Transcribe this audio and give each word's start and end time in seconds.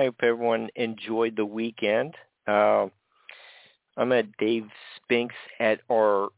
I 0.00 0.04
hope 0.04 0.22
everyone 0.22 0.70
enjoyed 0.76 1.36
the 1.36 1.44
weekend. 1.44 2.14
Uh, 2.48 2.86
I'm 3.98 4.12
at 4.12 4.34
Dave 4.38 4.66
Spinks 4.96 5.34
at 5.58 5.80
our 5.92 6.30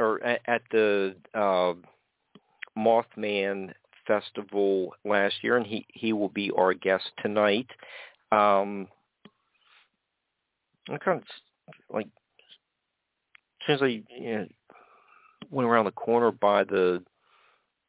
or 0.00 0.20
at, 0.24 0.62
the 0.72 1.14
uh, 1.32 1.74
Mothman 2.76 3.72
Festival 4.08 4.92
last 5.04 5.36
year, 5.42 5.56
and 5.56 5.64
he 5.64 5.86
he 5.94 6.12
will 6.12 6.30
be 6.30 6.50
our 6.50 6.74
guest 6.74 7.04
tonight. 7.22 7.68
Um, 8.32 8.88
I 10.90 10.98
kind 10.98 11.22
of 11.22 11.24
like 11.88 12.06
as 12.06 13.66
soon 13.66 13.74
as 13.76 13.82
I 13.82 13.86
you 13.86 14.34
know, 14.34 14.46
went 15.52 15.68
around 15.68 15.84
the 15.84 15.92
corner 15.92 16.32
by 16.32 16.64
the 16.64 17.04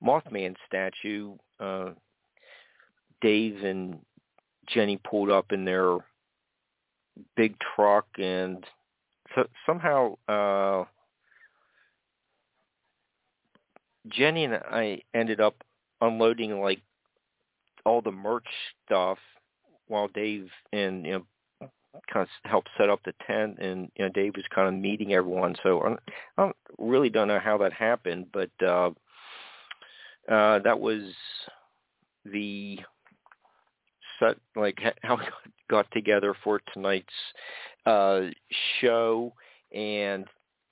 Mothman 0.04 0.56
statue, 0.68 1.38
uh, 1.60 1.90
Dave 3.20 3.64
and 3.64 3.98
Jenny 4.68 5.00
pulled 5.10 5.30
up 5.30 5.52
in 5.52 5.66
their 5.66 5.98
big 7.36 7.56
truck 7.76 8.06
and 8.18 8.64
so 9.36 9.46
somehow 9.66 10.16
uh 10.28 10.86
Jenny 14.10 14.46
and 14.46 14.56
I 14.56 15.02
ended 15.14 15.42
up 15.42 15.56
unloading 16.02 16.60
like 16.62 16.82
all 17.86 18.02
the 18.02 18.12
merch 18.12 18.48
stuff 18.86 19.18
while 19.88 20.08
Dave 20.10 20.50
and 20.72 21.06
you 21.06 21.12
know 21.14 21.70
kind 22.14 22.24
of 22.24 22.50
helped 22.50 22.70
set 22.78 22.90
up 22.90 23.00
the 23.04 23.14
tent 23.26 23.58
and 23.60 23.92
you 23.98 24.06
know 24.06 24.12
Dave 24.12 24.36
was 24.36 24.46
kind 24.54 24.68
of 24.68 24.82
meeting 24.82 25.14
everyone. 25.14 25.56
So 25.64 25.98
I, 26.38 26.42
I 26.42 26.52
really 26.78 27.10
don't 27.10 27.28
know 27.28 27.40
how 27.40 27.58
that 27.60 27.74
happened 27.74 28.28
but 28.32 28.52
uh 28.62 28.92
uh 30.30 30.60
that 30.60 30.80
was 30.80 31.02
the 32.26 32.80
set 34.20 34.38
like 34.56 34.78
how 35.04 35.18
we 35.18 35.24
got 35.70 35.90
together 35.92 36.36
for 36.44 36.62
tonight's 36.74 37.08
uh 37.86 38.22
show. 38.82 39.34
And 39.74 40.26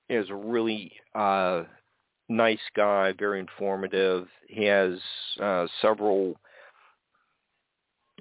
was 0.10 0.30
a 0.30 0.36
really 0.36 0.92
uh 1.14 1.64
nice 2.30 2.60
guy 2.76 3.14
very 3.18 3.40
informative. 3.40 4.28
He 4.48 4.66
has 4.66 5.00
uh 5.42 5.68
several 5.82 6.36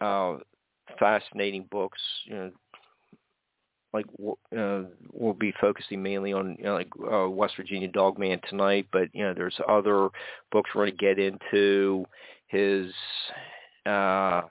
uh 0.00 0.38
fascinating 0.98 1.66
books 1.70 2.00
you 2.26 2.34
know 2.34 2.50
like 3.94 4.06
uh, 4.58 4.82
we'll 5.12 5.32
be 5.32 5.54
focusing 5.60 6.02
mainly 6.02 6.32
on 6.32 6.56
you 6.58 6.64
know, 6.64 6.74
like 6.74 6.88
uh, 7.10 7.30
West 7.30 7.54
Virginia 7.56 7.88
Dogman 7.88 8.40
tonight, 8.50 8.88
but 8.92 9.08
you 9.12 9.22
know 9.22 9.32
there's 9.32 9.58
other 9.68 10.08
books 10.50 10.70
we're 10.74 10.86
going 10.86 10.96
to 10.96 10.96
get 10.96 11.18
into. 11.18 12.04
His 12.48 12.92
uh, 13.86 14.42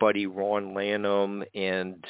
buddy 0.00 0.26
Ron 0.26 0.74
Lanham 0.74 1.44
and 1.54 2.04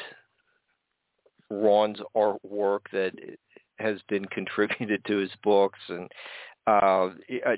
Ron's 1.51 1.99
artwork 2.17 2.81
that 2.93 3.13
has 3.79 4.01
been 4.09 4.25
contributed 4.33 5.05
to 5.07 5.17
his 5.19 5.31
books 5.43 5.79
and 5.89 6.11
uh 6.67 7.11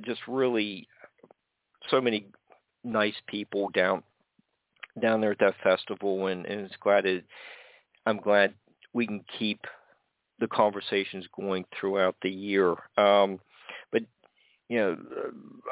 just 0.05 0.21
really 0.29 0.87
so 1.91 2.01
many 2.01 2.27
nice 2.85 3.15
people 3.27 3.71
down 3.73 4.03
down 5.01 5.21
there 5.21 5.33
at 5.33 5.39
that 5.39 5.55
festival 5.63 6.27
and, 6.27 6.45
and 6.47 6.61
it's 6.61 6.77
glad 6.81 7.07
it, 7.07 7.25
I'm 8.05 8.19
glad 8.19 8.53
we 8.93 9.07
can 9.07 9.25
keep 9.39 9.61
the 10.41 10.49
conversations 10.49 11.27
going 11.37 11.65
throughout 11.79 12.17
the 12.23 12.31
year. 12.31 12.75
Um 12.97 13.41
but 13.93 14.03
you 14.69 14.79
know 14.79 14.97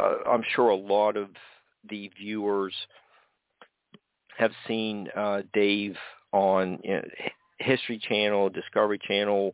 uh, 0.00 0.30
I'm 0.30 0.44
sure 0.54 0.68
a 0.70 0.76
lot 0.76 1.16
of 1.16 1.28
the 1.90 2.10
viewers 2.18 2.74
have 4.36 4.52
seen 4.66 5.08
uh, 5.16 5.42
Dave 5.52 5.96
on 6.32 6.78
you 6.84 6.96
know, 6.96 7.02
History 7.58 7.98
Channel, 7.98 8.50
Discovery 8.50 9.00
Channel, 9.06 9.52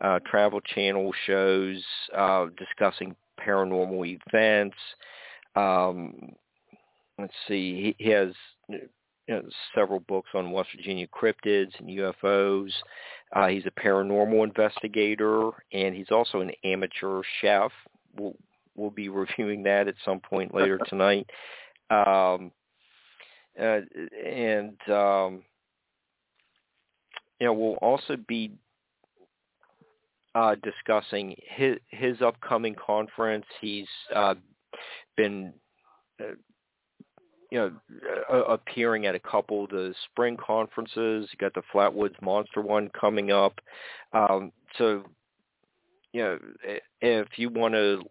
uh, 0.00 0.18
Travel 0.28 0.60
Channel 0.60 1.12
shows 1.26 1.82
uh, 2.16 2.46
discussing 2.56 3.14
paranormal 3.40 4.18
events. 4.32 4.76
Um, 5.54 6.32
let's 7.18 7.34
see, 7.46 7.94
he, 7.98 8.04
he 8.04 8.10
has 8.10 8.32
you 8.68 8.88
know, 9.28 9.42
several 9.74 10.00
books 10.00 10.30
on 10.34 10.50
West 10.50 10.70
Virginia 10.74 11.06
cryptids 11.06 11.78
and 11.78 11.88
UFOs. 11.88 12.70
Uh, 13.34 13.48
he's 13.48 13.66
a 13.66 13.80
paranormal 13.80 14.44
investigator, 14.44 15.50
and 15.72 15.94
he's 15.94 16.10
also 16.10 16.40
an 16.40 16.50
amateur 16.64 17.22
chef. 17.40 17.70
We'll, 18.18 18.36
we'll 18.74 18.90
be 18.90 19.08
reviewing 19.08 19.62
that 19.64 19.88
at 19.88 19.94
some 20.04 20.20
point 20.20 20.54
later 20.54 20.78
tonight. 20.88 21.28
Um, 21.90 22.50
uh, 23.60 23.80
and 24.24 24.76
um, 24.88 25.42
you 27.38 27.46
know 27.46 27.52
we'll 27.52 27.74
also 27.74 28.16
be 28.28 28.52
uh, 30.34 30.54
discussing 30.62 31.36
his 31.54 31.76
his 31.88 32.22
upcoming 32.22 32.74
conference. 32.74 33.44
He's 33.60 33.88
uh, 34.14 34.34
been 35.16 35.52
uh, 36.20 36.34
you 37.50 37.58
know 37.58 37.72
appearing 38.48 39.06
at 39.06 39.14
a 39.14 39.20
couple 39.20 39.64
of 39.64 39.70
the 39.70 39.94
spring 40.10 40.36
conferences. 40.36 41.28
You 41.30 41.38
got 41.38 41.54
the 41.54 41.62
Flatwoods 41.72 42.20
Monster 42.22 42.62
one 42.62 42.90
coming 42.98 43.30
up. 43.30 43.60
Um, 44.12 44.52
so 44.78 45.02
you 46.12 46.22
know 46.22 46.38
if 47.00 47.28
you 47.36 47.50
want 47.50 47.74
to 47.74 48.02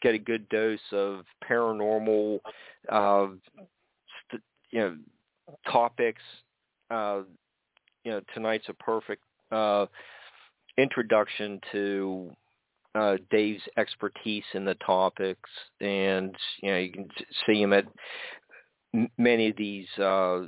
get 0.00 0.14
a 0.14 0.18
good 0.18 0.48
dose 0.48 0.78
of 0.92 1.24
paranormal 1.48 2.40
uh, 2.88 3.26
you 4.70 4.80
know 4.80 4.96
topics. 5.70 6.22
Uh, 6.90 7.22
you 8.04 8.10
know 8.10 8.20
tonight's 8.34 8.68
a 8.68 8.74
perfect 8.74 9.22
uh, 9.52 9.86
introduction 10.78 11.60
to 11.72 12.30
uh, 12.94 13.16
Dave's 13.30 13.62
expertise 13.76 14.44
in 14.54 14.64
the 14.64 14.74
topics, 14.74 15.50
and 15.80 16.34
you 16.62 16.70
know 16.70 16.78
you 16.78 16.92
can 16.92 17.08
see 17.46 17.60
him 17.60 17.72
at 17.72 17.84
many 19.16 19.48
of 19.50 19.56
these 19.56 19.86
uh, 19.98 20.46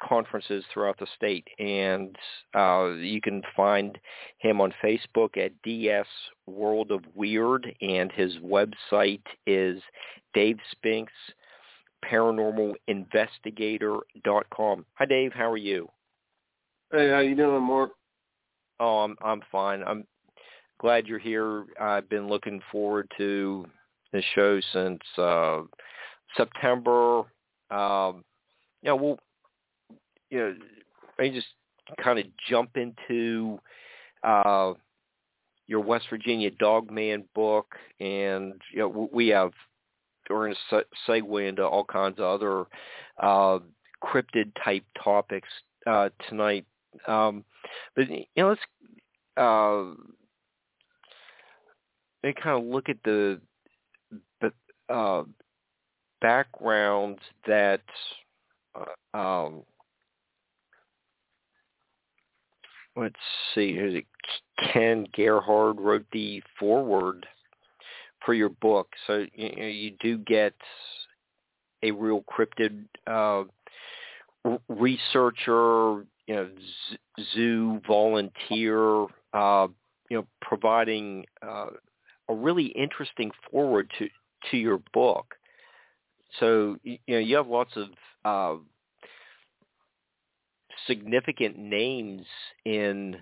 conferences 0.00 0.64
throughout 0.72 0.98
the 0.98 1.06
state, 1.16 1.46
and 1.58 2.16
uh, 2.54 2.90
you 2.90 3.20
can 3.20 3.42
find 3.56 3.98
him 4.38 4.60
on 4.60 4.72
Facebook 4.82 5.36
at 5.36 5.60
DS 5.62 6.06
World 6.46 6.90
of 6.90 7.00
Weird, 7.14 7.74
and 7.80 8.12
his 8.12 8.36
website 8.38 9.22
is 9.46 9.82
Dave 10.34 10.58
Spinks 10.70 11.12
paranormalinvestigator.com. 12.04 14.86
Hi, 14.94 15.04
Dave. 15.04 15.32
How 15.32 15.50
are 15.50 15.56
you? 15.56 15.88
Hey, 16.90 17.10
how 17.10 17.20
you 17.20 17.34
doing, 17.34 17.62
Mark? 17.62 17.92
Oh, 18.80 18.98
I'm 18.98 19.16
I'm 19.22 19.40
fine. 19.50 19.82
I'm 19.84 20.04
glad 20.78 21.06
you're 21.06 21.18
here. 21.18 21.64
I've 21.80 22.08
been 22.08 22.28
looking 22.28 22.60
forward 22.70 23.10
to 23.16 23.66
this 24.12 24.24
show 24.34 24.60
since 24.72 25.00
uh, 25.16 25.62
September. 26.36 27.20
Um, 27.70 28.24
you 28.82 28.88
know, 28.88 28.96
we'll 28.96 29.18
you 30.30 30.38
know, 30.38 30.54
I 31.18 31.28
just 31.28 31.48
kind 32.02 32.18
of 32.18 32.26
jump 32.48 32.76
into 32.76 33.58
uh, 34.24 34.72
your 35.66 35.80
West 35.80 36.06
Virginia 36.10 36.50
Dogman 36.50 37.24
book, 37.34 37.74
and 38.00 38.54
you 38.72 38.80
know, 38.80 39.08
we 39.12 39.28
have 39.28 39.52
we're 40.28 40.46
going 40.46 40.56
to 40.70 40.84
segue 41.08 41.48
into 41.48 41.64
all 41.64 41.84
kinds 41.84 42.18
of 42.18 42.24
other 42.24 42.64
uh, 43.22 43.58
cryptid 44.02 44.52
type 44.62 44.84
topics 45.02 45.48
uh, 45.86 46.08
tonight. 46.28 46.66
Um, 47.06 47.44
but 47.96 48.08
you 48.10 48.24
know, 48.36 48.48
let's 48.50 48.60
uh, 49.36 49.94
kind 52.22 52.58
of 52.58 52.64
look 52.64 52.88
at 52.88 52.98
the 53.04 53.40
the 54.40 54.52
uh, 54.92 55.24
background 56.20 57.18
that 57.46 57.80
uh, 58.74 59.16
um, 59.16 59.62
let's 62.96 63.14
see, 63.54 64.04
Ken 64.72 65.06
Gerhard 65.14 65.80
wrote 65.80 66.06
the 66.12 66.42
foreword 66.58 67.26
for 68.24 68.34
your 68.34 68.48
book, 68.48 68.88
so 69.06 69.24
you, 69.34 69.64
you 69.64 69.90
do 70.00 70.18
get 70.18 70.54
a 71.82 71.90
real 71.90 72.22
cryptid 72.22 72.84
uh, 73.06 73.44
researcher, 74.68 76.04
you 76.26 76.34
know, 76.34 76.48
zoo 77.34 77.80
volunteer, 77.86 79.06
uh, 79.32 79.66
you 80.08 80.18
know, 80.18 80.26
providing 80.40 81.24
uh, 81.46 81.66
a 82.28 82.34
really 82.34 82.66
interesting 82.66 83.30
foreword 83.50 83.90
to 83.98 84.08
to 84.50 84.56
your 84.56 84.80
book. 84.92 85.34
So 86.40 86.76
you 86.82 86.98
know, 87.08 87.18
you 87.18 87.36
have 87.36 87.46
lots 87.46 87.72
of 87.76 87.88
uh, 88.24 88.60
significant 90.86 91.58
names 91.58 92.24
in 92.64 93.16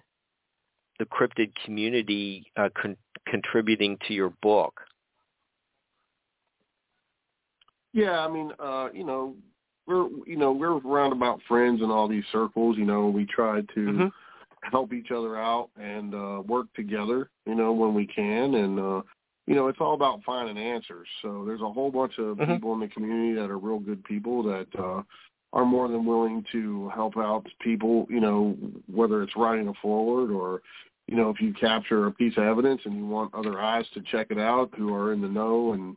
the 0.99 1.07
cryptid 1.07 1.53
community 1.65 2.51
uh, 2.57 2.69
con- 2.81 2.97
contributing 3.27 3.99
to 4.07 4.15
your 4.15 4.33
book. 4.43 4.81
Yeah, 7.93 8.21
I 8.21 8.29
mean, 8.29 8.53
uh, 8.59 8.89
you 8.93 9.05
know, 9.05 9.35
we're 9.87 10.09
you 10.27 10.37
know 10.37 10.53
we're 10.53 10.79
roundabout 10.79 11.41
friends 11.49 11.83
in 11.83 11.91
all 11.91 12.09
these 12.09 12.25
circles. 12.31 12.77
You 12.79 12.85
know, 12.85 13.07
we 13.07 13.27
try 13.27 13.61
to 13.61 13.81
mm-hmm. 13.81 14.07
help 14.71 14.93
each 14.93 15.11
other 15.11 15.37
out 15.37 15.71
and 15.81 16.15
uh, 16.15 16.43
work 16.47 16.67
together. 16.75 17.31
You 17.47 17.55
know, 17.55 17.73
when 17.73 17.95
we 17.95 18.07
can, 18.07 18.55
and 18.55 18.79
uh, 18.79 19.03
you 19.47 19.55
know, 19.55 19.69
it's 19.69 19.81
all 19.81 19.95
about 19.95 20.21
finding 20.25 20.59
answers. 20.59 21.09
So 21.23 21.45
there's 21.47 21.63
a 21.63 21.73
whole 21.73 21.91
bunch 21.91 22.19
of 22.19 22.37
mm-hmm. 22.37 22.53
people 22.53 22.73
in 22.75 22.81
the 22.81 22.89
community 22.89 23.35
that 23.35 23.51
are 23.51 23.59
real 23.59 23.81
good 23.81 24.05
people 24.05 24.43
that 24.45 24.69
uh, 24.79 25.03
are 25.53 25.65
more 25.65 25.89
than 25.89 26.07
willing 26.07 26.45
to 26.53 26.89
help 26.95 27.17
out 27.17 27.45
people. 27.61 28.07
You 28.09 28.21
know, 28.21 28.57
whether 28.93 29.23
it's 29.23 29.37
writing 29.37 29.69
a 29.69 29.75
foreword 29.83 30.31
or 30.31 30.63
you 31.09 31.17
know, 31.17 31.29
if 31.29 31.41
you 31.41 31.53
capture 31.53 32.07
a 32.07 32.13
piece 32.13 32.37
of 32.37 32.45
evidence 32.45 32.83
and 32.85 32.95
you 32.95 33.05
want 33.05 33.35
other 33.35 33.61
eyes 33.61 33.85
to 33.95 34.01
check 34.13 34.29
it 34.31 34.39
out 34.39 34.71
who 34.77 34.95
are 34.95 35.13
in 35.13 35.21
the 35.21 35.29
know 35.29 35.73
and 35.73 35.97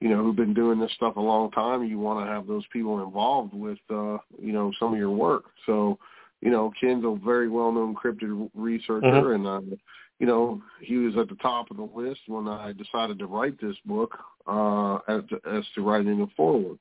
you 0.00 0.08
know, 0.08 0.22
who've 0.22 0.36
been 0.36 0.54
doing 0.54 0.78
this 0.78 0.92
stuff 0.92 1.16
a 1.16 1.20
long 1.20 1.50
time, 1.50 1.84
you 1.84 1.98
want 1.98 2.24
to 2.24 2.30
have 2.30 2.46
those 2.46 2.64
people 2.72 3.02
involved 3.02 3.54
with, 3.54 3.78
uh, 3.90 4.18
you 4.38 4.52
know, 4.52 4.70
some 4.78 4.92
of 4.92 4.98
your 4.98 5.10
work. 5.10 5.44
So, 5.64 5.98
you 6.42 6.50
know, 6.50 6.70
Ken's 6.78 7.04
a 7.04 7.18
very 7.24 7.48
well-known 7.48 7.94
cryptid 7.94 8.50
researcher, 8.54 9.06
mm-hmm. 9.06 9.46
and, 9.46 9.72
uh, 9.72 9.76
you 10.18 10.26
know, 10.26 10.62
he 10.80 10.96
was 10.96 11.16
at 11.16 11.28
the 11.28 11.34
top 11.36 11.70
of 11.70 11.78
the 11.78 11.88
list 11.94 12.20
when 12.26 12.46
I 12.46 12.72
decided 12.72 13.18
to 13.18 13.26
write 13.26 13.60
this 13.60 13.76
book 13.84 14.16
uh, 14.46 14.96
as, 15.08 15.22
as 15.50 15.64
to 15.74 15.82
writing 15.82 16.20
a 16.20 16.26
foreword. 16.36 16.78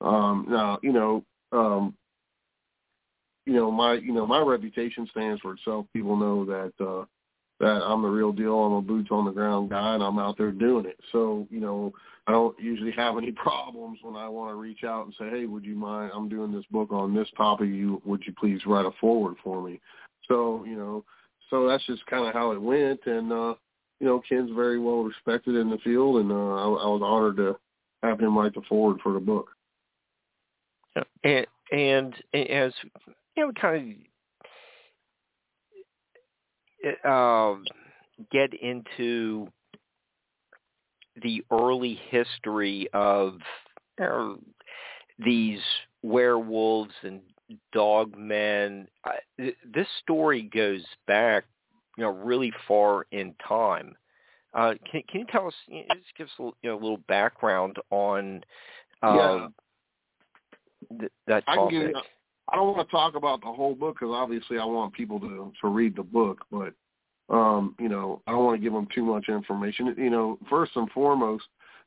Um, 0.00 0.46
now, 0.48 0.78
you 0.82 0.92
know, 0.92 1.24
um, 1.52 1.94
you 3.44 3.52
know, 3.52 3.70
my, 3.70 3.94
you 3.94 4.12
know, 4.12 4.26
my 4.26 4.40
reputation 4.40 5.08
stands 5.12 5.40
for 5.40 5.54
itself. 5.54 5.86
People 5.92 6.16
know 6.16 6.44
that, 6.44 6.72
uh, 6.84 7.04
that 7.60 7.82
I'm 7.82 8.02
the 8.02 8.08
real 8.08 8.32
deal. 8.32 8.54
I'm 8.54 8.72
a 8.72 8.82
boots 8.82 9.08
on 9.10 9.24
the 9.24 9.30
ground 9.30 9.70
guy, 9.70 9.94
and 9.94 10.02
I'm 10.02 10.18
out 10.18 10.36
there 10.36 10.52
doing 10.52 10.84
it. 10.86 10.98
So, 11.12 11.46
you 11.50 11.60
know, 11.60 11.92
I 12.26 12.32
don't 12.32 12.58
usually 12.58 12.90
have 12.96 13.16
any 13.16 13.32
problems 13.32 13.98
when 14.02 14.16
I 14.16 14.28
want 14.28 14.50
to 14.50 14.56
reach 14.56 14.84
out 14.84 15.06
and 15.06 15.14
say, 15.18 15.30
"Hey, 15.30 15.46
would 15.46 15.64
you 15.64 15.74
mind? 15.74 16.12
I'm 16.14 16.28
doing 16.28 16.52
this 16.52 16.66
book 16.70 16.92
on 16.92 17.14
this 17.14 17.28
topic. 17.36 17.68
You 17.68 18.02
would 18.04 18.22
you 18.26 18.34
please 18.38 18.60
write 18.66 18.86
a 18.86 18.90
foreword 19.00 19.36
for 19.42 19.62
me?" 19.62 19.80
So, 20.28 20.64
you 20.66 20.76
know, 20.76 21.04
so 21.50 21.68
that's 21.68 21.86
just 21.86 22.04
kind 22.06 22.26
of 22.26 22.34
how 22.34 22.50
it 22.52 22.60
went, 22.60 23.00
and 23.06 23.32
uh, 23.32 23.54
you 24.00 24.06
know, 24.06 24.22
Ken's 24.28 24.50
very 24.54 24.78
well 24.78 25.02
respected 25.02 25.54
in 25.54 25.70
the 25.70 25.78
field, 25.78 26.16
and 26.16 26.30
uh, 26.30 26.34
I, 26.34 26.64
I 26.64 26.88
was 26.88 27.02
honored 27.02 27.36
to 27.36 27.56
have 28.02 28.20
him 28.20 28.36
write 28.36 28.54
the 28.54 28.62
foreword 28.68 29.00
for 29.02 29.12
the 29.12 29.20
book. 29.20 29.50
And 31.24 31.46
and 31.72 32.14
as 32.34 32.72
you 33.36 33.46
know, 33.46 33.52
kind 33.60 33.92
of 33.92 33.96
um, 37.04 37.64
get 38.30 38.52
into 38.54 39.48
the 41.22 41.42
early 41.50 41.98
history 42.10 42.88
of 42.92 43.38
uh, 44.02 44.34
these 45.18 45.60
werewolves 46.02 46.92
and 47.02 47.20
dogmen. 47.74 48.86
this 49.38 49.86
story 50.02 50.42
goes 50.42 50.84
back, 51.06 51.44
you 51.96 52.04
know, 52.04 52.10
really 52.10 52.52
far 52.68 53.06
in 53.12 53.34
time. 53.46 53.94
Uh, 54.54 54.74
can, 54.90 55.02
can 55.08 55.20
you 55.20 55.26
tell 55.30 55.46
us? 55.46 55.54
Just 55.68 56.16
give 56.16 56.26
us 56.26 56.32
a, 56.38 56.42
you 56.42 56.70
know, 56.70 56.74
a 56.74 56.80
little 56.80 57.00
background 57.08 57.76
on 57.90 58.42
uh, 59.02 59.14
yeah. 59.14 59.46
th- 60.98 61.12
that 61.26 61.44
topic. 61.46 61.92
I 61.94 62.00
don't 62.54 62.74
want 62.74 62.86
to 62.86 62.92
talk 62.92 63.16
about 63.16 63.40
the 63.40 63.52
whole 63.52 63.74
book 63.74 63.96
because 63.98 64.14
obviously 64.14 64.58
I 64.58 64.64
want 64.64 64.94
people 64.94 65.18
to 65.20 65.52
to 65.60 65.68
read 65.68 65.96
the 65.96 66.02
book, 66.02 66.44
but 66.50 66.72
um, 67.28 67.74
you 67.80 67.88
know 67.88 68.22
I 68.26 68.32
don't 68.32 68.44
want 68.44 68.60
to 68.60 68.62
give 68.62 68.72
them 68.72 68.88
too 68.94 69.04
much 69.04 69.28
information. 69.28 69.94
You 69.98 70.10
know, 70.10 70.38
first 70.48 70.72
and 70.76 70.88
foremost, 70.90 71.44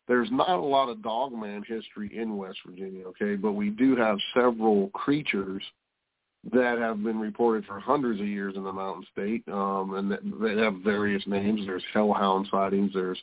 there's 0.08 0.30
not 0.32 0.50
a 0.50 0.62
lot 0.62 0.90
of 0.90 1.02
dogman 1.02 1.64
history 1.68 2.12
in 2.14 2.36
West 2.36 2.60
Virginia, 2.66 3.06
okay, 3.08 3.36
but 3.36 3.54
we 3.54 3.70
do 3.70 3.96
have 3.96 4.18
several 4.34 4.90
creatures 4.90 5.64
that 6.52 6.78
have 6.78 7.04
been 7.04 7.20
reported 7.20 7.66
for 7.66 7.80
hundreds 7.80 8.20
of 8.20 8.28
years 8.28 8.56
in 8.56 8.64
the 8.64 8.72
Mountain 8.72 9.06
State, 9.12 9.44
um, 9.50 9.94
and 9.96 10.12
they 10.42 10.62
have 10.62 10.76
various 10.84 11.24
names. 11.28 11.62
There's 11.66 11.84
hellhound 11.94 12.48
sightings. 12.50 12.92
There's 12.94 13.22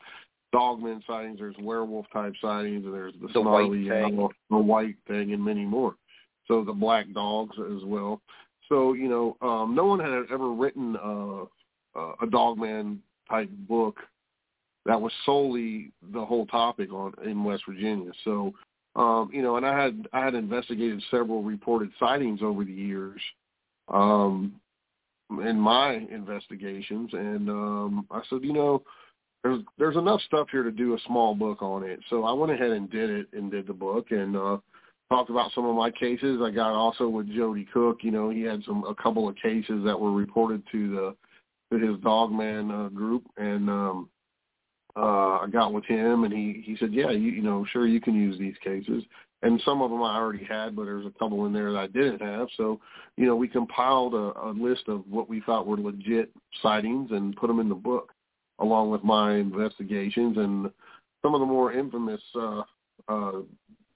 dogman 0.52 1.02
sightings. 1.06 1.38
There's 1.38 1.56
werewolf 1.58 2.06
type 2.12 2.34
sightings. 2.40 2.84
There's 2.90 3.14
the, 3.20 3.26
the 3.28 3.40
snarly, 3.40 3.88
white 3.90 4.30
the 4.50 4.56
white 4.56 4.96
thing, 5.06 5.32
and 5.32 5.44
many 5.44 5.64
more 5.64 5.94
so 6.48 6.64
the 6.64 6.72
black 6.72 7.12
dogs 7.12 7.56
as 7.58 7.84
well. 7.84 8.20
So 8.68 8.92
you 8.94 9.08
know, 9.08 9.36
um, 9.46 9.74
no 9.74 9.86
one 9.86 10.00
had 10.00 10.10
ever 10.32 10.50
written 10.50 10.96
uh, 10.96 11.44
a 12.22 12.26
dogman 12.30 13.02
type 13.28 13.50
book 13.68 13.96
that 14.84 15.00
was 15.00 15.12
solely 15.24 15.92
the 16.12 16.24
whole 16.24 16.46
topic 16.46 16.92
on 16.92 17.12
in 17.24 17.44
West 17.44 17.64
Virginia. 17.68 18.12
So 18.24 18.54
um, 18.96 19.30
you 19.32 19.42
know, 19.42 19.56
and 19.56 19.66
I 19.66 19.78
had 19.78 20.08
I 20.12 20.24
had 20.24 20.34
investigated 20.34 21.02
several 21.10 21.42
reported 21.42 21.90
sightings 22.00 22.40
over 22.42 22.64
the 22.64 22.72
years 22.72 23.20
um, 23.88 24.54
in 25.30 25.60
my 25.60 26.06
investigations, 26.10 27.10
and 27.12 27.50
um, 27.50 28.06
I 28.10 28.22
said, 28.30 28.38
you 28.42 28.54
know, 28.54 28.82
there's 29.42 29.60
there's 29.76 29.96
enough 29.96 30.22
stuff 30.22 30.48
here 30.50 30.62
to 30.62 30.72
do 30.72 30.94
a 30.94 30.98
small 31.06 31.34
book 31.34 31.62
on 31.62 31.84
it. 31.84 32.00
So 32.08 32.24
I 32.24 32.32
went 32.32 32.52
ahead 32.52 32.70
and 32.70 32.90
did 32.90 33.10
it 33.10 33.26
and 33.34 33.50
did 33.50 33.66
the 33.66 33.74
book, 33.74 34.12
and 34.12 34.34
uh, 34.34 34.56
talked 35.08 35.30
about 35.30 35.52
some 35.52 35.64
of 35.66 35.76
my 35.76 35.90
cases. 35.90 36.40
I 36.42 36.50
got 36.50 36.72
also 36.72 37.08
with 37.08 37.34
Jody 37.34 37.66
Cook. 37.72 37.98
You 38.02 38.10
know, 38.10 38.30
he 38.30 38.42
had 38.42 38.62
some 38.64 38.84
a 38.84 38.94
couple 38.94 39.28
of 39.28 39.36
cases 39.36 39.84
that 39.84 39.98
were 39.98 40.12
reported 40.12 40.62
to 40.72 40.90
the 40.90 41.16
to 41.72 41.84
his 41.84 42.00
Dogman 42.00 42.70
uh, 42.70 42.88
group, 42.88 43.24
and 43.36 43.68
um, 43.68 44.08
uh, 44.96 45.38
I 45.40 45.46
got 45.50 45.72
with 45.72 45.84
him, 45.84 46.24
and 46.24 46.32
he 46.32 46.62
he 46.64 46.76
said, 46.78 46.92
yeah, 46.92 47.10
you, 47.10 47.30
you 47.30 47.42
know, 47.42 47.66
sure 47.72 47.86
you 47.86 48.00
can 48.00 48.14
use 48.14 48.38
these 48.38 48.56
cases. 48.62 49.02
And 49.42 49.60
some 49.64 49.82
of 49.82 49.90
them 49.90 50.02
I 50.02 50.16
already 50.16 50.44
had, 50.44 50.74
but 50.74 50.86
there's 50.86 51.06
a 51.06 51.18
couple 51.18 51.44
in 51.46 51.52
there 51.52 51.70
that 51.70 51.78
I 51.78 51.86
didn't 51.88 52.22
have. 52.22 52.48
So, 52.56 52.80
you 53.16 53.26
know, 53.26 53.36
we 53.36 53.48
compiled 53.48 54.14
a, 54.14 54.32
a 54.40 54.50
list 54.56 54.84
of 54.88 55.04
what 55.08 55.28
we 55.28 55.42
thought 55.42 55.66
were 55.66 55.76
legit 55.76 56.30
sightings 56.62 57.10
and 57.10 57.36
put 57.36 57.48
them 57.48 57.60
in 57.60 57.68
the 57.68 57.74
book. 57.74 58.12
along 58.58 58.90
with 58.90 59.04
my 59.04 59.34
investigations 59.34 60.36
and 60.36 60.70
some 61.22 61.34
of 61.34 61.40
the 61.40 61.46
more 61.46 61.72
infamous 61.72 62.20
uh, 62.34 62.62
uh, 63.08 63.40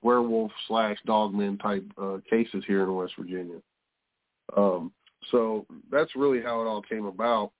werewolf 0.03 0.51
slash 0.67 0.99
dogman 1.07 1.59
type 1.59 1.85
uh, 2.01 2.19
cases 2.29 2.65
here 2.67 2.83
in 2.83 2.95
West 2.95 3.15
Virginia. 3.19 3.59
Um, 4.57 4.93
so 5.31 5.67
that's 5.91 6.17
really 6.17 6.43
how 6.43 6.63
it 6.63 6.67
all 6.67 6.83
came 6.83 7.07
about. 7.07 7.53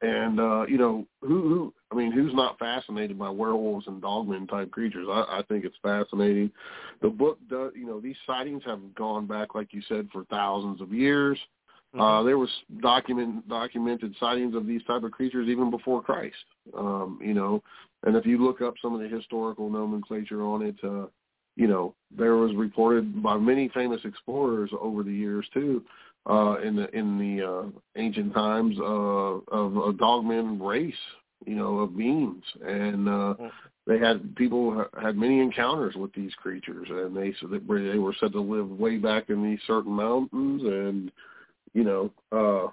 And 0.00 0.38
uh, 0.38 0.64
you 0.66 0.78
know, 0.78 1.06
who 1.22 1.42
who 1.48 1.74
I 1.90 1.96
mean, 1.96 2.12
who's 2.12 2.34
not 2.34 2.58
fascinated 2.58 3.18
by 3.18 3.30
werewolves 3.30 3.88
and 3.88 4.00
dogmen 4.00 4.48
type 4.48 4.70
creatures? 4.70 5.08
I, 5.10 5.38
I 5.38 5.42
think 5.48 5.64
it's 5.64 5.76
fascinating. 5.82 6.52
The 7.00 7.08
book 7.08 7.38
does, 7.50 7.72
you 7.74 7.86
know, 7.86 8.00
these 8.00 8.16
sightings 8.26 8.62
have 8.64 8.94
gone 8.94 9.26
back, 9.26 9.54
like 9.54 9.72
you 9.72 9.82
said, 9.88 10.08
for 10.12 10.24
thousands 10.30 10.80
of 10.80 10.92
years. 10.92 11.38
Mm-hmm. 11.94 12.00
Uh, 12.00 12.22
there 12.22 12.38
was 12.38 12.48
document 12.80 13.48
documented 13.48 14.14
sightings 14.20 14.54
of 14.54 14.66
these 14.66 14.82
type 14.84 15.02
of 15.02 15.10
creatures 15.10 15.48
even 15.48 15.70
before 15.70 16.00
Christ. 16.00 16.36
Um, 16.76 17.18
you 17.20 17.34
know, 17.34 17.62
and 18.04 18.16
if 18.16 18.24
you 18.24 18.42
look 18.42 18.62
up 18.62 18.74
some 18.80 18.94
of 18.94 19.00
the 19.00 19.14
historical 19.14 19.68
nomenclature 19.68 20.42
on 20.42 20.62
it, 20.62 20.76
uh, 20.84 21.06
you 21.56 21.66
know, 21.66 21.94
there 22.16 22.36
was 22.36 22.54
reported 22.54 23.22
by 23.22 23.36
many 23.36 23.68
famous 23.68 24.00
explorers 24.04 24.70
over 24.80 25.02
the 25.02 25.12
years 25.12 25.46
too, 25.52 25.84
uh, 26.28 26.56
in 26.62 26.76
the 26.76 26.88
in 26.96 27.18
the 27.18 27.46
uh, 27.46 27.80
ancient 27.96 28.32
times 28.32 28.76
uh, 28.78 28.84
of 29.54 29.76
a 29.76 29.92
dogman 29.94 30.60
race, 30.62 30.94
you 31.46 31.56
know, 31.56 31.78
of 31.78 31.96
beings, 31.96 32.44
and 32.64 33.08
uh, 33.08 33.34
mm-hmm. 33.34 33.46
they 33.86 33.98
had 33.98 34.34
people 34.36 34.84
had 35.00 35.16
many 35.16 35.40
encounters 35.40 35.94
with 35.96 36.12
these 36.14 36.32
creatures, 36.34 36.86
and 36.88 37.16
they 37.16 37.34
said 37.40 37.50
that 37.50 37.66
they 37.68 37.98
were 37.98 38.14
said 38.20 38.32
to 38.32 38.40
live 38.40 38.70
way 38.70 38.98
back 38.98 39.30
in 39.30 39.42
these 39.42 39.60
certain 39.66 39.92
mountains, 39.92 40.62
and 40.62 41.10
you 41.74 41.84
know, 41.84 42.10
uh, 42.30 42.70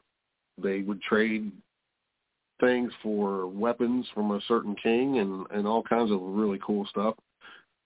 they 0.62 0.82
would 0.82 1.02
trade 1.02 1.52
things 2.60 2.92
for 3.02 3.48
weapons 3.48 4.06
from 4.14 4.32
a 4.32 4.42
certain 4.48 4.76
king 4.76 5.20
and 5.20 5.46
and 5.52 5.68
all 5.68 5.82
kinds 5.82 6.12
of 6.12 6.20
really 6.22 6.60
cool 6.66 6.86
stuff. 6.86 7.16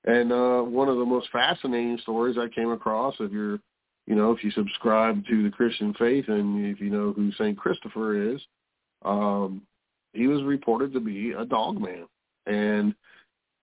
And 0.05 0.31
uh, 0.31 0.61
one 0.61 0.89
of 0.89 0.97
the 0.97 1.05
most 1.05 1.29
fascinating 1.31 1.97
stories 2.01 2.37
I 2.37 2.53
came 2.53 2.71
across, 2.71 3.15
if 3.19 3.31
you're, 3.31 3.59
you 4.05 4.15
know, 4.15 4.31
if 4.31 4.43
you 4.43 4.51
subscribe 4.51 5.25
to 5.27 5.43
the 5.43 5.49
Christian 5.49 5.93
faith 5.93 6.25
and 6.27 6.65
if 6.65 6.81
you 6.81 6.89
know 6.89 7.13
who 7.13 7.31
Saint 7.33 7.57
Christopher 7.57 8.33
is, 8.33 8.41
um, 9.05 9.61
he 10.13 10.27
was 10.27 10.43
reported 10.43 10.93
to 10.93 10.99
be 10.99 11.31
a 11.31 11.45
dog 11.45 11.79
man, 11.79 12.05
and 12.45 12.93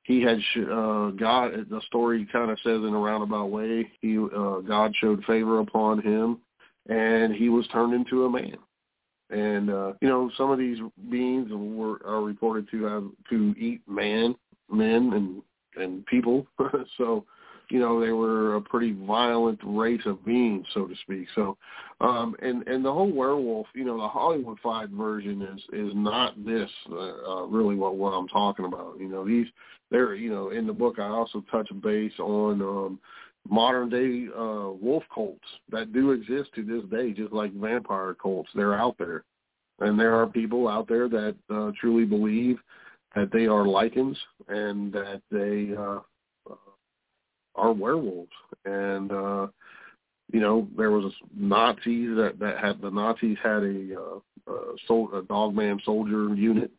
he 0.02 0.23
had 0.23 0.38
uh, 0.56 1.11
God. 1.11 1.66
The 1.70 1.80
story 1.87 2.26
kind 2.32 2.50
of 2.50 2.59
says 2.64 2.78
in 2.78 2.94
a 2.94 2.99
roundabout 2.99 3.50
way, 3.50 3.90
he 4.00 4.18
uh, 4.18 4.61
God 4.61 4.94
showed 4.97 5.25
favor 5.25 5.61
upon 5.61 6.02
him, 6.02 6.38
and 6.88 7.35
he 7.35 7.49
was 7.49 7.66
turned 7.68 7.94
into 7.94 8.25
a 8.25 8.30
man. 8.30 8.56
And 9.30 9.70
uh, 9.70 9.92
you 10.00 10.09
know, 10.09 10.30
some 10.37 10.50
of 10.50 10.59
these 10.59 10.78
beings 11.11 11.49
were 11.52 12.00
are 12.04 12.23
reported 12.23 12.68
to 12.70 12.85
have 12.85 13.04
to 13.30 13.54
eat 13.56 13.82
man, 13.87 14.35
men, 14.68 15.12
and 15.12 15.42
and 15.76 16.04
people. 16.06 16.46
so, 16.98 17.24
you 17.70 17.78
know, 17.78 18.00
they 18.00 18.12
were 18.12 18.56
a 18.56 18.60
pretty 18.60 18.92
violent 18.92 19.60
race 19.62 20.00
of 20.06 20.24
beings, 20.24 20.66
so 20.74 20.86
to 20.86 20.94
speak. 21.02 21.28
So, 21.34 21.56
um, 22.00 22.34
and 22.42 22.66
and 22.66 22.84
the 22.84 22.92
whole 22.92 23.10
werewolf, 23.10 23.66
you 23.74 23.84
know, 23.84 23.96
the 23.96 24.08
Hollywoodified 24.08 24.90
version 24.90 25.42
is 25.42 25.60
is 25.72 25.92
not 25.94 26.44
this 26.44 26.70
uh, 26.90 26.96
uh, 26.96 27.44
really 27.44 27.76
what 27.76 27.96
what 27.96 28.10
I'm 28.10 28.28
talking 28.28 28.64
about. 28.64 28.96
You 28.98 29.08
know, 29.08 29.26
these 29.26 29.46
they're 29.90 30.14
you 30.14 30.30
know 30.30 30.50
in 30.50 30.66
the 30.66 30.72
book 30.72 30.98
I 30.98 31.06
also 31.06 31.44
touch 31.50 31.68
base 31.82 32.18
on. 32.18 32.60
um 32.62 33.00
modern 33.48 33.88
day 33.88 34.28
uh 34.36 34.70
wolf 34.70 35.02
cults 35.12 35.46
that 35.70 35.94
do 35.94 36.10
exist 36.10 36.50
to 36.54 36.62
this 36.62 36.84
day 36.90 37.10
just 37.10 37.32
like 37.32 37.50
vampire 37.54 38.12
cults 38.12 38.50
they're 38.54 38.74
out 38.74 38.94
there 38.98 39.24
and 39.80 39.98
there 39.98 40.14
are 40.14 40.26
people 40.26 40.68
out 40.68 40.88
there 40.88 41.08
that 41.08 41.34
uh, 41.52 41.70
truly 41.80 42.04
believe 42.04 42.58
that 43.14 43.33
they 43.33 43.47
are 43.47 43.64
lycans 43.64 44.17
and 44.49 44.93
that 44.93 45.23
they 45.31 45.75
uh, 45.76 46.00
are 47.55 47.73
werewolves. 47.73 48.31
And 48.64 49.11
uh, 49.11 49.47
you 50.33 50.40
know, 50.40 50.69
there 50.76 50.90
was 50.90 51.12
Nazis 51.37 52.17
that 52.17 52.38
that 52.38 52.59
had 52.59 52.81
the 52.81 52.90
Nazis 52.90 53.37
had 53.43 53.62
a 53.62 53.97
uh, 53.99 54.52
a, 54.52 54.75
sol- 54.87 55.14
a 55.14 55.23
dogman 55.23 55.81
soldier 55.85 56.35
unit, 56.35 56.71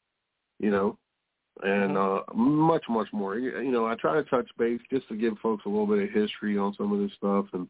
you 0.59 0.71
know, 0.71 0.97
and 1.63 1.95
mm-hmm. 1.95 2.31
uh, 2.31 2.43
much 2.43 2.83
much 2.89 3.07
more. 3.11 3.37
You 3.37 3.71
know, 3.71 3.85
I 3.85 3.95
try 3.95 4.15
to 4.15 4.23
touch 4.23 4.49
base 4.57 4.81
just 4.89 5.07
to 5.09 5.15
give 5.15 5.37
folks 5.39 5.65
a 5.65 5.69
little 5.69 5.87
bit 5.87 6.03
of 6.03 6.09
history 6.09 6.57
on 6.57 6.73
some 6.75 6.91
of 6.91 6.99
this 6.99 7.15
stuff 7.17 7.45
and. 7.53 7.67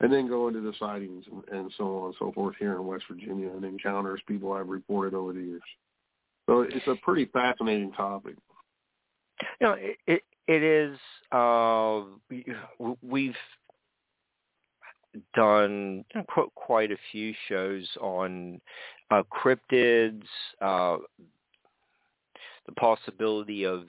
And 0.00 0.12
then 0.12 0.28
go 0.28 0.46
into 0.46 0.60
the 0.60 0.72
sightings 0.78 1.24
and, 1.28 1.42
and 1.58 1.72
so 1.76 1.98
on 1.98 2.04
and 2.04 2.14
so 2.20 2.30
forth 2.30 2.54
here 2.60 2.76
in 2.76 2.86
West 2.86 3.02
Virginia 3.10 3.50
and 3.50 3.64
encounters 3.64 4.20
people 4.28 4.52
I've 4.52 4.68
reported 4.68 5.12
over 5.12 5.32
the 5.32 5.40
years. 5.40 5.60
So 6.48 6.62
it's 6.62 6.86
a 6.86 6.96
pretty 7.02 7.26
fascinating 7.26 7.92
topic. 7.92 8.36
You 9.60 9.66
know, 9.66 9.76
it 10.06 10.22
it 10.46 10.62
is. 10.62 10.98
Uh, 11.30 12.04
we've 13.02 13.34
done 15.34 16.04
quite 16.54 16.90
a 16.90 16.96
few 17.12 17.34
shows 17.48 17.86
on 18.00 18.60
uh, 19.10 19.22
cryptids, 19.30 20.22
uh, 20.62 20.96
the 22.66 22.72
possibility 22.76 23.64
of 23.64 23.84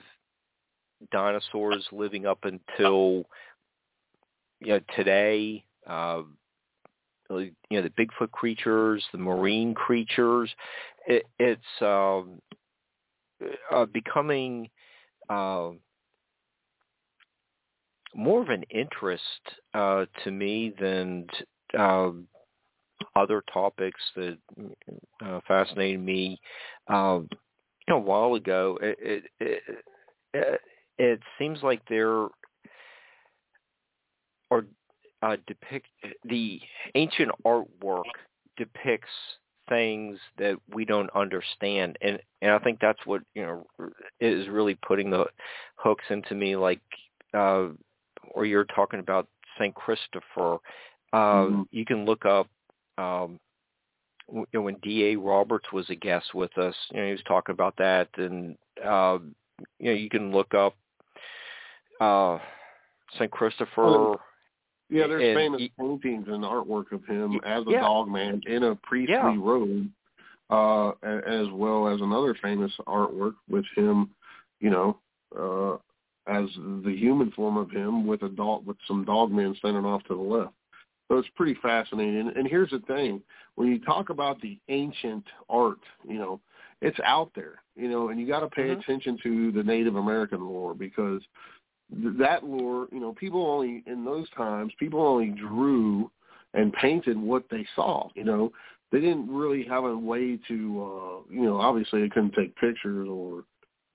dinosaurs 1.13 1.86
living 1.94 2.25
up 2.25 2.44
until 2.44 3.24
you 4.60 4.68
know 4.68 4.80
today. 4.98 5.63
Uh, 5.88 6.24
you 7.30 7.54
know 7.72 7.82
the 7.82 7.92
Bigfoot 7.92 8.32
creatures, 8.32 9.04
the 9.12 9.18
marine 9.18 9.74
creatures. 9.74 10.50
It, 11.10 11.25
it's 11.39 11.62
um, 11.82 12.39
uh, 13.72 13.86
becoming 13.86 14.70
uh, 15.30 15.72
more 18.16 18.42
of 18.42 18.50
an 18.50 18.63
interest 18.70 19.24
uh, 19.74 20.06
to 20.24 20.32
me 20.32 20.74
than 20.80 21.25
uh, 21.78 22.12
other 23.16 23.44
topics 23.51 24.00
that 24.16 24.38
uh, 25.25 25.39
fascinated 25.48 26.00
me. 26.00 26.39
Uh, 26.88 27.22
a 27.89 27.98
while 27.98 28.36
ago, 28.36 28.78
it 28.82 29.24
it, 29.39 29.63
it, 30.34 30.62
it 31.00 31.20
seems 31.39 31.63
like 31.63 31.82
there 31.89 32.28
are 34.51 34.66
uh, 35.24 35.36
depict 35.48 35.88
the 36.24 36.60
ancient 36.94 37.32
artwork 37.46 38.04
depicts 38.58 39.10
things 39.69 40.17
that 40.38 40.57
we 40.73 40.83
don't 40.83 41.09
understand 41.15 41.97
and 42.01 42.19
and 42.41 42.51
I 42.51 42.59
think 42.59 42.79
that's 42.81 43.05
what 43.05 43.21
you 43.35 43.43
know 43.43 43.67
is 44.19 44.47
really 44.49 44.75
putting 44.75 45.09
the 45.09 45.25
hooks 45.75 46.05
into 46.09 46.35
me 46.35 46.55
like 46.55 46.81
uh 47.33 47.67
or 48.31 48.45
you're 48.45 48.65
talking 48.65 48.99
about 48.99 49.27
St. 49.57 49.73
Christopher 49.73 50.57
uh 51.13 51.17
mm-hmm. 51.17 51.61
you 51.71 51.85
can 51.85 52.05
look 52.05 52.25
up 52.25 52.47
um 52.97 53.39
you 54.31 54.45
know, 54.53 54.61
when 54.61 54.75
DA 54.83 55.15
Roberts 55.15 55.71
was 55.71 55.89
a 55.89 55.95
guest 55.95 56.33
with 56.33 56.55
us 56.57 56.75
you 56.91 56.99
know 56.99 57.05
he 57.05 57.11
was 57.11 57.23
talking 57.27 57.53
about 57.53 57.75
that 57.77 58.09
and 58.17 58.57
uh 58.83 59.19
you 59.79 59.91
know 59.91 59.97
you 59.97 60.09
can 60.09 60.31
look 60.31 60.53
up 60.53 60.75
uh 62.01 62.39
St. 63.17 63.31
Christopher 63.31 63.85
oh 63.85 64.19
yeah, 64.89 65.08
there's 65.08 65.24
and 65.24 65.38
famous 65.38 65.62
he, 65.62 65.72
paintings 65.79 66.27
and 66.27 66.43
artwork 66.43 66.91
of 66.91 67.05
him 67.05 67.39
as 67.46 67.65
a 67.67 67.72
yeah. 67.72 67.81
dog 67.81 68.08
man 68.10 68.41
in 68.48 68.63
a 68.63 68.75
priestly 68.75 69.13
yeah. 69.13 69.36
robe, 69.38 69.88
uh, 70.50 70.89
as 71.03 71.48
well 71.51 71.88
as 71.88 72.01
another 72.01 72.36
famous 72.41 72.72
artwork 72.88 73.36
with 73.50 73.65
him, 73.75 74.10
you 74.60 74.69
know, 74.69 74.98
uh, 75.38 75.75
as 76.31 76.50
the 76.84 76.96
human 76.96 77.31
form 77.31 77.58
of 77.58 77.69
him 77.69 78.08
with 78.08 78.24
a 78.24 78.29
dog 78.29 78.65
with 78.65 78.77
some 78.88 79.05
dog 79.05 79.31
men 79.31 79.55
standing 79.60 79.86
off 79.86 80.03
to 80.05 80.15
the 80.15 80.22
left. 80.22 80.53
So 81.08 81.17
it's 81.17 81.29
pretty 81.36 81.58
fascinating. 81.62 82.31
And 82.36 82.48
here's 82.48 82.72
the 82.72 82.79
thing: 82.79 83.22
when 83.55 83.67
you 83.67 83.79
talk 83.79 84.10
about 84.10 84.41
the 84.41 84.58
ancient 84.69 85.25
art, 85.50 85.79
you 86.08 86.17
know, 86.17 86.39
it's 86.81 87.00
out 87.03 87.31
there, 87.36 87.62
you 87.75 87.89
know, 87.89 88.10
and 88.10 88.19
you 88.19 88.27
got 88.27 88.39
to 88.39 88.48
pay 88.48 88.63
mm-hmm. 88.69 88.79
attention 88.79 89.19
to 89.24 89.51
the 89.51 89.63
Native 89.63 89.96
American 89.96 90.41
lore 90.48 90.74
because 90.74 91.22
that 91.91 92.43
lore, 92.43 92.88
you 92.91 93.00
know, 93.00 93.13
people 93.13 93.46
only 93.46 93.84
in 93.88 94.05
those 94.05 94.29
times, 94.31 94.72
people 94.79 95.01
only 95.01 95.29
drew 95.29 96.10
and 96.53 96.74
painted 96.74 97.17
what 97.17 97.43
they 97.50 97.65
saw. 97.75 98.10
You 98.15 98.24
know, 98.24 98.51
they 98.91 99.00
didn't 99.00 99.34
really 99.34 99.63
have 99.65 99.84
a 99.84 99.98
way 99.98 100.39
to, 100.48 101.24
uh, 101.27 101.34
you 101.34 101.43
know, 101.43 101.58
obviously 101.58 102.01
they 102.01 102.10
couldn't 102.10 102.34
take 102.34 102.55
pictures 102.55 103.08
or 103.10 103.43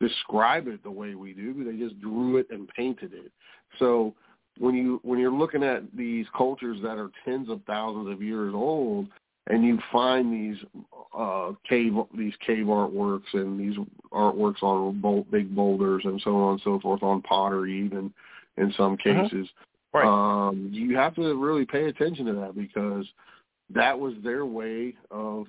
describe 0.00 0.66
it 0.68 0.82
the 0.82 0.90
way 0.90 1.14
we 1.14 1.32
do. 1.32 1.64
They 1.64 1.78
just 1.78 2.00
drew 2.00 2.36
it 2.36 2.46
and 2.50 2.68
painted 2.68 3.12
it. 3.12 3.30
So 3.78 4.14
when 4.58 4.74
you 4.74 5.00
when 5.02 5.18
you're 5.18 5.32
looking 5.32 5.64
at 5.64 5.82
these 5.96 6.26
cultures 6.36 6.78
that 6.82 6.98
are 6.98 7.10
tens 7.24 7.48
of 7.48 7.60
thousands 7.66 8.08
of 8.10 8.22
years 8.22 8.54
old, 8.54 9.08
and 9.48 9.64
you 9.64 9.78
find 9.92 10.32
these 10.32 10.56
uh, 11.16 11.52
cave 11.68 11.94
these 12.16 12.32
cave 12.44 12.66
artworks 12.66 13.32
and 13.32 13.58
these 13.58 13.76
artworks 14.12 14.62
on 14.62 15.00
bolt, 15.00 15.30
big 15.30 15.54
boulders 15.54 16.02
and 16.04 16.20
so 16.22 16.36
on 16.36 16.52
and 16.52 16.60
so 16.64 16.80
forth 16.80 17.02
on 17.02 17.22
pottery 17.22 17.84
even 17.84 18.12
in 18.56 18.72
some 18.76 18.94
uh-huh. 18.94 19.22
cases. 19.22 19.48
Uh-huh. 19.48 19.64
Right. 19.94 20.48
Um, 20.48 20.70
you 20.72 20.96
have 20.96 21.14
to 21.14 21.36
really 21.36 21.64
pay 21.64 21.84
attention 21.84 22.26
to 22.26 22.32
that 22.32 22.56
because 22.56 23.06
that 23.72 23.98
was 23.98 24.14
their 24.24 24.44
way 24.44 24.94
of 25.12 25.46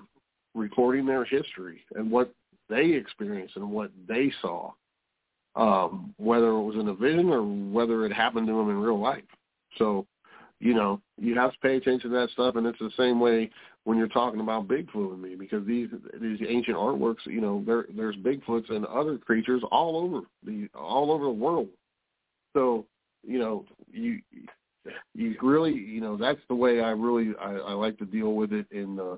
recording 0.54 1.06
their 1.06 1.26
history 1.26 1.82
and 1.96 2.12
what 2.12 2.32
they 2.70 2.92
experienced 2.92 3.56
and 3.56 3.72
what 3.72 3.90
they 4.08 4.32
saw, 4.42 4.72
um, 5.56 6.14
whether 6.18 6.50
it 6.50 6.62
was 6.62 6.76
in 6.76 6.88
a 6.88 6.94
vision 6.94 7.30
or 7.30 7.42
whether 7.42 8.06
it 8.06 8.14
happened 8.14 8.48
to 8.48 8.54
them 8.54 8.70
in 8.70 8.78
real 8.78 9.00
life. 9.00 9.24
So, 9.78 10.06
you 10.60 10.74
know, 10.74 11.02
you 11.18 11.36
have 11.38 11.52
to 11.54 11.60
pay 11.60 11.78
attention 11.78 12.12
to 12.12 12.18
that 12.18 12.30
stuff, 12.30 12.56
and 12.56 12.66
it's 12.68 12.80
the 12.80 12.92
same 12.98 13.20
way 13.20 13.50
when 13.86 14.00
you're 14.00 14.08
talking 14.08 14.40
about 14.40 14.68
Bigfoot 14.68 15.12
with 15.12 15.20
me 15.20 15.36
because 15.36 15.66
these 15.66 15.90
these 16.20 16.40
ancient 16.48 16.76
artworks, 16.76 17.26
you 17.26 17.40
know, 17.40 17.64
there 17.66 17.86
there's 17.96 18.16
Bigfoots 18.18 18.70
and 18.72 18.86
other 18.86 19.18
creatures 19.18 19.62
all 19.72 19.96
over 19.98 20.26
the 20.44 20.68
all 20.76 21.12
over 21.12 21.24
the 21.24 21.30
world. 21.30 21.70
So, 22.54 22.86
you 23.24 23.40
know, 23.40 23.66
you 23.92 24.22
you 25.14 25.36
really, 25.42 25.74
you 25.74 26.02
know, 26.02 26.18
that's 26.18 26.42
the 26.50 26.56
way 26.56 26.82
I 26.82 26.90
really 26.90 27.34
I, 27.40 27.54
I 27.54 27.74
like 27.74 27.98
to 28.00 28.06
deal 28.06 28.34
with 28.34 28.54
it 28.54 28.66
in 28.72 29.00
uh, 29.00 29.18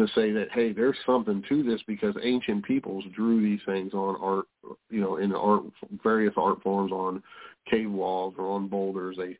to 0.00 0.08
say 0.16 0.32
that 0.32 0.48
hey, 0.52 0.72
there's 0.72 0.98
something 1.06 1.44
to 1.48 1.62
this 1.62 1.80
because 1.86 2.16
ancient 2.20 2.64
peoples 2.64 3.04
drew 3.14 3.40
these 3.40 3.60
things 3.64 3.94
on 3.94 4.16
art, 4.20 4.46
you 4.90 5.00
know, 5.00 5.18
in 5.18 5.32
art 5.32 5.62
various 6.02 6.34
art 6.36 6.60
forms 6.60 6.90
on 6.90 7.22
cave 7.70 7.90
walls 7.90 8.34
or 8.36 8.48
on 8.48 8.66
boulders. 8.66 9.16
They, 9.16 9.38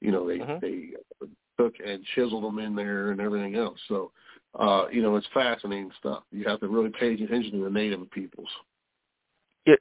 you 0.00 0.12
know, 0.12 0.24
they 0.24 0.38
Mhm. 0.38 0.60
they 0.60 1.26
took 1.58 1.74
and 1.84 2.04
chiseled 2.14 2.44
them 2.44 2.58
in 2.58 2.74
there 2.74 3.10
and 3.10 3.20
everything 3.20 3.54
else. 3.56 3.78
So, 3.88 4.10
uh, 4.58 4.86
you 4.90 5.02
know, 5.02 5.16
it's 5.16 5.26
fascinating 5.34 5.90
stuff. 5.98 6.24
You 6.30 6.44
have 6.48 6.60
to 6.60 6.68
really 6.68 6.90
pay 6.90 7.14
attention 7.14 7.52
to 7.52 7.64
the 7.64 7.70
native 7.70 8.10
peoples. 8.10 8.48
Yeah, 9.66 9.74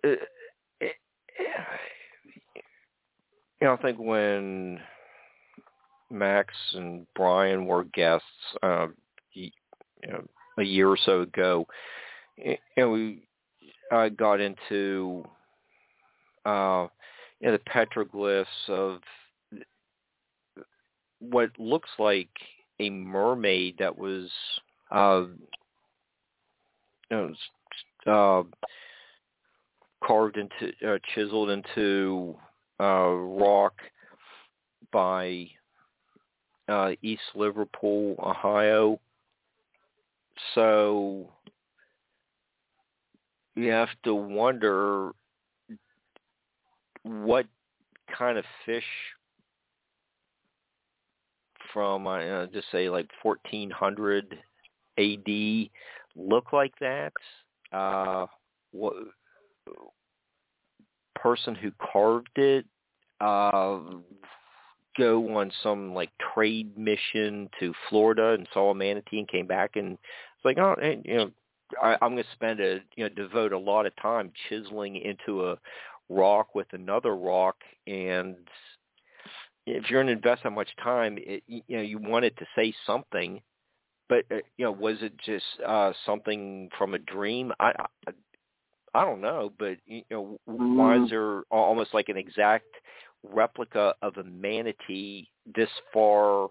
you 3.64 3.68
know, 3.68 3.74
I 3.74 3.82
think 3.82 3.98
when 3.98 4.80
Max 6.10 6.54
and 6.74 7.08
Brian 7.16 7.66
were 7.66 7.86
guests, 7.86 8.28
uh, 8.62 8.88
you 9.34 9.52
know, 10.08 10.24
a 10.58 10.64
year 10.64 10.90
or 10.90 10.98
so 11.06 11.22
ago, 11.22 11.66
and 12.78 12.92
we 12.92 13.24
I 13.92 14.10
got 14.10 14.42
into 14.42 15.24
uh, 16.46 16.88
you 17.40 17.48
know, 17.48 17.58
the 17.58 17.60
petroglyphs 17.70 18.46
of 18.70 19.00
what 21.30 21.50
looks 21.58 21.90
like 22.00 22.30
a 22.80 22.90
mermaid 22.90 23.76
that 23.80 23.98
was 23.98 24.30
uh, 24.92 25.24
you 27.10 27.36
know, 28.06 28.44
uh, 28.44 28.44
carved 30.06 30.38
into 30.38 30.74
uh, 30.88 30.98
chiseled 31.14 31.50
into 31.50 32.36
uh, 32.80 33.10
rock 33.10 33.74
by 34.92 35.48
uh, 36.68 36.92
East 37.02 37.22
Liverpool, 37.36 38.16
Ohio. 38.20 39.00
So 40.56 41.30
you 43.56 43.70
have 43.70 43.90
to 44.04 44.14
wonder 44.14 45.12
what 47.04 47.46
kind 48.18 48.38
of 48.38 48.46
fish 48.66 48.84
from 51.74 52.08
uh, 52.08 52.46
just 52.48 52.68
say 52.72 52.90
like 52.90 53.10
1400 53.22 54.38
AD 54.98 55.70
look 56.16 56.54
like 56.54 56.74
that. 56.80 57.14
Uh, 57.72 58.28
what 58.72 58.94
person 61.16 61.56
who 61.56 61.72
carved 61.92 62.38
it 62.38 62.66
uh, 63.22 63.80
go 64.98 65.38
on 65.38 65.52
some 65.64 65.94
like 65.94 66.12
trade 66.34 66.78
mission 66.78 67.50
to 67.60 67.74
Florida 67.90 68.34
and 68.34 68.48
saw 68.54 68.72
a 68.72 68.76
manatee 68.76 69.20
and 69.20 69.28
came 69.28 69.48
back 69.48 69.72
and 69.76 69.94
it's 69.94 70.46
like 70.46 70.58
oh 70.58 70.76
hey, 70.80 71.02
you 71.06 71.16
know 71.16 71.32
I, 71.82 71.96
I'm 72.02 72.12
going 72.12 72.24
to 72.24 72.30
spend 72.34 72.60
a 72.60 72.80
you 72.96 73.06
know 73.06 73.10
devote 73.10 73.54
a 73.54 73.58
lot 73.58 73.86
of 73.86 73.96
time 73.96 74.32
chiseling 74.50 74.98
into 74.98 75.50
a 75.50 75.58
rock 76.10 76.54
with 76.54 76.68
another 76.74 77.16
rock 77.16 77.56
and 77.88 78.36
if 79.66 79.90
you're 79.90 80.04
going 80.04 80.08
to 80.08 80.14
invest 80.14 80.44
that 80.44 80.52
much 80.52 80.70
time 80.84 81.18
it, 81.20 81.44
you 81.48 81.62
know 81.70 81.82
you 81.82 81.98
want 81.98 82.26
it 82.26 82.36
to 82.38 82.46
say 82.56 82.74
something 82.86 83.42
but 84.10 84.26
uh, 84.32 84.36
you 84.58 84.66
know 84.66 84.72
was 84.72 84.98
it 85.02 85.14
just 85.26 85.46
uh 85.66 85.92
something 86.06 86.70
from 86.78 86.94
a 86.94 87.00
dream 87.00 87.52
i 87.60 87.74
i, 88.08 88.12
I 88.94 89.06
don't 89.06 89.22
know 89.22 89.52
but 89.58 89.78
you 89.86 90.04
know 90.12 90.38
why 90.46 91.02
is 91.02 91.10
there 91.10 91.42
almost 91.52 91.94
like 91.94 92.10
an 92.10 92.18
exact 92.18 92.66
replica 93.24 93.94
of 94.02 94.18
a 94.18 94.24
manatee 94.24 95.30
this 95.56 95.70
far 95.94 96.50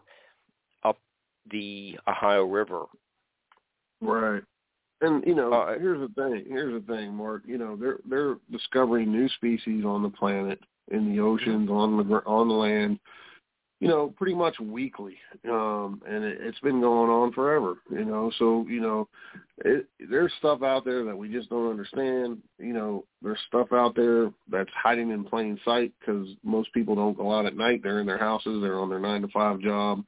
up 0.84 0.98
the 1.50 1.98
ohio 2.08 2.44
river 2.44 2.84
Right. 4.02 4.42
And 5.00 5.24
you 5.26 5.34
know, 5.34 5.52
Uh, 5.52 5.78
here's 5.78 6.00
the 6.00 6.12
thing. 6.14 6.44
Here's 6.48 6.80
the 6.80 6.92
thing, 6.92 7.14
Mark. 7.14 7.42
You 7.46 7.58
know, 7.58 7.76
they're 7.76 7.98
they're 8.04 8.36
discovering 8.50 9.10
new 9.10 9.28
species 9.30 9.84
on 9.84 10.02
the 10.02 10.10
planet, 10.10 10.60
in 10.90 11.14
the 11.14 11.20
oceans, 11.20 11.70
on 11.70 11.96
the 11.96 12.02
gr- 12.02 12.26
on 12.26 12.48
the 12.48 12.54
land. 12.54 12.98
You 13.80 13.88
know, 13.88 14.14
pretty 14.16 14.34
much 14.34 14.60
weekly, 14.60 15.16
um, 15.50 16.00
and 16.08 16.22
it, 16.22 16.38
it's 16.40 16.60
been 16.60 16.80
going 16.80 17.10
on 17.10 17.32
forever. 17.32 17.78
You 17.90 18.04
know, 18.04 18.30
so 18.38 18.64
you 18.68 18.80
know, 18.80 19.08
it, 19.64 19.86
there's 20.08 20.32
stuff 20.38 20.62
out 20.62 20.84
there 20.84 21.04
that 21.04 21.16
we 21.16 21.28
just 21.28 21.50
don't 21.50 21.70
understand. 21.70 22.38
You 22.60 22.74
know, 22.74 23.04
there's 23.22 23.40
stuff 23.48 23.72
out 23.72 23.96
there 23.96 24.30
that's 24.48 24.70
hiding 24.80 25.10
in 25.10 25.24
plain 25.24 25.58
sight 25.64 25.92
because 25.98 26.28
most 26.44 26.72
people 26.72 26.94
don't 26.94 27.16
go 27.16 27.36
out 27.36 27.46
at 27.46 27.56
night. 27.56 27.80
They're 27.82 27.98
in 27.98 28.06
their 28.06 28.18
houses. 28.18 28.62
They're 28.62 28.78
on 28.78 28.88
their 28.88 29.00
nine 29.00 29.22
to 29.22 29.28
five 29.28 29.58
job 29.58 30.04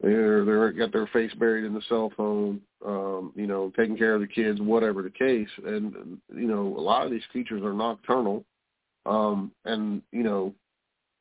they're 0.00 0.44
they're 0.44 0.72
got 0.72 0.92
their 0.92 1.06
face 1.08 1.32
buried 1.34 1.64
in 1.64 1.74
the 1.74 1.82
cell 1.88 2.12
phone, 2.16 2.60
um, 2.84 3.32
you 3.34 3.46
know, 3.46 3.72
taking 3.76 3.96
care 3.96 4.14
of 4.14 4.20
the 4.20 4.26
kids, 4.26 4.60
whatever 4.60 5.02
the 5.02 5.10
case. 5.10 5.48
And 5.64 6.18
you 6.34 6.46
know, 6.46 6.74
a 6.76 6.80
lot 6.80 7.04
of 7.06 7.10
these 7.10 7.24
creatures 7.32 7.62
are 7.62 7.72
nocturnal. 7.72 8.44
Um, 9.06 9.52
and, 9.64 10.02
you 10.12 10.22
know, 10.22 10.54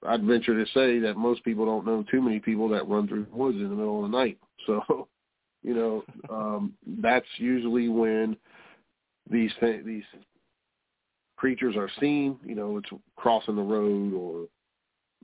I'd 0.06 0.24
venture 0.24 0.54
to 0.54 0.72
say 0.72 1.00
that 1.00 1.16
most 1.18 1.44
people 1.44 1.66
don't 1.66 1.86
know 1.86 2.04
too 2.10 2.22
many 2.22 2.40
people 2.40 2.68
that 2.70 2.88
run 2.88 3.08
through 3.08 3.26
the 3.26 3.36
woods 3.36 3.58
in 3.58 3.70
the 3.70 3.76
middle 3.76 4.04
of 4.04 4.12
the 4.12 4.18
night. 4.18 4.38
So, 4.66 5.08
you 5.62 5.76
know, 5.76 6.04
um, 6.28 6.74
that's 7.02 7.28
usually 7.38 7.88
when 7.88 8.36
these 9.30 9.52
th- 9.60 9.86
these 9.86 10.04
creatures 11.36 11.76
are 11.76 11.90
seen. 12.00 12.40
You 12.44 12.56
know, 12.56 12.78
it's 12.78 12.90
crossing 13.16 13.56
the 13.56 13.62
road 13.62 14.14
or 14.16 14.48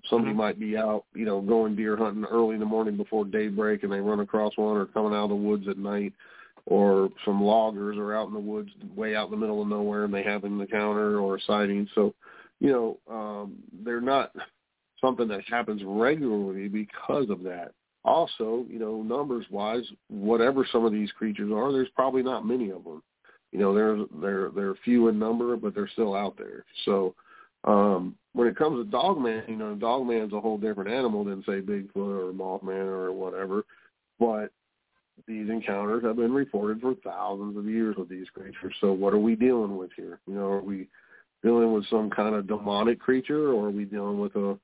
somebody 0.10 0.34
Mhm. 0.34 0.38
might 0.38 0.60
be 0.60 0.78
out, 0.78 1.06
you 1.16 1.26
know, 1.26 1.42
going 1.42 1.76
deer 1.76 1.98
hunting 1.98 2.26
early 2.26 2.54
in 2.54 2.60
the 2.60 2.66
morning 2.66 2.98
before 2.98 3.26
daybreak 3.26 3.82
and 3.82 3.92
they 3.92 4.00
run 4.00 4.20
across 4.20 4.56
one 4.58 4.78
or 4.78 4.86
coming 4.86 5.14
out 5.14 5.24
of 5.24 5.30
the 5.30 5.36
woods 5.36 5.68
at 5.68 5.78
night 5.78 6.14
or 6.66 7.10
some 7.26 7.42
loggers 7.42 7.98
are 7.98 8.16
out 8.16 8.28
in 8.28 8.34
the 8.34 8.40
woods 8.40 8.70
way 8.96 9.16
out 9.16 9.26
in 9.26 9.32
the 9.32 9.38
middle 9.38 9.62
of 9.62 9.68
nowhere 9.68 10.04
and 10.04 10.14
they 10.14 10.24
have 10.24 10.44
an 10.44 10.62
encounter 10.62 11.20
or 11.20 11.38
a 11.38 11.42
sighting. 11.42 11.88
So, 11.96 12.14
you 12.62 12.72
know, 12.72 12.98
um, 13.14 13.56
they're 13.84 14.00
not 14.00 14.32
something 15.02 15.28
that 15.28 15.42
happens 15.50 15.82
regularly 15.84 16.68
because 16.68 17.30
of 17.30 17.42
that. 17.44 17.72
Also, 18.06 18.66
you 18.70 18.80
know, 18.80 19.02
numbers 19.02 19.46
wise, 19.50 19.84
whatever 20.10 20.66
some 20.72 20.86
of 20.86 20.92
these 20.92 21.12
creatures 21.12 21.52
are, 21.52 21.72
there's 21.72 21.90
probably 21.96 22.24
not 22.24 22.46
many 22.46 22.70
of 22.70 22.84
them. 22.84 23.02
You 23.52 23.60
know, 23.60 23.74
they're 23.74 23.98
they're 24.22 24.50
they're 24.56 24.76
few 24.86 25.08
in 25.10 25.20
number, 25.20 25.58
but 25.58 25.76
they're 25.76 25.90
still 25.90 26.16
out 26.16 26.38
there. 26.38 26.64
So, 26.86 27.16
um, 27.64 28.16
when 28.34 28.48
it 28.48 28.56
comes 28.56 28.84
to 28.84 28.90
Dogman, 28.90 29.44
you 29.48 29.58
know, 29.58 29.76
Dogman's 29.76 30.34
a 30.34 30.40
whole 30.40 30.58
different 30.58 30.90
animal 30.90 31.24
than 31.24 31.44
say 31.44 31.62
Bigfoot 31.62 31.96
or 31.96 32.32
Mothman 32.32 32.86
or 32.86 33.12
whatever. 33.12 33.66
But 34.20 34.52
these 35.28 35.50
encounters 35.50 36.04
have 36.04 36.16
been 36.16 36.34
reported 36.34 36.80
for 36.80 36.96
thousands 37.04 37.58
of 37.58 37.66
years 37.66 37.96
with 37.98 38.10
these 38.10 38.30
creatures. 38.30 38.74
So 38.82 38.94
what 38.94 39.14
are 39.14 39.20
we 39.20 39.36
dealing 39.36 39.78
with 39.78 39.92
here? 39.96 40.20
You 40.28 40.36
know, 40.36 40.46
are 40.46 40.62
we 40.62 40.88
dealing 41.44 41.74
with 41.74 41.86
some 41.90 42.10
kind 42.10 42.36
of 42.36 42.48
demonic 42.48 43.00
creature 43.00 43.52
or 43.52 43.68
are 43.68 43.72
we 43.72 43.86
dealing 43.86 44.20
with 44.20 44.36
a 44.36 44.58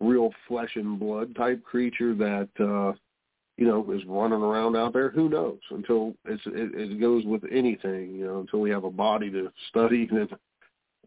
real 0.00 0.30
flesh 0.48 0.70
and 0.76 0.98
blood 0.98 1.34
type 1.36 1.62
creature 1.62 2.14
that 2.14 2.48
uh 2.60 2.92
you 3.56 3.66
know 3.66 3.90
is 3.92 4.02
running 4.06 4.40
around 4.42 4.76
out 4.76 4.92
there? 4.92 5.10
Who 5.10 5.28
knows? 5.28 5.58
Until 5.70 6.14
it's 6.24 6.42
it, 6.46 6.74
it 6.92 7.00
goes 7.00 7.24
with 7.24 7.42
anything 7.50 8.14
you 8.14 8.26
know 8.26 8.40
until 8.40 8.60
we 8.60 8.70
have 8.70 8.84
a 8.84 8.90
body 8.90 9.30
to 9.30 9.52
study 9.68 10.06
then 10.12 10.28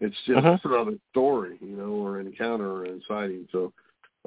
it's 0.02 0.16
just 0.26 0.39
Mhm. 0.46 0.60
another 0.66 0.98
story 1.12 1.58
you 1.62 1.76
know 1.76 1.92
or 1.92 2.20
encounter 2.20 2.86
or 2.86 2.88
sighting. 3.08 3.48
So 3.52 3.74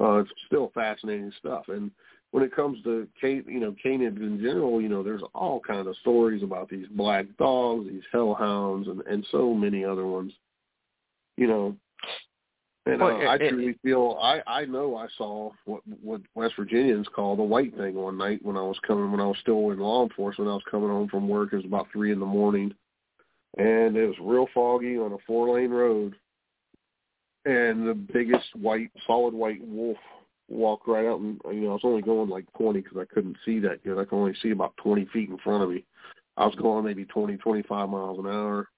uh 0.01 0.19
it's 0.19 0.31
still 0.47 0.71
fascinating 0.75 1.33
stuff. 1.39 1.69
And 1.69 1.91
when 2.33 2.43
it 2.43 2.55
comes 2.55 2.83
to 2.85 3.07
can 3.21 3.45
you 3.47 3.61
know 3.61 3.75
canids 3.85 4.19
in 4.21 4.39
general 4.43 4.81
you 4.81 4.89
know 4.89 5.03
there's 5.03 5.23
all 5.35 5.61
kind 5.61 5.87
of 5.87 5.97
stories 5.99 6.43
about 6.43 6.69
these 6.69 6.87
black 6.91 7.27
dogs 7.39 7.87
these 7.89 8.03
hellhounds 8.13 8.89
and 8.89 9.01
and 9.03 9.25
so 9.31 9.55
many 9.55 9.85
other 9.85 10.07
ones 10.07 10.33
you 11.37 11.47
know 11.47 11.77
and 12.87 13.03
uh, 13.03 13.07
I 13.07 13.37
truly 13.37 13.77
feel 13.83 14.17
I 14.23 14.41
I 14.47 14.65
know 14.65 14.97
I 14.97 15.09
saw 15.19 15.51
what 15.65 15.83
what 16.03 16.21
West 16.35 16.55
Virginians 16.57 17.09
call 17.15 17.35
the 17.35 17.43
white 17.43 17.77
thing 17.77 17.95
one 17.95 18.17
night 18.17 18.39
when 18.45 18.57
I 18.57 18.63
was 18.63 18.79
coming 18.87 19.11
when 19.11 19.21
I 19.21 19.27
was 19.27 19.37
still 19.41 19.71
in 19.71 19.81
law 19.81 20.05
enforcement. 20.05 20.49
I 20.49 20.55
was 20.55 20.63
coming 20.71 20.89
home 20.89 21.09
from 21.09 21.29
work. 21.29 21.53
It 21.53 21.57
was 21.57 21.65
about 21.65 21.89
three 21.93 22.13
in 22.13 22.21
the 22.21 22.27
morning, 22.27 22.73
and 23.59 23.97
it 23.97 24.07
was 24.07 24.17
real 24.21 24.47
foggy 24.55 24.97
on 24.99 25.13
a 25.13 25.19
four 25.27 25.55
lane 25.55 25.71
road. 25.71 26.15
And 27.45 27.87
the 27.87 27.95
biggest 27.95 28.47
white, 28.55 28.91
solid 29.07 29.35
white 29.35 29.67
wolf 29.67 29.99
walked 30.49 30.89
right 30.89 31.07
out, 31.07 31.21
and 31.21 31.41
you 31.53 31.63
know 31.63 31.71
I 31.71 31.75
was 31.75 31.81
only 31.85 32.03
going 32.03 32.29
like 32.29 32.47
twenty 32.57 32.83
because 32.83 32.99
I 32.99 33.13
couldn't 33.13 33.37
see 33.45 33.59
that 33.61 33.83
good. 33.83 33.99
I 33.99 34.05
could 34.05 34.17
only 34.17 34.35
see 34.43 34.51
about 34.51 34.77
twenty 34.77 35.07
feet 35.13 35.29
in 35.29 35.39
front 35.39 35.65
of 35.65 35.71
me. 35.71 35.85
I 36.37 36.47
was 36.47 36.55
going 36.55 36.85
maybe 36.85 37.05
twenty, 37.05 37.37
twenty-five 37.37 37.89
miles 37.89 38.21
an 38.21 38.27
hour, 38.27 38.69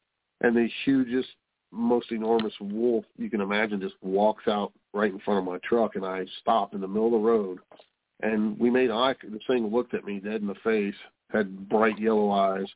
and 0.41 0.57
the 0.57 0.69
hugest, 0.85 1.29
most 1.71 2.13
enormous 2.13 2.55
wolf 2.61 3.05
you 3.17 3.29
can 3.31 3.41
imagine 3.41 3.81
just 3.81 3.97
walks 4.03 4.49
out 4.49 4.73
right 4.95 5.13
in 5.13 5.21
front 5.21 5.41
of 5.41 5.45
my 5.45 5.59
truck, 5.59 5.97
and 5.97 6.05
I 6.05 6.25
stopped 6.41 6.75
in 6.75 6.81
the 6.81 6.89
middle 6.89 7.07
of 7.07 7.13
the 7.13 7.19
road, 7.19 7.59
and 8.23 8.59
we 8.59 8.71
made 8.71 8.91
eye. 8.91 9.15
The 9.23 9.39
thing 9.47 9.67
looked 9.67 9.95
at 9.95 10.05
me 10.05 10.21
dead 10.21 10.41
in 10.41 10.47
the 10.47 10.55
face, 10.65 10.95
had 11.31 11.69
bright 11.69 11.99
yellow 11.99 12.31
eyes, 12.31 12.67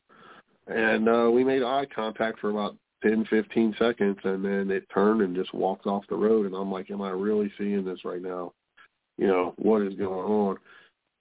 and 0.67 1.09
uh, 1.09 1.31
we 1.33 1.43
made 1.45 1.63
eye 1.63 1.87
contact 1.95 2.39
for 2.41 2.51
about 2.51 2.77
ten, 3.03 3.25
fifteen 3.31 3.75
seconds, 3.79 4.19
and 4.25 4.45
then 4.45 4.71
it 4.71 4.87
turned 4.93 5.23
and 5.23 5.35
just 5.35 5.55
walked 5.55 5.87
off 5.87 6.05
the 6.09 6.17
road, 6.17 6.47
and 6.47 6.55
I'm 6.55 6.71
like, 6.71 6.91
am 6.91 7.03
I 7.03 7.11
really 7.11 7.53
seeing 7.59 7.85
this 7.85 8.05
right 8.05 8.23
now? 8.23 8.53
You 9.19 9.27
know, 9.27 9.55
what 9.57 9.83
is 9.83 9.95
going 9.95 10.31
on? 10.31 10.57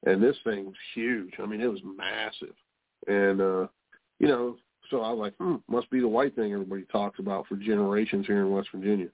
And 0.06 0.22
this 0.22 0.38
thing 0.44 0.66
was 0.66 0.76
huge. 0.96 1.34
I 1.40 1.46
mean, 1.46 1.62
it 1.62 1.68
was 1.68 1.82
massive. 1.84 2.56
And, 3.08 3.42
uh, 3.42 3.68
you 4.20 4.28
know, 4.28 4.56
so 4.92 5.02
I 5.02 5.12
was 5.12 5.20
like, 5.20 5.36
hmm, 5.38 5.56
must 5.68 5.90
be 5.90 6.00
the 6.02 6.08
white 6.08 6.36
thing 6.36 6.54
everybody 6.54 6.84
talks 6.92 7.18
about 7.20 7.48
for 7.48 7.56
generations 7.56 8.28
here 8.28 8.42
in 8.42 8.52
West 8.52 8.70
Virginia. 8.74 9.08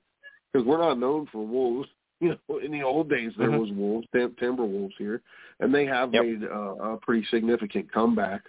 Because 0.51 0.67
we're 0.67 0.79
not 0.79 0.99
known 0.99 1.27
for 1.31 1.45
wolves. 1.45 1.87
You 2.19 2.29
know, 2.49 2.57
in 2.57 2.71
the 2.71 2.81
old 2.81 3.11
days 3.11 3.31
there 3.37 3.49
mm-hmm. 3.49 3.59
was 3.59 3.69
wolves, 3.73 4.07
tim- 4.11 4.35
timber 4.39 4.65
wolves 4.65 4.95
here, 4.97 5.21
and 5.59 5.71
they 5.71 5.85
have 5.85 6.11
yep. 6.11 6.23
made 6.23 6.43
uh, 6.43 6.73
a 6.73 6.97
pretty 6.97 7.23
significant 7.29 7.93
comeback 7.93 8.41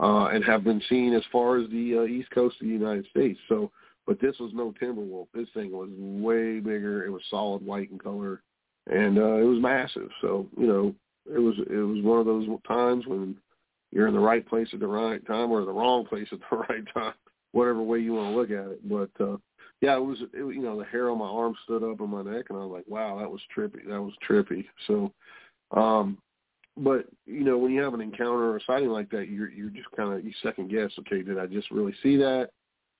uh, 0.00 0.28
and 0.28 0.42
have 0.44 0.64
been 0.64 0.80
seen 0.88 1.12
as 1.12 1.22
far 1.30 1.58
as 1.58 1.68
the 1.68 1.98
uh, 1.98 2.02
east 2.04 2.30
coast 2.30 2.56
of 2.58 2.66
the 2.66 2.72
United 2.72 3.04
States. 3.10 3.38
So, 3.50 3.70
but 4.06 4.18
this 4.18 4.38
was 4.38 4.52
no 4.54 4.72
timber 4.80 5.02
wolf. 5.02 5.28
This 5.34 5.48
thing 5.52 5.72
was 5.72 5.90
way 5.94 6.58
bigger. 6.60 7.04
It 7.04 7.10
was 7.10 7.20
solid 7.28 7.62
white 7.66 7.90
in 7.90 7.98
color, 7.98 8.40
and 8.90 9.18
uh, 9.18 9.36
it 9.36 9.44
was 9.44 9.60
massive. 9.60 10.08
So, 10.22 10.46
you 10.56 10.66
know, 10.66 10.94
it 11.26 11.38
was 11.38 11.56
it 11.58 11.76
was 11.76 12.02
one 12.02 12.18
of 12.18 12.24
those 12.24 12.48
times 12.66 13.06
when 13.06 13.36
you're 13.92 14.08
in 14.08 14.14
the 14.14 14.20
right 14.20 14.46
place 14.46 14.68
at 14.72 14.80
the 14.80 14.86
right 14.86 15.24
time 15.26 15.50
or 15.50 15.64
the 15.64 15.70
wrong 15.70 16.04
place 16.06 16.26
at 16.32 16.38
the 16.50 16.56
right 16.68 16.84
time, 16.92 17.14
whatever 17.52 17.82
way 17.82 17.98
you 17.98 18.14
want 18.14 18.32
to 18.32 18.36
look 18.36 18.50
at 18.50 18.72
it. 18.72 18.88
But 18.88 19.24
uh, 19.24 19.36
yeah, 19.80 19.96
it 19.96 20.04
was 20.04 20.18
it, 20.32 20.54
you 20.54 20.62
know 20.62 20.78
the 20.78 20.86
hair 20.86 21.10
on 21.10 21.18
my 21.18 21.26
arm 21.26 21.54
stood 21.64 21.82
up 21.82 22.00
on 22.00 22.10
my 22.10 22.22
neck, 22.22 22.46
and 22.48 22.58
I 22.58 22.64
was 22.64 22.72
like, 22.72 22.88
wow, 22.88 23.18
that 23.18 23.30
was 23.30 23.40
trippy. 23.56 23.86
That 23.86 24.00
was 24.00 24.14
trippy. 24.28 24.64
So, 24.86 25.12
um, 25.76 26.18
but 26.76 27.06
you 27.26 27.44
know 27.44 27.58
when 27.58 27.72
you 27.72 27.82
have 27.82 27.94
an 27.94 28.00
encounter 28.00 28.50
or 28.50 28.56
a 28.56 28.60
sighting 28.66 28.88
like 28.88 29.10
that, 29.10 29.28
you're 29.28 29.50
you're 29.50 29.70
just 29.70 29.90
kind 29.96 30.12
of 30.12 30.24
you 30.24 30.32
second 30.42 30.70
guess. 30.70 30.90
Okay, 31.00 31.22
did 31.22 31.38
I 31.38 31.46
just 31.46 31.70
really 31.70 31.94
see 32.02 32.16
that? 32.16 32.50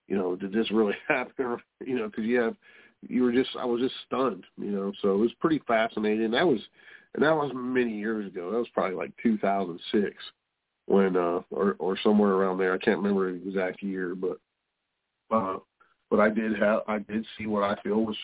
You 0.08 0.16
know, 0.16 0.36
did 0.36 0.52
this 0.52 0.70
really 0.70 0.94
happen? 1.08 1.56
you 1.84 1.96
know, 1.96 2.08
because 2.08 2.24
you 2.24 2.38
have 2.40 2.56
you 3.08 3.22
were 3.22 3.32
just 3.32 3.50
I 3.58 3.64
was 3.64 3.80
just 3.80 3.94
stunned. 4.06 4.44
You 4.58 4.72
know, 4.72 4.92
so 5.00 5.14
it 5.14 5.18
was 5.18 5.32
pretty 5.40 5.62
fascinating. 5.66 6.32
That 6.32 6.46
was 6.46 6.60
and 7.14 7.24
that 7.24 7.34
was 7.34 7.50
many 7.54 7.96
years 7.96 8.26
ago. 8.26 8.50
That 8.50 8.58
was 8.58 8.68
probably 8.74 8.96
like 8.96 9.12
2006 9.22 10.14
when 10.86 11.16
uh 11.16 11.40
or 11.50 11.76
or 11.78 11.98
somewhere 12.02 12.32
around 12.32 12.58
there. 12.58 12.74
I 12.74 12.78
can't 12.78 12.98
remember 12.98 13.32
the 13.32 13.48
exact 13.48 13.82
year, 13.82 14.14
but 14.14 14.38
uh 15.30 15.58
but 16.10 16.20
I 16.20 16.28
did 16.28 16.58
have 16.58 16.80
I 16.86 16.98
did 16.98 17.26
see 17.38 17.46
what 17.46 17.62
I 17.62 17.80
feel 17.82 18.04
was 18.04 18.16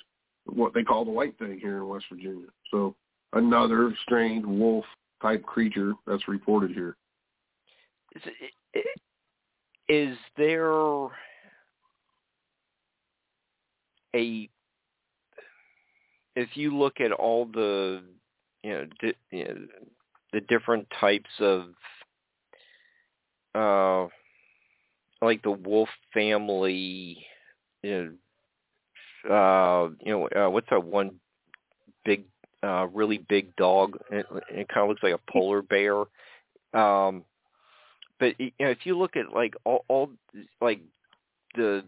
what 0.47 0.75
they 0.75 0.83
call 0.83 1.05
the 1.05 1.11
white 1.11 1.39
thing 1.39 1.59
here 1.61 1.79
in 1.79 1.89
West 1.89 2.07
Virginia. 2.11 2.47
So 2.71 2.95
another 3.33 3.95
strange 4.03 4.45
wolf 4.45 4.85
type 5.21 5.43
creature 5.43 5.93
that's 6.07 6.29
reported 6.29 6.71
here. 6.71 6.97
Is, 9.89 10.17
there 10.37 10.71
a 14.15 14.49
if 16.37 16.49
you 16.55 16.77
look 16.77 17.01
at 17.01 17.13
all 17.13 17.47
the 17.47 18.03
you 18.63 18.71
know, 18.71 18.87
di- 19.01 19.15
you 19.31 19.45
know 19.45 19.55
the 20.33 20.41
different 20.43 20.87
types 21.01 21.31
of 21.41 21.75
uh 23.55 24.07
like 25.21 25.43
the 25.43 25.51
wolf 25.51 25.89
family 26.15 27.27
you 27.83 28.19
know 29.25 29.35
uh 29.35 29.91
you 30.05 30.13
know 30.13 30.29
uh, 30.29 30.51
what's 30.51 30.69
that 30.71 30.85
one 30.85 31.19
big 32.05 32.25
uh 32.63 32.87
really 32.93 33.19
big 33.29 33.55
dog? 33.57 33.99
It, 34.11 34.27
it 34.51 34.69
kind 34.69 34.85
of 34.85 34.89
looks 34.89 35.03
like 35.03 35.15
a 35.15 35.33
polar 35.33 35.63
bear. 35.63 36.05
Um 36.75 37.25
but 38.21 38.39
you 38.39 38.53
know 38.61 38.71
if 38.71 38.85
you 38.85 38.97
look 38.99 39.17
at 39.17 39.33
like 39.33 39.55
all, 39.65 39.85
all 39.89 40.11
like 40.61 40.81
the 41.55 41.85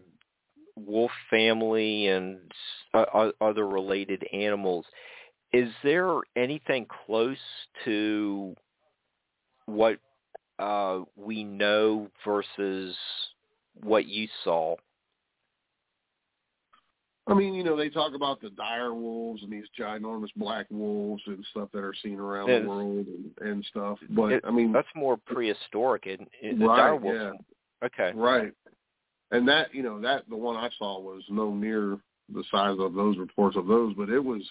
wolf 0.75 1.11
family 1.29 2.07
and 2.07 2.39
uh, 2.93 3.31
other 3.39 3.67
related 3.67 4.25
animals 4.33 4.85
is 5.53 5.69
there 5.83 6.21
anything 6.35 6.87
close 7.05 7.37
to 7.83 8.55
what 9.65 9.97
uh, 10.61 10.99
we 11.15 11.43
know 11.43 12.07
versus 12.23 12.95
what 13.83 14.05
you 14.05 14.27
saw? 14.43 14.75
I 17.27 17.33
mean, 17.33 17.53
you 17.53 17.63
know, 17.63 17.77
they 17.77 17.89
talk 17.89 18.13
about 18.15 18.41
the 18.41 18.49
dire 18.49 18.93
wolves 18.93 19.43
and 19.43 19.51
these 19.51 19.65
ginormous 19.79 20.29
black 20.35 20.65
wolves 20.69 21.21
and 21.27 21.45
stuff 21.51 21.69
that 21.73 21.83
are 21.83 21.93
seen 22.03 22.19
around 22.19 22.49
the 22.49 22.67
world 22.67 23.05
and, 23.07 23.47
and 23.47 23.65
stuff. 23.69 23.99
But 24.09 24.33
it, 24.33 24.43
I 24.45 24.51
mean, 24.51 24.71
that's 24.71 24.87
more 24.95 25.17
prehistoric. 25.17 26.07
And 26.07 26.27
the 26.59 26.65
right, 26.65 26.77
dire 26.77 26.95
wolves, 26.95 27.39
yeah. 27.81 27.87
okay, 27.87 28.17
right. 28.17 28.51
And 29.31 29.47
that, 29.47 29.73
you 29.73 29.81
know, 29.81 30.01
that 30.01 30.23
the 30.29 30.35
one 30.35 30.57
I 30.57 30.69
saw 30.77 30.99
was 30.99 31.23
no 31.29 31.53
near 31.53 31.97
the 32.33 32.43
size 32.51 32.77
of 32.79 32.93
those 32.93 33.17
reports 33.17 33.55
of 33.55 33.67
those, 33.67 33.93
but 33.95 34.09
it 34.09 34.19
was 34.19 34.41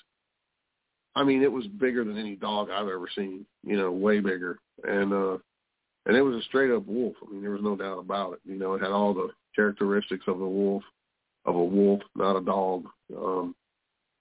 I 1.17 1.25
mean, 1.25 1.43
it 1.43 1.51
was 1.51 1.67
bigger 1.67 2.05
than 2.05 2.17
any 2.17 2.37
dog 2.37 2.71
I've 2.71 2.89
ever 2.89 3.09
seen. 3.15 3.45
You 3.65 3.77
know, 3.77 3.91
way 3.91 4.21
bigger, 4.21 4.61
and 4.85 5.13
uh, 5.13 5.39
and 6.11 6.17
it 6.17 6.23
was 6.23 6.35
a 6.35 6.43
straight 6.43 6.73
up 6.73 6.85
wolf. 6.89 7.15
I 7.25 7.31
mean, 7.31 7.41
there 7.41 7.53
was 7.53 7.63
no 7.63 7.77
doubt 7.77 8.01
about 8.01 8.33
it. 8.33 8.41
You 8.45 8.57
know, 8.57 8.75
it 8.75 8.83
had 8.83 8.91
all 8.91 9.15
the 9.15 9.29
characteristics 9.55 10.25
of 10.27 10.41
a 10.41 10.49
wolf, 10.49 10.83
of 11.45 11.55
a 11.55 11.65
wolf, 11.65 12.03
not 12.17 12.35
a 12.35 12.41
dog. 12.41 12.87
Um, 13.17 13.55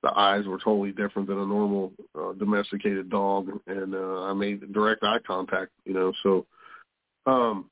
the 0.03 0.15
eyes 0.15 0.45
were 0.45 0.59
totally 0.59 0.91
different 0.91 1.27
than 1.27 1.39
a 1.39 1.45
normal 1.47 1.91
uh, 2.15 2.33
domesticated 2.33 3.09
dog, 3.09 3.49
and 3.65 3.95
uh, 3.95 4.21
I 4.21 4.33
made 4.33 4.71
direct 4.71 5.03
eye 5.03 5.17
contact. 5.25 5.71
You 5.83 5.95
know, 5.95 6.13
so 6.21 6.45
um, 7.25 7.71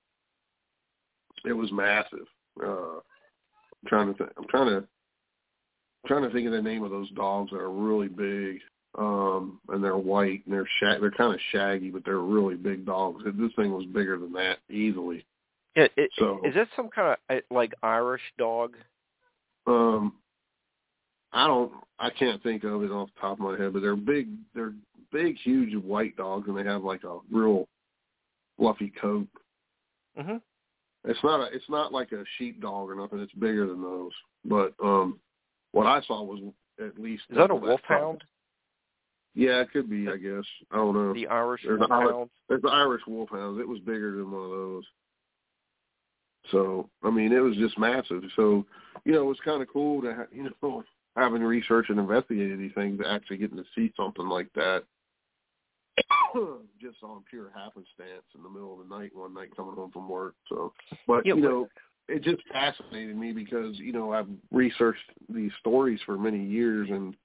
it 1.45 1.53
was 1.53 1.71
massive. 1.71 2.25
Uh, 2.60 2.95
I'm 2.95 3.86
trying 3.86 4.08
to 4.12 4.17
think. 4.17 4.32
I'm 4.36 4.47
trying 4.47 4.69
to 4.69 4.77
I'm 4.77 6.08
trying 6.08 6.23
to 6.23 6.32
think 6.32 6.47
of 6.47 6.53
the 6.53 6.62
name 6.63 6.84
of 6.84 6.89
those 6.89 7.12
dogs 7.12 7.51
that 7.51 7.60
are 7.60 7.69
really 7.69 8.08
big 8.08 8.62
um, 8.97 9.60
and 9.69 9.83
they're 9.83 9.97
white 9.97 10.43
and 10.45 10.53
they're 10.53 10.67
shag- 10.79 11.01
they're 11.01 11.12
kind 11.12 11.33
of 11.33 11.39
shaggy, 11.51 11.89
but 11.89 12.03
they're 12.03 12.19
really 12.19 12.55
big 12.55 12.86
dogs. 12.86 13.23
This 13.23 13.51
thing 13.55 13.71
was 13.71 13.86
bigger 13.86 14.17
than 14.17 14.33
that 14.33 14.57
easily. 14.69 15.25
Yeah, 15.75 15.88
it, 15.95 16.10
so 16.17 16.41
is 16.43 16.55
that 16.55 16.67
some 16.75 16.89
kind 16.89 17.15
of 17.29 17.41
like 17.51 17.73
Irish 17.83 18.21
dog? 18.38 18.75
Um, 19.67 20.13
I 21.31 21.45
don't, 21.45 21.71
I 21.99 22.10
can't 22.10 22.41
think 22.41 22.63
of 22.63 22.83
it 22.83 22.91
off 22.91 23.10
the 23.13 23.21
top 23.21 23.33
of 23.33 23.39
my 23.39 23.57
head, 23.57 23.73
but 23.73 23.81
they're 23.81 23.95
big, 23.95 24.29
they're 24.55 24.73
big, 25.12 25.38
huge 25.43 25.75
white 25.83 26.15
dogs, 26.17 26.47
and 26.47 26.57
they 26.57 26.63
have 26.63 26.83
like 26.83 27.03
a 27.03 27.19
real 27.31 27.67
fluffy 28.57 28.91
coat. 28.99 29.27
Mhm. 30.17 30.41
It's 31.03 31.23
not 31.23 31.41
a, 31.41 31.55
it's 31.55 31.69
not 31.69 31.93
like 31.93 32.12
a 32.12 32.23
sheep 32.38 32.60
dog 32.62 32.89
or 32.89 32.95
nothing. 32.95 33.19
It's 33.19 33.31
bigger 33.33 33.67
than 33.67 33.81
those. 33.81 34.12
But 34.43 34.73
um, 34.83 35.19
what 35.73 35.86
I 35.86 36.01
saw 36.01 36.23
was 36.23 36.39
at 36.79 36.99
least 36.99 37.23
is 37.29 37.38
that 37.38 37.51
a 37.51 37.55
wolfhound? 37.55 38.23
Yeah, 39.38 39.62
it 39.62 39.71
could 39.71 39.88
be. 39.88 40.10
I 40.10 40.17
guess 40.17 40.43
I 40.71 40.78
don't 40.78 40.95
know. 40.95 41.13
The 41.13 41.28
Irish 41.28 41.62
there's 41.63 41.80
wolfhounds. 41.80 42.32
There's 42.50 42.62
the 42.63 42.69
Irish 42.69 43.04
wolfhounds. 43.06 43.60
It 43.62 43.67
was 43.67 43.78
bigger 43.82 44.15
than 44.15 44.32
one 44.32 44.43
of 44.43 44.50
those. 44.50 44.84
So 46.52 46.89
I 47.04 47.12
mean, 47.12 47.32
it 47.32 47.39
was 47.39 47.56
just 47.56 47.78
massive. 47.78 48.23
So 48.36 48.65
you 49.06 49.12
know, 49.12 49.21
it 49.21 49.26
was 49.26 49.38
kind 49.45 49.62
of 49.62 49.67
cool 49.71 50.02
to 50.02 50.15
ha- 50.15 50.32
you 50.32 50.50
know 50.63 50.84
having 51.15 51.43
researched 51.43 51.91
and 51.91 52.00
investigated 52.00 52.60
these 52.60 52.73
things, 52.73 53.00
actually 53.08 53.38
getting 53.38 53.58
to 53.58 53.63
see 53.76 53.93
something 53.95 54.28
like 54.28 54.52
that, 54.56 54.86
just 56.82 57.04
on 57.04 57.23
pure 57.30 57.52
happenstance 57.54 58.26
in 58.36 58.41
the 58.41 58.50
middle 58.50 58.73
of 58.73 58.89
the 58.89 58.97
night 58.97 59.15
one 59.15 59.36
night 59.36 59.56
coming 59.56 59.76
home 59.76 59.91
from 59.91 60.10
work. 60.10 60.34
So, 60.50 60.73
but 61.06 61.28
yeah, 61.28 61.36
you 61.36 61.41
know, 61.41 61.67
it 62.10 62.23
just 62.23 62.41
fascinated 62.52 63.15
me 63.15 63.34
because 63.34 63.78
you 63.78 63.93
know 63.93 64.13
I've 64.13 64.30
researched 64.52 65.12
these 65.30 65.52
stories 65.60 66.00
for 66.08 66.17
many 66.17 66.43
years 66.43 66.89
and. 66.89 67.15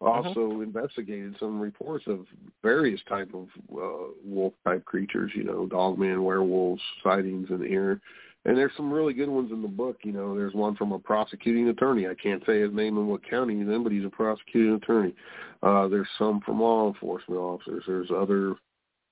Also 0.00 0.52
uh-huh. 0.52 0.60
investigated 0.60 1.36
some 1.38 1.60
reports 1.60 2.04
of 2.06 2.26
various 2.62 3.00
type 3.08 3.30
of 3.34 3.48
uh, 3.72 4.12
wolf 4.24 4.54
type 4.66 4.84
creatures, 4.84 5.30
you 5.34 5.44
know, 5.44 5.66
dogman, 5.66 6.22
werewolves, 6.22 6.82
sightings 7.02 7.48
in 7.50 7.62
here. 7.62 8.00
And 8.46 8.56
there's 8.56 8.72
some 8.76 8.90
really 8.90 9.12
good 9.12 9.28
ones 9.28 9.52
in 9.52 9.60
the 9.60 9.68
book. 9.68 9.98
You 10.02 10.12
know, 10.12 10.34
there's 10.34 10.54
one 10.54 10.74
from 10.74 10.92
a 10.92 10.98
prosecuting 10.98 11.68
attorney. 11.68 12.06
I 12.06 12.14
can't 12.14 12.42
say 12.46 12.60
his 12.60 12.72
name 12.72 12.96
and 12.96 13.08
what 13.08 13.28
county 13.28 13.58
he's 13.58 13.68
in, 13.68 13.82
but 13.82 13.92
he's 13.92 14.04
a 14.04 14.10
prosecuting 14.10 14.74
attorney. 14.74 15.14
Uh, 15.62 15.88
there's 15.88 16.08
some 16.18 16.40
from 16.40 16.60
law 16.60 16.88
enforcement 16.88 17.38
officers. 17.38 17.84
There's 17.86 18.08
other 18.10 18.54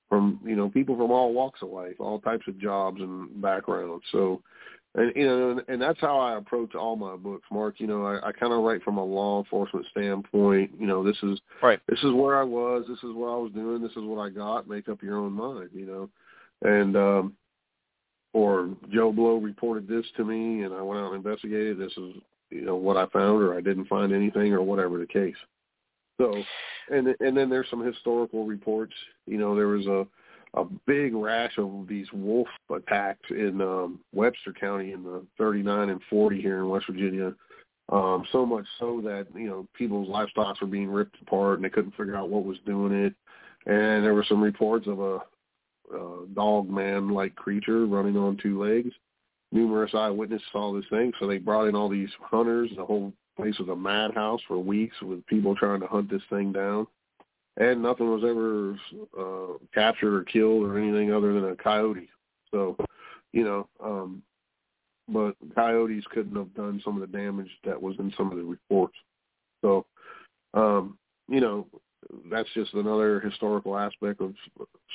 from 0.09 0.41
you 0.43 0.57
know 0.57 0.71
people 0.71 0.97
from 0.97 1.11
all 1.11 1.35
walks 1.35 1.61
of 1.61 1.69
life, 1.69 1.97
all 1.99 2.21
types 2.21 2.45
of 2.49 2.59
jobs 2.59 3.01
and 3.01 3.43
backgrounds. 3.43 4.05
So 4.13 4.41
and 4.99 5.13
you 5.15 5.27
know, 5.27 5.63
and 5.69 5.81
that's 5.81 6.01
how 6.01 6.19
I 6.19 6.37
approach 6.37 6.75
all 6.75 6.97
my 6.97 7.15
books, 7.17 7.47
Mark. 7.53 7.77
You 7.79 7.87
know, 7.87 8.05
I, 8.05 8.29
I 8.29 8.33
kind 8.33 8.53
of 8.53 8.63
write 8.65 8.83
from 8.83 8.99
a 8.99 9.05
law 9.05 9.39
enforcement 9.39 9.87
standpoint. 9.93 10.73
You 10.79 10.87
know, 10.87 11.05
this 11.05 11.17
is 11.23 11.41
right. 11.63 11.79
This 11.89 12.01
is 12.01 12.13
where 12.13 12.39
I 12.39 12.43
was. 12.43 12.85
This 12.89 12.99
is 12.99 13.15
what 13.15 13.29
I 13.29 13.37
was 13.37 13.53
doing. 13.53 13.81
This 13.81 13.93
is 13.93 14.03
what 14.03 14.21
I 14.21 14.29
got. 14.29 14.69
Make 14.69 14.89
up 14.89 15.03
your 15.03 15.19
own 15.19 15.33
mind. 15.33 15.71
You 15.73 15.87
know, 15.87 16.11
and 16.69 16.97
um, 16.97 17.33
or 18.33 18.71
Joe 18.93 19.13
Blow 19.13 19.37
reported 19.37 19.87
this 19.87 20.05
to 20.17 20.25
me 20.25 20.63
and 20.63 20.75
I 20.75 20.83
went 20.83 21.01
out 21.01 21.13
and 21.13 21.17
investigated. 21.17 21.79
This 21.79 21.93
is 21.93 22.15
you 22.51 22.63
know 22.63 22.77
what 22.77 22.97
I 22.97 23.07
found, 23.07 23.43
or 23.43 23.55
I 23.57 23.61
didn't 23.61 23.87
find 23.87 24.13
anything, 24.13 24.53
or 24.53 24.63
whatever 24.63 24.99
the 24.99 25.07
case. 25.07 25.37
So, 26.21 26.35
and 26.91 27.15
and 27.21 27.37
then 27.37 27.49
there's 27.49 27.71
some 27.71 27.87
historical 27.87 28.47
reports. 28.47 28.95
You 29.27 29.39
know, 29.39 29.55
there 29.55 29.69
was 29.69 29.87
a 29.87 30.07
a 30.55 30.65
big 30.87 31.15
rash 31.15 31.59
of 31.59 31.87
these 31.89 32.07
wolf 32.13 32.49
attacks 32.75 33.31
in 33.31 33.61
um, 33.61 34.01
Webster 34.13 34.53
County 34.53 34.93
in 34.93 35.03
the 35.03 35.25
39 35.37 35.91
and 35.91 36.01
40 36.09 36.41
here 36.41 36.59
in 36.59 36.69
West 36.69 36.87
Virginia. 36.89 37.35
Um, 37.91 38.25
so 38.33 38.45
much 38.45 38.67
so 38.79 39.01
that 39.05 39.27
you 39.35 39.47
know 39.47 39.67
people's 39.75 40.09
livestock 40.09 40.61
were 40.61 40.67
being 40.67 40.91
ripped 40.91 41.17
apart 41.23 41.57
and 41.57 41.65
they 41.65 41.71
couldn't 41.71 41.97
figure 41.97 42.17
out 42.17 42.29
what 42.29 42.45
was 42.45 42.59
doing 42.67 42.93
it. 42.93 43.15
And 43.67 44.05
there 44.05 44.15
were 44.15 44.27
some 44.29 44.43
reports 44.43 44.87
of 44.87 45.01
a, 45.01 45.17
a 45.95 46.27
dog 46.35 46.69
man 46.69 47.09
like 47.11 47.35
creature 47.35 47.87
running 47.87 48.17
on 48.17 48.37
two 48.43 48.63
legs. 48.63 48.93
Numerous 49.53 49.95
eyewitnesses 49.95 50.47
saw 50.53 50.75
this 50.75 50.85
thing, 50.91 51.13
so 51.19 51.27
they 51.27 51.39
brought 51.39 51.69
in 51.69 51.75
all 51.75 51.89
these 51.89 52.11
hunters. 52.21 52.71
The 52.77 52.85
whole 52.85 53.13
place 53.37 53.59
was 53.59 53.69
a 53.71 53.77
madhouse 53.77 54.41
for 54.47 54.59
weeks 54.59 54.97
with 55.01 55.25
people 55.27 55.57
trying 55.57 55.81
to 55.81 55.87
hunt 55.87 56.11
this 56.11 56.23
thing 56.29 56.53
down 56.53 56.87
and 57.59 57.83
nothing 57.83 58.09
was 58.09 58.23
ever 58.25 58.79
uh, 59.19 59.59
captured 59.75 60.17
or 60.17 60.25
killed 60.25 60.65
or 60.65 60.79
anything 60.79 61.13
other 61.13 61.33
than 61.33 61.51
a 61.51 61.57
coyote. 61.57 62.09
So, 62.51 62.77
you 63.33 63.45
know, 63.45 63.69
um, 63.85 64.23
but 65.09 65.35
coyotes 65.55 66.05
couldn't 66.11 66.37
have 66.37 66.55
done 66.55 66.81
some 66.85 67.01
of 67.01 67.01
the 67.01 67.17
damage 67.19 67.51
that 67.65 67.81
was 67.81 67.97
in 67.99 68.13
some 68.17 68.31
of 68.31 68.39
the 68.39 68.45
reports. 68.45 68.97
So, 69.63 69.87
um, 70.55 70.99
you 71.29 71.41
know, 71.41 71.67
that's 72.31 72.49
just 72.55 72.75
another 72.75 73.21
historical 73.21 73.77
aspect 73.77 74.21
of 74.21 74.35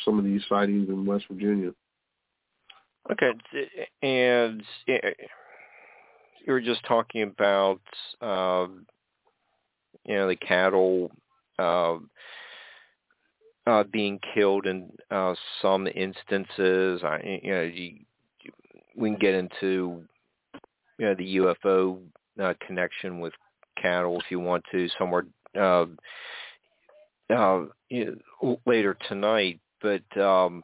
some 0.05 0.17
of 0.17 0.25
these 0.25 0.41
sightings 0.47 0.89
in 0.89 1.05
West 1.05 1.25
Virginia. 1.29 1.71
Okay, 3.11 3.31
and 4.01 4.63
you 4.87 6.53
were 6.53 6.61
just 6.61 6.83
talking 6.85 7.23
about, 7.23 7.81
um, 8.21 8.85
you 10.05 10.15
know, 10.15 10.27
the 10.29 10.37
cattle. 10.37 11.11
Uh, 11.59 11.97
uh, 13.65 13.83
being 13.91 14.19
killed 14.33 14.65
in 14.65 14.91
uh, 15.11 15.33
some 15.61 15.87
instances. 15.87 17.01
I, 17.03 17.39
you 17.43 17.51
know, 17.51 17.61
you, 17.61 17.95
you, 18.41 18.51
we 18.95 19.09
can 19.09 19.19
get 19.19 19.33
into 19.33 20.03
you 20.97 21.05
know 21.05 21.15
the 21.15 21.37
UFO 21.37 21.99
uh, 22.41 22.53
connection 22.65 23.19
with 23.19 23.33
cattle 23.81 24.19
if 24.19 24.25
you 24.29 24.39
want 24.39 24.63
to 24.71 24.87
somewhere 24.97 25.25
uh, 25.57 25.85
uh, 27.33 27.65
later 28.65 28.97
tonight. 29.07 29.59
But 29.81 30.21
um, 30.21 30.63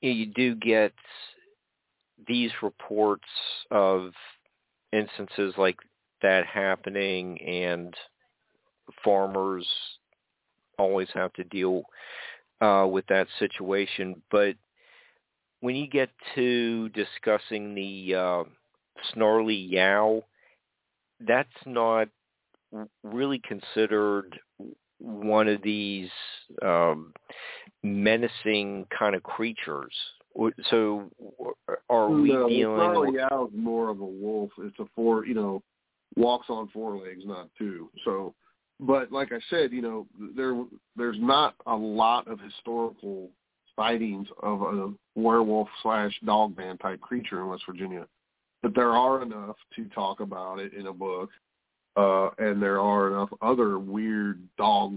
you 0.00 0.26
do 0.26 0.54
get 0.54 0.92
these 2.26 2.50
reports 2.62 3.28
of 3.70 4.12
instances 4.92 5.54
like 5.58 5.76
that 6.22 6.46
happening 6.46 7.40
and 7.40 7.94
farmers 9.04 9.66
always 10.78 11.08
have 11.14 11.32
to 11.34 11.44
deal 11.44 11.82
uh, 12.60 12.86
with 12.90 13.06
that 13.08 13.26
situation. 13.38 14.20
But 14.30 14.54
when 15.60 15.74
you 15.76 15.86
get 15.86 16.10
to 16.34 16.88
discussing 16.90 17.74
the 17.74 18.14
uh, 18.14 18.44
snarly 19.12 19.54
yow, 19.54 20.24
that's 21.26 21.48
not 21.64 22.08
really 23.02 23.40
considered 23.46 24.38
one 24.98 25.48
of 25.48 25.62
these 25.62 26.08
um, 26.62 27.12
menacing 27.82 28.86
kind 28.96 29.14
of 29.14 29.22
creatures. 29.22 29.94
So, 30.68 31.10
are 31.88 32.10
we 32.10 32.32
no, 32.32 32.48
dealing? 32.48 32.76
Snarly 32.76 33.18
yow 33.18 33.48
is 33.50 33.58
more 33.58 33.88
of 33.88 34.00
a 34.00 34.06
wolf. 34.06 34.50
It's 34.58 34.78
a 34.78 34.84
four, 34.94 35.24
you 35.24 35.32
know, 35.32 35.62
walks 36.14 36.50
on 36.50 36.68
four 36.68 36.98
legs, 36.98 37.22
not 37.24 37.48
two. 37.56 37.90
So 38.04 38.34
but 38.80 39.10
like 39.10 39.32
I 39.32 39.38
said, 39.50 39.72
you 39.72 39.82
know, 39.82 40.06
there 40.36 40.62
there's 40.96 41.16
not 41.18 41.54
a 41.66 41.74
lot 41.74 42.28
of 42.28 42.38
historical 42.40 43.30
sightings 43.74 44.28
of 44.42 44.62
a 44.62 44.92
werewolf 45.14 45.68
slash 45.82 46.12
dog 46.24 46.56
man 46.56 46.78
type 46.78 47.00
creature 47.00 47.40
in 47.40 47.48
West 47.48 47.64
Virginia, 47.68 48.06
but 48.62 48.74
there 48.74 48.90
are 48.90 49.22
enough 49.22 49.56
to 49.76 49.84
talk 49.94 50.20
about 50.20 50.58
it 50.58 50.74
in 50.74 50.86
a 50.86 50.92
book, 50.92 51.30
uh, 51.96 52.28
and 52.38 52.62
there 52.62 52.80
are 52.80 53.08
enough 53.08 53.30
other 53.40 53.78
weird 53.78 54.40
dog, 54.58 54.94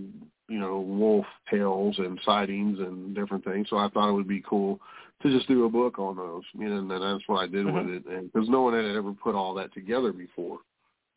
you 0.49 0.59
know, 0.59 0.79
wolf 0.79 1.25
tales 1.49 1.95
and 1.99 2.19
sightings 2.25 2.79
and 2.79 3.15
different 3.15 3.43
things. 3.45 3.67
So 3.69 3.77
I 3.77 3.89
thought 3.89 4.09
it 4.09 4.13
would 4.13 4.27
be 4.27 4.43
cool 4.47 4.79
to 5.21 5.29
just 5.29 5.47
do 5.47 5.65
a 5.65 5.69
book 5.69 5.99
on 5.99 6.15
those, 6.15 6.43
you 6.53 6.69
know, 6.69 6.77
and 6.77 6.89
that's 6.89 7.27
what 7.27 7.43
I 7.43 7.47
did 7.47 7.65
mm-hmm. 7.65 7.77
with 7.77 7.95
it, 7.95 8.05
and 8.07 8.31
because 8.31 8.49
no 8.49 8.61
one 8.61 8.73
had 8.73 8.95
ever 8.95 9.13
put 9.13 9.35
all 9.35 9.53
that 9.55 9.73
together 9.73 10.11
before, 10.11 10.59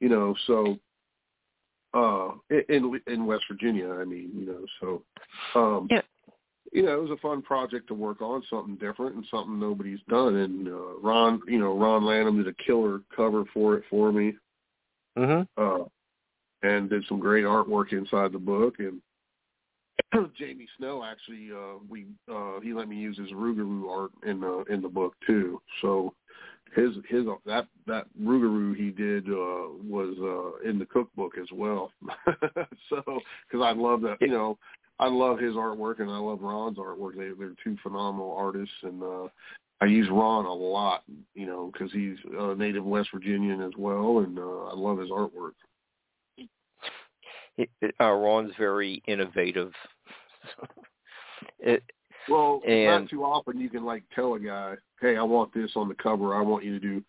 you 0.01 0.09
know, 0.09 0.35
so 0.47 0.79
uh 1.95 2.31
in 2.69 3.01
in 3.07 3.27
West 3.27 3.45
Virginia 3.51 3.91
I 3.91 4.05
mean 4.05 4.31
you 4.35 4.47
know 4.47 4.65
so 4.81 5.03
um 5.59 5.89
yeah. 5.91 6.01
you 6.73 6.83
know 6.83 6.95
it 6.95 7.03
was 7.03 7.11
a 7.11 7.21
fun 7.21 7.43
project 7.43 7.89
to 7.89 7.95
work 7.95 8.23
on 8.23 8.43
something 8.49 8.77
different 8.77 9.17
and 9.17 9.27
something 9.31 9.59
nobody's 9.59 10.01
done. 10.09 10.37
And 10.37 10.69
uh 10.69 10.99
Ron 11.03 11.41
you 11.47 11.59
know 11.59 11.79
Ron 11.79 12.05
Lanham 12.05 12.43
did 12.43 12.49
a 12.49 12.65
killer 12.65 13.01
cover 13.15 13.45
for 13.53 13.77
it 13.77 13.85
for 13.91 14.13
me. 14.13 14.35
Mhm 15.19 15.47
uh 15.57 15.85
and 16.63 16.89
did 16.89 17.05
some 17.09 17.19
great 17.19 17.45
artwork 17.45 17.93
inside 17.93 18.33
the 18.33 18.39
book. 18.39 18.77
And 18.79 19.01
Jamie 20.39 20.69
Snow 20.79 21.05
actually 21.05 21.51
uh 21.53 21.79
we 21.89 22.07
uh 22.33 22.61
he 22.61 22.73
let 22.73 22.89
me 22.89 22.97
use 22.97 23.19
his 23.19 23.31
Rougarou 23.33 23.89
art 23.91 24.11
in 24.27 24.41
the 24.41 24.65
in 24.71 24.81
the 24.81 24.89
book 24.89 25.15
too. 25.27 25.61
So 25.81 26.15
his 26.75 26.95
his 27.09 27.27
that 27.47 27.67
that 27.87 28.07
Rougarou 28.21 28.75
he 28.77 28.91
did 28.91 29.29
uh, 29.29 29.69
was 29.85 30.17
uh, 30.21 30.69
in 30.69 30.79
the 30.79 30.87
cookbook 30.87 31.33
as 31.39 31.49
well. 31.53 31.93
so 32.89 33.03
because 33.05 33.63
I 33.63 33.73
love 33.73 34.01
that 34.03 34.17
you 34.21 34.29
know 34.29 34.59
I 34.99 35.09
love 35.09 35.39
his 35.39 35.55
artwork 35.55 36.01
and 36.01 36.11
I 36.11 36.19
love 36.19 36.41
Ron's 36.41 36.79
artwork. 36.79 37.17
They 37.17 37.31
they're 37.39 37.55
two 37.63 37.77
phenomenal 37.83 38.35
artists 38.37 38.75
and 38.83 39.03
uh, 39.03 39.29
I 39.81 39.87
use 39.87 40.09
Ron 40.11 40.47
a 40.47 40.53
lot 40.53 41.03
you 41.35 41.47
know 41.47 41.71
because 41.73 41.93
he's 41.93 42.17
a 42.39 42.55
native 42.55 42.85
West 42.85 43.11
Virginian 43.13 43.61
as 43.61 43.73
well 43.77 44.21
and 44.21 44.39
uh, 44.39 44.67
I 44.67 44.75
love 44.75 44.99
his 44.99 45.11
artwork. 45.11 45.53
Uh, 48.01 48.11
Ron's 48.11 48.53
very 48.59 49.03
innovative. 49.07 49.73
it, 51.59 51.83
well, 52.29 52.63
and, 52.67 53.03
not 53.03 53.11
too 53.11 53.25
often 53.25 53.61
you 53.61 53.69
can 53.69 53.85
like 53.85 54.05
tell 54.15 54.35
a 54.35 54.41
guy, 54.41 54.75
"Hey, 55.03 55.19
I 55.19 55.23
want 55.23 55.53
this 55.53 55.73
on 55.77 55.89
the 55.89 55.95
cover. 55.95 56.35
I 56.35 56.41
want 56.41 56.65
you 56.65 56.73
to 56.73 56.81
do 56.81 57.03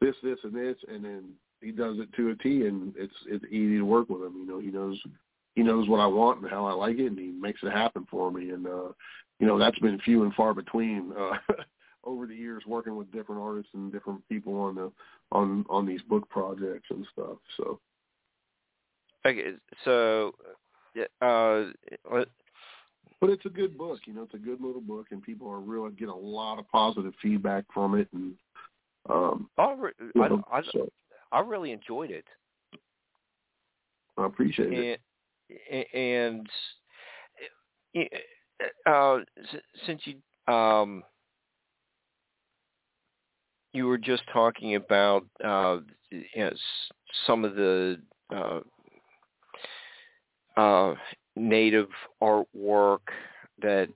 this, 0.00 0.14
this, 0.22 0.38
and 0.44 0.54
this," 0.54 0.76
and 0.86 1.04
then 1.04 1.32
he 1.60 1.72
does 1.72 1.98
it 1.98 2.12
to 2.14 2.30
a 2.30 2.36
T, 2.36 2.66
and 2.66 2.94
it's 2.96 3.14
it's 3.26 3.44
easy 3.46 3.78
to 3.78 3.82
work 3.82 4.08
with 4.08 4.22
him. 4.22 4.36
You 4.36 4.46
know, 4.46 4.60
he 4.60 4.68
knows 4.68 5.00
he 5.56 5.62
knows 5.62 5.88
what 5.88 6.00
I 6.00 6.06
want 6.06 6.40
and 6.40 6.50
how 6.50 6.66
I 6.66 6.72
like 6.72 6.98
it, 6.98 7.06
and 7.06 7.18
he 7.18 7.26
makes 7.26 7.62
it 7.62 7.72
happen 7.72 8.06
for 8.10 8.30
me. 8.30 8.50
And 8.50 8.66
uh, 8.66 8.92
you 9.40 9.46
know, 9.46 9.58
that's 9.58 9.78
been 9.80 9.98
few 10.00 10.22
and 10.22 10.34
far 10.34 10.54
between 10.54 11.12
uh, 11.18 11.36
over 12.04 12.26
the 12.26 12.34
years 12.34 12.62
working 12.66 12.96
with 12.96 13.10
different 13.10 13.40
artists 13.40 13.72
and 13.74 13.92
different 13.92 14.26
people 14.28 14.54
on 14.60 14.76
the 14.76 14.92
on 15.32 15.64
on 15.68 15.86
these 15.86 16.02
book 16.02 16.28
projects 16.28 16.88
and 16.90 17.06
stuff. 17.12 17.38
So. 17.56 17.80
Okay, 19.26 19.54
so 19.84 20.32
uh, 21.20 21.64
but 23.20 23.30
it's 23.30 23.46
a 23.46 23.50
good 23.50 23.76
book. 23.76 24.00
You 24.06 24.14
know, 24.14 24.22
it's 24.22 24.34
a 24.34 24.38
good 24.38 24.60
little 24.60 24.80
book, 24.80 25.06
and 25.10 25.22
people 25.22 25.48
are 25.50 25.60
really 25.60 25.90
get 25.92 26.08
a 26.08 26.14
lot 26.14 26.58
of 26.58 26.68
positive 26.68 27.12
feedback 27.20 27.64
from 27.72 27.98
it. 27.98 28.08
And 28.12 28.34
um, 29.08 29.48
I, 29.58 29.62
I, 29.62 30.28
know, 30.28 30.44
I, 30.52 30.62
so. 30.72 30.88
I 31.32 31.40
really 31.40 31.72
enjoyed 31.72 32.10
it. 32.10 32.24
I 34.16 34.26
appreciate 34.26 34.72
and, 34.72 34.98
it. 35.70 35.88
And 35.94 36.48
uh, 38.86 39.18
since 39.86 40.02
you 40.04 40.52
um, 40.52 41.02
you 43.72 43.86
were 43.86 43.98
just 43.98 44.22
talking 44.32 44.74
about 44.74 45.24
uh, 45.44 45.78
you 46.10 46.24
know, 46.36 46.52
some 47.26 47.44
of 47.44 47.54
the 47.54 48.00
uh, 48.34 48.60
uh, 50.56 50.94
native 51.38 51.88
artwork 52.22 53.00
that 53.62 53.88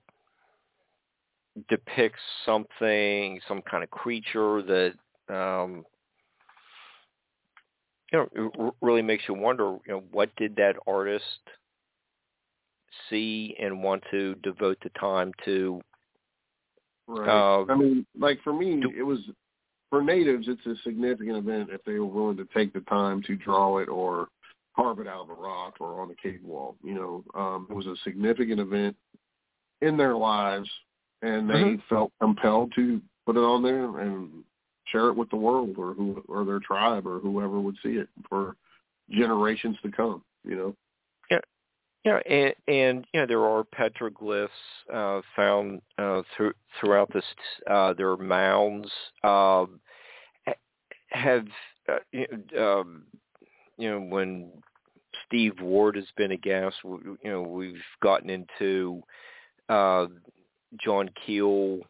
depicts 1.68 2.20
something, 2.46 3.40
some 3.46 3.62
kind 3.62 3.84
of 3.84 3.90
creature 3.90 4.62
that 4.62 4.92
um, 5.28 5.84
you 8.12 8.26
know 8.36 8.74
really 8.80 9.02
makes 9.02 9.24
you 9.28 9.34
wonder, 9.34 9.76
you 9.86 9.92
know, 9.92 10.04
what 10.10 10.34
did 10.36 10.56
that 10.56 10.76
artist 10.86 11.24
see 13.08 13.56
and 13.60 13.82
want 13.82 14.02
to 14.10 14.34
devote 14.36 14.78
the 14.82 14.90
time 14.98 15.32
to? 15.44 15.80
Right. 17.08 17.28
Uh, 17.28 17.64
I 17.70 17.76
mean, 17.76 18.06
like 18.18 18.40
for 18.42 18.52
me, 18.52 18.80
do, 18.80 18.92
it 18.96 19.02
was 19.02 19.18
for 19.90 20.02
natives. 20.02 20.46
It's 20.48 20.64
a 20.66 20.80
significant 20.82 21.36
event 21.36 21.70
if 21.72 21.84
they 21.84 21.98
were 21.98 22.06
willing 22.06 22.36
to 22.38 22.48
take 22.54 22.72
the 22.72 22.80
time 22.82 23.22
to 23.24 23.36
draw 23.36 23.78
it 23.78 23.88
or 23.88 24.28
carve 24.74 25.00
it 25.00 25.06
out 25.06 25.22
of 25.22 25.30
a 25.30 25.40
rock 25.40 25.76
or 25.80 26.00
on 26.00 26.10
a 26.10 26.14
cave 26.14 26.40
wall. 26.42 26.76
You 26.82 26.94
know, 26.94 27.24
um, 27.34 27.66
it 27.70 27.74
was 27.74 27.86
a 27.86 27.96
significant 28.04 28.60
event 28.60 28.96
in 29.80 29.96
their 29.96 30.14
lives, 30.14 30.70
and 31.22 31.48
they 31.48 31.62
Mhm. 31.62 31.82
felt 31.88 32.12
compelled 32.20 32.72
to 32.74 33.02
put 33.26 33.36
it 33.36 33.40
on 33.40 33.62
there 33.62 33.98
and 34.00 34.44
share 34.86 35.08
it 35.08 35.14
with 35.16 35.30
the 35.30 35.36
world 35.36 35.78
or 35.78 35.94
who 35.94 36.24
or 36.28 36.44
their 36.44 36.60
tribe 36.60 37.06
or 37.06 37.18
whoever 37.20 37.60
would 37.60 37.76
see 37.82 37.96
it 37.96 38.08
for 38.28 38.56
generations 39.10 39.80
to 39.82 39.90
come. 39.90 40.24
You 40.44 40.56
know. 40.56 40.76
Yeah, 42.04 42.18
and, 42.28 42.54
and 42.66 43.06
you 43.12 43.20
know 43.20 43.26
there 43.26 43.44
are 43.44 43.62
petroglyphs 43.62 44.48
uh, 44.92 45.20
found 45.36 45.82
uh, 45.98 46.22
through, 46.36 46.52
throughout 46.80 47.12
this. 47.12 47.24
Uh, 47.70 47.92
there 47.92 48.10
are 48.10 48.16
mounds. 48.16 48.90
Um, 49.22 49.80
have 51.10 51.46
uh, 51.88 52.60
um, 52.60 53.04
you 53.78 53.90
know 53.90 54.00
when 54.00 54.50
Steve 55.26 55.60
Ward 55.60 55.96
has 55.96 56.06
been 56.16 56.32
a 56.32 56.36
guest, 56.36 56.76
you 56.84 57.16
know 57.24 57.42
we've 57.42 57.82
gotten 58.02 58.30
into 58.30 59.02
uh, 59.68 60.06
John 60.80 61.10
Keel 61.24 61.80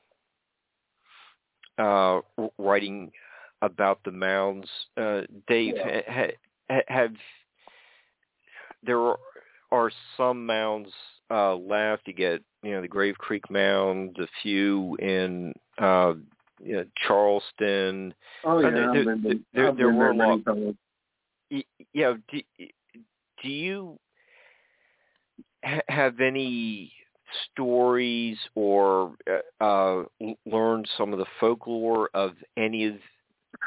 uh, 1.79 2.21
writing 2.59 3.11
about 3.63 4.01
the 4.05 4.11
mounds. 4.13 4.69
Uh, 4.97 5.23
Dave, 5.49 5.75
Yeah. 5.77 6.01
ha, 6.09 6.27
ha, 6.71 6.81
have 6.89 7.15
there 8.85 8.99
are, 9.01 9.19
are 9.71 9.91
some 10.17 10.45
mounds 10.45 10.91
uh, 11.31 11.55
left? 11.55 12.07
You 12.07 12.15
get 12.15 12.43
you 12.63 12.73
know 12.73 12.81
the 12.83 12.89
Grave 12.89 13.17
Creek 13.19 13.51
Mound, 13.51 14.17
a 14.19 14.27
few 14.43 14.97
in 14.97 15.55
uh, 15.79 16.15
you 16.63 16.77
know, 16.77 16.85
Charleston. 17.07 18.15
Oh 18.45 18.59
Uh, 18.59 18.61
yeah, 18.61 18.71
there- 18.71 19.05
there- 19.17 19.35
there- 19.55 19.73
there 19.73 19.91
were 19.93 20.11
a 20.11 20.15
lot- 20.15 20.45
times. 21.53 21.65
Y- 21.79 21.85
Yeah, 21.93 22.15
do, 22.31 22.41
do 23.43 23.49
you 23.49 23.99
have 25.89 26.21
any 26.21 26.93
stories 27.53 28.39
or 28.55 29.15
uh, 29.61 29.65
uh, 29.65 30.05
learn 30.47 30.85
some 30.97 31.13
of 31.13 31.19
the 31.19 31.27
folklore 31.41 32.11
of 32.15 32.33
any 32.57 32.87
of 32.87 32.95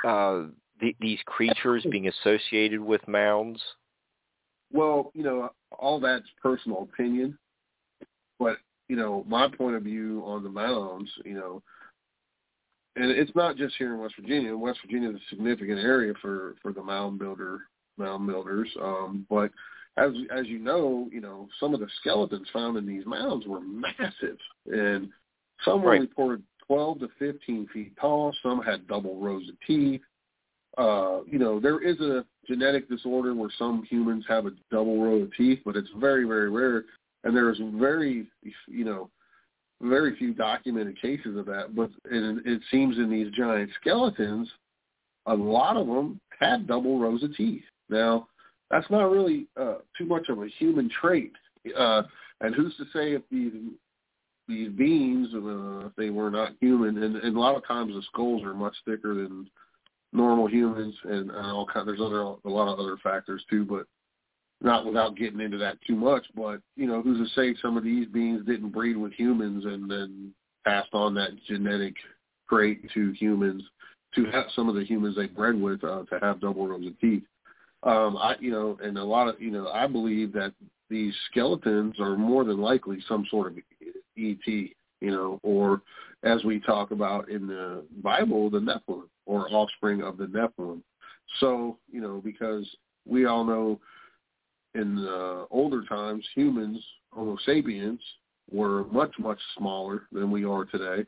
uh, 0.03 0.49
th- 0.79 0.95
these 0.99 1.19
creatures 1.25 1.85
being 1.91 2.07
associated 2.07 2.79
with 2.79 3.07
mounds? 3.07 3.61
Well, 4.71 5.11
you 5.13 5.23
know, 5.23 5.49
all 5.77 5.99
that's 5.99 6.27
personal 6.41 6.83
opinion, 6.83 7.37
but 8.39 8.57
you 8.89 8.95
know, 8.95 9.23
my 9.27 9.47
point 9.47 9.75
of 9.75 9.83
view 9.83 10.21
on 10.25 10.43
the 10.43 10.49
mounds, 10.49 11.09
you 11.23 11.33
know, 11.33 11.61
and 12.95 13.09
it's 13.11 13.31
not 13.35 13.57
just 13.57 13.75
here 13.77 13.93
in 13.93 13.99
West 13.99 14.15
Virginia. 14.19 14.55
West 14.55 14.79
Virginia 14.83 15.09
is 15.09 15.15
a 15.15 15.29
significant 15.29 15.79
area 15.79 16.13
for 16.21 16.55
for 16.61 16.73
the 16.73 16.83
mound 16.83 17.19
builder 17.19 17.61
mound 17.97 18.27
builders, 18.27 18.69
um, 18.81 19.25
but 19.29 19.51
as 19.97 20.11
as 20.35 20.45
you 20.47 20.59
know, 20.59 21.07
you 21.11 21.21
know, 21.21 21.47
some 21.59 21.73
of 21.73 21.79
the 21.79 21.87
skeletons 21.99 22.47
found 22.51 22.77
in 22.77 22.85
these 22.85 23.05
mounds 23.05 23.45
were 23.47 23.61
massive, 23.61 24.37
and 24.67 25.09
some 25.63 25.81
were 25.81 25.91
Right. 25.91 26.01
reported 26.01 26.43
12 26.67 26.99
to 26.99 27.07
15 27.19 27.67
feet 27.67 27.95
tall. 27.97 28.33
Some 28.43 28.61
had 28.61 28.87
double 28.87 29.19
rows 29.19 29.47
of 29.49 29.55
teeth. 29.65 30.01
Uh, 30.77 31.21
you 31.25 31.39
know, 31.39 31.59
there 31.59 31.79
is 31.79 31.99
a 32.01 32.25
genetic 32.47 32.89
disorder 32.89 33.33
where 33.33 33.51
some 33.57 33.83
humans 33.83 34.25
have 34.27 34.45
a 34.45 34.51
double 34.71 35.01
row 35.01 35.21
of 35.21 35.33
teeth, 35.35 35.59
but 35.63 35.77
it's 35.77 35.89
very, 35.97 36.25
very 36.25 36.49
rare. 36.49 36.83
And 37.23 37.35
there's 37.35 37.59
very, 37.75 38.27
you 38.67 38.83
know, 38.83 39.09
very 39.81 40.15
few 40.17 40.33
documented 40.33 40.99
cases 41.01 41.37
of 41.37 41.45
that. 41.45 41.75
But 41.75 41.91
it, 42.05 42.45
it 42.45 42.61
seems 42.71 42.97
in 42.97 43.09
these 43.09 43.31
giant 43.33 43.71
skeletons, 43.79 44.49
a 45.27 45.33
lot 45.33 45.77
of 45.77 45.87
them 45.87 46.19
had 46.39 46.67
double 46.67 46.99
rows 46.99 47.23
of 47.23 47.35
teeth. 47.35 47.63
Now, 47.89 48.27
that's 48.69 48.89
not 48.89 49.11
really 49.11 49.47
uh, 49.59 49.75
too 49.97 50.05
much 50.05 50.29
of 50.29 50.41
a 50.41 50.47
human 50.59 50.89
trait. 51.01 51.33
Uh, 51.77 52.03
and 52.41 52.53
who's 52.53 52.75
to 52.77 52.85
say 52.93 53.13
if 53.13 53.21
these 53.31 53.53
these 54.47 54.69
beings, 54.69 55.29
uh, 55.33 55.87
if 55.87 55.95
they 55.97 56.11
were 56.11 56.29
not 56.29 56.53
human, 56.61 57.01
and, 57.01 57.15
and 57.15 57.35
a 57.35 57.39
lot 57.39 57.55
of 57.55 57.65
times 57.65 57.93
the 57.93 58.01
skulls 58.03 58.43
are 58.43 58.53
much 58.53 58.75
thicker 58.85 59.15
than 59.15 59.49
normal 60.13 60.47
humans, 60.47 60.93
and, 61.03 61.31
and 61.31 61.51
all 61.51 61.65
kind. 61.65 61.87
There's 61.87 62.01
other 62.01 62.21
a 62.21 62.49
lot 62.49 62.71
of 62.71 62.79
other 62.79 62.97
factors 63.03 63.43
too, 63.49 63.65
but 63.65 63.87
not 64.61 64.85
without 64.85 65.17
getting 65.17 65.39
into 65.39 65.57
that 65.57 65.77
too 65.87 65.95
much. 65.95 66.25
But 66.35 66.61
you 66.75 66.87
know, 66.87 67.01
who's 67.01 67.27
to 67.27 67.35
say 67.35 67.57
some 67.61 67.77
of 67.77 67.83
these 67.83 68.07
beings 68.07 68.45
didn't 68.45 68.69
breed 68.69 68.97
with 68.97 69.13
humans 69.13 69.65
and 69.65 69.89
then 69.89 70.33
passed 70.65 70.93
on 70.93 71.13
that 71.15 71.31
genetic 71.47 71.95
trait 72.49 72.89
to 72.93 73.11
humans 73.13 73.63
to 74.15 74.25
have 74.25 74.45
some 74.55 74.69
of 74.69 74.75
the 74.75 74.83
humans 74.83 75.15
they 75.15 75.27
bred 75.27 75.59
with 75.59 75.83
uh, 75.83 76.03
to 76.03 76.19
have 76.21 76.39
double 76.39 76.67
rows 76.67 76.85
of 76.85 76.99
teeth. 76.99 77.23
Um, 77.85 78.17
I, 78.17 78.35
you 78.39 78.51
know, 78.51 78.77
and 78.83 78.97
a 78.97 79.03
lot 79.03 79.27
of, 79.27 79.39
you 79.39 79.51
know, 79.51 79.69
I 79.69 79.85
believe 79.87 80.33
that 80.33 80.53
these 80.89 81.13
skeletons 81.29 81.99
are 81.99 82.17
more 82.17 82.43
than 82.43 82.59
likely 82.59 82.97
some 83.07 83.25
sort 83.29 83.47
of 83.47 83.57
ET, 84.17 84.47
you 84.47 84.71
know, 85.01 85.39
or 85.43 85.81
as 86.23 86.43
we 86.43 86.59
talk 86.59 86.91
about 86.91 87.29
in 87.29 87.47
the 87.47 87.83
Bible, 88.01 88.49
the 88.49 88.59
Nephilim 88.59 89.07
or 89.25 89.47
offspring 89.51 90.01
of 90.01 90.17
the 90.17 90.25
Nephilim. 90.25 90.81
So, 91.39 91.77
you 91.91 92.01
know, 92.01 92.21
because 92.23 92.67
we 93.07 93.25
all 93.25 93.43
know 93.43 93.79
in 94.73 94.95
the 94.95 95.47
older 95.51 95.83
times, 95.85 96.25
humans, 96.33 96.83
Homo 97.11 97.37
sapiens, 97.45 98.01
were 98.51 98.83
much, 98.85 99.11
much 99.19 99.39
smaller 99.57 100.03
than 100.11 100.29
we 100.31 100.45
are 100.45 100.65
today. 100.65 101.05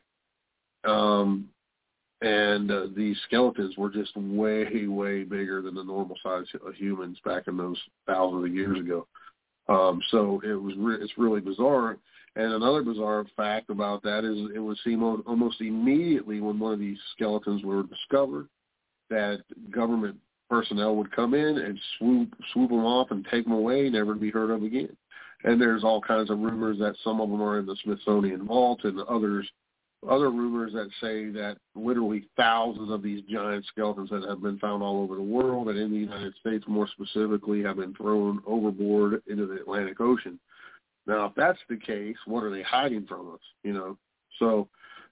Um, 0.84 1.48
and 2.20 2.70
uh, 2.70 2.86
these 2.96 3.16
skeletons 3.26 3.76
were 3.76 3.90
just 3.90 4.16
way, 4.16 4.86
way 4.86 5.22
bigger 5.22 5.62
than 5.62 5.74
the 5.74 5.84
normal 5.84 6.16
size 6.22 6.46
of 6.66 6.74
humans 6.74 7.18
back 7.24 7.46
in 7.46 7.56
those 7.56 7.78
thousands 8.06 8.44
of 8.44 8.54
years 8.54 8.78
ago. 8.78 9.06
Um, 9.68 10.00
so 10.10 10.40
it 10.44 10.54
was 10.54 10.74
re- 10.78 10.98
it's 11.00 11.16
really 11.18 11.40
bizarre. 11.40 11.98
And 12.34 12.52
another 12.52 12.82
bizarre 12.82 13.24
fact 13.36 13.70
about 13.70 14.02
that 14.02 14.24
is 14.24 14.50
it 14.54 14.58
would 14.58 14.78
seem 14.84 15.02
al- 15.02 15.22
almost 15.26 15.60
immediately 15.60 16.40
when 16.40 16.58
one 16.58 16.72
of 16.72 16.78
these 16.78 16.98
skeletons 17.12 17.62
were 17.64 17.84
discovered 17.84 18.48
that 19.10 19.42
government 19.70 20.16
personnel 20.50 20.96
would 20.96 21.14
come 21.14 21.34
in 21.34 21.58
and 21.58 21.78
swoop 21.98 22.34
swoop 22.52 22.70
them 22.70 22.84
off 22.84 23.10
and 23.10 23.26
take 23.30 23.44
them 23.44 23.52
away, 23.52 23.88
never 23.90 24.14
to 24.14 24.20
be 24.20 24.30
heard 24.30 24.50
of 24.50 24.62
again. 24.62 24.96
And 25.44 25.60
there's 25.60 25.84
all 25.84 26.00
kinds 26.00 26.30
of 26.30 26.38
rumors 26.40 26.78
that 26.78 26.96
some 27.04 27.20
of 27.20 27.30
them 27.30 27.42
are 27.42 27.60
in 27.60 27.66
the 27.66 27.76
Smithsonian 27.84 28.46
vault, 28.46 28.80
and 28.84 28.98
others 29.02 29.48
other 30.08 30.30
rumors 30.30 30.72
that 30.72 30.88
say 31.00 31.30
that 31.30 31.56
literally 31.74 32.28
thousands 32.36 32.90
of 32.90 33.02
these 33.02 33.22
giant 33.28 33.64
skeletons 33.66 34.10
that 34.10 34.24
have 34.28 34.42
been 34.42 34.58
found 34.58 34.82
all 34.82 35.02
over 35.02 35.16
the 35.16 35.22
world 35.22 35.68
and 35.68 35.78
in 35.78 35.90
the 35.90 35.98
United 35.98 36.34
States 36.36 36.64
more 36.68 36.88
specifically 36.88 37.62
have 37.62 37.76
been 37.76 37.94
thrown 37.94 38.40
overboard 38.46 39.22
into 39.26 39.46
the 39.46 39.54
Atlantic 39.54 40.00
Ocean. 40.00 40.38
Now, 41.06 41.26
if 41.26 41.32
that's 41.34 41.58
the 41.68 41.76
case, 41.76 42.16
what 42.26 42.44
are 42.44 42.50
they 42.50 42.62
hiding 42.62 43.06
from 43.06 43.32
us? 43.32 43.40
You 43.64 43.72
know, 43.72 43.98
so 44.38 44.68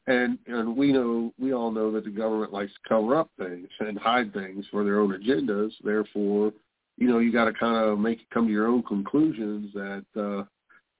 and 0.06 0.38
and 0.46 0.76
we 0.76 0.92
know 0.92 1.32
we 1.38 1.52
all 1.52 1.72
know 1.72 1.90
that 1.92 2.04
the 2.04 2.10
government 2.10 2.52
likes 2.52 2.72
to 2.72 2.88
cover 2.88 3.16
up 3.16 3.30
things 3.38 3.68
and 3.80 3.98
hide 3.98 4.32
things 4.32 4.66
for 4.70 4.84
their 4.84 5.00
own 5.00 5.10
agendas. 5.18 5.72
Therefore, 5.82 6.52
you 6.96 7.08
know, 7.08 7.18
you 7.18 7.32
got 7.32 7.46
to 7.46 7.52
kind 7.52 7.76
of 7.76 7.98
make 7.98 8.18
come 8.30 8.46
to 8.46 8.52
your 8.52 8.68
own 8.68 8.82
conclusions 8.84 9.72
that 9.74 10.04
uh, 10.16 10.44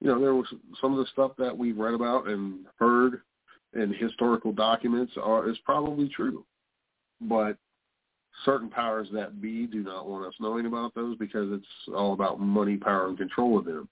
you 0.01 0.07
know 0.07 0.19
there 0.19 0.35
was 0.35 0.47
some 0.81 0.91
of 0.91 0.99
the 0.99 1.11
stuff 1.11 1.31
that 1.37 1.57
we've 1.57 1.77
read 1.77 1.93
about 1.93 2.27
and 2.27 2.65
heard 2.77 3.21
in 3.77 3.93
historical 3.93 4.51
documents 4.51 5.13
are 5.21 5.49
is 5.49 5.57
probably 5.63 6.09
true, 6.09 6.43
but 7.21 7.57
certain 8.45 8.69
powers 8.69 9.07
that 9.13 9.41
be 9.41 9.65
do 9.65 9.83
not 9.83 10.07
want 10.07 10.25
us 10.25 10.33
knowing 10.39 10.65
about 10.65 10.93
those 10.95 11.17
because 11.17 11.47
it's 11.51 11.95
all 11.95 12.13
about 12.13 12.39
money, 12.39 12.77
power, 12.77 13.07
and 13.07 13.17
control 13.17 13.57
of 13.57 13.65
them. 13.65 13.87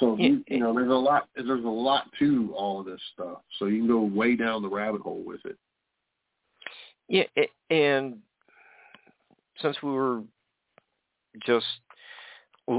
So 0.00 0.16
you, 0.18 0.42
you 0.48 0.58
know, 0.58 0.74
there's 0.74 0.90
a 0.90 0.94
lot. 0.94 1.28
There's 1.36 1.64
a 1.64 1.68
lot 1.68 2.04
to 2.18 2.52
all 2.56 2.80
of 2.80 2.86
this 2.86 3.00
stuff. 3.12 3.42
So 3.58 3.66
you 3.66 3.78
can 3.78 3.88
go 3.88 4.00
way 4.00 4.36
down 4.36 4.62
the 4.62 4.68
rabbit 4.68 5.02
hole 5.02 5.22
with 5.24 5.40
it. 5.44 5.56
Yeah, 7.08 7.24
and 7.68 8.18
since 9.60 9.76
we 9.82 9.90
were 9.90 10.22
just 11.44 11.66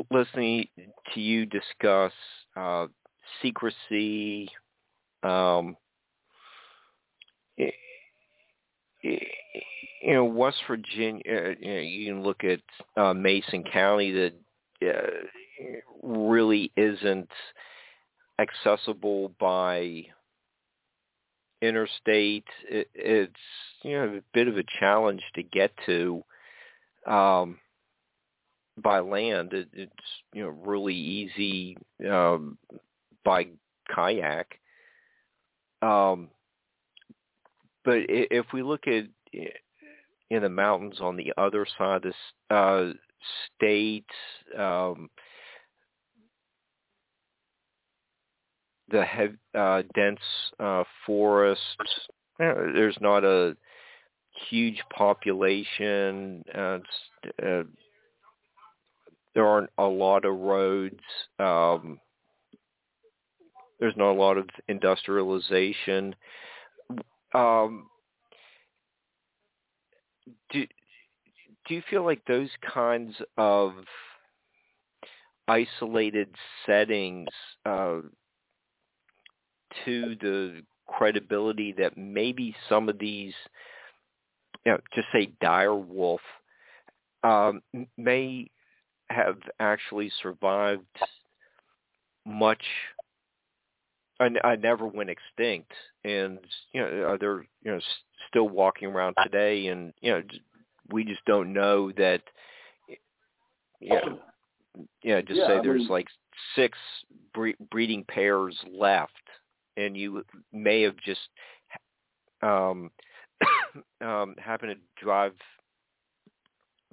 listening 0.10 0.68
to 1.14 1.20
you 1.20 1.46
discuss 1.46 2.14
uh, 2.56 2.88
secrecy, 3.42 4.50
um, 5.24 5.78
you 10.04 10.14
know, 10.14 10.26
West 10.26 10.58
Virginia, 10.68 11.22
uh, 11.28 11.50
you, 11.60 11.74
know, 11.74 11.80
you 11.80 12.14
can 12.14 12.24
look 12.24 12.44
at 12.44 12.60
uh, 13.02 13.14
Mason 13.14 13.64
County 13.64 14.12
that 14.12 14.34
uh, 14.86 15.68
really 16.02 16.72
isn't 16.76 17.30
accessible 18.40 19.34
by 19.40 20.04
interstate. 21.62 22.48
It, 22.70 22.90
it's 22.94 23.34
you 23.84 23.94
know 23.94 24.18
a 24.18 24.22
bit 24.34 24.48
of 24.48 24.58
a 24.58 24.64
challenge 24.80 25.22
to 25.36 25.44
get 25.44 25.72
to 25.86 26.24
um, 27.08 27.60
by 28.78 29.00
land. 29.00 29.54
It, 29.54 29.70
it's 29.74 29.92
you 30.34 30.44
know 30.44 30.50
really 30.50 30.96
easy 30.96 31.78
um, 32.10 32.58
by 33.24 33.48
kayak. 33.96 34.60
Um, 35.86 36.30
but 37.84 37.98
if 38.08 38.46
we 38.54 38.64
look 38.64 38.88
at 38.88 39.06
in 40.30 40.42
the 40.42 40.50
mountains 40.50 41.00
on 41.02 41.18
the 41.18 41.34
other 41.38 41.66
side 41.78 42.06
of 42.06 42.14
the 42.50 42.56
uh, 42.56 42.94
state, 43.58 44.06
um, 44.58 45.10
the 48.90 49.04
heavy, 49.04 49.38
uh, 49.58 49.84
dense 49.94 50.20
uh, 50.60 50.84
forests. 51.06 51.64
There's 52.40 52.98
not 53.02 53.24
a 53.24 53.56
huge 54.50 54.82
population. 54.96 56.44
Uh, 56.54 56.80
uh, 57.44 57.64
there 59.36 59.46
aren't 59.46 59.72
a 59.78 59.86
lot 59.86 60.26
of 60.26 60.38
roads. 60.38 61.00
Um, 61.40 62.00
there's 63.80 63.98
not 63.98 64.12
a 64.12 64.20
lot 64.20 64.38
of 64.38 64.48
industrialization. 64.68 66.16
Um, 67.34 67.88
do 70.52 70.66
do 71.68 71.76
you 71.76 71.82
feel 71.90 72.04
like 72.04 72.22
those 72.26 72.50
kinds 72.74 73.16
of 73.38 73.74
isolated 75.48 76.30
settings 76.66 77.28
uh, 77.66 78.00
to 79.86 80.16
the 80.22 80.62
credibility 80.88 81.74
that 81.78 81.98
maybe 81.98 82.56
some 82.70 82.90
of 82.90 83.00
these, 83.00 83.34
you 84.66 84.74
know, 84.74 84.80
just 84.94 85.08
say 85.14 85.32
dire 85.42 85.76
wolf, 85.76 86.22
um, 87.24 87.62
may 87.98 88.50
have 89.10 89.38
actually 89.60 90.12
survived 90.22 90.86
much. 92.26 92.64
I, 94.20 94.30
I 94.44 94.56
never 94.56 94.88
went 94.88 95.10
extinct, 95.10 95.72
and 96.04 96.40
you 96.72 96.82
know, 96.82 97.18
they're 97.20 97.46
you 97.64 97.72
know 97.72 97.80
still 98.30 98.50
walking 98.50 98.90
around 98.90 99.16
today, 99.24 99.68
and 99.68 99.94
you 100.02 100.12
know, 100.12 100.22
we 100.92 101.04
just 101.04 101.24
don't 101.26 101.54
know 101.54 101.92
that. 101.94 102.22
Yeah, 103.80 104.00
yeah. 105.04 105.22
Just 105.22 105.40
yeah, 105.40 105.48
say 105.48 105.58
I 105.58 105.62
there's 105.62 105.82
mean, 105.82 105.88
like 105.90 106.08
six 106.56 106.78
bre- 107.34 107.60
breeding 107.72 108.06
pairs 108.08 108.58
left, 108.72 109.12
and 109.78 109.98
you 109.98 110.24
may 110.52 110.82
have 110.84 110.96
just 110.98 111.20
um, 112.42 112.92
um, 114.02 114.36
happened 114.38 114.76
to 114.76 115.04
drive 115.04 115.34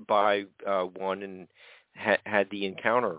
by 0.09 0.45
uh, 0.67 0.85
one 0.85 1.23
and 1.23 1.49
ha- 1.97 2.19
had 2.25 2.49
the 2.51 2.67
encounter. 2.67 3.19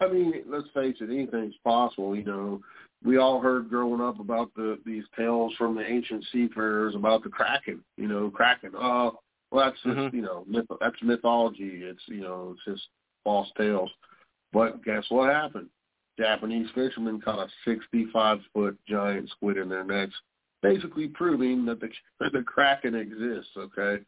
I 0.00 0.08
mean, 0.08 0.32
let's 0.46 0.68
face 0.74 0.96
it, 1.00 1.10
anything's 1.10 1.56
possible. 1.64 2.14
You 2.16 2.24
know, 2.24 2.60
we 3.04 3.16
all 3.18 3.40
heard 3.40 3.68
growing 3.68 4.00
up 4.00 4.20
about 4.20 4.54
the 4.54 4.78
these 4.84 5.04
tales 5.16 5.52
from 5.56 5.74
the 5.74 5.84
ancient 5.84 6.24
seafarers 6.32 6.94
about 6.94 7.22
the 7.22 7.28
kraken. 7.30 7.82
You 7.96 8.08
know, 8.08 8.30
kraken. 8.30 8.72
Oh, 8.76 9.18
well, 9.50 9.64
that's 9.64 9.82
just 9.82 9.96
Mhm. 9.96 10.12
you 10.12 10.22
know, 10.22 10.44
myth, 10.46 10.66
that's 10.80 11.02
mythology. 11.02 11.82
It's 11.82 12.06
you 12.06 12.20
know, 12.20 12.54
it's 12.54 12.64
just 12.64 12.88
false 13.24 13.50
tales. 13.56 13.90
But 14.52 14.82
guess 14.84 15.04
what 15.10 15.30
happened? 15.30 15.68
Japanese 16.18 16.68
fishermen 16.74 17.20
caught 17.20 17.38
a 17.38 17.50
65 17.64 18.40
foot 18.52 18.76
giant 18.86 19.28
squid 19.30 19.56
in 19.56 19.68
their 19.68 19.84
nets, 19.84 20.14
basically 20.62 21.08
proving 21.08 21.64
that 21.66 21.80
the 21.80 21.90
the 22.32 22.42
kraken 22.42 22.94
exists. 22.94 23.56
Okay, 23.56 24.04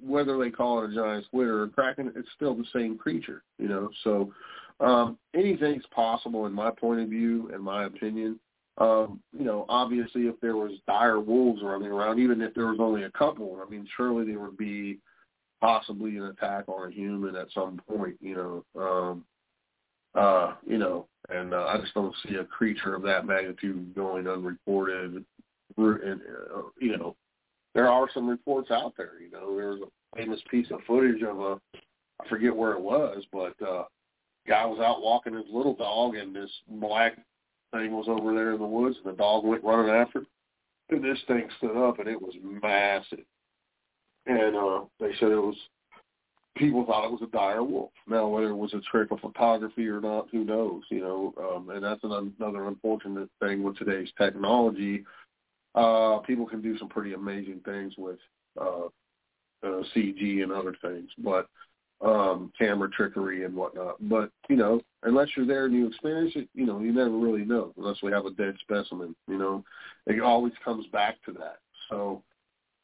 whether 0.00 0.36
they 0.38 0.50
call 0.50 0.82
it 0.82 0.90
a 0.90 0.94
giant 0.94 1.24
squid 1.26 1.48
or 1.48 1.64
a 1.64 1.68
kraken, 1.68 2.12
it's 2.16 2.30
still 2.32 2.54
the 2.54 2.66
same 2.72 2.98
creature. 2.98 3.42
You 3.58 3.68
know, 3.68 3.90
so 4.02 4.32
um, 4.80 5.18
anything's 5.34 5.86
possible 5.94 6.46
in 6.46 6.52
my 6.52 6.70
point 6.70 7.00
of 7.00 7.08
view, 7.08 7.50
in 7.54 7.60
my 7.60 7.84
opinion. 7.84 8.38
Um, 8.78 9.20
you 9.32 9.44
know, 9.44 9.66
obviously, 9.68 10.22
if 10.22 10.40
there 10.40 10.56
was 10.56 10.72
dire 10.86 11.20
wolves 11.20 11.62
running 11.62 11.92
around, 11.92 12.18
even 12.18 12.42
if 12.42 12.54
there 12.54 12.66
was 12.66 12.80
only 12.80 13.04
a 13.04 13.10
couple, 13.10 13.60
I 13.64 13.70
mean, 13.70 13.86
surely 13.96 14.26
there 14.26 14.40
would 14.40 14.56
be 14.56 14.98
possibly 15.60 16.16
an 16.16 16.24
attack 16.24 16.64
on 16.68 16.88
a 16.88 16.92
human 16.92 17.36
at 17.36 17.52
some 17.54 17.80
point. 17.88 18.16
You 18.20 18.64
know, 18.74 18.82
um, 18.82 19.24
uh, 20.14 20.54
you 20.66 20.78
know, 20.78 21.06
and 21.28 21.54
uh, 21.54 21.66
I 21.66 21.78
just 21.80 21.94
don't 21.94 22.14
see 22.26 22.34
a 22.36 22.44
creature 22.44 22.94
of 22.94 23.02
that 23.02 23.26
magnitude 23.26 23.94
going 23.94 24.26
unreported. 24.26 25.24
And, 25.76 26.20
uh, 26.54 26.62
you 26.80 26.96
know, 26.96 27.16
there 27.74 27.88
are 27.88 28.08
some 28.12 28.28
reports 28.28 28.70
out 28.70 28.94
there. 28.96 29.20
You 29.20 29.30
know, 29.30 29.56
there's 29.56 29.80
a 29.80 30.16
famous 30.16 30.40
piece 30.50 30.70
of 30.70 30.80
footage 30.86 31.22
of 31.22 31.40
a, 31.40 31.60
I 32.20 32.28
forget 32.28 32.54
where 32.54 32.72
it 32.72 32.80
was, 32.80 33.24
but 33.32 33.54
uh, 33.66 33.84
guy 34.46 34.64
was 34.66 34.80
out 34.80 35.02
walking 35.02 35.34
his 35.34 35.46
little 35.50 35.74
dog, 35.74 36.16
and 36.16 36.34
this 36.34 36.50
black 36.68 37.16
thing 37.72 37.92
was 37.92 38.06
over 38.08 38.34
there 38.34 38.52
in 38.52 38.60
the 38.60 38.66
woods, 38.66 38.96
and 39.04 39.12
the 39.12 39.16
dog 39.16 39.44
went 39.44 39.64
running 39.64 39.94
after 39.94 40.20
it. 40.20 40.26
And 40.90 41.02
this 41.02 41.18
thing 41.26 41.48
stood 41.58 41.76
up, 41.76 41.98
and 41.98 42.08
it 42.08 42.20
was 42.20 42.34
massive. 42.42 43.24
And 44.26 44.56
uh, 44.56 44.84
they 45.00 45.12
said 45.18 45.32
it 45.32 45.36
was 45.36 45.56
people 46.56 46.84
thought 46.86 47.04
it 47.04 47.10
was 47.10 47.22
a 47.22 47.32
dire 47.32 47.62
wolf. 47.62 47.90
Now, 48.06 48.28
whether 48.28 48.50
it 48.50 48.56
was 48.56 48.74
a 48.74 48.80
trick 48.90 49.10
of 49.10 49.20
photography 49.20 49.86
or 49.88 50.00
not, 50.00 50.28
who 50.30 50.44
knows? 50.44 50.82
You 50.90 51.00
know, 51.00 51.34
um, 51.38 51.70
and 51.70 51.82
that's 51.82 52.04
an, 52.04 52.32
another 52.38 52.68
unfortunate 52.68 53.28
thing 53.40 53.62
with 53.62 53.76
today's 53.76 54.08
technology. 54.18 55.04
Uh, 55.74 56.18
people 56.18 56.46
can 56.46 56.62
do 56.62 56.78
some 56.78 56.88
pretty 56.88 57.14
amazing 57.14 57.60
things 57.64 57.94
with 57.98 58.18
uh, 58.60 58.86
uh, 59.64 59.82
CG 59.94 60.42
and 60.42 60.52
other 60.52 60.76
things, 60.80 61.10
but 61.18 61.48
um, 62.00 62.52
camera 62.58 62.88
trickery 62.90 63.44
and 63.44 63.54
whatnot. 63.54 63.96
But 64.08 64.30
you 64.48 64.56
know, 64.56 64.80
unless 65.02 65.28
you're 65.36 65.46
there 65.46 65.66
and 65.66 65.74
you 65.74 65.86
experience 65.86 66.32
it, 66.36 66.48
you 66.54 66.66
know, 66.66 66.80
you 66.80 66.92
never 66.92 67.16
really 67.16 67.44
know 67.44 67.72
unless 67.76 68.02
we 68.02 68.12
have 68.12 68.26
a 68.26 68.30
dead 68.30 68.54
specimen. 68.60 69.14
You 69.26 69.38
know, 69.38 69.64
it 70.06 70.20
always 70.20 70.52
comes 70.64 70.86
back 70.88 71.16
to 71.26 71.32
that. 71.32 71.58
So 71.88 72.22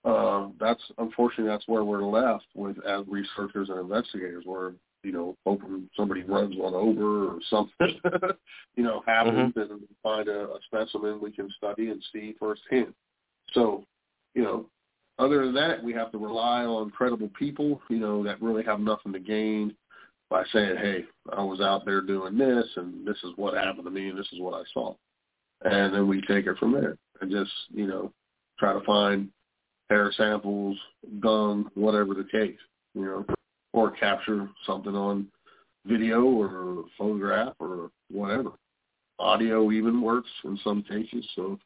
um, 0.05 0.55
that's 0.59 0.83
unfortunately 0.99 1.51
that's 1.51 1.69
where 1.69 1.85
we're 1.85 2.05
left 2.05 2.47
with 2.55 2.77
as 2.87 3.05
researchers 3.07 3.69
and 3.69 3.81
investigators. 3.81 4.45
We're 4.47 4.73
you 5.03 5.13
know 5.13 5.37
hoping 5.45 5.89
somebody 5.97 6.23
runs 6.23 6.57
one 6.57 6.75
over 6.75 7.29
or 7.29 7.39
something, 7.51 8.01
you 8.77 8.83
know, 8.83 9.03
happens 9.07 9.53
and 9.57 9.81
find 10.03 10.29
a, 10.29 10.45
a 10.45 10.59
specimen 10.67 11.21
we 11.21 11.33
can 11.33 11.51
study 11.57 11.91
and 11.91 12.03
see 12.13 12.35
firsthand. 12.39 12.95
So, 13.53 13.85
you 14.35 14.43
know, 14.43 14.67
other 15.21 15.45
than 15.45 15.55
that, 15.55 15.85
we 15.85 15.93
have 15.93 16.11
to 16.13 16.19
rely 16.19 16.65
on 16.65 16.91
credible 16.91 17.31
people, 17.39 17.81
you 17.91 17.99
know, 17.99 18.25
that 18.25 18.41
really 18.41 18.65
have 18.65 18.81
nothing 18.81 19.13
to 19.13 19.21
gain 19.21 19.77
by 20.31 20.45
saying, 20.53 20.77
"Hey, 20.77 21.05
I 21.31 21.43
was 21.43 21.61
out 21.61 21.85
there 21.85 22.01
doing 22.01 22.39
this, 22.39 22.67
and 22.77 23.07
this 23.07 23.23
is 23.23 23.37
what 23.37 23.55
happened 23.55 23.85
to 23.85 23.91
me, 23.91 24.09
and 24.09 24.19
this 24.19 24.33
is 24.33 24.41
what 24.41 24.55
I 24.55 24.65
saw," 24.73 24.95
and 25.63 25.95
then 25.95 26.09
we 26.09 26.23
take 26.23 26.47
it 26.47 26.57
from 26.59 26.73
there 26.73 26.97
and 27.21 27.31
just, 27.31 27.53
you 27.71 27.87
know, 27.87 28.13
try 28.59 28.73
to 28.73 28.81
find 28.81 29.31
hair 29.91 30.11
samples, 30.13 30.79
gum, 31.21 31.71
whatever 31.75 32.15
the 32.15 32.25
case, 32.25 32.59
you 32.95 33.05
know, 33.05 33.27
or 33.73 33.91
capture 33.91 34.49
something 34.65 34.95
on 34.95 35.31
video 35.85 36.25
or 36.25 36.85
photograph 36.97 37.55
or 37.59 37.91
whatever. 38.11 38.53
Audio 39.19 39.71
even 39.71 40.01
works 40.01 40.31
in 40.45 40.57
some 40.59 40.83
cases. 40.83 41.29
So 41.35 41.59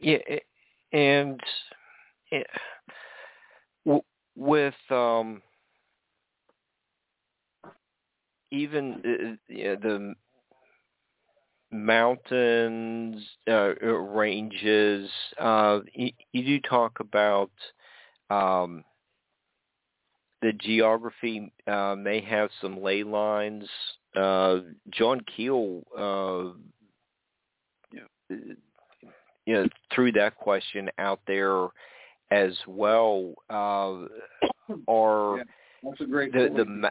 Yeah, 0.00 0.18
and 0.92 1.40
eh, 2.32 2.42
w- 3.84 4.02
with 4.36 4.74
um, 4.90 5.42
even 8.50 9.38
uh, 9.50 9.76
the 9.80 10.14
mountains 11.70 13.22
uh, 13.48 13.74
ranges, 13.84 15.10
uh, 15.38 15.80
you, 15.92 16.10
you 16.32 16.44
do 16.44 16.60
talk 16.68 17.00
about 17.00 17.50
um, 18.30 18.84
the 20.40 20.52
geography 20.52 21.52
uh, 21.66 21.94
may 21.98 22.20
have 22.20 22.50
some 22.60 22.82
ley 22.82 23.02
lines. 23.02 23.68
Uh, 24.16 24.58
John 24.90 25.20
Keel, 25.36 25.82
uh, 25.96 26.50
you 29.48 29.54
know, 29.54 29.68
threw 29.94 30.12
that 30.12 30.36
question 30.36 30.90
out 30.98 31.20
there 31.26 31.68
as 32.30 32.52
well. 32.66 33.32
Uh, 33.48 34.04
or 34.86 35.38
Yeah, 35.38 35.44
that's 35.82 36.00
a 36.02 36.04
great 36.04 36.32
the 36.34 36.50
the 36.54 36.66
ma- 36.66 36.90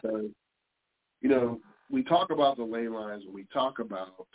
you 1.20 1.28
know, 1.28 1.60
we 1.88 2.02
talk 2.02 2.32
about 2.32 2.56
the 2.56 2.64
ley 2.64 2.88
lines 2.88 3.22
and 3.24 3.32
we 3.32 3.46
talk 3.52 3.78
about 3.78 4.26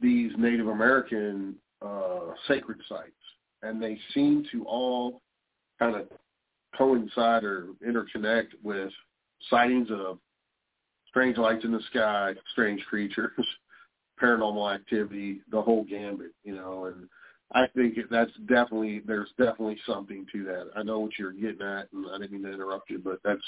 these 0.00 0.32
Native 0.36 0.66
American 0.66 1.54
uh, 1.80 2.32
sacred 2.48 2.78
sites, 2.88 3.12
and 3.62 3.80
they 3.80 3.96
seem 4.12 4.44
to 4.50 4.64
all 4.64 5.22
kind 5.78 5.94
of 5.94 6.08
coincide 6.76 7.44
or 7.44 7.68
interconnect 7.86 8.48
with 8.64 8.90
sightings 9.50 9.86
of 9.92 10.18
strange 11.08 11.38
lights 11.38 11.64
in 11.64 11.70
the 11.70 11.80
sky, 11.90 12.34
strange 12.50 12.82
creatures, 12.86 13.30
paranormal 14.20 14.74
activity, 14.74 15.42
the 15.52 15.62
whole 15.62 15.84
gambit, 15.84 16.32
you 16.42 16.56
know, 16.56 16.86
and 16.86 17.08
I 17.54 17.66
think 17.74 17.96
that's 18.10 18.32
definitely 18.48 19.02
there's 19.06 19.30
definitely 19.38 19.78
something 19.86 20.26
to 20.32 20.44
that. 20.44 20.70
I 20.74 20.82
know 20.82 20.98
what 21.00 21.18
you're 21.18 21.32
getting 21.32 21.62
at, 21.62 21.92
and 21.92 22.06
I 22.12 22.18
didn't 22.18 22.32
mean 22.32 22.42
to 22.42 22.52
interrupt 22.52 22.90
you, 22.90 22.98
but 22.98 23.20
that's 23.24 23.42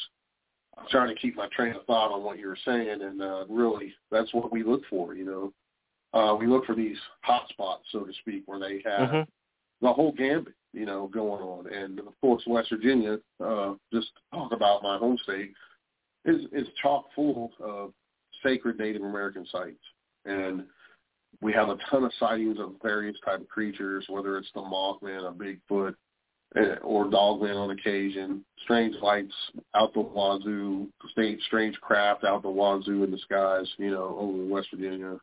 I'm 0.76 0.86
trying 0.90 1.08
to 1.08 1.20
keep 1.20 1.36
my 1.36 1.48
train 1.48 1.74
of 1.74 1.84
thought 1.86 2.12
on 2.12 2.22
what 2.22 2.38
you 2.38 2.46
were 2.46 2.58
saying, 2.64 3.02
and 3.02 3.20
uh, 3.20 3.44
really 3.48 3.92
that's 4.10 4.32
what 4.32 4.52
we 4.52 4.62
look 4.62 4.82
for. 4.88 5.14
You 5.14 5.52
know, 6.14 6.18
uh, 6.18 6.34
we 6.36 6.46
look 6.46 6.64
for 6.64 6.74
these 6.74 6.98
hot 7.22 7.48
spots, 7.48 7.84
so 7.90 8.04
to 8.04 8.12
speak, 8.20 8.44
where 8.46 8.60
they 8.60 8.80
have 8.84 9.10
Mhm. 9.10 9.28
the 9.80 9.92
whole 9.92 10.12
gambit, 10.12 10.54
you 10.72 10.86
know, 10.86 11.08
going 11.08 11.42
on. 11.42 11.66
And 11.66 11.98
of 11.98 12.20
course, 12.20 12.46
West 12.46 12.70
Virginia, 12.70 13.20
uh, 13.40 13.74
just 13.92 14.12
talk 14.32 14.52
about 14.52 14.82
my 14.82 14.96
home 14.96 15.18
state, 15.18 15.54
is 16.24 16.46
is 16.52 16.68
chock 16.74 17.12
full 17.14 17.52
of 17.58 17.92
sacred 18.44 18.78
Native 18.78 19.02
American 19.02 19.44
sites, 19.46 19.84
and 20.24 20.68
we 21.40 21.52
have 21.52 21.68
a 21.68 21.76
ton 21.90 22.04
of 22.04 22.12
sightings 22.18 22.58
of 22.58 22.74
various 22.82 23.16
type 23.24 23.40
of 23.40 23.48
creatures, 23.48 24.04
whether 24.08 24.36
it's 24.38 24.50
the 24.54 24.60
Mothman, 24.60 25.28
a 25.28 25.32
Bigfoot, 25.32 25.94
eh, 26.56 26.76
or 26.82 27.08
Dogman 27.08 27.56
on 27.56 27.70
occasion, 27.70 28.44
strange 28.64 28.96
lights 29.02 29.34
out 29.74 29.94
the 29.94 30.00
wazoo, 30.00 30.88
strange 31.46 31.76
craft 31.80 32.24
out 32.24 32.42
the 32.42 32.50
wazoo 32.50 33.04
in 33.04 33.10
the 33.10 33.18
skies, 33.18 33.66
you 33.78 33.90
know, 33.90 34.16
over 34.18 34.44
West 34.46 34.68
Virginia. 34.72 35.18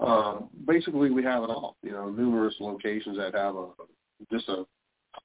Um, 0.00 0.48
basically, 0.66 1.10
we 1.10 1.22
have 1.22 1.44
it 1.44 1.50
all. 1.50 1.76
You 1.82 1.92
know, 1.92 2.10
numerous 2.10 2.54
locations 2.60 3.16
that 3.16 3.34
have 3.34 3.54
a 3.56 3.68
just 4.30 4.48
a 4.48 4.64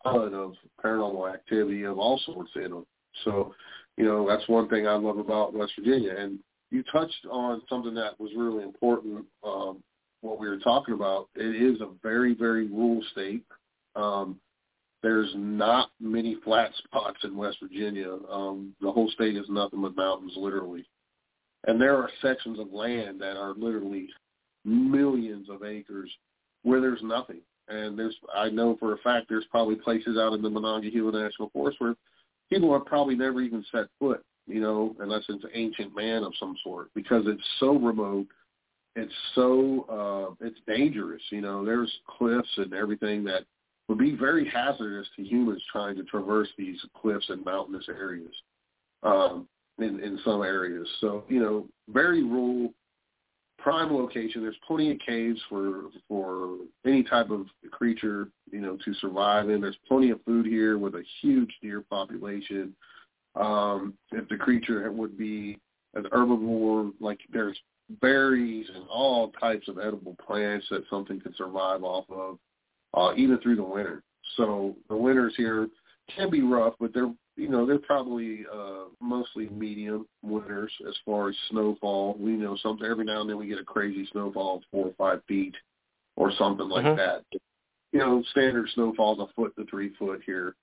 ton 0.03 0.33
of 0.33 0.53
paranormal 0.83 1.33
activity 1.33 1.83
of 1.83 1.97
all 1.97 2.19
sorts 2.25 2.51
in 2.55 2.71
them. 2.71 2.85
So, 3.23 3.53
you 3.97 4.05
know, 4.05 4.27
that's 4.27 4.47
one 4.47 4.69
thing 4.69 4.87
I 4.87 4.95
love 4.95 5.17
about 5.17 5.53
West 5.53 5.73
Virginia. 5.77 6.15
And 6.17 6.39
you 6.71 6.83
touched 6.91 7.25
on 7.31 7.61
something 7.69 7.93
that 7.95 8.19
was 8.19 8.31
really 8.35 8.63
important. 8.63 9.25
Um, 9.43 9.83
what 10.21 10.39
we 10.39 10.47
were 10.47 10.57
talking 10.57 10.93
about. 10.93 11.29
It 11.35 11.55
is 11.55 11.81
a 11.81 11.89
very, 12.03 12.33
very 12.33 12.67
rural 12.67 13.03
state. 13.11 13.43
Um, 13.95 14.39
there's 15.03 15.31
not 15.35 15.91
many 15.99 16.37
flat 16.43 16.71
spots 16.83 17.19
in 17.23 17.37
West 17.37 17.57
Virginia. 17.61 18.17
Um, 18.29 18.73
the 18.81 18.91
whole 18.91 19.09
state 19.11 19.37
is 19.37 19.45
nothing 19.49 19.81
but 19.81 19.95
mountains, 19.95 20.33
literally. 20.35 20.85
And 21.65 21.79
there 21.79 21.95
are 21.95 22.09
sections 22.21 22.59
of 22.59 22.71
land 22.73 23.21
that 23.21 23.37
are 23.37 23.53
literally 23.55 24.09
millions 24.65 25.49
of 25.49 25.63
acres 25.63 26.11
where 26.63 26.81
there's 26.81 27.01
nothing. 27.03 27.41
And 27.67 27.97
there's, 27.97 28.15
I 28.33 28.49
know 28.49 28.77
for 28.79 28.93
a 28.93 28.97
fact, 28.99 29.27
there's 29.29 29.45
probably 29.51 29.75
places 29.75 30.17
out 30.17 30.33
in 30.33 30.41
the 30.41 30.49
Monongahela 30.49 31.11
National 31.11 31.49
Forest 31.49 31.79
where 31.79 31.95
people 32.49 32.73
have 32.73 32.85
probably 32.85 33.15
never 33.15 33.41
even 33.41 33.63
set 33.71 33.87
foot, 33.99 34.23
you 34.47 34.61
know, 34.61 34.95
unless 34.99 35.23
it's 35.29 35.43
an 35.43 35.49
ancient 35.53 35.95
man 35.95 36.23
of 36.23 36.33
some 36.39 36.55
sort, 36.63 36.89
because 36.95 37.23
it's 37.27 37.43
so 37.59 37.77
remote. 37.77 38.27
It's 38.95 39.13
so, 39.35 39.85
uh, 40.41 40.45
it's 40.45 40.59
dangerous. 40.65 41.21
You 41.29 41.41
know, 41.41 41.63
there's 41.63 41.91
cliffs 42.17 42.49
and 42.57 42.73
everything 42.73 43.23
that 43.25 43.43
would 43.87 43.99
be 43.99 44.15
very 44.15 44.49
hazardous 44.49 45.07
to 45.15 45.23
humans 45.23 45.61
trying 45.71 45.95
to 45.97 46.03
traverse 46.03 46.49
these 46.57 46.79
cliffs 46.99 47.29
and 47.29 47.45
mountainous 47.45 47.85
areas 47.89 48.33
um, 49.03 49.47
in, 49.79 49.99
in 49.99 50.19
some 50.25 50.41
areas. 50.41 50.87
So, 50.99 51.23
you 51.29 51.39
know, 51.39 51.67
very 51.89 52.23
rural, 52.23 52.73
prime 53.59 53.93
location. 53.93 54.41
There's 54.41 54.55
plenty 54.65 54.91
of 54.91 54.97
caves 55.05 55.39
for 55.49 55.83
for 56.07 56.57
any 56.85 57.03
type 57.03 57.29
of 57.29 57.47
creature, 57.71 58.29
you 58.51 58.61
know, 58.61 58.77
to 58.83 58.93
survive 58.95 59.49
in. 59.49 59.61
There's 59.61 59.77
plenty 59.87 60.09
of 60.09 60.21
food 60.25 60.45
here 60.45 60.77
with 60.77 60.95
a 60.95 61.03
huge 61.21 61.53
deer 61.61 61.81
population. 61.81 62.73
Um, 63.39 63.93
if 64.11 64.27
the 64.29 64.37
creature 64.37 64.91
would 64.91 65.17
be 65.17 65.59
an 65.93 66.03
herbivore, 66.05 66.91
like 66.99 67.19
there's 67.31 67.57
berries 68.01 68.67
and 68.73 68.85
all 68.89 69.31
types 69.39 69.67
of 69.67 69.79
edible 69.79 70.15
plants 70.25 70.65
that 70.69 70.83
something 70.89 71.19
could 71.19 71.35
survive 71.35 71.83
off 71.83 72.05
of, 72.09 72.37
uh, 72.93 73.13
even 73.15 73.39
through 73.39 73.55
the 73.55 73.63
winter. 73.63 74.03
So 74.35 74.75
the 74.89 74.95
winters 74.95 75.33
here 75.37 75.67
can 76.13 76.29
be 76.29 76.41
rough, 76.41 76.73
but 76.79 76.93
they're 76.93 77.13
you 77.35 77.49
know 77.49 77.65
they're 77.65 77.77
probably 77.77 78.45
uh, 78.51 78.85
mostly 78.99 79.49
medium 79.49 80.07
winters 80.23 80.71
as 80.87 80.95
far 81.05 81.29
as 81.29 81.35
snowfall. 81.49 82.15
We 82.19 82.31
know 82.31 82.57
something 82.57 82.85
every 82.85 83.05
now 83.05 83.21
and 83.21 83.29
then 83.29 83.37
we 83.37 83.47
get 83.47 83.59
a 83.59 83.63
crazy 83.63 84.07
snowfall 84.11 84.57
of 84.57 84.63
four 84.71 84.87
or 84.87 84.93
five 84.97 85.23
feet 85.27 85.55
or 86.15 86.31
something 86.31 86.67
like 86.67 86.85
Mhm. 86.85 86.97
that. 86.97 87.25
You 87.93 87.99
know, 87.99 88.23
standard 88.31 88.69
snowfall's 88.71 89.19
a 89.19 89.27
foot 89.33 89.55
to 89.55 89.65
three 89.65 89.89
foot 89.95 90.23
here 90.25 90.55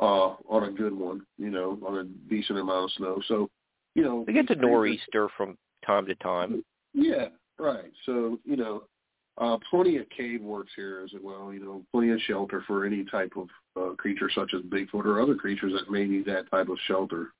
uh, 0.00 0.34
on 0.48 0.64
a 0.64 0.70
good 0.70 0.96
one. 0.96 1.22
You 1.38 1.50
know, 1.50 1.78
on 1.86 1.98
a 1.98 2.04
decent 2.28 2.58
amount 2.58 2.84
of 2.84 2.90
snow. 2.96 3.22
So 3.28 3.50
you 3.94 4.02
know 4.02 4.24
We 4.26 4.32
get 4.32 4.48
the 4.48 4.54
nor'easter 4.56 5.28
from 5.36 5.56
time 5.84 6.06
to 6.06 6.14
time. 6.16 6.62
yeah, 6.92 7.28
right. 7.58 7.90
So, 8.06 8.38
you 8.44 8.56
know, 8.56 8.84
uh, 9.38 9.56
plenty 9.70 9.96
of 9.96 10.08
cave 10.10 10.42
works 10.42 10.72
here 10.76 11.02
as 11.04 11.10
well, 11.22 11.52
you 11.52 11.60
know, 11.60 11.82
plenty 11.92 12.10
of 12.10 12.20
shelter 12.20 12.62
for 12.66 12.84
any 12.84 13.04
type 13.04 13.32
of 13.36 13.48
uh, 13.80 13.94
creature 13.94 14.30
such 14.34 14.52
as 14.54 14.60
Bigfoot 14.62 15.06
or 15.06 15.20
other 15.20 15.34
creatures 15.34 15.72
that 15.72 15.90
may 15.90 16.04
need 16.04 16.26
that 16.26 16.50
type 16.50 16.68
of 16.68 16.76
shelter. 16.86 17.32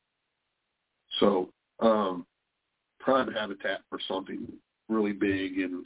So, 1.19 1.51
um, 1.81 2.25
prime 3.01 3.31
habitat 3.31 3.81
for 3.91 3.99
something 4.09 4.47
really 4.89 5.13
big 5.13 5.59
and, 5.59 5.85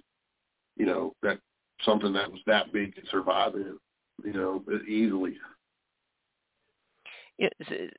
you 0.76 0.86
know, 0.86 1.12
that 1.22 1.38
something 1.84 2.12
that 2.12 2.30
was 2.30 2.40
that 2.46 2.72
big 2.72 2.94
could 2.94 3.08
survive 3.10 3.54
in, 3.54 3.76
you 4.24 4.32
know, 4.32 4.62
easily. 4.88 5.36
Yeah, 7.38 7.48
s- 7.60 7.90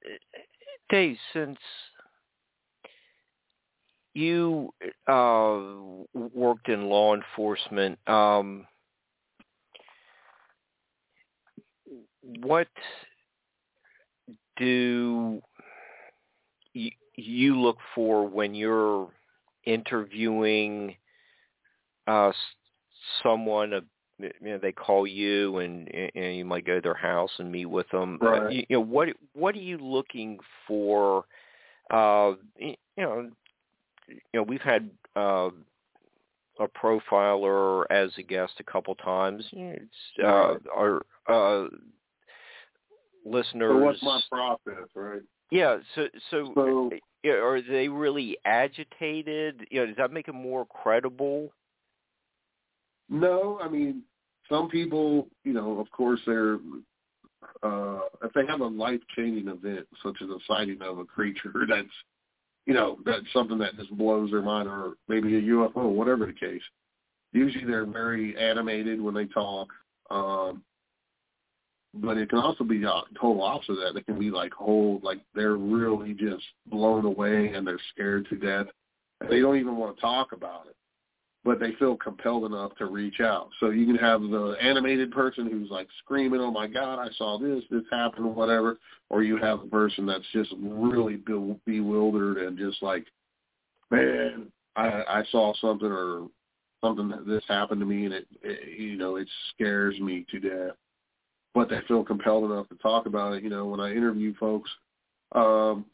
Dave, 0.89 1.17
since 1.33 1.59
you 4.13 4.73
uh, 5.07 5.59
worked 6.13 6.69
in 6.69 6.87
law 6.89 7.13
enforcement, 7.15 7.99
um, 8.07 8.65
what 12.41 12.67
do 14.57 15.41
you, 16.73 16.91
look 17.61 17.77
for 17.93 18.27
when 18.27 18.53
you're 18.55 19.09
interviewing 19.65 20.95
uh, 22.07 22.31
someone? 23.23 23.73
Uh, 24.21 24.27
you 24.41 24.49
know, 24.51 24.57
they 24.57 24.71
call 24.71 25.05
you, 25.05 25.57
and, 25.57 25.89
and 26.15 26.35
you 26.35 26.45
might 26.45 26.65
go 26.65 26.75
to 26.75 26.81
their 26.81 26.93
house 26.93 27.31
and 27.37 27.51
meet 27.51 27.65
with 27.65 27.89
them. 27.89 28.17
Uh, 28.21 28.25
Right. 28.25 28.51
you, 28.51 28.63
you 28.69 28.75
know, 28.77 28.81
what 28.81 29.09
what 29.33 29.55
are 29.55 29.59
you 29.59 29.77
looking 29.77 30.39
for? 30.67 31.25
Uh, 31.91 32.33
you 32.57 32.75
know, 32.97 33.29
you 34.07 34.19
know, 34.33 34.43
we've 34.43 34.61
had 34.61 34.89
uh, 35.15 35.49
a 36.59 36.67
profiler 36.67 37.83
as 37.89 38.11
a 38.17 38.23
guest 38.23 38.53
a 38.59 38.63
couple 38.63 38.95
times. 38.95 39.45
It's, 39.51 39.83
uh, 40.23 40.27
Right. 40.27 40.57
our 40.75 41.01
uh, 41.27 41.67
listeners. 43.25 43.71
So 43.71 43.77
what's 43.77 44.03
my 44.03 44.21
process, 44.31 44.87
right? 44.95 45.21
Yeah. 45.51 45.77
So, 45.95 46.07
so, 46.31 46.51
So- 46.55 46.89
uh, 47.25 47.29
are 47.29 47.61
they 47.61 47.87
really 47.87 48.37
agitated? 48.45 49.67
You 49.71 49.79
know, 49.81 49.85
does 49.87 49.95
that 49.97 50.11
make 50.11 50.27
them 50.27 50.35
more 50.35 50.65
credible? 50.65 51.51
No, 53.09 53.59
I 53.61 53.69
mean, 53.69 54.03
some 54.49 54.69
people, 54.69 55.27
you 55.43 55.53
know, 55.53 55.79
of 55.79 55.89
course, 55.91 56.19
they're 56.25 56.57
uh 57.61 57.99
if 58.23 58.33
they 58.33 58.45
have 58.47 58.61
a 58.61 58.67
life 58.67 59.01
changing 59.15 59.47
event, 59.47 59.87
such 60.03 60.17
as 60.21 60.29
a 60.29 60.37
sighting 60.47 60.81
of 60.81 60.97
a 60.97 61.05
creature 61.05 61.53
that's, 61.69 61.87
you 62.65 62.73
know, 62.73 62.97
that's 63.05 63.25
something 63.33 63.57
that 63.59 63.77
just 63.77 63.95
blows 63.97 64.31
their 64.31 64.41
mind, 64.41 64.67
or 64.67 64.93
maybe 65.07 65.35
a 65.37 65.41
UFO, 65.41 65.89
whatever 65.89 66.25
the 66.25 66.33
case. 66.33 66.63
Usually, 67.31 67.65
they're 67.65 67.85
very 67.85 68.35
animated 68.37 69.01
when 69.01 69.13
they 69.13 69.25
talk. 69.25 69.67
Um, 70.09 70.63
but 71.93 72.17
it 72.17 72.29
can 72.29 72.39
also 72.39 72.63
be 72.63 72.79
the 72.79 72.91
total 73.19 73.43
opposite 73.43 73.73
of 73.73 73.77
that. 73.77 73.93
They 73.93 74.01
can 74.01 74.19
be 74.19 74.29
like 74.29 74.53
whole, 74.53 74.99
like 75.01 75.19
they're 75.33 75.55
really 75.55 76.13
just 76.13 76.43
blown 76.67 77.05
away 77.05 77.53
and 77.53 77.65
they're 77.65 77.79
scared 77.93 78.27
to 78.29 78.35
death. 78.35 78.67
They 79.29 79.39
don't 79.39 79.57
even 79.57 79.77
want 79.77 79.95
to 79.95 80.01
talk 80.01 80.33
about 80.33 80.67
it 80.67 80.75
but 81.45 81.59
they 81.59 81.73
feel 81.73 81.95
compelled 81.95 82.43
enough 82.43 82.75
to 82.75 82.87
reach 82.87 83.21
out. 83.21 83.49
So 83.59 83.69
you 83.69 83.85
can 83.85 83.97
have 83.97 84.21
the 84.21 84.57
animated 84.59 85.11
person 85.11 85.49
who's 85.49 85.69
like 85.69 85.87
screaming, 85.99 86.41
"Oh 86.41 86.49
my 86.49 86.65
God, 86.65 86.97
I 86.97 87.09
saw 87.17 87.37
this, 87.37 87.63
this 87.69 87.83
happened, 87.91 88.25
or 88.25 88.33
whatever," 88.33 88.79
or 89.09 89.21
you 89.21 89.37
have 89.37 89.61
the 89.61 89.67
person 89.67 90.07
that's 90.07 90.25
just 90.33 90.51
really 90.59 91.17
be- 91.17 91.59
bewildered 91.65 92.39
and 92.39 92.57
just 92.57 92.81
like, 92.81 93.05
"Man, 93.91 94.51
I, 94.75 95.03
I 95.07 95.23
saw 95.29 95.53
something 95.61 95.91
or 95.91 96.27
something 96.83 97.09
that 97.09 97.27
this 97.27 97.43
happened 97.47 97.79
to 97.79 97.85
me, 97.85 98.05
and 98.05 98.15
it, 98.15 98.27
it, 98.41 98.79
you 98.79 98.97
know, 98.97 99.17
it 99.17 99.29
scares 99.53 99.99
me 99.99 100.25
to 100.31 100.39
death." 100.39 100.75
But 101.53 101.69
they 101.69 101.79
feel 101.87 102.03
compelled 102.03 102.51
enough 102.51 102.67
to 102.69 102.75
talk 102.77 103.05
about 103.05 103.33
it. 103.33 103.43
You 103.43 103.51
know, 103.51 103.67
when 103.67 103.79
I 103.79 103.91
interview 103.91 104.33
folks, 104.39 104.69
um, 105.33 105.85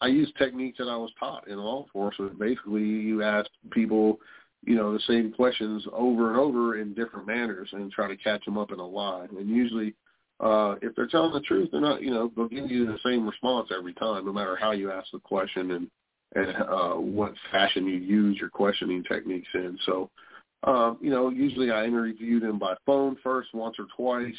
I 0.00 0.08
use 0.08 0.32
techniques 0.36 0.78
that 0.78 0.88
I 0.88 0.96
was 0.96 1.12
taught 1.20 1.46
in 1.46 1.56
law 1.56 1.84
enforcement. 1.84 2.36
Basically, 2.36 2.82
you 2.82 3.22
ask 3.22 3.48
people 3.70 4.18
you 4.68 4.76
know, 4.76 4.92
the 4.92 5.00
same 5.08 5.32
questions 5.32 5.82
over 5.94 6.28
and 6.28 6.38
over 6.38 6.78
in 6.78 6.92
different 6.92 7.26
manners 7.26 7.70
and 7.72 7.90
try 7.90 8.06
to 8.06 8.16
catch 8.18 8.44
them 8.44 8.58
up 8.58 8.70
in 8.70 8.78
a 8.78 8.86
lie. 8.86 9.26
And 9.30 9.48
usually, 9.48 9.94
uh, 10.40 10.74
if 10.82 10.94
they're 10.94 11.06
telling 11.06 11.32
the 11.32 11.40
truth, 11.40 11.70
they're 11.72 11.80
not, 11.80 12.02
you 12.02 12.10
know, 12.10 12.30
they'll 12.36 12.48
give 12.48 12.70
you 12.70 12.84
the 12.84 12.98
same 13.02 13.26
response 13.26 13.70
every 13.76 13.94
time, 13.94 14.26
no 14.26 14.32
matter 14.32 14.56
how 14.56 14.72
you 14.72 14.92
ask 14.92 15.08
the 15.10 15.20
question 15.20 15.70
and, 15.70 15.90
and, 16.34 16.56
uh, 16.68 16.94
what 16.94 17.32
fashion 17.50 17.86
you 17.86 17.96
use 17.96 18.36
your 18.38 18.50
questioning 18.50 19.02
techniques 19.04 19.48
in. 19.54 19.78
So, 19.86 20.10
um, 20.64 20.98
you 21.00 21.08
know, 21.08 21.30
usually 21.30 21.70
I 21.70 21.86
interview 21.86 22.38
them 22.38 22.58
by 22.58 22.74
phone 22.84 23.16
first, 23.24 23.54
once 23.54 23.76
or 23.78 23.86
twice, 23.96 24.36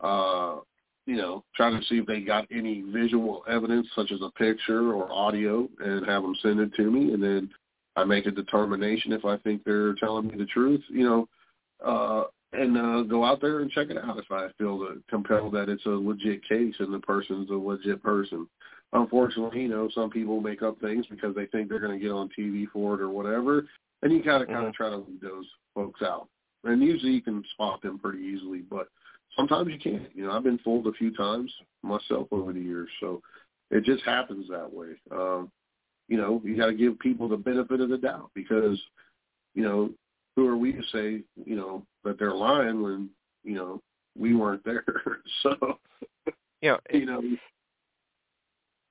uh, 0.00 0.60
you 1.06 1.16
know, 1.16 1.42
trying 1.56 1.76
to 1.76 1.84
see 1.86 1.96
if 1.96 2.06
they 2.06 2.20
got 2.20 2.46
any 2.52 2.82
visual 2.82 3.42
evidence 3.48 3.88
such 3.96 4.12
as 4.12 4.20
a 4.22 4.30
picture 4.38 4.92
or 4.92 5.10
audio 5.10 5.68
and 5.80 6.06
have 6.06 6.22
them 6.22 6.36
send 6.40 6.60
it 6.60 6.72
to 6.74 6.88
me. 6.88 7.12
And 7.12 7.22
then 7.22 7.50
I 7.96 8.04
make 8.04 8.26
a 8.26 8.30
determination 8.30 9.12
if 9.12 9.24
I 9.24 9.38
think 9.38 9.64
they're 9.64 9.94
telling 9.94 10.28
me 10.28 10.36
the 10.36 10.46
truth, 10.46 10.82
you 10.88 11.04
know, 11.04 11.28
uh, 11.84 12.24
and 12.52 12.76
uh, 12.76 13.02
go 13.02 13.24
out 13.24 13.40
there 13.40 13.60
and 13.60 13.70
check 13.70 13.88
it 13.90 13.98
out 13.98 14.18
if 14.18 14.30
I 14.30 14.48
feel 14.58 14.78
the, 14.78 15.02
compelled 15.08 15.54
that 15.54 15.68
it's 15.68 15.84
a 15.86 15.90
legit 15.90 16.46
case 16.48 16.74
and 16.78 16.92
the 16.92 17.00
person's 17.00 17.50
a 17.50 17.54
legit 17.54 18.02
person. 18.02 18.46
Unfortunately, 18.92 19.62
you 19.62 19.68
know, 19.68 19.88
some 19.94 20.10
people 20.10 20.40
make 20.40 20.62
up 20.62 20.80
things 20.80 21.06
because 21.10 21.34
they 21.34 21.46
think 21.46 21.68
they're 21.68 21.80
going 21.80 21.98
to 21.98 22.04
get 22.04 22.12
on 22.12 22.30
TV 22.38 22.66
for 22.72 22.94
it 22.94 23.00
or 23.00 23.10
whatever, 23.10 23.66
and 24.02 24.12
you 24.12 24.22
kind 24.22 24.42
of 24.42 24.48
kind 24.48 24.66
of 24.66 24.74
try 24.74 24.88
to 24.88 24.96
leave 24.96 25.20
those 25.20 25.46
folks 25.74 26.02
out. 26.02 26.28
And 26.64 26.82
usually 26.82 27.12
you 27.12 27.22
can 27.22 27.42
spot 27.52 27.82
them 27.82 27.98
pretty 27.98 28.20
easily, 28.20 28.60
but 28.60 28.88
sometimes 29.36 29.68
you 29.70 29.78
can't. 29.78 30.08
You 30.14 30.26
know, 30.26 30.32
I've 30.32 30.44
been 30.44 30.58
fooled 30.58 30.86
a 30.86 30.92
few 30.92 31.14
times 31.14 31.52
myself 31.82 32.28
over 32.30 32.52
the 32.52 32.60
years, 32.60 32.88
so 33.00 33.22
it 33.70 33.84
just 33.84 34.04
happens 34.04 34.48
that 34.48 34.72
way. 34.72 34.88
Um, 35.10 35.50
you 36.08 36.16
know, 36.16 36.40
you 36.44 36.56
got 36.56 36.66
to 36.66 36.74
give 36.74 36.98
people 36.98 37.28
the 37.28 37.36
benefit 37.36 37.80
of 37.80 37.88
the 37.88 37.98
doubt 37.98 38.30
because, 38.34 38.80
you 39.54 39.62
know, 39.62 39.90
who 40.36 40.46
are 40.46 40.56
we 40.56 40.72
to 40.72 40.82
say, 40.92 41.22
you 41.44 41.56
know, 41.56 41.82
that 42.04 42.18
they're 42.18 42.34
lying 42.34 42.82
when, 42.82 43.08
you 43.42 43.54
know, 43.54 43.82
we 44.16 44.34
weren't 44.34 44.64
there. 44.64 44.84
so, 45.42 45.78
yeah, 46.60 46.76
you 46.92 47.06
know, 47.06 47.22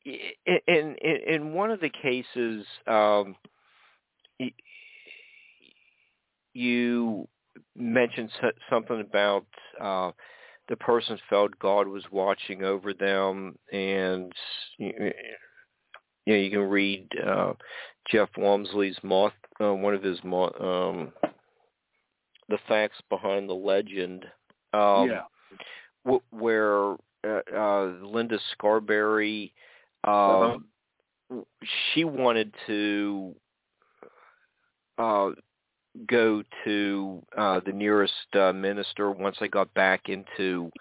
in 0.06 0.60
in 0.68 1.18
in 1.28 1.54
one 1.54 1.72
of 1.72 1.80
the 1.80 1.90
cases, 1.90 2.66
um, 2.88 3.36
you 6.54 7.28
mentioned 7.76 8.32
something 8.70 9.02
about 9.02 9.46
uh, 9.82 10.12
the 10.70 10.76
person 10.78 11.18
felt 11.30 11.58
God 11.60 11.88
was 11.88 12.04
watching 12.12 12.64
over 12.64 12.94
them, 12.94 13.58
and 13.72 14.32
you 16.26 16.34
know 16.34 16.40
you 16.40 16.50
can 16.50 16.70
read 16.70 17.08
uh, 17.26 17.54
Jeff 18.12 18.30
Wamsley's 18.38 18.98
moth, 19.04 19.34
uh, 19.62 19.74
one 19.74 19.94
of 19.94 20.04
his 20.04 20.20
moth, 20.24 20.54
um, 20.60 21.12
the 22.50 22.58
facts 22.68 22.98
behind 23.10 23.50
the 23.50 23.54
legend. 23.54 24.26
Um, 24.74 25.10
yeah. 25.10 25.22
W- 26.06 26.22
where 26.32 26.94
uh, 27.26 27.42
uh, 27.56 27.94
Linda 28.04 28.38
Scarberry, 28.52 29.54
um, 30.04 30.68
uh-huh. 31.32 31.42
she 31.94 32.04
wanted 32.04 32.54
to 32.68 33.36
uh, 34.98 35.30
go 36.08 36.44
to 36.64 37.24
uh, 37.38 37.60
the 37.66 37.72
nearest 37.72 38.14
uh, 38.34 38.54
minister 38.54 39.12
once 39.12 39.38
I 39.42 39.48
got 39.48 39.74
back 39.74 40.10
into 40.10 40.72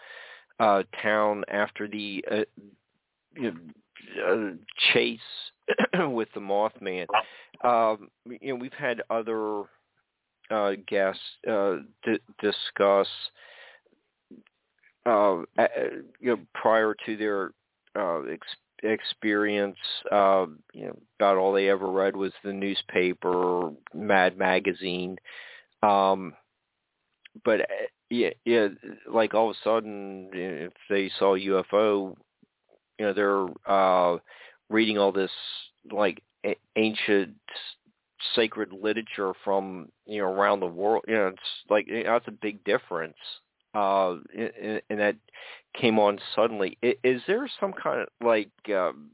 uh, 0.61 0.83
town 1.03 1.45
after 1.49 1.89
the 1.89 2.25
uh, 2.31 2.37
you 3.37 3.51
know, 3.51 3.57
uh, 4.27 4.51
chase 4.93 5.21
with 6.09 6.29
the 6.35 6.41
Mothman. 6.41 7.07
Um, 7.63 8.09
you 8.27 8.53
know, 8.53 8.57
we've 8.57 8.73
had 8.73 9.03
other 9.11 9.63
uh, 10.51 10.73
guests 10.87 11.21
uh, 11.49 11.77
d- 12.05 12.21
discuss 12.41 13.09
uh, 15.07 15.43
you 16.21 16.31
know 16.31 16.39
prior 16.55 16.95
to 17.07 17.17
their 17.17 17.53
uh, 17.97 18.23
ex- 18.23 18.57
experience. 18.83 19.79
Uh, 20.11 20.47
you 20.73 20.87
know, 20.87 20.99
about 21.19 21.37
all 21.37 21.53
they 21.53 21.69
ever 21.69 21.91
read 21.91 22.17
was 22.17 22.33
the 22.43 22.53
newspaper, 22.53 23.71
Mad 23.95 24.39
Magazine. 24.39 25.17
Um, 25.83 26.35
but 27.45 27.63
uh, 27.63 27.87
yeah, 28.11 28.31
yeah, 28.45 28.69
like 29.13 29.35
all 29.35 29.51
of 29.51 29.57
a 29.57 29.65
sudden, 29.65 30.31
if 30.33 30.73
they 30.89 31.11
saw 31.19 31.37
UFO, 31.37 32.17
you 32.99 33.07
know, 33.07 33.13
they're 33.13 33.73
uh, 33.73 34.19
reading 34.71 34.99
all 34.99 35.13
this 35.13 35.31
like 35.91 36.23
a- 36.45 36.59
ancient 36.77 37.35
sacred 38.35 38.73
literature 38.73 39.33
from 39.45 39.89
you 40.07 40.23
know 40.23 40.29
around 40.29 40.61
the 40.61 40.67
world. 40.67 41.05
You 41.09 41.15
know, 41.15 41.29
it's 41.29 41.41
like 41.69 41.87
you 41.89 42.05
know, 42.05 42.13
that's 42.13 42.29
a 42.29 42.33
big 42.33 42.63
difference 42.65 43.17
uh, 43.75 44.17
and, 44.37 44.81
and 44.89 45.01
that 45.01 45.17
came 45.79 45.99
on 45.99 46.19
suddenly. 46.35 46.79
Is 46.83 47.21
there 47.27 47.49
some 47.61 47.73
kind 47.73 48.03
of 48.03 48.09
like 48.25 48.51
um, 48.69 49.11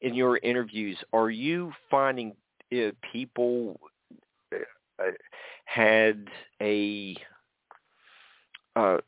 in 0.00 0.14
your 0.14 0.38
interviews? 0.38 0.98
Are 1.12 1.30
you 1.30 1.72
finding 1.90 2.34
uh, 2.72 2.90
people 3.12 3.80
uh, 4.52 5.04
had 5.64 6.28
a 6.60 7.16
uh, 8.78 8.98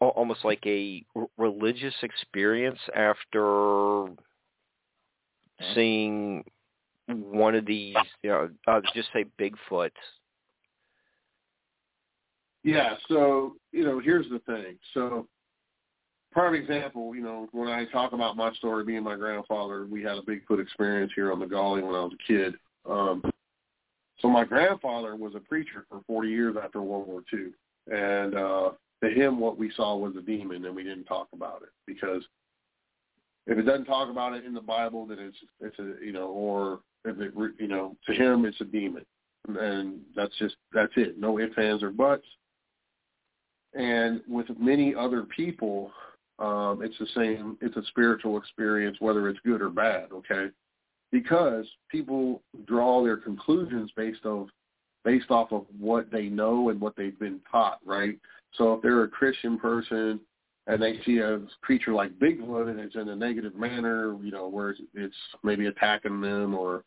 almost 0.00 0.44
like 0.44 0.64
a 0.66 1.04
religious 1.36 1.94
experience 2.02 2.78
after 2.94 4.06
seeing 5.74 6.44
one 7.06 7.54
of 7.54 7.66
these, 7.66 7.96
you 8.22 8.30
know, 8.30 8.48
uh, 8.66 8.80
just 8.94 9.08
say 9.12 9.26
Bigfoot 9.38 9.90
yeah, 12.62 12.94
so, 13.08 13.56
you 13.72 13.84
know, 13.84 14.00
here's 14.00 14.28
the 14.28 14.40
thing. 14.40 14.76
So, 14.92 15.26
prime 16.32 16.54
example, 16.54 17.14
you 17.14 17.22
know, 17.22 17.48
when 17.52 17.68
I 17.68 17.86
talk 17.86 18.12
about 18.12 18.36
my 18.36 18.52
story, 18.54 18.84
me 18.84 18.96
and 18.96 19.04
my 19.04 19.16
grandfather, 19.16 19.86
we 19.86 20.02
had 20.02 20.18
a 20.18 20.22
Bigfoot 20.22 20.60
experience 20.60 21.12
here 21.14 21.32
on 21.32 21.40
the 21.40 21.46
Gauley 21.46 21.82
when 21.82 21.94
I 21.94 22.04
was 22.04 22.12
a 22.12 22.32
kid. 22.32 22.54
Um, 22.88 23.22
so 24.20 24.28
my 24.28 24.44
grandfather 24.44 25.16
was 25.16 25.34
a 25.34 25.40
preacher 25.40 25.86
for 25.88 26.02
40 26.06 26.28
years 26.28 26.56
after 26.62 26.82
World 26.82 27.08
War 27.08 27.22
II. 27.32 27.48
And 27.90 28.34
uh, 28.34 28.70
to 29.02 29.10
him, 29.10 29.40
what 29.40 29.58
we 29.58 29.70
saw 29.76 29.96
was 29.96 30.14
a 30.16 30.22
demon, 30.22 30.64
and 30.64 30.76
we 30.76 30.82
didn't 30.82 31.04
talk 31.04 31.28
about 31.32 31.62
it 31.62 31.70
because 31.86 32.22
if 33.46 33.58
it 33.58 33.62
doesn't 33.62 33.86
talk 33.86 34.10
about 34.10 34.34
it 34.34 34.44
in 34.44 34.54
the 34.54 34.60
Bible, 34.60 35.06
then 35.06 35.18
it's 35.18 35.36
it's 35.60 35.78
a 35.78 36.04
you 36.04 36.12
know, 36.12 36.28
or 36.28 36.80
if 37.04 37.18
it 37.18 37.32
you 37.58 37.68
know, 37.68 37.96
to 38.06 38.12
him 38.12 38.44
it's 38.44 38.60
a 38.60 38.64
demon, 38.64 39.04
and 39.48 40.00
that's 40.14 40.36
just 40.38 40.56
that's 40.72 40.92
it. 40.96 41.18
No 41.18 41.38
ifs, 41.38 41.54
ands, 41.56 41.82
or 41.82 41.90
buts. 41.90 42.26
And 43.74 44.20
with 44.28 44.46
many 44.58 44.94
other 44.94 45.22
people, 45.22 45.92
um, 46.38 46.80
it's 46.82 46.98
the 46.98 47.06
same. 47.14 47.56
It's 47.60 47.76
a 47.76 47.84
spiritual 47.88 48.36
experience, 48.36 48.96
whether 49.00 49.28
it's 49.28 49.40
good 49.44 49.62
or 49.62 49.70
bad. 49.70 50.12
Okay, 50.12 50.48
because 51.10 51.66
people 51.90 52.42
draw 52.66 53.02
their 53.02 53.16
conclusions 53.16 53.90
based 53.96 54.24
of 54.24 54.48
based 55.04 55.30
off 55.30 55.50
of 55.50 55.64
what 55.78 56.10
they 56.10 56.28
know 56.28 56.68
and 56.68 56.80
what 56.80 56.94
they've 56.96 57.18
been 57.18 57.40
taught. 57.50 57.78
Right. 57.84 58.18
So 58.52 58.74
if 58.74 58.82
they're 58.82 59.04
a 59.04 59.08
Christian 59.08 59.58
person 59.58 60.20
and 60.66 60.82
they 60.82 61.00
see 61.04 61.18
a 61.18 61.40
creature 61.62 61.92
like 61.92 62.18
Bigfoot 62.18 62.68
and 62.68 62.80
it's 62.80 62.96
in 62.96 63.08
a 63.08 63.16
negative 63.16 63.54
manner, 63.54 64.16
you 64.22 64.30
know, 64.30 64.48
where 64.48 64.74
it's 64.94 65.16
maybe 65.42 65.66
attacking 65.66 66.20
them 66.20 66.54
or 66.54 66.84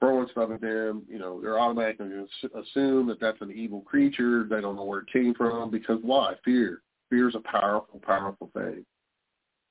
throwing 0.00 0.28
stuff 0.30 0.50
at 0.52 0.60
them, 0.60 1.02
you 1.08 1.18
know, 1.18 1.40
they're 1.40 1.58
automatically 1.58 2.08
going 2.08 2.28
to 2.42 2.58
assume 2.58 3.06
that 3.08 3.20
that's 3.20 3.40
an 3.40 3.52
evil 3.52 3.80
creature. 3.80 4.46
They 4.48 4.60
don't 4.60 4.76
know 4.76 4.84
where 4.84 5.00
it 5.00 5.12
came 5.12 5.34
from 5.34 5.70
because 5.70 5.98
why? 6.02 6.34
Fear. 6.44 6.82
Fear 7.10 7.28
is 7.30 7.34
a 7.34 7.40
powerful, 7.40 8.00
powerful 8.04 8.50
thing. 8.54 8.84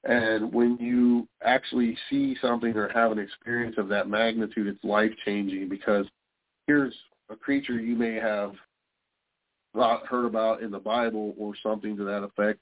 And 0.04 0.54
when 0.54 0.78
you 0.78 1.28
actually 1.44 1.98
see 2.10 2.36
something 2.42 2.76
or 2.76 2.90
have 2.90 3.12
an 3.12 3.20
experience 3.20 3.76
of 3.78 3.88
that 3.90 4.10
magnitude, 4.10 4.68
it's 4.68 4.84
life-changing 4.84 5.70
because 5.70 6.06
here's 6.66 6.96
a 7.30 7.36
creature 7.36 7.80
you 7.80 7.96
may 7.96 8.16
have 8.16 8.54
heard 9.78 10.26
about 10.26 10.62
in 10.62 10.72
the 10.72 10.80
Bible 10.80 11.36
or 11.38 11.54
something 11.62 11.96
to 11.98 12.04
that 12.04 12.24
effect 12.24 12.60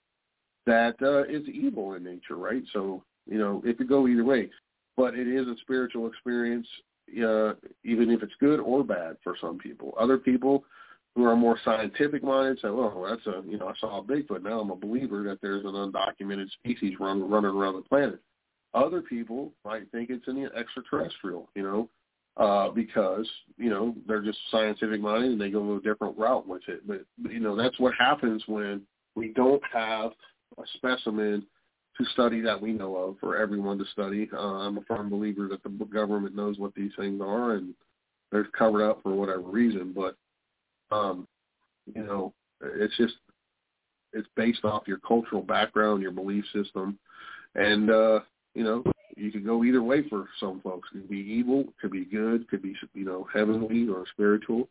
that 0.65 0.95
uh, 1.01 1.23
is 1.23 1.47
evil 1.47 1.93
in 1.93 2.03
nature, 2.03 2.35
right? 2.35 2.63
So, 2.73 3.03
you 3.29 3.37
know, 3.37 3.61
it 3.65 3.77
could 3.77 3.89
go 3.89 4.07
either 4.07 4.23
way. 4.23 4.49
But 4.97 5.13
it 5.13 5.27
is 5.27 5.47
a 5.47 5.55
spiritual 5.61 6.07
experience 6.07 6.67
uh, 7.23 7.53
even 7.83 8.09
if 8.09 8.23
it's 8.23 8.33
good 8.39 8.59
or 8.59 8.83
bad 8.83 9.17
for 9.23 9.35
some 9.39 9.57
people. 9.57 9.93
Other 9.99 10.17
people 10.17 10.63
who 11.15 11.23
are 11.25 11.35
more 11.35 11.57
scientific 11.63 12.23
minded 12.23 12.59
say, 12.61 12.69
"Well, 12.69 13.05
that's 13.07 13.25
a 13.27 13.43
you 13.47 13.57
know 13.57 13.67
I 13.67 13.73
saw 13.79 13.99
a 13.99 14.03
Bigfoot. 14.03 14.43
Now 14.43 14.59
I'm 14.59 14.71
a 14.71 14.75
believer 14.75 15.23
that 15.23 15.39
there's 15.41 15.65
an 15.65 15.71
undocumented 15.71 16.51
species 16.51 16.99
run, 16.99 17.29
running 17.29 17.51
around 17.51 17.75
the 17.75 17.81
planet." 17.83 18.19
Other 18.73 19.01
people 19.01 19.53
might 19.63 19.89
think 19.91 20.09
it's 20.09 20.27
an 20.27 20.49
extraterrestrial, 20.55 21.49
you 21.55 21.63
know, 21.63 21.89
uh, 22.37 22.69
because 22.69 23.29
you 23.57 23.69
know 23.69 23.95
they're 24.07 24.21
just 24.21 24.39
scientific 24.51 25.01
minded 25.01 25.31
and 25.31 25.41
they 25.41 25.49
go 25.49 25.75
a 25.75 25.81
different 25.81 26.17
route 26.17 26.47
with 26.47 26.63
it. 26.67 26.85
But 26.87 27.05
you 27.31 27.39
know 27.39 27.55
that's 27.55 27.79
what 27.79 27.93
happens 27.97 28.43
when 28.47 28.81
we 29.15 29.29
don't 29.29 29.63
have 29.71 30.11
a 30.57 30.63
specimen 30.75 31.45
to 31.97 32.05
study 32.13 32.41
that 32.41 32.61
we 32.61 32.73
know 32.73 32.95
of 32.97 33.17
for 33.19 33.37
everyone 33.37 33.77
to 33.77 33.85
study. 33.93 34.29
Uh, 34.33 34.37
I'm 34.37 34.77
a 34.77 34.81
firm 34.81 35.09
believer 35.09 35.47
that 35.47 35.63
the 35.63 35.69
government 35.85 36.35
knows 36.35 36.59
what 36.59 36.75
these 36.75 36.91
things 36.97 37.21
are 37.21 37.53
and 37.53 37.73
they're 38.31 38.45
covered 38.45 38.83
up 38.83 39.01
for 39.01 39.13
whatever 39.13 39.41
reason. 39.41 39.93
But 39.93 40.17
um, 40.93 41.27
you 41.93 42.03
know, 42.03 42.33
it's 42.61 42.95
just 42.97 43.15
it's 44.13 44.27
based 44.35 44.63
off 44.63 44.87
your 44.87 44.99
cultural 44.99 45.41
background, 45.41 46.01
your 46.01 46.11
belief 46.11 46.45
system, 46.53 46.97
and 47.55 47.89
uh, 47.89 48.19
you 48.53 48.63
know, 48.63 48.83
you 49.15 49.31
could 49.31 49.45
go 49.45 49.63
either 49.63 49.81
way 49.81 50.07
for 50.09 50.27
some 50.39 50.61
folks. 50.61 50.89
It 50.93 50.99
could 50.99 51.09
be 51.09 51.17
evil, 51.17 51.65
could 51.81 51.91
be 51.91 52.05
good, 52.05 52.47
could 52.49 52.61
be 52.61 52.75
you 52.93 53.05
know 53.05 53.27
heavenly 53.33 53.87
or 53.87 54.05
spiritual. 54.11 54.67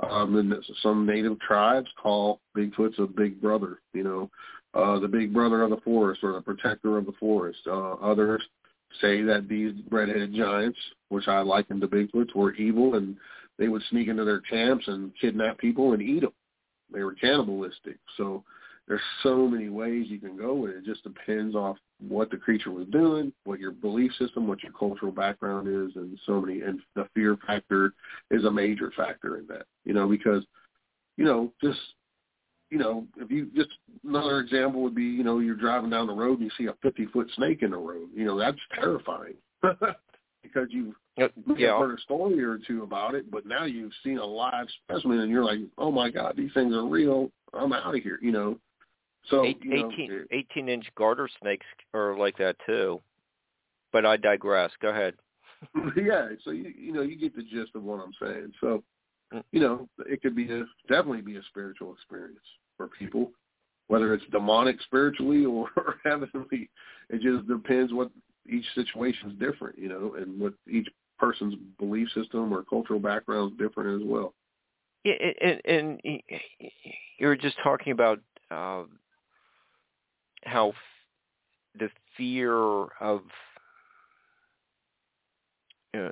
Um, 0.00 0.36
and 0.36 0.54
some 0.82 1.04
native 1.04 1.38
tribes 1.40 1.88
call 2.02 2.40
Bigfoot's 2.56 2.98
a 2.98 3.06
big 3.06 3.40
brother. 3.40 3.80
You 3.92 4.04
know, 4.04 4.30
uh, 4.74 4.98
the 4.98 5.08
big 5.08 5.32
brother 5.32 5.62
of 5.62 5.70
the 5.70 5.80
forest 5.84 6.20
or 6.22 6.32
the 6.32 6.40
protector 6.40 6.96
of 6.96 7.06
the 7.06 7.12
forest. 7.20 7.58
Uh, 7.66 7.94
others 7.94 8.42
say 9.00 9.22
that 9.22 9.48
these 9.48 9.72
red-headed 9.90 10.34
giants, 10.34 10.78
which 11.10 11.28
I 11.28 11.40
liken 11.40 11.80
to 11.80 11.88
Bigfoots, 11.88 12.34
were 12.34 12.54
evil 12.54 12.96
and 12.96 13.16
they 13.58 13.68
would 13.68 13.82
sneak 13.90 14.08
into 14.08 14.24
their 14.24 14.40
camps 14.40 14.88
and 14.88 15.12
kidnap 15.20 15.58
people 15.58 15.92
and 15.92 16.02
eat 16.02 16.20
them. 16.20 16.32
they 16.92 17.02
were 17.02 17.14
cannibalistic. 17.14 17.98
So 18.16 18.42
there's 18.88 19.00
so 19.22 19.46
many 19.46 19.68
ways 19.68 20.06
you 20.08 20.18
can 20.18 20.36
go 20.36 20.54
with 20.54 20.72
it. 20.72 20.78
It 20.78 20.84
just 20.84 21.04
depends 21.04 21.54
off 21.54 21.76
what 22.06 22.30
the 22.30 22.36
creature 22.36 22.70
was 22.70 22.86
doing, 22.88 23.32
what 23.44 23.60
your 23.60 23.72
belief 23.72 24.12
system, 24.18 24.46
what 24.46 24.62
your 24.62 24.72
cultural 24.72 25.12
background 25.12 25.68
is, 25.68 25.94
and 25.96 26.18
so 26.26 26.40
many. 26.40 26.62
And 26.62 26.80
the 26.94 27.06
fear 27.14 27.36
factor 27.46 27.92
is 28.30 28.44
a 28.44 28.50
major 28.50 28.92
factor 28.96 29.38
in 29.38 29.46
that. 29.48 29.66
You 29.84 29.94
know, 29.94 30.08
because 30.08 30.44
you 31.16 31.24
know, 31.24 31.52
just 31.62 31.78
you 32.70 32.78
know, 32.78 33.06
if 33.16 33.30
you 33.30 33.50
just 33.54 33.70
another 34.06 34.40
example 34.40 34.82
would 34.82 34.94
be, 34.94 35.02
you 35.02 35.24
know, 35.24 35.40
you're 35.40 35.56
driving 35.56 35.90
down 35.90 36.06
the 36.06 36.12
road 36.12 36.40
and 36.40 36.44
you 36.44 36.50
see 36.56 36.66
a 36.66 36.74
50 36.82 37.06
foot 37.06 37.28
snake 37.36 37.62
in 37.62 37.72
the 37.72 37.76
road. 37.76 38.08
You 38.14 38.24
know, 38.24 38.38
that's 38.38 38.58
terrifying 38.74 39.34
because 40.42 40.68
you've 40.70 40.94
yeah. 41.16 41.78
heard 41.78 41.98
a 41.98 42.02
story 42.02 42.42
or 42.42 42.58
two 42.58 42.82
about 42.82 43.14
it, 43.14 43.30
but 43.30 43.44
now 43.44 43.64
you've 43.64 43.92
seen 44.04 44.18
a 44.18 44.24
live 44.24 44.66
specimen 44.84 45.20
and 45.20 45.30
you're 45.30 45.44
like, 45.44 45.58
oh 45.78 45.90
my 45.90 46.10
god, 46.10 46.34
these 46.36 46.52
things 46.54 46.74
are 46.74 46.86
real. 46.86 47.30
I'm 47.52 47.72
out 47.72 47.94
of 47.94 48.02
here. 48.02 48.18
You 48.22 48.32
know, 48.32 48.58
so 49.28 49.44
Eight, 49.44 49.58
you 49.62 49.70
know, 49.70 49.90
18, 49.92 50.26
18 50.30 50.68
inch 50.68 50.86
garter 50.96 51.28
snakes 51.40 51.66
are 51.94 52.16
like 52.16 52.36
that 52.38 52.56
too. 52.66 53.00
But 53.92 54.06
I 54.06 54.16
digress. 54.16 54.70
Go 54.80 54.88
ahead. 54.90 55.14
yeah, 55.96 56.28
so 56.44 56.52
you 56.52 56.72
you 56.76 56.92
know 56.92 57.02
you 57.02 57.16
get 57.16 57.36
the 57.36 57.42
gist 57.42 57.74
of 57.74 57.82
what 57.82 58.00
I'm 58.00 58.14
saying. 58.20 58.52
So 58.60 58.82
Mm. 59.32 59.44
you 59.52 59.60
know 59.60 59.88
it 60.06 60.22
could 60.22 60.34
be 60.34 60.50
a 60.50 60.64
definitely 60.88 61.20
be 61.20 61.36
a 61.36 61.42
spiritual 61.44 61.92
experience 61.92 62.40
for 62.76 62.88
people, 62.88 63.30
whether 63.86 64.12
it's 64.12 64.24
demonic 64.32 64.80
spiritually 64.82 65.44
or 65.46 65.68
heavenly. 66.04 66.68
It 67.10 67.20
just 67.20 67.46
depends 67.46 67.92
what 67.92 68.10
each 68.48 68.64
situation 68.74 69.30
is 69.30 69.38
different, 69.38 69.78
you 69.78 69.88
know, 69.88 70.14
and 70.18 70.40
what 70.40 70.54
each 70.68 70.88
person's 71.18 71.54
belief 71.78 72.08
system 72.12 72.52
or 72.52 72.64
cultural 72.64 72.98
background 72.98 73.52
is 73.52 73.58
different 73.58 74.02
as 74.02 74.08
well. 74.08 74.34
Yeah, 75.04 75.14
and, 75.40 75.60
and 75.64 76.00
you 77.18 77.26
were 77.26 77.36
just 77.36 77.56
talking 77.62 77.92
about 77.92 78.20
uh, 78.50 78.82
how 80.44 80.70
f- 80.70 80.74
the 81.78 81.90
fear 82.16 82.84
of 83.00 83.20
uh, 85.94 86.10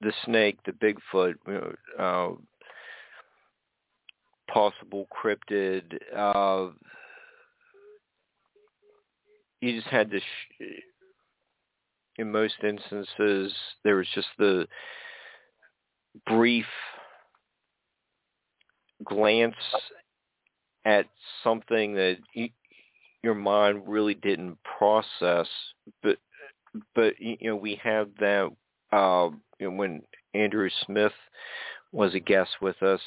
the 0.00 0.12
snake, 0.24 0.58
the 0.64 0.72
Bigfoot, 0.72 1.34
you 1.46 1.52
know, 1.52 1.74
uh, 1.98 2.30
possible 4.52 5.06
cryptid. 5.12 5.98
Uh, 6.16 6.70
you 9.60 9.76
just 9.76 9.88
had 9.88 10.10
to. 10.10 10.20
Sh- 10.20 10.64
in 12.18 12.30
most 12.30 12.56
instances, 12.62 13.52
there 13.82 13.96
was 13.96 14.08
just 14.14 14.28
the 14.38 14.66
brief 16.26 16.66
glance 19.04 19.54
at 20.84 21.06
something 21.42 21.94
that 21.94 22.18
your 23.22 23.34
mind 23.34 23.82
really 23.86 24.14
didn't 24.14 24.58
process, 24.78 25.48
but 26.02 26.18
but 26.94 27.14
you 27.18 27.36
know 27.42 27.56
we 27.56 27.80
have 27.82 28.08
that 28.20 28.50
uh, 28.92 29.30
you 29.58 29.70
know, 29.70 29.76
when 29.76 30.02
Andrew 30.34 30.68
Smith 30.86 31.12
was 31.92 32.14
a 32.14 32.20
guest 32.20 32.50
with 32.60 32.82
us, 32.82 33.00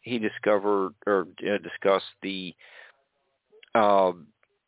he 0.00 0.18
discovered 0.18 0.94
or 1.06 1.26
uh, 1.42 1.58
discussed 1.58 2.06
the 2.22 2.54
uh, 3.74 4.12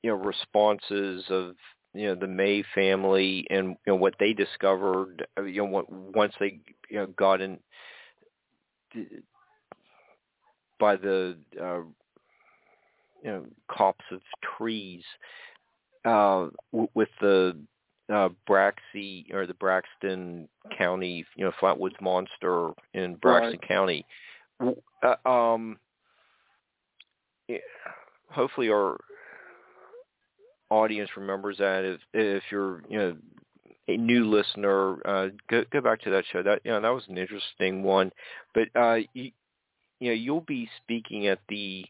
you 0.03 0.11
know 0.11 0.17
responses 0.17 1.25
of 1.31 1.55
you 1.95 2.09
know 2.09 2.15
the 2.15 2.27
May 2.27 2.63
family 2.75 3.47
and 3.51 3.69
you 3.87 3.93
know 3.93 3.97
what 3.97 4.15
they 4.19 4.33
discovered. 4.33 5.27
You 5.39 5.67
know 5.67 5.85
once 5.89 6.35
they 6.41 6.61
you 6.89 6.99
know 6.99 7.07
got 7.07 7.41
in 7.41 7.59
by 10.79 10.97
the 10.97 11.37
uh, 11.61 11.81
you 13.23 13.31
know 13.31 13.45
copse 13.69 14.05
of 14.11 14.21
trees 14.57 15.03
uh, 16.05 16.49
w- 16.73 16.89
with 16.95 17.09
the 17.21 17.57
uh, 18.13 18.29
Braxy 18.49 19.27
or 19.33 19.47
the 19.47 19.55
Braxton 19.55 20.49
County, 20.77 21.25
you 21.37 21.45
know, 21.45 21.53
Flatwoods 21.61 22.01
Monster 22.01 22.71
in 22.95 23.17
Braxton 23.17 23.59
Right. 23.61 23.69
County. 23.69 24.07
Uh, 25.03 25.29
um, 25.29 25.79
yeah, 27.49 27.59
hopefully 28.31 28.69
our 28.69 28.99
audience 30.71 31.11
remembers 31.17 31.59
that. 31.59 31.85
If 31.85 32.01
if 32.13 32.43
you're 32.51 32.83
you 32.89 32.99
know 32.99 33.17
a 33.89 33.97
new 33.97 34.29
listener, 34.29 34.97
uh, 35.07 35.29
go 35.49 35.65
go 35.73 35.81
back 35.81 36.01
to 36.03 36.11
that 36.11 36.25
show. 36.33 36.43
That 36.43 36.61
you 36.65 36.73
know 36.73 36.81
that 36.81 36.89
was 36.89 37.05
an 37.09 37.19
interesting 37.19 37.83
one. 37.83 38.13
But 38.55 38.69
uh, 38.75 38.99
you, 39.15 39.31
you 40.01 40.09
know 40.09 40.15
you'll 40.15 40.43
be 40.43 40.69
speaking 40.83 41.27
at 41.27 41.41
the 41.49 41.85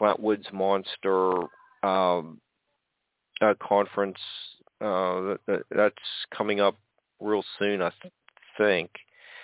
Flatwoods 0.00 0.50
Monster 0.52 1.32
um, 1.82 2.40
uh, 3.40 3.54
conference 3.60 4.18
uh, 4.80 5.36
that, 5.46 5.62
that's 5.74 5.94
coming 6.36 6.60
up 6.60 6.76
real 7.20 7.44
soon, 7.58 7.82
I 7.82 7.90
th- 8.00 8.12
think. 8.56 8.90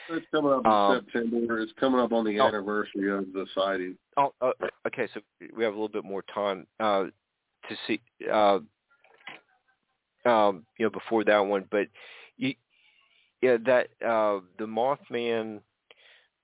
It's 0.09 0.27
coming 0.33 0.53
up 0.53 0.65
in 0.65 0.71
Um, 0.71 1.07
September. 1.13 1.61
It's 1.61 1.73
coming 1.79 2.01
up 2.01 2.13
on 2.13 2.25
the 2.25 2.39
oh. 2.41 2.47
anniversary 2.47 3.11
of 3.11 3.33
the 3.33 3.47
sighting. 3.55 3.97
Oh, 4.17 4.33
uh, 4.41 4.53
okay. 4.87 5.09
So 5.13 5.21
we 5.55 5.65
have 5.65 5.73
a 5.73 5.77
little 5.77 5.89
bit 5.89 6.05
more 6.05 6.23
time 6.33 6.67
uh, 6.81 7.05
to 7.69 7.77
see, 7.87 8.01
uh, 8.33 8.61
um, 10.25 10.65
you 10.79 10.87
know, 10.87 10.91
before 10.91 11.25
that 11.25 11.41
one. 11.41 11.65
But 11.71 11.89
you, 12.37 12.55
yeah, 13.43 13.57
that 13.67 13.89
uh, 14.05 14.41
the 14.59 14.67
Mothman 14.67 15.61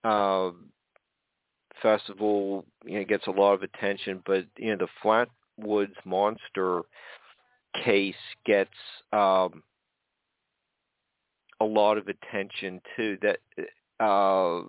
uh, 0.04 0.50
festival, 1.83 2.64
you 2.85 2.99
know, 2.99 3.05
gets 3.05 3.26
a 3.26 3.30
lot 3.30 3.55
of 3.55 3.62
attention. 3.62 4.22
But 4.24 4.47
you 4.57 4.74
know, 4.74 4.87
the 4.87 5.26
Flatwoods 5.61 5.97
Monster 6.05 6.83
case 7.85 8.14
gets 8.47 8.70
um, 9.12 9.62
a 11.61 11.64
lot 11.64 11.99
of 11.99 12.09
attention 12.09 12.80
too. 12.97 13.18
That 13.22 13.39
uh, 14.01 14.62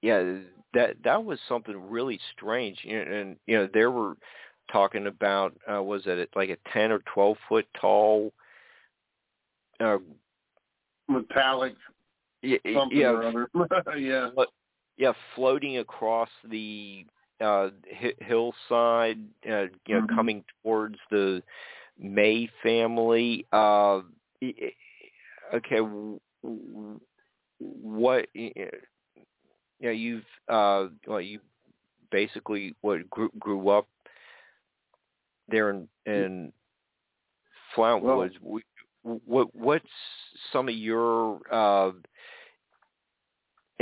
yeah, 0.00 0.38
that 0.74 0.96
that 1.04 1.24
was 1.24 1.38
something 1.48 1.90
really 1.90 2.20
strange. 2.36 2.78
You 2.82 3.04
know, 3.04 3.12
and 3.12 3.36
you 3.46 3.56
know, 3.56 3.68
there 3.72 3.90
were 3.90 4.16
talking 4.70 5.06
about 5.06 5.54
uh, 5.72 5.82
was 5.82 6.02
it 6.06 6.30
like 6.34 6.50
a 6.50 6.56
ten 6.72 6.92
or 6.92 7.00
twelve 7.12 7.36
foot 7.48 7.66
tall. 7.80 8.32
Uh, 9.80 9.98
Metallic 11.08 11.74
y- 12.42 12.58
y- 12.64 12.74
something 12.74 12.98
yeah, 12.98 13.08
or 13.08 13.24
other. 13.24 13.48
yeah. 13.98 14.28
Yeah, 15.02 15.14
floating 15.36 15.78
across 15.78 16.30
the 16.50 17.06
uh 17.40 17.70
hi- 17.92 18.14
hillside, 18.20 19.18
uh, 19.50 19.66
you 19.86 19.96
know, 19.96 20.02
Mhm. 20.02 20.14
coming 20.14 20.44
towards 20.64 20.98
the 21.10 21.42
May 21.98 22.48
family. 22.62 23.46
Uh, 23.52 24.02
okay, 25.54 25.80
what? 27.60 28.26
You 28.34 28.52
know, 29.80 29.90
you've 29.90 30.24
uh, 30.48 30.88
well, 31.06 31.20
you 31.20 31.40
basically 32.10 32.74
what 32.82 33.08
grew 33.10 33.30
grew 33.38 33.68
up 33.70 33.88
there 35.48 35.70
in 35.70 35.88
in 36.06 36.52
Flatwoods. 37.76 38.34
W 38.42 38.60
what 39.02 39.54
what's 39.54 39.90
some 40.52 40.68
of 40.68 40.74
your 40.74 41.40
uh 41.52 41.92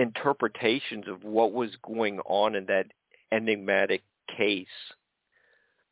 interpretations 0.00 1.06
of 1.08 1.24
what 1.24 1.52
was 1.52 1.70
going 1.82 2.20
on 2.20 2.54
in 2.54 2.66
that 2.66 2.86
enigmatic 3.32 4.02
case. 4.36 4.66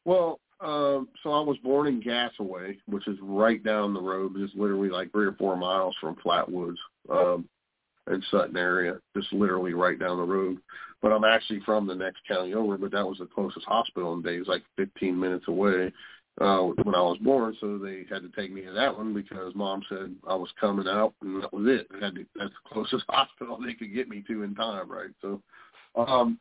Well, 0.05 0.41
um, 0.61 1.09
so 1.23 1.31
I 1.31 1.41
was 1.41 1.57
born 1.63 1.87
in 1.87 2.03
Gassaway, 2.03 2.79
which 2.87 3.07
is 3.07 3.19
right 3.23 3.63
down 3.63 3.95
the 3.95 4.01
road, 4.01 4.35
just 4.39 4.57
literally 4.57 4.89
like 4.89 5.13
three 5.13 5.27
or 5.27 5.35
four 5.35 5.57
miles 5.57 5.95
from 6.01 6.17
Flatwoods 6.17 6.77
um, 7.11 7.49
and 8.07 8.25
Sutton 8.31 8.57
area, 8.57 8.99
just 9.17 9.33
literally 9.33 9.75
right 9.75 9.99
down 9.99 10.17
the 10.17 10.25
road. 10.25 10.59
But 11.01 11.13
I'm 11.13 11.25
actually 11.25 11.61
from 11.65 11.87
the 11.87 11.95
next 11.95 12.27
county 12.27 12.55
over, 12.55 12.77
but 12.77 12.91
that 12.91 13.07
was 13.07 13.19
the 13.19 13.27
closest 13.27 13.67
hospital 13.67 14.15
in 14.15 14.23
days, 14.23 14.47
like 14.49 14.65
15 14.77 15.19
minutes 15.19 15.47
away 15.47 15.93
uh, 16.41 16.63
when 16.83 16.95
I 16.95 17.01
was 17.01 17.19
born. 17.19 17.57
So 17.61 17.79
they 17.79 18.05
had 18.11 18.23
to 18.23 18.31
take 18.37 18.53
me 18.53 18.63
to 18.63 18.73
that 18.73 18.97
one 18.97 19.15
because 19.15 19.55
mom 19.55 19.83
said 19.89 20.15
I 20.27 20.35
was 20.35 20.51
coming 20.61 20.87
out, 20.87 21.15
and 21.23 21.43
that 21.43 21.53
was 21.53 21.67
it. 21.67 21.89
Had 22.01 22.15
to, 22.17 22.27
that's 22.37 22.51
the 22.51 22.73
closest 22.73 23.05
hospital 23.09 23.59
they 23.65 23.75
could 23.75 23.95
get 23.95 24.09
me 24.09 24.25
to 24.29 24.43
in 24.43 24.55
time, 24.55 24.91
right? 24.91 25.11
So, 25.21 25.43
um, 25.97 26.39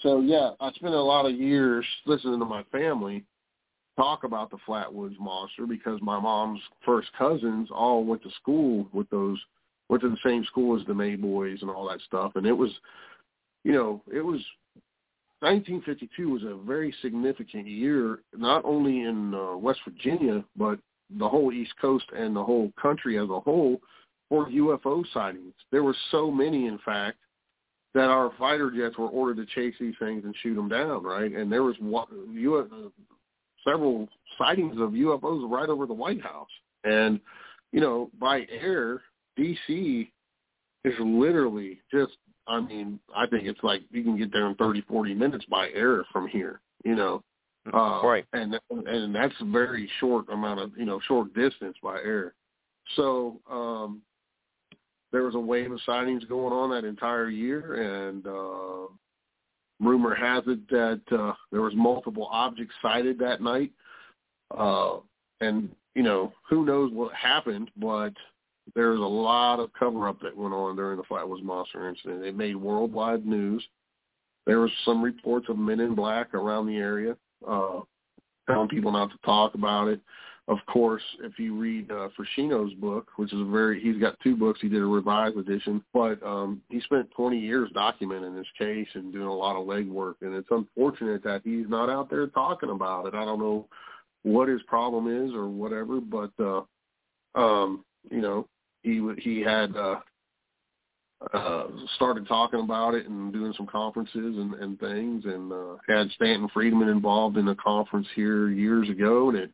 so 0.00 0.20
yeah, 0.20 0.50
I 0.60 0.70
spent 0.72 0.94
a 0.94 1.02
lot 1.02 1.26
of 1.26 1.34
years 1.34 1.84
listening 2.06 2.38
to 2.38 2.44
my 2.44 2.62
family 2.70 3.24
talk 3.96 4.24
about 4.24 4.50
the 4.50 4.58
Flatwoods 4.66 5.18
Monster 5.18 5.66
because 5.66 6.00
my 6.00 6.18
mom's 6.18 6.60
first 6.84 7.08
cousins 7.18 7.68
all 7.70 8.04
went 8.04 8.22
to 8.22 8.30
school 8.40 8.88
with 8.92 9.08
those, 9.10 9.38
went 9.88 10.02
to 10.02 10.08
the 10.08 10.16
same 10.24 10.44
school 10.44 10.78
as 10.78 10.86
the 10.86 10.94
May 10.94 11.16
boys 11.16 11.58
and 11.60 11.70
all 11.70 11.88
that 11.88 12.00
stuff, 12.06 12.32
and 12.36 12.46
it 12.46 12.52
was, 12.52 12.70
you 13.64 13.72
know, 13.72 14.02
it 14.12 14.20
was 14.20 14.40
1952 15.40 16.28
was 16.28 16.42
a 16.42 16.56
very 16.66 16.94
significant 17.02 17.66
year, 17.66 18.20
not 18.36 18.64
only 18.64 19.00
in 19.00 19.34
uh, 19.34 19.56
West 19.56 19.80
Virginia, 19.86 20.44
but 20.56 20.78
the 21.18 21.28
whole 21.28 21.52
East 21.52 21.72
Coast 21.80 22.04
and 22.16 22.36
the 22.36 22.44
whole 22.44 22.72
country 22.80 23.18
as 23.18 23.28
a 23.28 23.40
whole 23.40 23.80
for 24.28 24.48
UFO 24.48 25.04
sightings. 25.12 25.54
There 25.72 25.82
were 25.82 25.96
so 26.10 26.30
many, 26.30 26.66
in 26.66 26.78
fact, 26.84 27.18
that 27.94 28.08
our 28.08 28.32
fighter 28.38 28.70
jets 28.70 28.96
were 28.96 29.08
ordered 29.08 29.36
to 29.38 29.54
chase 29.54 29.74
these 29.80 29.94
things 29.98 30.24
and 30.24 30.34
shoot 30.42 30.54
them 30.54 30.68
down, 30.68 31.02
right? 31.02 31.32
And 31.32 31.50
there 31.50 31.64
was 31.64 31.74
you 32.32 32.56
uh, 32.56 32.88
several 33.68 34.08
sightings 34.38 34.80
of 34.80 34.90
UFOs 34.90 35.50
right 35.50 35.68
over 35.68 35.86
the 35.86 35.94
White 35.94 36.22
House, 36.22 36.48
and 36.84 37.20
you 37.72 37.80
know 37.80 38.10
by 38.20 38.46
air, 38.50 39.02
DC 39.38 40.08
is 40.84 40.94
literally 41.00 41.80
just. 41.92 42.12
I 42.46 42.60
mean, 42.60 42.98
I 43.14 43.26
think 43.26 43.44
it's 43.44 43.62
like 43.62 43.82
you 43.90 44.02
can 44.02 44.16
get 44.16 44.32
there 44.32 44.48
in 44.48 44.54
thirty, 44.56 44.82
forty 44.82 45.14
minutes 45.14 45.44
by 45.46 45.68
air 45.70 46.04
from 46.12 46.26
here. 46.28 46.60
You 46.84 46.94
know, 46.94 47.22
uh, 47.72 48.00
right? 48.02 48.24
And 48.32 48.58
and 48.70 49.14
that's 49.14 49.34
a 49.40 49.44
very 49.44 49.88
short 50.00 50.28
amount 50.30 50.60
of 50.60 50.72
you 50.76 50.84
know 50.84 51.00
short 51.06 51.32
distance 51.34 51.76
by 51.82 51.98
air. 51.98 52.34
So 52.96 53.40
um, 53.50 54.02
there 55.12 55.22
was 55.22 55.34
a 55.34 55.40
wave 55.40 55.70
of 55.70 55.80
sightings 55.84 56.24
going 56.24 56.52
on 56.52 56.70
that 56.70 56.86
entire 56.88 57.28
year, 57.28 58.08
and 58.08 58.26
uh, 58.26 58.92
rumor 59.80 60.14
has 60.14 60.44
it 60.46 60.68
that 60.70 61.02
uh, 61.12 61.34
there 61.52 61.62
was 61.62 61.74
multiple 61.74 62.28
objects 62.30 62.74
sighted 62.80 63.18
that 63.18 63.40
night. 63.40 63.72
Uh, 64.56 64.98
and 65.40 65.68
you 65.94 66.02
know 66.02 66.32
who 66.48 66.64
knows 66.64 66.92
what 66.92 67.14
happened, 67.14 67.70
but 67.76 68.12
there 68.74 68.90
was 68.90 69.00
a 69.00 69.02
lot 69.02 69.60
of 69.60 69.72
cover 69.78 70.08
up 70.08 70.20
that 70.20 70.36
went 70.36 70.54
on 70.54 70.76
during 70.76 70.96
the 70.96 71.04
Flatwoods 71.04 71.42
Monster 71.42 71.88
incident. 71.88 72.24
It 72.24 72.36
made 72.36 72.56
worldwide 72.56 73.26
news. 73.26 73.64
There 74.46 74.60
was 74.60 74.70
some 74.84 75.02
reports 75.02 75.46
of 75.48 75.58
men 75.58 75.80
in 75.80 75.94
black 75.94 76.34
around 76.34 76.66
the 76.66 76.76
area, 76.76 77.16
uh, 77.46 77.80
telling 78.48 78.68
people 78.68 78.92
not 78.92 79.10
to 79.10 79.18
talk 79.24 79.54
about 79.54 79.88
it 79.88 80.00
of 80.50 80.58
course, 80.66 81.02
if 81.22 81.38
you 81.38 81.56
read 81.56 81.92
uh, 81.92 82.08
book, 82.80 83.08
which 83.16 83.32
is 83.32 83.40
a 83.40 83.44
very, 83.44 83.80
he's 83.80 83.98
got 83.98 84.18
two 84.20 84.34
books. 84.34 84.58
He 84.60 84.68
did 84.68 84.82
a 84.82 84.84
revised 84.84 85.36
edition, 85.36 85.82
but 85.94 86.20
um, 86.24 86.60
he 86.68 86.80
spent 86.80 87.08
20 87.12 87.38
years 87.38 87.70
documenting 87.72 88.36
this 88.36 88.48
case 88.58 88.88
and 88.94 89.12
doing 89.12 89.28
a 89.28 89.32
lot 89.32 89.54
of 89.54 89.64
legwork. 89.64 90.14
And 90.22 90.34
it's 90.34 90.48
unfortunate 90.50 91.22
that 91.22 91.42
he's 91.44 91.68
not 91.68 91.88
out 91.88 92.10
there 92.10 92.26
talking 92.26 92.70
about 92.70 93.06
it. 93.06 93.14
I 93.14 93.24
don't 93.24 93.38
know 93.38 93.68
what 94.24 94.48
his 94.48 94.60
problem 94.62 95.06
is 95.06 95.32
or 95.32 95.48
whatever, 95.48 96.00
but 96.00 96.32
uh, 96.40 96.62
um, 97.36 97.84
you 98.10 98.20
know, 98.20 98.48
he 98.82 99.06
he 99.18 99.40
had 99.40 99.76
uh, 99.76 100.00
uh, 101.32 101.66
started 101.96 102.26
talking 102.26 102.60
about 102.60 102.94
it 102.94 103.06
and 103.06 103.32
doing 103.32 103.52
some 103.56 103.66
conferences 103.66 104.14
and, 104.14 104.54
and 104.54 104.80
things, 104.80 105.24
and 105.26 105.52
uh, 105.52 105.76
had 105.88 106.10
Stanton 106.12 106.48
Friedman 106.52 106.88
involved 106.88 107.36
in 107.36 107.48
a 107.48 107.54
conference 107.56 108.06
here 108.14 108.48
years 108.48 108.88
ago, 108.88 109.28
and 109.28 109.38
it 109.38 109.50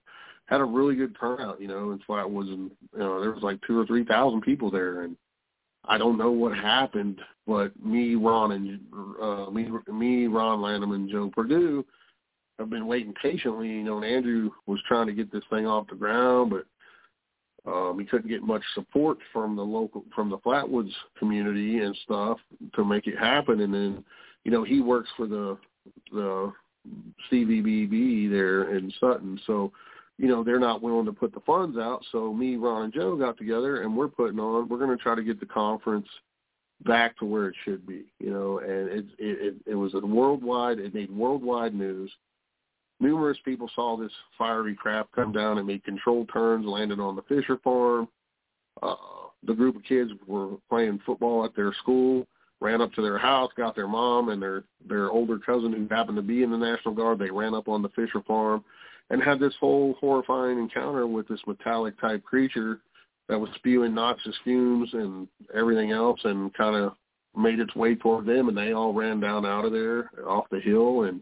had 0.46 0.60
a 0.60 0.64
really 0.64 0.94
good 0.94 1.16
turnout, 1.18 1.60
you 1.60 1.66
know, 1.66 1.90
in 1.90 1.98
Flatwoods, 2.08 2.52
and 2.52 2.70
you 2.92 2.98
know 2.98 3.20
there 3.20 3.32
was 3.32 3.42
like 3.42 3.58
two 3.66 3.78
or 3.78 3.86
three 3.86 4.04
thousand 4.04 4.42
people 4.42 4.70
there, 4.70 5.02
and 5.02 5.16
I 5.86 5.98
don't 5.98 6.18
know 6.18 6.30
what 6.30 6.56
happened, 6.56 7.20
but 7.46 7.72
me, 7.84 8.14
Ron, 8.14 8.52
and 8.52 8.80
uh, 9.20 9.50
me, 9.50 9.68
me, 9.92 10.26
Ron 10.26 10.62
Lanham, 10.62 10.92
and 10.92 11.10
Joe 11.10 11.30
Perdue 11.34 11.84
have 12.58 12.70
been 12.70 12.86
waiting 12.86 13.14
patiently. 13.20 13.68
You 13.68 13.82
know, 13.82 13.96
and 13.96 14.06
Andrew 14.06 14.50
was 14.66 14.80
trying 14.86 15.08
to 15.08 15.12
get 15.12 15.32
this 15.32 15.44
thing 15.50 15.66
off 15.66 15.88
the 15.88 15.96
ground, 15.96 16.50
but 16.50 16.66
um, 17.66 17.98
he 17.98 18.04
couldn't 18.04 18.28
get 18.28 18.42
much 18.42 18.62
support 18.74 19.18
from 19.32 19.56
the 19.56 19.62
local, 19.62 20.04
from 20.14 20.30
the 20.30 20.38
Flatwoods 20.38 20.92
community 21.18 21.80
and 21.80 21.96
stuff 22.04 22.38
to 22.74 22.84
make 22.84 23.06
it 23.06 23.18
happen. 23.18 23.60
And 23.60 23.74
then, 23.74 24.04
you 24.44 24.50
know, 24.50 24.64
he 24.64 24.80
works 24.80 25.08
for 25.16 25.26
the 25.26 25.58
the 26.12 26.52
CVBB 27.32 28.30
there 28.30 28.76
in 28.76 28.92
Sutton, 29.00 29.40
so 29.46 29.72
you 30.18 30.28
know, 30.28 30.42
they're 30.42 30.58
not 30.58 30.82
willing 30.82 31.04
to 31.06 31.12
put 31.12 31.34
the 31.34 31.40
funds 31.40 31.76
out. 31.76 32.02
So 32.10 32.32
me, 32.32 32.56
Ron, 32.56 32.84
and 32.84 32.92
Joe 32.92 33.16
got 33.16 33.36
together, 33.36 33.82
and 33.82 33.96
we're 33.96 34.08
putting 34.08 34.38
on. 34.38 34.68
We're 34.68 34.78
going 34.78 34.96
to 34.96 35.02
try 35.02 35.14
to 35.14 35.22
get 35.22 35.40
the 35.40 35.46
conference 35.46 36.08
back 36.84 37.18
to 37.18 37.26
where 37.26 37.48
it 37.48 37.54
should 37.64 37.86
be. 37.86 38.04
You 38.18 38.30
know, 38.30 38.58
and 38.60 38.88
it 38.88 39.04
it 39.18 39.54
it 39.66 39.74
was 39.74 39.94
a 39.94 40.00
worldwide. 40.00 40.78
It 40.78 40.94
made 40.94 41.10
worldwide 41.10 41.74
news. 41.74 42.10
Numerous 42.98 43.38
people 43.44 43.70
saw 43.74 43.96
this 43.96 44.12
fiery 44.38 44.74
craft 44.74 45.12
come 45.12 45.32
down 45.32 45.58
and 45.58 45.66
make 45.66 45.84
control 45.84 46.24
turns, 46.26 46.64
landed 46.64 46.98
on 46.98 47.14
the 47.14 47.22
Fisher 47.22 47.58
farm. 47.62 48.08
Uh, 48.82 48.94
the 49.46 49.54
group 49.54 49.76
of 49.76 49.84
kids 49.84 50.10
were 50.26 50.56
playing 50.68 51.00
football 51.04 51.44
at 51.44 51.54
their 51.54 51.74
school, 51.74 52.26
ran 52.60 52.80
up 52.80 52.92
to 52.94 53.02
their 53.02 53.18
house, 53.18 53.50
got 53.56 53.76
their 53.76 53.88
mom 53.88 54.30
and 54.30 54.40
their 54.40 54.64
their 54.88 55.10
older 55.10 55.38
cousin 55.38 55.72
who 55.72 55.94
happened 55.94 56.16
to 56.16 56.22
be 56.22 56.42
in 56.42 56.50
the 56.50 56.56
National 56.56 56.94
Guard. 56.94 57.18
They 57.18 57.30
ran 57.30 57.54
up 57.54 57.68
on 57.68 57.82
the 57.82 57.90
Fisher 57.90 58.22
farm 58.26 58.64
and 59.10 59.22
had 59.22 59.38
this 59.38 59.54
whole 59.60 59.94
horrifying 60.00 60.58
encounter 60.58 61.06
with 61.06 61.28
this 61.28 61.40
metallic 61.46 62.00
type 62.00 62.24
creature 62.24 62.80
that 63.28 63.38
was 63.38 63.50
spewing 63.56 63.94
noxious 63.94 64.34
fumes 64.44 64.88
and 64.92 65.28
everything 65.54 65.90
else 65.90 66.20
and 66.24 66.52
kind 66.54 66.76
of 66.76 66.92
made 67.36 67.60
its 67.60 67.74
way 67.74 67.94
toward 67.94 68.24
them 68.24 68.48
and 68.48 68.56
they 68.56 68.72
all 68.72 68.94
ran 68.94 69.20
down 69.20 69.44
out 69.44 69.64
of 69.64 69.72
there 69.72 70.10
off 70.26 70.46
the 70.50 70.60
hill 70.60 71.02
and 71.02 71.20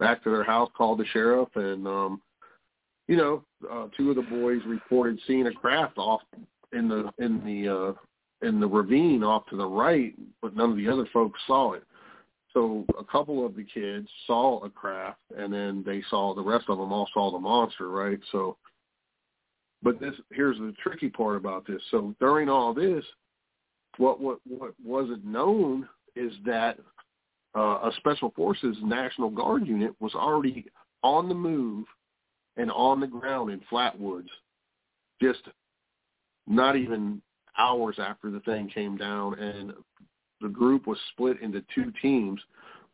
back 0.00 0.22
to 0.24 0.30
their 0.30 0.44
house 0.44 0.70
called 0.76 0.98
the 0.98 1.06
sheriff 1.12 1.48
and 1.54 1.86
um 1.86 2.20
you 3.06 3.16
know 3.16 3.44
uh 3.70 3.86
two 3.96 4.10
of 4.10 4.16
the 4.16 4.22
boys 4.22 4.60
reported 4.66 5.18
seeing 5.26 5.46
a 5.46 5.52
craft 5.52 5.98
off 5.98 6.22
in 6.72 6.88
the 6.88 7.10
in 7.18 7.44
the 7.44 7.68
uh 7.68 8.46
in 8.46 8.58
the 8.58 8.66
ravine 8.66 9.22
off 9.22 9.46
to 9.46 9.56
the 9.56 9.66
right 9.66 10.14
but 10.42 10.56
none 10.56 10.70
of 10.70 10.76
the 10.76 10.88
other 10.88 11.06
folks 11.12 11.38
saw 11.46 11.74
it 11.74 11.84
so 12.52 12.84
a 12.98 13.04
couple 13.04 13.46
of 13.46 13.54
the 13.54 13.62
kids 13.64 14.08
saw 14.26 14.62
a 14.64 14.70
craft, 14.70 15.20
and 15.36 15.52
then 15.52 15.84
they 15.86 16.02
saw 16.10 16.34
the 16.34 16.42
rest 16.42 16.64
of 16.68 16.78
them 16.78 16.92
all 16.92 17.08
saw 17.14 17.30
the 17.30 17.38
monster, 17.38 17.88
right? 17.88 18.18
So, 18.32 18.56
but 19.82 20.00
this 20.00 20.14
here's 20.32 20.58
the 20.58 20.74
tricky 20.82 21.08
part 21.08 21.36
about 21.36 21.66
this. 21.66 21.80
So 21.90 22.14
during 22.18 22.48
all 22.48 22.74
this, 22.74 23.04
what 23.98 24.20
what 24.20 24.40
what 24.46 24.74
wasn't 24.84 25.24
known 25.24 25.88
is 26.16 26.32
that 26.44 26.78
uh, 27.56 27.88
a 27.88 27.92
special 27.96 28.32
forces 28.36 28.76
National 28.82 29.30
Guard 29.30 29.66
unit 29.66 29.92
was 30.00 30.14
already 30.14 30.66
on 31.02 31.28
the 31.28 31.34
move 31.34 31.86
and 32.56 32.70
on 32.70 33.00
the 33.00 33.06
ground 33.06 33.50
in 33.50 33.60
Flatwoods, 33.70 34.28
just 35.20 35.40
not 36.46 36.76
even 36.76 37.20
hours 37.58 37.96
after 37.98 38.30
the 38.30 38.40
thing 38.40 38.68
came 38.68 38.96
down, 38.96 39.38
and 39.38 39.72
the 40.40 40.48
group 40.48 40.86
was 40.86 40.98
split 41.12 41.40
into 41.40 41.64
two 41.74 41.92
teams. 42.00 42.40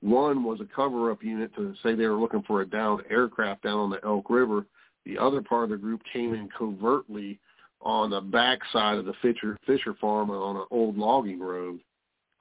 One 0.00 0.44
was 0.44 0.60
a 0.60 0.68
cover-up 0.74 1.22
unit 1.22 1.54
to 1.56 1.74
say 1.82 1.94
they 1.94 2.06
were 2.06 2.20
looking 2.20 2.42
for 2.42 2.60
a 2.60 2.66
downed 2.66 3.02
aircraft 3.10 3.62
down 3.62 3.78
on 3.78 3.90
the 3.90 4.04
Elk 4.04 4.28
River. 4.30 4.66
The 5.04 5.18
other 5.18 5.40
part 5.40 5.64
of 5.64 5.70
the 5.70 5.76
group 5.76 6.02
came 6.12 6.34
in 6.34 6.48
covertly 6.56 7.38
on 7.80 8.10
the 8.10 8.20
back 8.20 8.58
side 8.72 8.98
of 8.98 9.04
the 9.04 9.14
Fisher 9.22 9.56
Fisher 9.66 9.94
farm 10.00 10.30
on 10.30 10.56
an 10.56 10.66
old 10.70 10.96
logging 10.96 11.40
road. 11.40 11.80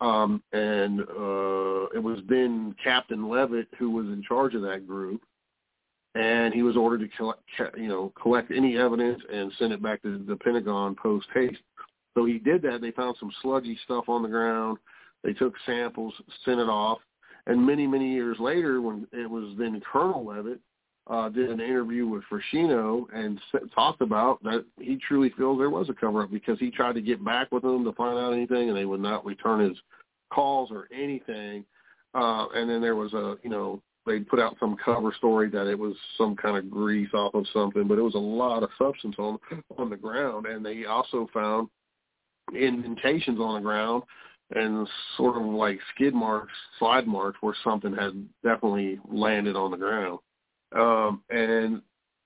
Um, 0.01 0.43
and 0.51 1.01
uh, 1.01 1.87
it 1.93 2.03
was 2.03 2.19
then 2.27 2.75
Captain 2.83 3.29
Leavitt 3.29 3.67
who 3.79 3.91
was 3.91 4.07
in 4.07 4.21
charge 4.27 4.53
of 4.53 4.61
that 4.63 4.85
group, 4.85 5.21
and 6.15 6.53
he 6.53 6.63
was 6.63 6.75
ordered 6.75 6.99
to 6.99 7.17
collect, 7.17 7.41
you 7.77 7.87
know, 7.87 8.11
collect 8.21 8.51
any 8.51 8.77
evidence 8.77 9.21
and 9.31 9.51
send 9.57 9.71
it 9.73 9.81
back 9.81 10.01
to 10.01 10.17
the 10.17 10.35
Pentagon 10.37 10.95
post 10.95 11.27
haste. 11.33 11.61
So 12.13 12.25
he 12.25 12.39
did 12.39 12.61
that. 12.63 12.81
They 12.81 12.91
found 12.91 13.15
some 13.19 13.31
sludgy 13.41 13.77
stuff 13.83 14.05
on 14.07 14.23
the 14.23 14.29
ground. 14.29 14.77
They 15.23 15.33
took 15.33 15.53
samples, 15.65 16.13
sent 16.43 16.59
it 16.59 16.69
off, 16.69 16.99
and 17.47 17.65
many, 17.65 17.87
many 17.87 18.13
years 18.13 18.37
later, 18.39 18.81
when 18.81 19.07
it 19.11 19.29
was 19.29 19.55
then 19.57 19.81
Colonel 19.91 20.25
Leavitt, 20.25 20.59
uh, 21.07 21.29
did 21.29 21.49
an 21.49 21.59
interview 21.59 22.07
with 22.07 22.23
Feschino 22.31 23.05
and 23.13 23.39
talked 23.73 24.01
about 24.01 24.41
that 24.43 24.65
he 24.79 24.97
truly 24.97 25.31
feels 25.37 25.59
there 25.59 25.69
was 25.69 25.89
a 25.89 25.93
cover-up 25.93 26.31
because 26.31 26.57
he 26.59 26.71
tried 26.71 26.93
to 26.93 27.01
get 27.01 27.23
back 27.23 27.51
with 27.51 27.63
them 27.63 27.83
to 27.83 27.91
find 27.93 28.17
out 28.17 28.33
anything, 28.33 28.69
and 28.69 28.77
they 28.77 28.85
would 28.85 28.99
not 28.99 29.25
return 29.25 29.67
his 29.67 29.77
calls 30.33 30.71
or 30.71 30.87
anything. 30.91 31.63
Uh, 32.15 32.47
and 32.55 32.69
then 32.69 32.81
there 32.81 32.95
was 32.95 33.13
a, 33.13 33.35
you 33.43 33.49
know, 33.49 33.81
they 34.05 34.19
put 34.19 34.39
out 34.39 34.55
some 34.59 34.77
cover 34.83 35.13
story 35.17 35.49
that 35.49 35.67
it 35.67 35.77
was 35.77 35.95
some 36.17 36.35
kind 36.35 36.57
of 36.57 36.69
grease 36.69 37.09
off 37.13 37.33
of 37.33 37.45
something, 37.53 37.87
but 37.87 37.97
it 37.97 38.03
was 38.03 38.15
a 38.15 38.19
lot 38.19 38.63
of 38.63 38.69
substance 38.77 39.15
on 39.17 39.37
on 39.77 39.89
the 39.89 39.97
ground, 39.97 40.45
and 40.45 40.65
they 40.65 40.85
also 40.85 41.27
found 41.33 41.69
indentations 42.53 43.39
on 43.39 43.55
the 43.55 43.61
ground 43.61 44.03
and 44.51 44.87
sort 45.17 45.37
of 45.37 45.43
like 45.43 45.79
skid 45.93 46.13
marks, 46.13 46.53
slide 46.77 47.07
marks 47.07 47.37
where 47.41 47.55
something 47.63 47.95
had 47.95 48.13
definitely 48.43 48.99
landed 49.11 49.55
on 49.55 49.71
the 49.71 49.77
ground. 49.77 50.19
Um, 50.73 51.21
and 51.29 51.81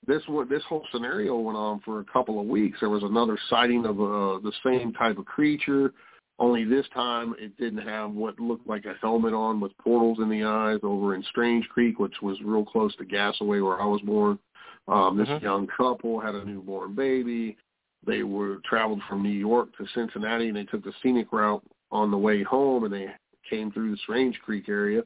this 0.08 0.22
this 0.50 0.64
whole 0.68 0.86
scenario 0.92 1.38
went 1.38 1.58
on 1.58 1.82
for 1.82 2.00
a 2.00 2.06
couple 2.06 2.40
of 2.40 2.48
weeks. 2.48 2.80
There 2.80 2.90
was 2.90 3.04
another 3.04 3.38
sighting 3.50 3.86
of 3.86 4.00
uh, 4.00 4.40
the 4.40 4.54
same 4.64 4.94
type 4.94 5.18
of 5.18 5.26
creature, 5.26 5.94
only 6.40 6.64
this 6.64 6.86
time 6.94 7.36
it 7.38 7.58
didn't 7.58 7.86
have 7.86 8.12
what 8.12 8.40
looked 8.40 8.68
like 8.68 8.86
a 8.86 8.96
helmet 9.02 9.34
on 9.34 9.60
with 9.60 9.78
portals 9.78 10.20
in 10.20 10.30
the 10.30 10.44
eyes 10.44 10.80
over 10.84 11.14
in 11.14 11.24
Strange 11.24 11.68
Creek, 11.68 12.00
which 12.00 12.16
was 12.22 12.38
real 12.42 12.64
close 12.64 12.96
to 12.96 13.06
Gassaway 13.06 13.64
where 13.64 13.82
I 13.82 13.86
was 13.86 14.02
born. 14.02 14.40
Um, 14.88 15.18
this 15.18 15.28
mm-hmm. 15.28 15.44
young 15.44 15.68
couple 15.68 16.20
had 16.20 16.36
a 16.36 16.46
newborn 16.46 16.96
baby. 16.96 17.58
They 18.08 18.24
were 18.24 18.62
traveled 18.66 19.02
from 19.10 19.22
New 19.22 19.30
York 19.30 19.76
to 19.78 19.86
Cincinnati, 19.94 20.48
and 20.48 20.56
they 20.56 20.64
took 20.64 20.84
the 20.84 20.94
scenic 21.04 21.34
route 21.34 21.64
on 21.92 22.10
the 22.10 22.18
way 22.18 22.42
home 22.42 22.86
and 22.86 22.94
they 22.94 23.08
came 23.50 23.72
through 23.72 23.92
the 23.92 23.98
Strange 23.98 24.40
Creek 24.40 24.70
area 24.70 25.02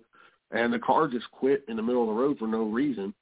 and 0.51 0.71
the 0.71 0.79
car 0.79 1.07
just 1.07 1.29
quit 1.31 1.63
in 1.67 1.77
the 1.77 1.81
middle 1.81 2.03
of 2.03 2.09
the 2.09 2.21
road 2.21 2.37
for 2.37 2.47
no 2.47 2.63
reason. 2.63 3.13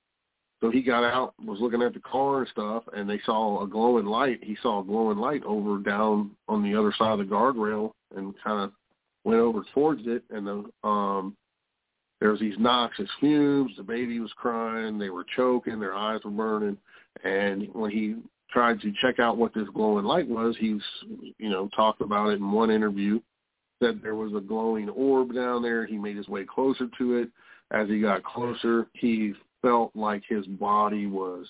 So 0.61 0.69
he 0.69 0.83
got 0.83 1.03
out, 1.03 1.33
was 1.43 1.59
looking 1.59 1.81
at 1.81 1.93
the 1.93 1.99
car 1.99 2.39
and 2.39 2.47
stuff, 2.49 2.83
and 2.95 3.09
they 3.09 3.19
saw 3.25 3.63
a 3.63 3.67
glowing 3.67 4.05
light. 4.05 4.43
He 4.43 4.55
saw 4.61 4.81
a 4.81 4.85
glowing 4.85 5.17
light 5.17 5.43
over 5.43 5.79
down 5.79 6.31
on 6.47 6.61
the 6.61 6.77
other 6.77 6.93
side 6.97 7.13
of 7.13 7.19
the 7.19 7.25
guardrail 7.25 7.93
and 8.15 8.35
kind 8.43 8.63
of 8.63 8.71
went 9.23 9.39
over 9.39 9.63
towards 9.73 10.03
it, 10.05 10.23
and 10.29 10.45
the 10.45 10.87
um, 10.87 11.35
there 12.21 12.29
was 12.29 12.39
these 12.39 12.57
noxious 12.59 13.09
fumes. 13.19 13.71
The 13.75 13.83
baby 13.83 14.19
was 14.19 14.31
crying. 14.37 14.99
They 14.99 15.09
were 15.09 15.25
choking. 15.35 15.79
Their 15.79 15.95
eyes 15.95 16.21
were 16.23 16.29
burning. 16.29 16.77
And 17.23 17.67
when 17.73 17.89
he 17.89 18.17
tried 18.51 18.79
to 18.81 18.93
check 19.01 19.19
out 19.19 19.37
what 19.37 19.55
this 19.55 19.67
glowing 19.73 20.05
light 20.05 20.27
was, 20.27 20.55
he 20.59 20.75
was, 20.75 20.83
you 21.39 21.49
know, 21.49 21.67
talked 21.75 22.01
about 22.01 22.29
it 22.29 22.33
in 22.33 22.51
one 22.51 22.69
interview. 22.69 23.19
Said 23.81 24.01
there 24.03 24.15
was 24.15 24.33
a 24.35 24.39
glowing 24.39 24.89
orb 24.89 25.33
down 25.33 25.63
there. 25.63 25.87
He 25.87 25.97
made 25.97 26.15
his 26.15 26.27
way 26.27 26.45
closer 26.45 26.87
to 26.99 27.15
it. 27.15 27.29
As 27.71 27.87
he 27.87 27.99
got 27.99 28.23
closer, 28.23 28.85
he 28.93 29.33
felt 29.61 29.91
like 29.95 30.23
his 30.27 30.45
body 30.45 31.05
was 31.05 31.45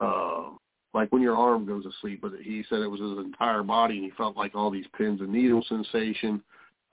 uh, 0.00 0.50
like 0.94 1.12
when 1.12 1.22
your 1.22 1.36
arm 1.36 1.66
goes 1.66 1.84
to 1.84 1.90
sleep, 2.00 2.20
but 2.22 2.32
he 2.42 2.64
said 2.68 2.80
it 2.80 2.90
was 2.90 3.00
his 3.00 3.24
entire 3.24 3.62
body, 3.62 3.96
and 3.96 4.04
he 4.04 4.10
felt 4.12 4.36
like 4.36 4.54
all 4.54 4.70
these 4.70 4.86
pins 4.96 5.20
and 5.20 5.30
needles 5.30 5.66
sensation, 5.68 6.42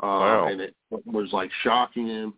uh, 0.03 0.07
wow. 0.07 0.47
and 0.47 0.61
it 0.61 0.75
was 1.05 1.29
like 1.31 1.49
shocking 1.63 2.07
him. 2.07 2.33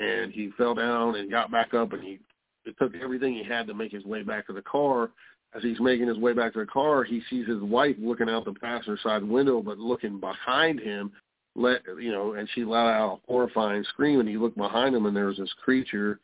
And 0.00 0.32
he 0.32 0.50
fell 0.56 0.74
down 0.74 1.14
and 1.16 1.30
got 1.30 1.52
back 1.52 1.72
up, 1.74 1.92
and 1.92 2.02
he 2.02 2.18
it 2.64 2.74
took 2.78 2.94
everything 2.96 3.34
he 3.34 3.44
had 3.44 3.66
to 3.66 3.74
make 3.74 3.92
his 3.92 4.04
way 4.04 4.22
back 4.22 4.46
to 4.46 4.52
the 4.52 4.62
car. 4.62 5.10
As 5.54 5.62
he's 5.62 5.78
making 5.78 6.08
his 6.08 6.18
way 6.18 6.32
back 6.32 6.52
to 6.54 6.60
the 6.60 6.66
car, 6.66 7.04
he 7.04 7.22
sees 7.30 7.46
his 7.46 7.60
wife 7.60 7.94
looking 8.00 8.28
out 8.28 8.44
the 8.44 8.54
passenger 8.54 8.98
side 9.02 9.22
window, 9.22 9.62
but 9.62 9.78
looking 9.78 10.18
behind 10.18 10.80
him, 10.80 11.12
let 11.54 11.82
you 12.00 12.10
know, 12.10 12.32
and 12.32 12.48
she 12.54 12.64
let 12.64 12.86
out 12.86 13.20
a 13.22 13.30
horrifying 13.30 13.84
scream. 13.90 14.18
And 14.18 14.28
he 14.28 14.36
looked 14.36 14.56
behind 14.56 14.96
him, 14.96 15.06
and 15.06 15.16
there 15.16 15.26
was 15.26 15.36
this 15.36 15.52
creature 15.62 16.18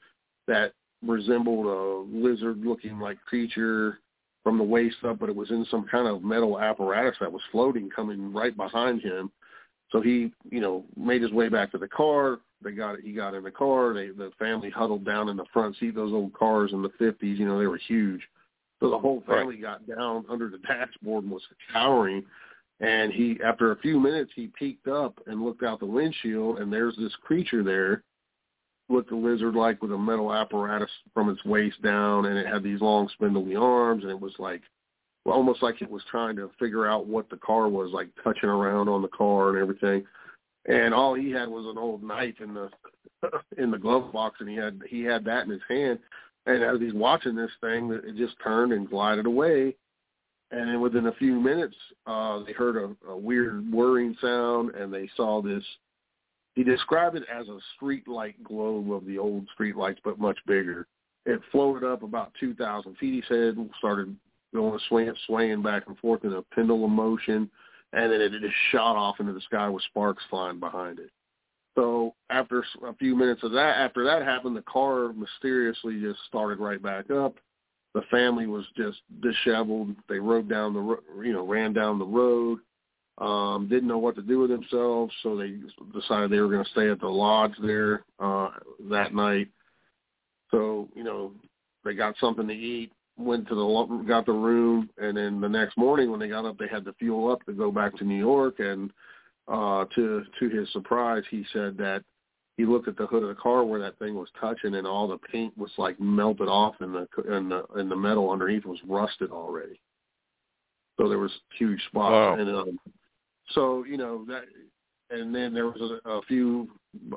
that 0.49 0.73
resembled 1.07 1.67
a 1.67 2.17
lizard-looking 2.17 2.99
like 2.99 3.19
creature 3.25 3.99
from 4.43 4.59
the 4.59 4.65
waist 4.65 4.97
up, 5.05 5.19
but 5.19 5.29
it 5.29 5.37
was 5.37 5.51
in 5.51 5.67
some 5.71 5.87
kind 5.91 6.09
of 6.09 6.25
metal 6.25 6.59
apparatus 6.59 7.17
that 7.21 7.33
was 7.33 7.43
floating, 7.53 7.91
coming 7.91 8.33
right 8.33 8.57
behind 8.57 9.03
him. 9.03 9.31
So 9.91 10.01
he, 10.01 10.33
you 10.51 10.61
know, 10.61 10.85
made 10.97 11.23
his 11.23 11.33
way 11.33 11.49
back 11.49 11.73
to 11.73 11.79
the 11.79 11.89
car. 11.89 12.39
They 12.63 12.73
got 12.73 12.95
it. 12.95 13.01
He 13.03 13.13
got 13.13 13.35
in 13.35 13.43
the 13.43 13.51
car. 13.51 13.93
They, 13.93 14.09
the 14.09 14.31
family 14.39 14.71
huddled 14.71 15.05
down 15.05 15.29
in 15.29 15.37
the 15.37 15.47
front 15.53 15.77
seat. 15.79 15.95
Those 15.95 16.13
old 16.13 16.33
cars 16.33 16.73
in 16.73 16.83
the 16.83 16.93
fifties, 16.99 17.39
you 17.39 17.47
know, 17.47 17.59
they 17.59 17.67
were 17.67 17.81
huge. 17.89 18.21
So 18.79 18.89
the 18.89 18.99
whole 18.99 19.23
family 19.27 19.63
right. 19.63 19.87
got 19.87 19.97
down 19.97 20.25
under 20.31 20.49
the 20.49 20.59
dashboard 20.69 21.25
and 21.25 21.33
was 21.33 21.43
cowering. 21.73 22.25
And 22.81 23.13
he, 23.13 23.39
after 23.45 23.73
a 23.73 23.79
few 23.79 24.01
minutes, 24.01 24.31
he 24.35 24.51
peeked 24.59 24.89
up 24.89 25.19
and 25.27 25.45
looked 25.45 25.63
out 25.63 25.81
the 25.81 25.87
windshield, 25.87 26.61
and 26.61 26.73
there's 26.73 26.97
this 26.97 27.15
creature 27.23 27.63
there 27.63 28.05
looked 28.91 29.13
a 29.13 29.17
lizard 29.17 29.55
like 29.55 29.81
with 29.83 29.93
a 29.93 29.99
metal 29.99 30.33
apparatus 30.33 30.91
from 31.15 31.29
its 31.29 31.45
waist 31.45 31.81
down 31.83 32.27
and 32.27 32.37
it 32.37 32.47
had 32.47 32.63
these 32.63 32.81
long 32.81 33.09
spindly 33.15 33.57
arms 33.57 34.03
and 34.03 34.11
it 34.11 34.21
was 34.21 34.35
like 34.39 34.63
well, 35.25 35.37
almost 35.37 35.63
like 35.63 35.83
it 35.83 35.91
was 35.91 36.03
trying 36.11 36.37
to 36.37 36.51
figure 36.59 36.87
out 36.87 37.07
what 37.07 37.29
the 37.29 37.37
car 37.37 37.69
was 37.69 37.91
like 37.93 38.09
touching 38.25 38.49
around 38.49 38.89
on 38.89 39.03
the 39.03 39.09
car 39.09 39.51
and 39.51 39.59
everything. 39.59 40.05
And 40.67 40.95
all 40.95 41.15
he 41.15 41.31
had 41.31 41.49
was 41.49 41.67
an 41.67 41.79
old 41.79 42.03
knife 42.03 42.37
in 42.41 42.55
the 42.55 42.71
in 43.59 43.71
the 43.71 43.79
glove 43.79 44.13
box 44.13 44.37
and 44.41 44.49
he 44.49 44.57
had 44.57 44.81
he 44.89 45.03
had 45.03 45.25
that 45.25 45.45
in 45.45 45.51
his 45.51 45.61
hand. 45.69 45.99
And 46.47 46.63
as 46.63 46.81
he's 46.81 46.95
watching 46.95 47.35
this 47.35 47.51
thing 47.61 47.93
it 47.93 48.17
just 48.17 48.35
turned 48.43 48.73
and 48.73 48.89
glided 48.89 49.27
away. 49.27 49.77
And 50.53 50.69
then 50.69 50.81
within 50.81 51.07
a 51.07 51.13
few 51.13 51.39
minutes 51.39 51.77
uh 52.07 52.43
they 52.45 52.53
heard 52.53 52.77
a, 52.77 53.11
a 53.11 53.17
weird 53.17 53.71
whirring 53.71 54.17
sound 54.21 54.75
and 54.75 54.93
they 54.93 55.09
saw 55.17 55.43
this 55.43 55.65
he 56.55 56.65
described 56.65 57.17
it 57.17 57.25
as 57.33 57.49
a 57.49 57.59
street 57.75 58.09
light 58.09 58.43
globe 58.43 58.93
of 58.93 59.07
the 59.07 59.19
old 59.19 59.49
street 59.53 59.77
lights, 59.77 60.01
but 60.05 60.19
much 60.19 60.39
bigger. 60.47 60.87
It 61.27 61.41
floated 61.53 61.87
up 61.87 62.03
about 62.03 62.33
2,000 62.41 62.97
feet, 62.97 63.15
he 63.15 63.23
said, 63.29 63.57
and 63.57 63.71
started 63.79 64.17
going 64.55 64.81
swaying, 64.89 65.15
swaying 65.27 65.63
back 65.63 65.85
and 65.87 65.99
forth 65.99 66.25
in 66.25 66.33
a 66.33 66.43
pendulum 66.55 66.93
motion, 66.93 67.51
and 67.93 68.13
then 68.13 68.21
it 68.21 68.33
just 68.41 68.55
shot 68.73 68.97
off 68.97 69.21
into 69.21 69.33
the 69.33 69.41
sky 69.43 69.69
with 69.69 69.85
sparks 69.85 70.23
flying 70.29 70.59
behind 70.59 70.99
it. 70.99 71.11
So 71.77 72.15
after 72.31 72.65
a 72.87 72.95
few 72.95 73.15
minutes 73.15 73.43
of 73.45 73.53
that, 73.53 73.77
after 73.79 74.05
that 74.05 74.23
happened, 74.23 74.57
the 74.57 74.63
car 74.63 75.13
mysteriously 75.13 76.01
just 76.01 76.19
started 76.27 76.59
right 76.59 76.83
back 76.83 77.11
up. 77.11 77.37
The 77.95 78.03
family 78.11 78.47
was 78.47 78.65
just 78.77 78.99
disheveled. 79.21 79.95
They 80.09 80.19
rode 80.19 80.49
down 80.49 80.75
the, 80.75 81.23
you 81.25 81.33
know, 81.33 81.47
ran 81.47 81.73
down 81.73 81.99
the 81.99 82.05
road 82.05 82.59
um, 83.21 83.69
didn't 83.69 83.89
know 83.89 83.99
what 83.99 84.17
to 84.17 84.23
do 84.23 84.39
with 84.39 84.51
themselves, 84.51 85.13
so 85.23 85.37
they 85.37 85.55
decided 85.93 86.31
they 86.31 86.41
were 86.41 86.49
going 86.49 86.65
to 86.65 86.71
stay 86.71 86.89
at 86.89 87.01
the 87.01 87.07
lodge 87.07 87.53
there 87.63 88.05
uh, 88.19 88.51
that 88.89 89.15
night. 89.15 89.49
So 90.51 90.89
you 90.95 91.05
know, 91.05 91.33
they 91.85 91.95
got 91.95 92.15
something 92.19 92.49
to 92.49 92.55
eat, 92.55 92.93
went 93.19 93.47
to 93.49 93.55
the 93.55 94.05
got 94.09 94.25
the 94.27 94.33
room, 94.33 94.89
and 94.99 95.17
then 95.17 95.41
the 95.41 95.49
next 95.49 95.77
morning 95.77 96.11
when 96.11 96.19
they 96.19 96.29
got 96.29 96.47
up, 96.47 96.59
they 96.59 96.69
had 96.69 96.85
to 96.87 96.95
fuel 96.95 97.31
up 97.31 97.45
to 97.45 97.53
go 97.53 97.71
back 97.71 97.97
to 97.99 98.05
New 98.05 98.19
York. 98.19 98.59
And 98.59 98.91
uh, 99.49 99.85
to 99.95 100.23
to 100.41 100.49
his 100.49 100.73
surprise, 100.73 101.23
he 101.31 101.45
said 101.53 101.77
that 101.77 102.03
he 102.57 102.65
looked 102.65 102.89
at 102.89 102.97
the 102.97 103.07
hood 103.07 103.23
of 103.23 103.29
the 103.29 103.35
car 103.35 103.65
where 103.65 103.81
that 103.81 103.99
thing 103.99 104.15
was 104.15 104.29
touching, 104.41 104.77
and 104.77 104.87
all 104.87 105.09
the 105.09 105.19
paint 105.19 105.57
was 105.59 105.71
like 105.77 106.01
melted 106.01 106.49
off, 106.49 106.75
and 106.81 106.95
the 106.95 107.07
and 107.29 107.51
the 107.51 107.65
and 107.77 107.91
the 107.91 107.97
metal 107.97 108.31
underneath 108.31 108.65
was 108.65 108.79
rusted 108.89 109.31
already. 109.31 109.79
So 110.99 111.09
there 111.09 111.19
was 111.19 111.33
huge 111.59 111.83
spots, 111.89 112.13
wow. 112.13 112.35
and 112.35 112.49
um, 112.49 112.79
so 113.55 113.85
you 113.85 113.97
know 113.97 114.25
that, 114.27 114.43
and 115.11 115.35
then 115.35 115.53
there 115.53 115.67
was 115.67 115.81
a, 116.05 116.09
a 116.09 116.23
few 116.23 116.69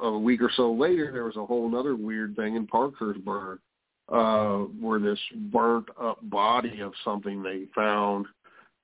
a 0.02 0.18
week 0.18 0.42
or 0.42 0.52
so 0.56 0.72
later, 0.72 1.12
there 1.12 1.26
was 1.26 1.38
a 1.38 1.46
whole 1.46 1.76
other 1.76 1.96
weird 1.96 2.36
thing 2.36 2.56
in 2.56 2.68
Parkersburg, 2.68 3.60
uh, 4.12 4.58
where 4.80 5.00
this 5.00 5.20
burnt 5.52 5.88
up 6.02 6.20
body 6.24 6.82
of 6.82 6.94
something 7.04 7.42
they 7.42 7.66
found. 7.74 8.26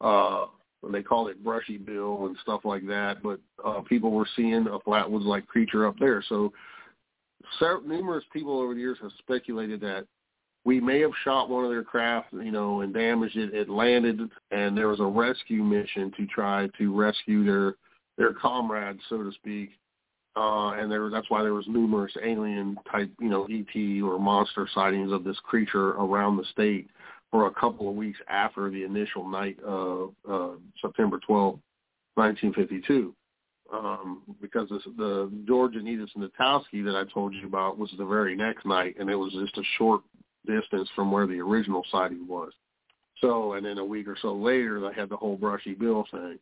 Uh, 0.02 0.46
they 0.92 1.04
called 1.04 1.30
it 1.30 1.44
brushy 1.44 1.78
bill 1.78 2.28
and 2.28 2.38
stuff 2.42 2.62
like 2.64 2.88
that, 2.88 3.22
but 3.22 3.40
uh, 3.66 3.82
people 3.82 4.12
were 4.12 4.28
seeing 4.36 4.66
a 4.68 4.80
flatwoods 4.80 5.26
like 5.26 5.46
creature 5.46 5.86
up 5.86 5.96
there. 6.00 6.24
So 6.30 6.54
several, 7.60 7.82
numerous 7.82 8.24
people 8.32 8.60
over 8.60 8.74
the 8.74 8.80
years 8.80 8.98
have 9.02 9.12
speculated 9.20 9.82
that 9.82 10.06
we 10.70 10.80
may 10.80 11.00
have 11.00 11.10
shot 11.24 11.50
one 11.50 11.64
of 11.64 11.72
their 11.72 11.84
craft, 11.84 12.28
you 12.32 12.52
know, 12.52 12.82
and 12.82 12.94
damaged 12.94 13.36
it. 13.36 13.56
It 13.56 13.70
landed, 13.70 14.20
and 14.52 14.78
there 14.78 14.88
was 14.88 15.00
a 15.00 15.04
rescue 15.04 15.64
mission 15.64 16.12
to 16.16 16.28
try 16.28 16.68
to 16.78 16.96
rescue 16.96 17.44
their 17.44 17.74
their 18.20 18.34
comrades, 18.34 19.00
so 19.10 19.24
to 19.24 19.32
speak. 19.32 19.72
Uh, 20.36 20.74
and 20.74 20.92
there, 20.92 21.10
that's 21.10 21.28
why 21.32 21.42
there 21.42 21.56
was 21.56 21.66
numerous 21.68 22.12
alien 22.24 22.78
type, 22.92 23.10
you 23.20 23.30
know, 23.30 23.48
ET 23.50 24.04
or 24.04 24.20
monster 24.20 24.70
sightings 24.76 25.12
of 25.12 25.24
this 25.24 25.40
creature 25.40 25.90
around 25.94 26.38
the 26.38 26.46
state 26.52 26.88
for 27.32 27.48
a 27.48 27.52
couple 27.52 27.90
of 27.90 27.96
weeks 27.96 28.20
after 28.30 28.70
the 28.70 28.84
initial 28.84 29.28
night 29.28 29.58
of 29.64 30.14
uh, 30.30 30.52
September 30.80 31.20
12, 31.26 31.60
1952. 32.14 33.16
Um, 33.74 34.22
because 34.40 34.70
this, 34.70 34.84
the 34.98 35.32
George 35.48 35.74
Anitas 35.74 36.16
Natowski 36.16 36.86
that 36.86 36.96
I 36.96 37.12
told 37.12 37.34
you 37.34 37.48
about 37.48 37.80
was 37.80 37.92
the 37.98 38.06
very 38.06 38.36
next 38.36 38.68
night, 38.68 38.98
and 39.00 39.10
it 39.10 39.16
was 39.16 39.34
just 39.34 39.58
a 39.58 39.64
short 39.80 40.02
distance 40.46 40.90
from 40.96 41.12
where 41.12 41.28
the 41.28 41.40
original 41.40 41.84
sighting 41.92 42.28
was. 42.28 42.52
So, 43.22 43.54
and 43.54 43.66
then 43.66 43.78
a 43.78 43.86
week 43.86 44.08
or 44.08 44.18
so 44.22 44.34
later, 44.34 44.80
they 44.80 45.00
had 45.00 45.10
the 45.10 45.18
whole 45.18 45.36
Brushy 45.36 45.74
Bill 45.74 46.06
thing. 46.12 46.40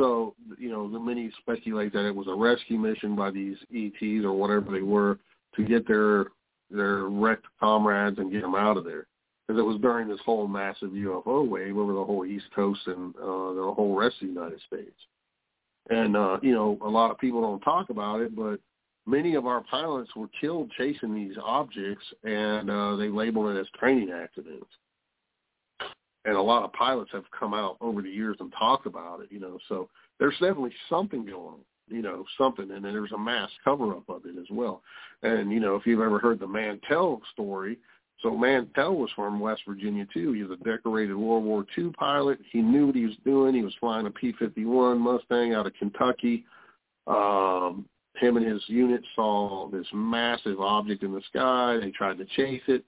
So, 0.00 0.34
you 0.58 0.70
know, 0.70 0.88
the 0.88 0.98
many 0.98 1.30
speculate 1.40 1.92
that 1.92 2.06
it 2.06 2.14
was 2.14 2.28
a 2.28 2.34
rescue 2.34 2.78
mission 2.78 3.16
by 3.16 3.30
these 3.30 3.56
ETs 3.74 4.24
or 4.24 4.32
whatever 4.32 4.70
they 4.70 4.82
were 4.82 5.18
to 5.56 5.64
get 5.64 5.86
their 5.86 6.26
their 6.70 7.04
wrecked 7.04 7.46
comrades 7.58 8.18
and 8.18 8.30
get 8.30 8.42
them 8.42 8.54
out 8.54 8.76
of 8.76 8.84
there. 8.84 9.06
Because 9.46 9.58
it 9.58 9.64
was 9.64 9.80
during 9.80 10.08
this 10.08 10.20
whole 10.24 10.46
massive 10.46 10.90
UFO 10.90 11.48
wave 11.48 11.78
over 11.78 11.94
the 11.94 12.04
whole 12.04 12.26
East 12.26 12.44
Coast 12.54 12.80
and 12.86 13.14
uh, 13.16 13.54
the 13.54 13.72
whole 13.74 13.96
rest 13.96 14.16
of 14.20 14.28
the 14.28 14.34
United 14.34 14.60
States. 14.66 14.94
And, 15.88 16.14
uh, 16.14 16.38
you 16.42 16.52
know, 16.52 16.78
a 16.82 16.88
lot 16.88 17.10
of 17.10 17.18
people 17.18 17.40
don't 17.40 17.60
talk 17.60 17.88
about 17.88 18.20
it, 18.20 18.36
but 18.36 18.60
many 19.08 19.34
of 19.34 19.46
our 19.46 19.62
pilots 19.62 20.10
were 20.14 20.28
killed 20.40 20.70
chasing 20.76 21.14
these 21.14 21.36
objects, 21.42 22.04
and 22.24 22.70
uh, 22.70 22.96
they 22.96 23.08
label 23.08 23.48
it 23.48 23.58
as 23.58 23.66
training 23.78 24.10
accidents. 24.10 24.66
And 26.24 26.36
a 26.36 26.42
lot 26.42 26.62
of 26.62 26.72
pilots 26.74 27.10
have 27.12 27.24
come 27.38 27.54
out 27.54 27.78
over 27.80 28.02
the 28.02 28.10
years 28.10 28.36
and 28.40 28.52
talked 28.52 28.86
about 28.86 29.20
it, 29.20 29.28
you 29.30 29.40
know. 29.40 29.58
So 29.68 29.88
there's 30.18 30.34
definitely 30.34 30.74
something 30.90 31.24
going 31.24 31.36
on, 31.36 31.60
you 31.88 32.02
know, 32.02 32.24
something, 32.36 32.70
and 32.70 32.84
then 32.84 32.92
there's 32.92 33.12
a 33.12 33.18
mass 33.18 33.48
cover-up 33.64 34.08
of 34.10 34.26
it 34.26 34.38
as 34.38 34.46
well. 34.50 34.82
And 35.22 35.50
you 35.50 35.60
know, 35.60 35.74
if 35.74 35.86
you've 35.86 36.02
ever 36.02 36.18
heard 36.18 36.38
the 36.38 36.46
Mantell 36.46 37.22
story, 37.32 37.78
so 38.20 38.36
Mantell 38.36 38.96
was 38.96 39.10
from 39.14 39.40
West 39.40 39.62
Virginia 39.66 40.06
too. 40.12 40.32
He 40.32 40.42
was 40.42 40.58
a 40.58 40.64
decorated 40.64 41.16
World 41.16 41.44
War 41.44 41.64
II 41.78 41.90
pilot. 41.90 42.40
He 42.50 42.60
knew 42.60 42.86
what 42.86 42.96
he 42.96 43.06
was 43.06 43.16
doing. 43.24 43.54
He 43.54 43.62
was 43.62 43.74
flying 43.78 44.06
a 44.06 44.10
P-51 44.10 44.98
Mustang 44.98 45.54
out 45.54 45.66
of 45.66 45.74
Kentucky. 45.74 46.44
Um, 47.06 47.86
him 48.18 48.36
and 48.36 48.46
his 48.46 48.62
unit 48.66 49.02
saw 49.14 49.68
this 49.70 49.86
massive 49.92 50.60
object 50.60 51.02
in 51.02 51.12
the 51.12 51.22
sky. 51.28 51.78
They 51.80 51.90
tried 51.90 52.18
to 52.18 52.24
chase 52.24 52.62
it. 52.68 52.84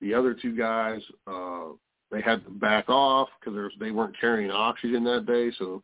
The 0.00 0.14
other 0.14 0.34
two 0.34 0.56
guys, 0.56 1.00
uh, 1.26 1.68
they 2.10 2.20
had 2.20 2.44
to 2.44 2.50
back 2.50 2.88
off 2.88 3.28
because 3.40 3.70
they 3.78 3.90
weren't 3.90 4.18
carrying 4.18 4.50
oxygen 4.50 5.04
that 5.04 5.26
day. 5.26 5.50
So 5.58 5.82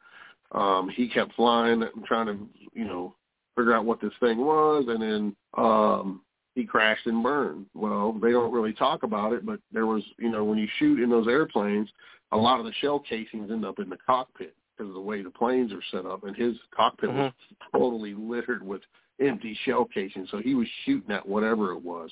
um, 0.53 0.91
he 0.95 1.09
kept 1.09 1.35
flying 1.35 1.83
and 1.83 2.05
trying 2.05 2.27
to, 2.27 2.39
you 2.75 2.85
know, 2.85 3.15
figure 3.57 3.75
out 3.75 3.85
what 3.85 4.01
this 4.01 4.13
thing 4.21 4.39
was. 4.39 4.85
And 4.89 5.03
then 5.03 5.37
um, 5.57 6.23
he 6.55 6.65
crashed 6.65 7.07
and 7.07 7.23
burned. 7.23 7.67
Well, 7.75 8.13
they 8.21 8.33
don't 8.33 8.53
really 8.53 8.73
talk 8.73 9.03
about 9.03 9.33
it, 9.33 9.47
but 9.47 9.61
there 9.73 9.87
was, 9.87 10.03
you 10.19 10.31
know, 10.31 10.45
when 10.45 10.59
you 10.59 10.69
shoot 10.79 11.01
in 11.01 11.11
those 11.11 11.29
airplanes, 11.29 11.89
a 12.33 12.37
lot 12.37 12.61
of 12.61 12.67
the 12.67 12.73
shell 12.81 12.99
casings 12.99 13.51
end 13.51 13.65
up 13.65 13.79
in 13.79 13.89
the 13.89 13.97
cockpit 14.05 14.55
because 14.79 14.89
of 14.89 14.95
the 14.95 15.01
way 15.01 15.23
the 15.23 15.31
planes 15.31 15.73
are 15.73 15.83
set 15.91 16.07
up, 16.07 16.25
and 16.25 16.37
his 16.37 16.55
cockpit 16.75 17.11
mm-hmm. 17.11 17.19
was 17.19 17.33
totally 17.73 18.15
littered 18.15 18.63
with 18.63 18.83
empty 19.21 19.59
shell 19.65 19.85
casings. 19.85 20.29
So 20.31 20.39
he 20.39 20.55
was 20.55 20.69
shooting 20.85 21.11
at 21.11 21.27
whatever 21.29 21.73
it 21.73 21.83
was, 21.83 22.11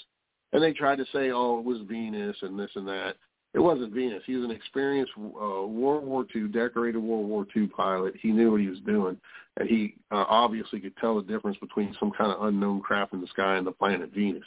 and 0.52 0.62
they 0.62 0.72
tried 0.72 0.96
to 0.96 1.06
say, 1.12 1.30
"Oh, 1.30 1.58
it 1.58 1.64
was 1.64 1.80
Venus 1.88 2.36
and 2.42 2.58
this 2.58 2.70
and 2.74 2.86
that." 2.88 3.16
It 3.54 3.60
wasn't 3.60 3.94
Venus. 3.94 4.22
He 4.26 4.36
was 4.36 4.44
an 4.44 4.50
experienced 4.50 5.12
uh, 5.16 5.66
World 5.66 6.04
War 6.04 6.26
II, 6.34 6.48
decorated 6.48 6.98
World 6.98 7.26
War 7.26 7.46
II 7.56 7.68
pilot. 7.68 8.14
He 8.20 8.30
knew 8.30 8.50
what 8.50 8.60
he 8.60 8.68
was 8.68 8.80
doing, 8.80 9.16
and 9.56 9.66
he 9.66 9.94
uh, 10.10 10.26
obviously 10.28 10.78
could 10.78 10.96
tell 10.98 11.16
the 11.16 11.22
difference 11.22 11.56
between 11.58 11.96
some 11.98 12.10
kind 12.10 12.32
of 12.32 12.42
unknown 12.42 12.82
craft 12.82 13.14
in 13.14 13.22
the 13.22 13.26
sky 13.28 13.56
and 13.56 13.66
the 13.66 13.72
planet 13.72 14.12
Venus. 14.12 14.44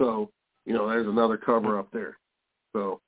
So, 0.00 0.30
you 0.64 0.74
know, 0.74 0.88
there's 0.88 1.06
another 1.06 1.36
cover 1.36 1.78
up 1.78 1.88
there. 1.92 2.18
So, 2.74 3.00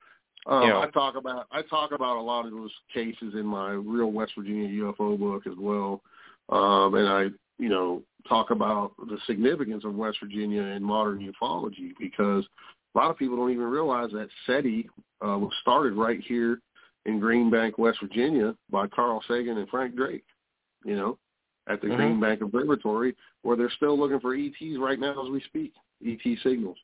um. 0.47 0.63
I 0.81 0.89
talk 0.91 1.15
about 1.15 1.47
I 1.51 1.61
talk 1.63 1.91
about 1.91 2.17
a 2.17 2.21
lot 2.21 2.45
of 2.45 2.51
those 2.51 2.71
cases 2.93 3.33
in 3.33 3.45
my 3.45 3.71
real 3.71 4.11
West 4.11 4.33
Virginia 4.37 4.69
UFO 4.83 5.17
book 5.19 5.43
as 5.47 5.57
well, 5.57 6.01
um, 6.49 6.95
and 6.95 7.07
I, 7.07 7.27
you 7.57 7.69
know, 7.69 8.01
talk 8.27 8.51
about 8.51 8.93
the 8.97 9.17
significance 9.27 9.83
of 9.85 9.95
West 9.95 10.17
Virginia 10.21 10.61
in 10.61 10.83
modern 10.83 11.19
ufology 11.19 11.91
because 11.99 12.45
a 12.95 12.97
lot 12.97 13.11
of 13.11 13.17
people 13.17 13.37
don't 13.37 13.51
even 13.51 13.65
realize 13.65 14.11
that 14.11 14.29
SETI 14.45 14.89
uh, 15.21 15.37
was 15.37 15.51
started 15.61 15.93
right 15.93 16.19
here 16.25 16.59
in 17.05 17.19
Green 17.19 17.49
Bank, 17.49 17.77
West 17.77 17.99
Virginia, 18.01 18.55
by 18.69 18.87
Carl 18.87 19.21
Sagan 19.27 19.57
and 19.57 19.69
Frank 19.69 19.95
Drake. 19.95 20.23
You 20.85 20.95
know, 20.95 21.17
at 21.67 21.81
the 21.81 21.87
mm-hmm. 21.87 21.95
Green 21.97 22.19
Bank 22.19 22.41
Observatory, 22.41 23.15
where 23.43 23.55
they're 23.55 23.71
still 23.75 23.97
looking 23.97 24.19
for 24.19 24.33
ETs 24.33 24.79
right 24.79 24.99
now 24.99 25.23
as 25.23 25.29
we 25.29 25.41
speak, 25.41 25.73
ET 26.05 26.37
signals. 26.43 26.77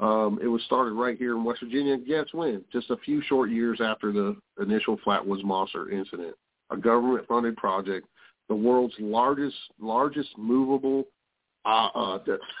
Um, 0.00 0.38
it 0.42 0.46
was 0.46 0.62
started 0.62 0.92
right 0.92 1.18
here 1.18 1.36
in 1.36 1.44
West 1.44 1.60
Virginia. 1.62 1.98
Guess 1.98 2.26
when? 2.32 2.64
Just 2.72 2.90
a 2.90 2.96
few 2.98 3.22
short 3.22 3.50
years 3.50 3.80
after 3.82 4.12
the 4.12 4.34
initial 4.60 4.96
Flatwoods 5.06 5.44
Monster 5.44 5.90
incident. 5.90 6.34
A 6.70 6.76
government-funded 6.76 7.56
project, 7.56 8.06
the 8.48 8.54
world's 8.54 8.94
largest 8.98 9.56
largest 9.78 10.30
movable 10.38 11.04
uh, 11.66 11.88
uh, 11.94 12.18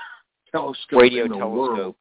telescope 0.52 1.00
radio 1.00 1.24
in 1.24 1.30
the 1.30 1.38
telescope. 1.38 1.56
world 1.56 1.94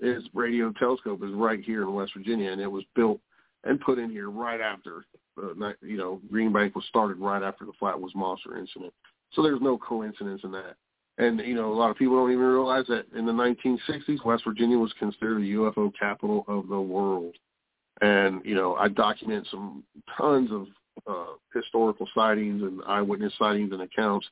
is 0.00 0.22
radio 0.34 0.72
telescope 0.72 1.22
is 1.24 1.32
right 1.32 1.60
here 1.64 1.82
in 1.82 1.92
West 1.92 2.12
Virginia, 2.16 2.52
and 2.52 2.60
it 2.60 2.70
was 2.70 2.84
built 2.94 3.20
and 3.64 3.80
put 3.80 3.98
in 3.98 4.10
here 4.10 4.30
right 4.30 4.60
after, 4.60 5.04
uh, 5.42 5.72
you 5.82 5.96
know, 5.96 6.20
Green 6.30 6.52
Bank 6.52 6.76
was 6.76 6.84
started 6.88 7.16
right 7.18 7.42
after 7.42 7.64
the 7.64 7.72
Flatwoods 7.80 8.14
Monster 8.14 8.56
incident. 8.56 8.92
So 9.32 9.42
there's 9.42 9.60
no 9.60 9.76
coincidence 9.76 10.42
in 10.44 10.52
that. 10.52 10.76
And, 11.18 11.40
you 11.40 11.54
know, 11.54 11.72
a 11.72 11.74
lot 11.74 11.90
of 11.90 11.96
people 11.96 12.16
don't 12.16 12.30
even 12.30 12.44
realize 12.44 12.86
that 12.88 13.06
in 13.16 13.24
the 13.24 13.32
1960s, 13.32 14.24
West 14.24 14.44
Virginia 14.44 14.78
was 14.78 14.92
considered 14.98 15.42
the 15.42 15.54
UFO 15.54 15.90
capital 15.98 16.44
of 16.46 16.68
the 16.68 16.80
world. 16.80 17.34
And, 18.02 18.44
you 18.44 18.54
know, 18.54 18.74
I 18.74 18.88
document 18.88 19.46
some 19.50 19.82
tons 20.16 20.50
of 20.52 20.66
uh, 21.06 21.32
historical 21.54 22.06
sightings 22.14 22.62
and 22.62 22.80
eyewitness 22.86 23.32
sightings 23.38 23.72
and 23.72 23.80
accounts 23.80 24.26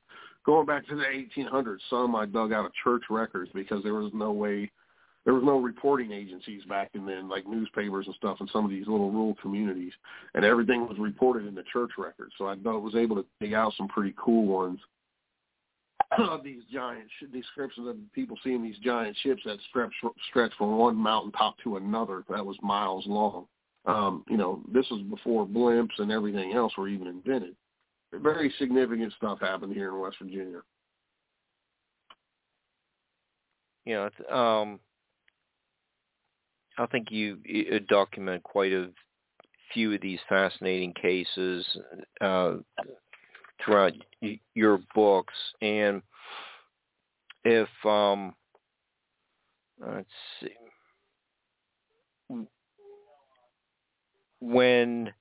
going 0.44 0.66
back 0.66 0.86
to 0.88 0.94
the 0.94 1.04
1800s. 1.04 1.78
Some 1.88 2.14
I 2.14 2.26
dug 2.26 2.52
out 2.52 2.66
of 2.66 2.72
church 2.82 3.04
records 3.08 3.50
because 3.54 3.82
there 3.82 3.94
was 3.94 4.12
no 4.12 4.32
way– 4.32 4.70
there 5.24 5.34
was 5.34 5.42
no 5.42 5.58
reporting 5.58 6.12
agencies 6.12 6.62
back 6.64 6.90
in 6.94 7.06
then, 7.06 7.28
like 7.28 7.46
newspapers 7.46 8.06
and 8.06 8.14
stuff 8.14 8.38
in 8.40 8.48
some 8.48 8.64
of 8.64 8.70
these 8.70 8.86
little 8.86 9.10
rural 9.10 9.34
communities, 9.40 9.92
and 10.34 10.44
everything 10.44 10.86
was 10.86 10.98
reported 10.98 11.46
in 11.46 11.54
the 11.54 11.64
church 11.72 11.92
records. 11.96 12.32
So 12.36 12.46
I 12.46 12.54
was 12.54 12.94
able 12.94 13.16
to 13.16 13.24
dig 13.40 13.54
out 13.54 13.72
some 13.76 13.88
pretty 13.88 14.14
cool 14.18 14.46
ones 14.46 14.78
these 16.44 16.62
giant 16.72 17.08
descriptions 17.32 17.88
of 17.88 17.96
people 18.12 18.38
seeing 18.44 18.62
these 18.62 18.78
giant 18.78 19.16
ships 19.22 19.42
that 19.44 19.58
stretch 19.68 19.92
stretch 20.28 20.52
from 20.58 20.76
one 20.76 20.96
mountaintop 20.96 21.56
to 21.64 21.76
another 21.76 22.24
that 22.30 22.44
was 22.44 22.56
miles 22.62 23.06
long. 23.06 23.46
Um, 23.86 24.24
you 24.28 24.36
know, 24.36 24.62
this 24.72 24.86
was 24.90 25.02
before 25.02 25.46
blimps 25.46 25.98
and 25.98 26.10
everything 26.10 26.54
else 26.54 26.72
were 26.78 26.88
even 26.88 27.06
invented. 27.06 27.54
Very 28.12 28.52
significant 28.58 29.12
stuff 29.16 29.40
happened 29.40 29.74
here 29.74 29.88
in 29.88 30.00
West 30.00 30.16
Virginia. 30.22 30.60
You 33.84 34.10
know, 34.30 34.34
um, 34.34 34.80
I 36.78 36.86
think 36.86 37.10
you, 37.10 37.38
you 37.44 37.80
document 37.80 38.42
quite 38.42 38.72
a 38.72 38.90
few 39.74 39.92
of 39.92 40.00
these 40.00 40.20
fascinating 40.28 40.94
cases 40.94 41.66
uh, 42.20 42.54
throughout 43.64 43.92
your 44.54 44.78
books, 44.94 45.34
and 45.60 46.02
if 47.44 47.68
um, 47.84 48.34
let's 49.80 50.08
see, 50.40 50.48
when 54.40 55.12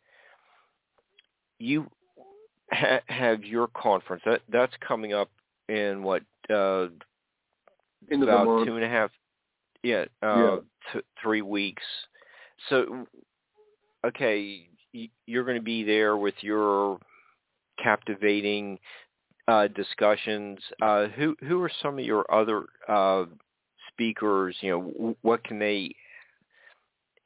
you 1.59 1.89
ha- 2.71 3.01
have 3.07 3.43
your 3.43 3.67
conference, 3.67 4.23
that 4.25 4.41
that's 4.49 4.73
coming 4.85 5.13
up 5.13 5.29
in 5.69 6.03
what 6.03 6.23
uh, 6.49 6.87
about 8.11 8.65
two 8.65 8.75
and 8.75 8.83
a 8.83 8.89
half 8.89 9.11
yeah, 9.83 10.05
uh, 10.23 10.37
yeah. 10.37 10.57
T- 10.93 11.01
three 11.21 11.41
weeks. 11.41 11.83
So, 12.69 13.05
okay, 14.05 14.67
you're 15.25 15.43
going 15.43 15.57
to 15.57 15.63
be 15.63 15.83
there 15.83 16.15
with 16.17 16.35
your 16.41 16.99
captivating 17.81 18.79
uh, 19.47 19.67
discussions. 19.67 20.59
Uh, 20.81 21.07
who 21.07 21.35
who 21.47 21.61
are 21.61 21.71
some 21.81 21.99
of 21.99 22.05
your 22.05 22.25
other 22.33 22.65
uh, 22.87 23.25
speakers? 23.89 24.55
You 24.61 24.71
know, 24.71 25.15
what 25.21 25.43
can 25.43 25.59
they 25.59 25.93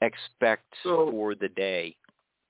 expect 0.01 0.65
so, 0.83 1.09
for 1.11 1.35
the 1.35 1.49
day? 1.49 1.95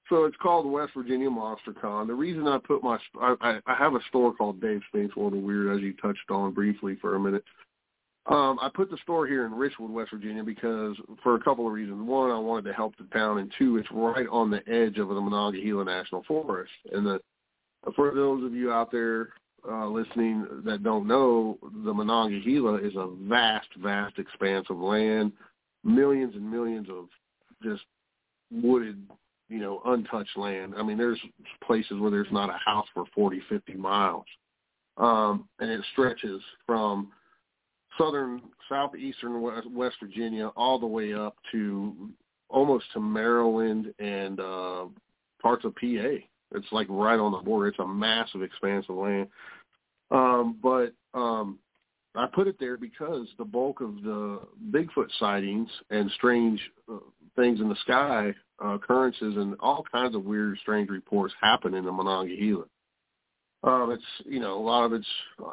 So 0.09 0.23
it's 0.23 0.37
called 0.41 0.71
West 0.71 0.93
Virginia 0.95 1.29
Monster 1.29 1.73
Con. 1.73 2.07
The 2.07 2.13
reason 2.13 2.47
I 2.47 2.59
put 2.59 2.81
my 2.81 2.97
I, 3.19 3.59
I 3.65 3.75
have 3.75 3.93
a 3.93 3.99
store 4.09 4.33
called 4.33 4.61
Dave 4.61 4.81
Spinks' 4.87 5.15
World 5.15 5.33
of 5.33 5.39
Weird, 5.39 5.75
as 5.75 5.81
you 5.81 5.93
touched 5.93 6.29
on 6.29 6.53
briefly 6.53 6.97
for 7.01 7.15
a 7.15 7.19
minute. 7.19 7.43
Um, 8.29 8.59
I 8.61 8.69
put 8.73 8.89
the 8.89 8.97
store 9.03 9.25
here 9.25 9.45
in 9.45 9.53
Richwood, 9.53 9.89
West 9.89 10.11
Virginia, 10.11 10.43
because 10.43 10.97
for 11.23 11.35
a 11.35 11.39
couple 11.39 11.65
of 11.65 11.71
reasons. 11.71 12.01
One, 12.05 12.29
I 12.29 12.37
wanted 12.37 12.65
to 12.65 12.73
help 12.73 12.97
the 12.97 13.05
town, 13.05 13.37
and 13.37 13.53
two, 13.57 13.77
it's 13.77 13.87
right 13.91 14.27
on 14.29 14.51
the 14.51 14.67
edge 14.67 14.97
of 14.97 15.07
the 15.07 15.21
Monongahela 15.21 15.85
National 15.85 16.23
Forest. 16.23 16.71
And 16.91 17.05
the, 17.05 17.19
for 17.95 18.13
those 18.13 18.43
of 18.43 18.53
you 18.53 18.71
out 18.71 18.91
there 18.91 19.29
uh, 19.69 19.87
listening 19.87 20.45
that 20.65 20.83
don't 20.83 21.07
know, 21.07 21.57
the 21.83 21.93
Monongahela 21.93 22.75
is 22.77 22.95
a 22.95 23.09
vast, 23.23 23.67
vast 23.81 24.17
expanse 24.17 24.67
of 24.69 24.77
land, 24.77 25.31
millions 25.83 26.35
and 26.35 26.49
millions 26.49 26.87
of 26.89 27.07
just 27.63 27.83
wooded, 28.51 29.01
you 29.49 29.59
know, 29.59 29.81
untouched 29.85 30.37
land. 30.37 30.73
I 30.77 30.83
mean, 30.83 30.97
there's 30.97 31.19
places 31.65 31.99
where 31.99 32.11
there's 32.11 32.31
not 32.31 32.49
a 32.49 32.57
house 32.63 32.87
for 32.93 33.05
40, 33.13 33.41
50 33.49 33.73
miles. 33.73 34.25
Um, 34.97 35.47
and 35.59 35.69
it 35.69 35.81
stretches 35.91 36.41
from 36.65 37.11
southern, 37.97 38.41
southeastern 38.69 39.41
West 39.41 39.97
Virginia, 40.01 40.47
all 40.55 40.79
the 40.79 40.87
way 40.87 41.13
up 41.13 41.35
to 41.51 42.09
almost 42.49 42.85
to 42.93 42.99
Maryland 42.99 43.93
and 43.99 44.39
uh, 44.39 44.85
parts 45.41 45.65
of 45.65 45.75
PA. 45.75 46.17
It's 46.53 46.71
like 46.71 46.87
right 46.89 47.19
on 47.19 47.31
the 47.31 47.39
border. 47.39 47.67
It's 47.67 47.79
a 47.79 47.87
massive 47.87 48.41
expanse 48.41 48.85
of 48.89 48.95
land. 48.95 49.27
Um, 50.11 50.57
but 50.61 50.93
um, 51.13 51.59
I 52.15 52.25
put 52.27 52.47
it 52.47 52.57
there 52.59 52.77
because 52.77 53.27
the 53.37 53.45
bulk 53.45 53.81
of 53.81 54.01
the 54.03 54.39
Bigfoot 54.71 55.09
sightings 55.19 55.69
and 55.89 56.09
strange 56.11 56.59
uh, 56.91 56.97
things 57.35 57.59
in 57.59 57.69
the 57.69 57.75
sky, 57.81 58.33
uh, 58.63 58.69
occurrences, 58.69 59.35
and 59.35 59.55
all 59.59 59.83
kinds 59.91 60.15
of 60.15 60.23
weird, 60.23 60.57
strange 60.59 60.89
reports 60.89 61.33
happen 61.39 61.73
in 61.73 61.85
the 61.85 61.91
Monongahela. 61.91 62.65
Um, 63.63 63.91
it's 63.91 64.25
you 64.25 64.39
know 64.39 64.57
a 64.57 64.63
lot 64.63 64.85
of 64.85 64.93
it's 64.93 65.07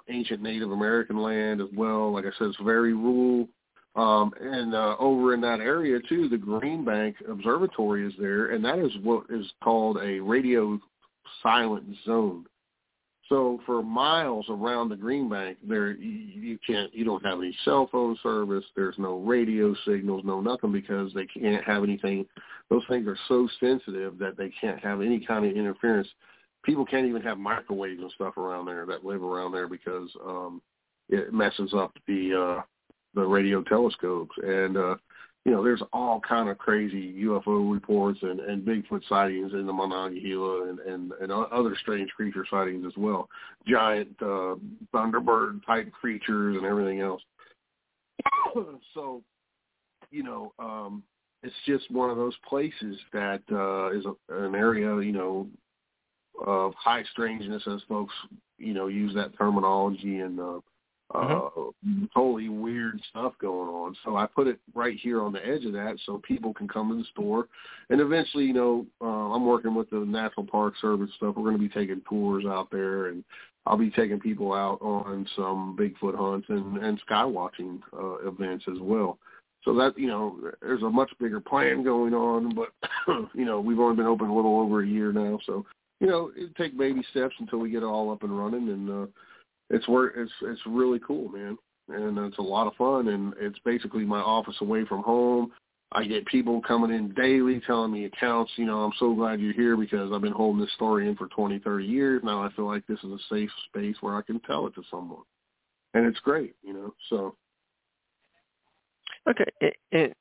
ancient 0.08 0.42
Native 0.42 0.70
American 0.70 1.16
land 1.16 1.60
as 1.60 1.68
well. 1.74 2.12
Like 2.12 2.24
I 2.24 2.30
said, 2.38 2.48
it's 2.48 2.58
very 2.62 2.94
rural. 2.94 3.48
Um, 3.96 4.32
and 4.40 4.74
uh, 4.74 4.96
over 4.98 5.34
in 5.34 5.40
that 5.42 5.60
area 5.60 6.00
too, 6.08 6.28
the 6.28 6.36
Green 6.36 6.84
Bank 6.84 7.16
Observatory 7.28 8.06
is 8.06 8.12
there, 8.18 8.50
and 8.50 8.64
that 8.64 8.78
is 8.78 8.90
what 9.02 9.24
is 9.30 9.46
called 9.62 9.98
a 9.98 10.18
radio 10.18 10.80
silent 11.42 11.84
zone. 12.04 12.44
So 13.28 13.60
for 13.64 13.82
miles 13.82 14.46
around 14.50 14.90
the 14.90 14.96
Green 14.96 15.30
Bank, 15.30 15.58
there 15.66 15.92
you, 15.92 16.58
can't, 16.66 16.92
you 16.94 17.04
don't 17.04 17.24
have 17.24 17.38
any 17.38 17.56
cell 17.64 17.88
phone 17.90 18.18
service. 18.22 18.64
There's 18.76 18.98
no 18.98 19.18
radio 19.18 19.74
signals, 19.86 20.22
no 20.24 20.40
nothing, 20.40 20.72
because 20.72 21.12
they 21.14 21.26
can't 21.26 21.64
have 21.64 21.84
anything. 21.84 22.26
Those 22.68 22.82
things 22.88 23.06
are 23.06 23.16
so 23.28 23.48
sensitive 23.60 24.18
that 24.18 24.36
they 24.36 24.52
can't 24.60 24.80
have 24.80 25.00
any 25.00 25.24
kind 25.24 25.46
of 25.46 25.56
interference 25.56 26.08
people 26.64 26.84
can't 26.84 27.06
even 27.06 27.22
have 27.22 27.38
microwaves 27.38 28.00
and 28.00 28.10
stuff 28.12 28.36
around 28.36 28.66
there 28.66 28.86
that 28.86 29.04
live 29.04 29.22
around 29.22 29.52
there 29.52 29.68
because 29.68 30.08
um 30.24 30.60
it 31.08 31.32
messes 31.32 31.72
up 31.74 31.92
the 32.06 32.32
uh 32.34 32.62
the 33.14 33.22
radio 33.22 33.62
telescopes. 33.62 34.34
And 34.42 34.76
uh 34.76 34.96
you 35.44 35.52
know 35.52 35.62
there's 35.62 35.82
all 35.92 36.20
kind 36.20 36.48
of 36.48 36.58
crazy 36.58 37.14
UFO 37.24 37.72
reports 37.72 38.18
and 38.22 38.40
and 38.40 38.66
Bigfoot 38.66 39.06
sightings 39.08 39.52
in 39.52 39.66
the 39.66 39.72
Monongahela 39.72 40.68
and 40.68 40.78
and 40.80 41.12
and 41.20 41.32
other 41.32 41.76
strange 41.80 42.10
creature 42.10 42.46
sightings 42.50 42.84
as 42.86 42.96
well. 42.96 43.28
Giant 43.66 44.16
uh 44.20 44.56
thunderbird 44.92 45.64
type 45.66 45.90
creatures 45.92 46.56
and 46.56 46.66
everything 46.66 47.00
else. 47.00 47.22
So 48.94 49.22
you 50.10 50.22
know 50.22 50.52
um 50.58 51.02
it's 51.42 51.54
just 51.66 51.90
one 51.90 52.08
of 52.08 52.16
those 52.16 52.36
places 52.48 52.96
that 53.12 53.42
uh 53.50 53.90
is 53.90 54.04
a, 54.06 54.44
an 54.46 54.54
area 54.54 55.00
you 55.04 55.12
know 55.12 55.48
of 56.44 56.74
high 56.74 57.04
strangeness, 57.12 57.62
as 57.66 57.80
folks 57.88 58.14
you 58.58 58.74
know 58.74 58.88
use 58.88 59.14
that 59.14 59.36
terminology, 59.36 60.18
and 60.18 60.40
uh, 60.40 60.60
mm-hmm. 61.14 61.60
uh, 61.60 62.06
totally 62.14 62.48
weird 62.48 63.00
stuff 63.10 63.34
going 63.40 63.68
on. 63.68 63.96
So 64.04 64.16
I 64.16 64.26
put 64.26 64.46
it 64.46 64.58
right 64.74 64.96
here 65.00 65.22
on 65.22 65.32
the 65.32 65.44
edge 65.46 65.64
of 65.64 65.72
that, 65.72 65.98
so 66.04 66.20
people 66.26 66.52
can 66.52 66.68
come 66.68 66.90
to 66.90 66.96
the 66.96 67.04
store, 67.12 67.48
and 67.90 68.00
eventually, 68.00 68.44
you 68.44 68.52
know, 68.52 68.86
uh, 69.00 69.34
I'm 69.34 69.46
working 69.46 69.74
with 69.74 69.90
the 69.90 70.00
National 70.00 70.46
Park 70.46 70.74
Service 70.80 71.10
stuff. 71.16 71.34
We're 71.36 71.50
going 71.50 71.58
to 71.58 71.68
be 71.68 71.68
taking 71.68 72.02
tours 72.08 72.44
out 72.46 72.70
there, 72.70 73.06
and 73.08 73.24
I'll 73.66 73.78
be 73.78 73.90
taking 73.90 74.20
people 74.20 74.52
out 74.52 74.78
on 74.82 75.26
some 75.36 75.76
Bigfoot 75.78 76.16
hunts 76.16 76.46
and 76.48 76.78
and 76.78 76.98
sky 77.00 77.24
watching 77.24 77.82
uh, 77.92 78.26
events 78.26 78.64
as 78.68 78.78
well. 78.80 79.18
So 79.64 79.74
that 79.74 79.94
you 79.96 80.08
know, 80.08 80.38
there's 80.60 80.82
a 80.82 80.90
much 80.90 81.10
bigger 81.18 81.40
plan 81.40 81.82
going 81.82 82.12
on, 82.12 82.54
but 82.54 82.68
you 83.34 83.44
know, 83.44 83.60
we've 83.60 83.78
only 83.80 83.96
been 83.96 84.06
open 84.06 84.28
a 84.28 84.34
little 84.34 84.60
over 84.60 84.82
a 84.82 84.86
year 84.86 85.12
now, 85.12 85.38
so 85.46 85.64
you 86.00 86.06
know, 86.06 86.30
it 86.36 86.54
take 86.56 86.76
baby 86.76 87.02
steps 87.10 87.34
until 87.38 87.60
we 87.60 87.70
get 87.70 87.82
it 87.82 87.86
all 87.86 88.12
up 88.12 88.22
and 88.22 88.38
running, 88.38 88.68
and 88.68 88.90
uh, 88.90 89.06
it's 89.70 89.88
where 89.88 90.08
it's 90.08 90.32
it's 90.42 90.60
really 90.66 91.00
cool, 91.06 91.28
man, 91.28 91.56
and 91.88 92.18
it's 92.18 92.38
a 92.38 92.42
lot 92.42 92.66
of 92.66 92.74
fun, 92.74 93.08
and 93.08 93.34
it's 93.38 93.58
basically 93.64 94.04
my 94.04 94.20
office 94.20 94.56
away 94.60 94.84
from 94.84 95.02
home. 95.02 95.52
I 95.92 96.04
get 96.04 96.26
people 96.26 96.60
coming 96.60 96.90
in 96.90 97.14
daily 97.14 97.60
telling 97.64 97.92
me 97.92 98.06
accounts, 98.06 98.50
you 98.56 98.66
know, 98.66 98.80
I'm 98.80 98.92
so 98.98 99.14
glad 99.14 99.40
you're 99.40 99.52
here 99.52 99.76
because 99.76 100.10
I've 100.12 100.22
been 100.22 100.32
holding 100.32 100.60
this 100.60 100.72
story 100.74 101.08
in 101.08 101.14
for 101.14 101.28
20, 101.28 101.60
30 101.60 101.84
years. 101.84 102.20
Now 102.24 102.42
I 102.42 102.50
feel 102.52 102.66
like 102.66 102.84
this 102.88 102.98
is 103.04 103.12
a 103.12 103.18
safe 103.30 103.50
space 103.68 103.94
where 104.00 104.16
I 104.16 104.22
can 104.22 104.40
tell 104.40 104.66
it 104.66 104.74
to 104.74 104.82
someone. 104.90 105.22
And 105.92 106.04
it's 106.04 106.18
great, 106.18 106.56
you 106.64 106.72
know, 106.72 106.94
so. 107.08 107.36
Okay. 109.28 109.44
It, 109.60 109.76
it, 109.92 110.16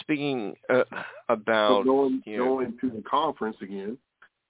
speaking 0.00 0.54
uh, 0.70 0.84
about 1.28 1.80
so 1.80 1.84
going, 1.84 2.22
you 2.24 2.38
know, 2.38 2.44
going 2.46 2.78
to 2.80 2.90
the 2.90 3.02
conference 3.02 3.56
again, 3.60 3.98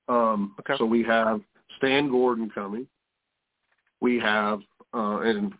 um, 0.08 0.54
okay. 0.60 0.74
so 0.78 0.84
we 0.84 1.02
have 1.02 1.40
Stan 1.78 2.10
Gordon 2.10 2.50
coming. 2.50 2.86
We 4.00 4.18
have, 4.20 4.60
uh, 4.94 5.20
and 5.20 5.52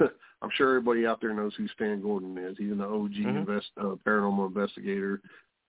I'm 0.00 0.50
sure 0.54 0.70
everybody 0.70 1.06
out 1.06 1.20
there 1.20 1.34
knows 1.34 1.52
who 1.56 1.68
Stan 1.68 2.00
Gordon 2.00 2.36
is. 2.38 2.56
He's 2.58 2.72
an 2.72 2.80
OG 2.80 3.10
mm-hmm. 3.12 3.36
invest, 3.36 3.66
uh, 3.80 3.94
paranormal 4.06 4.48
investigator. 4.48 5.20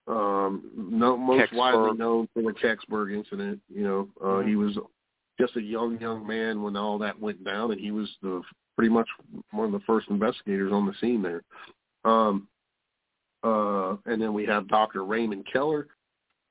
Um, 0.08 0.64
no, 0.76 1.18
most 1.18 1.52
Kecksburg. 1.52 1.58
widely 1.58 1.98
known 1.98 2.28
for 2.34 2.42
the 2.42 2.54
Kecksburg 2.54 3.14
incident. 3.14 3.60
You 3.70 3.84
know, 3.84 4.08
uh, 4.22 4.26
mm-hmm. 4.26 4.50
he 4.50 4.56
was 4.56 4.78
just 5.40 5.56
a 5.58 5.62
young, 5.62 6.00
young 6.00 6.26
man 6.26 6.64
when 6.64 6.76
all 6.76 6.98
that 7.00 7.20
went 7.20 7.44
down, 7.44 7.72
and 7.72 7.80
he 7.80 7.92
was 7.92 8.10
the 8.22 8.42
pretty 8.76 8.92
much 8.92 9.08
one 9.52 9.66
of 9.66 9.72
the 9.72 9.86
first 9.86 10.08
investigators 10.10 10.72
on 10.72 10.86
the 10.86 10.94
scene 11.02 11.22
there. 11.22 11.44
Um, 12.06 12.48
uh, 13.44 13.96
and 14.06 14.22
then 14.22 14.34
we 14.34 14.46
have 14.46 14.68
Dr. 14.68 15.04
Raymond 15.04 15.46
Keller, 15.52 15.88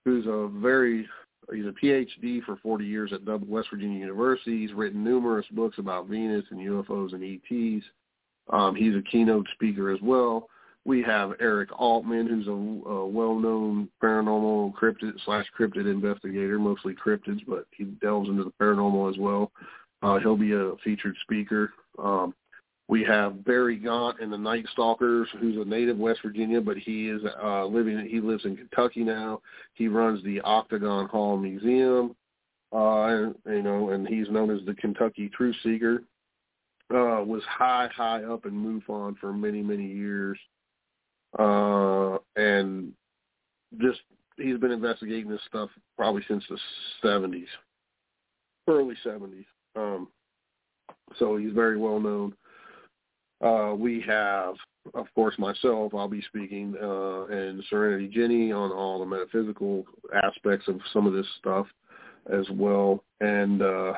who's 0.04 0.26
a 0.26 0.48
very 0.60 1.08
he's 1.52 1.66
a 1.66 1.74
PhD 1.84 2.42
for 2.44 2.56
40 2.56 2.84
years 2.84 3.12
at 3.12 3.24
West 3.46 3.68
Virginia 3.70 3.98
University. 3.98 4.60
He's 4.60 4.72
written 4.72 5.04
numerous 5.04 5.46
books 5.50 5.78
about 5.78 6.08
Venus 6.08 6.44
and 6.50 6.60
UFOs 6.60 7.12
and 7.12 7.22
ETs. 7.22 7.84
Um, 8.50 8.74
he's 8.74 8.94
a 8.94 9.02
keynote 9.02 9.46
speaker 9.54 9.90
as 9.90 10.00
well. 10.02 10.48
We 10.84 11.02
have 11.02 11.32
Eric 11.40 11.70
Altman, 11.80 12.28
who's 12.28 12.46
a, 12.46 12.88
a 12.88 13.06
well-known 13.06 13.88
paranormal 14.00 14.72
cryptid 14.74 15.14
slash 15.24 15.46
cryptid 15.58 15.90
investigator, 15.90 16.60
mostly 16.60 16.94
cryptids, 16.94 17.40
but 17.46 17.66
he 17.72 17.84
delves 17.84 18.28
into 18.28 18.44
the 18.44 18.52
paranormal 18.60 19.10
as 19.10 19.18
well. 19.18 19.50
Uh, 20.02 20.18
he'll 20.18 20.36
be 20.36 20.52
a 20.52 20.72
featured 20.84 21.16
speaker. 21.22 21.72
Um, 21.98 22.34
we 22.88 23.02
have 23.04 23.44
Barry 23.44 23.76
Gaunt 23.76 24.20
and 24.20 24.32
the 24.32 24.38
Night 24.38 24.64
Stalkers, 24.72 25.28
who's 25.40 25.56
a 25.56 25.68
native 25.68 25.98
West 25.98 26.20
Virginia, 26.24 26.60
but 26.60 26.76
he 26.76 27.08
is 27.08 27.20
uh, 27.42 27.64
living. 27.66 28.06
He 28.08 28.20
lives 28.20 28.44
in 28.44 28.56
Kentucky 28.56 29.02
now. 29.02 29.40
He 29.74 29.88
runs 29.88 30.22
the 30.22 30.40
Octagon 30.42 31.08
Hall 31.08 31.36
Museum, 31.36 32.14
uh, 32.72 33.32
you 33.46 33.62
know, 33.62 33.90
and 33.90 34.06
he's 34.06 34.30
known 34.30 34.56
as 34.56 34.64
the 34.66 34.74
Kentucky 34.74 35.28
Truth 35.28 35.56
Seeker. 35.64 36.04
Uh, 36.88 37.20
was 37.24 37.42
high, 37.48 37.88
high 37.92 38.22
up 38.22 38.46
in 38.46 38.52
MUFON 38.52 39.18
for 39.18 39.32
many, 39.32 39.60
many 39.60 39.86
years, 39.86 40.38
uh, 41.36 42.18
and 42.36 42.92
just 43.78 43.98
he's 44.36 44.58
been 44.58 44.70
investigating 44.70 45.28
this 45.28 45.40
stuff 45.48 45.68
probably 45.96 46.22
since 46.28 46.44
the 46.48 46.56
'70s, 47.04 47.48
early 48.68 48.94
'70s. 49.04 49.46
Um, 49.74 50.06
so 51.18 51.36
he's 51.36 51.52
very 51.52 51.76
well 51.76 51.98
known. 51.98 52.34
Uh, 53.44 53.74
we 53.76 54.00
have, 54.06 54.54
of 54.94 55.06
course, 55.14 55.34
myself. 55.38 55.94
I'll 55.94 56.08
be 56.08 56.22
speaking, 56.22 56.74
uh, 56.82 57.24
and 57.26 57.62
Serenity 57.68 58.08
Jenny 58.08 58.52
on 58.52 58.72
all 58.72 58.98
the 58.98 59.06
metaphysical 59.06 59.84
aspects 60.24 60.68
of 60.68 60.80
some 60.92 61.06
of 61.06 61.12
this 61.12 61.26
stuff 61.38 61.66
as 62.32 62.46
well, 62.50 63.04
and 63.20 63.62
uh, 63.62 63.94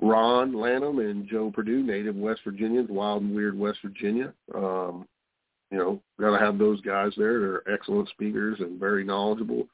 Ron 0.00 0.52
Lanham 0.52 0.98
and 0.98 1.28
Joe 1.28 1.50
Purdue, 1.54 1.82
native 1.82 2.16
West 2.16 2.40
Virginians, 2.44 2.90
wild 2.90 3.22
and 3.22 3.34
weird 3.34 3.58
West 3.58 3.78
Virginia. 3.82 4.34
Um, 4.54 5.06
you 5.72 5.78
know, 5.78 6.02
got 6.20 6.38
to 6.38 6.44
have 6.44 6.58
those 6.58 6.82
guys 6.82 7.12
there. 7.16 7.40
They're 7.40 7.74
excellent 7.74 8.10
speakers 8.10 8.58
and 8.60 8.78
very 8.78 9.04
knowledgeable. 9.04 9.66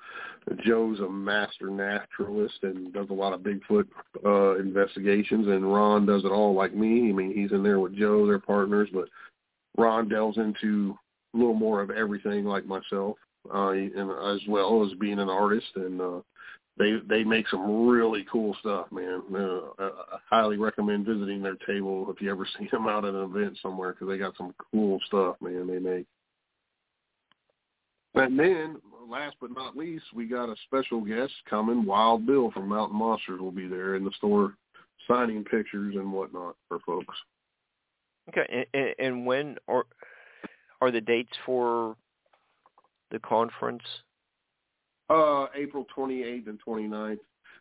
Joe's 0.64 1.00
a 1.00 1.08
master 1.08 1.70
naturalist 1.70 2.58
and 2.62 2.92
does 2.92 3.10
a 3.10 3.14
lot 3.14 3.32
of 3.32 3.40
Bigfoot 3.40 3.86
uh, 4.24 4.60
investigations, 4.60 5.48
and 5.48 5.70
Ron 5.70 6.06
does 6.06 6.24
it 6.24 6.30
all 6.30 6.54
like 6.54 6.72
me. 6.72 7.08
I 7.08 7.12
mean, 7.12 7.34
he's 7.34 7.50
in 7.50 7.64
there 7.64 7.80
with 7.80 7.96
Joe, 7.96 8.26
they're 8.26 8.38
partners, 8.38 8.88
but 8.94 9.08
Ron 9.76 10.08
delves 10.08 10.38
into 10.38 10.96
a 11.34 11.36
little 11.36 11.54
more 11.54 11.82
of 11.82 11.90
everything 11.90 12.44
like 12.44 12.64
myself, 12.64 13.16
uh, 13.52 13.70
and 13.70 14.10
as 14.32 14.40
well 14.48 14.86
as 14.86 14.96
being 14.98 15.18
an 15.18 15.28
artist 15.28 15.66
and 15.74 16.00
uh, 16.00 16.20
they 16.78 16.98
they 17.08 17.24
make 17.24 17.48
some 17.48 17.88
really 17.88 18.24
cool 18.30 18.56
stuff, 18.60 18.86
man. 18.92 19.22
Uh, 19.34 19.60
I, 19.78 19.90
highly 20.30 20.56
recommend 20.56 21.06
visiting 21.06 21.42
their 21.42 21.56
table 21.66 22.10
if 22.10 22.22
you 22.22 22.30
ever 22.30 22.46
see 22.58 22.68
them 22.70 22.86
out 22.86 23.04
at 23.04 23.14
an 23.14 23.22
event 23.22 23.58
somewhere 23.60 23.92
because 23.92 24.08
they 24.08 24.18
got 24.18 24.36
some 24.36 24.54
cool 24.70 25.00
stuff, 25.06 25.36
man. 25.40 25.66
They 25.66 25.78
make. 25.78 26.06
And 28.14 28.38
then, 28.38 28.76
last 29.08 29.36
but 29.40 29.50
not 29.54 29.76
least, 29.76 30.04
we 30.14 30.26
got 30.26 30.48
a 30.48 30.56
special 30.66 31.00
guest 31.00 31.32
coming. 31.48 31.84
Wild 31.84 32.26
Bill 32.26 32.50
from 32.50 32.68
Mountain 32.68 32.98
Monsters 32.98 33.40
will 33.40 33.52
be 33.52 33.68
there 33.68 33.94
in 33.94 34.04
the 34.04 34.10
store, 34.16 34.54
signing 35.06 35.44
pictures 35.44 35.94
and 35.94 36.12
whatnot 36.12 36.56
for 36.68 36.78
folks. 36.86 37.14
Okay, 38.28 38.66
and, 38.74 38.94
and 38.98 39.26
when 39.26 39.56
are 39.68 39.86
are 40.80 40.90
the 40.90 41.00
dates 41.00 41.32
for 41.44 41.96
the 43.10 43.18
conference? 43.20 43.82
Uh, 45.08 45.46
April 45.54 45.86
28th 45.96 46.48
and 46.48 46.60
29th. 46.66 47.18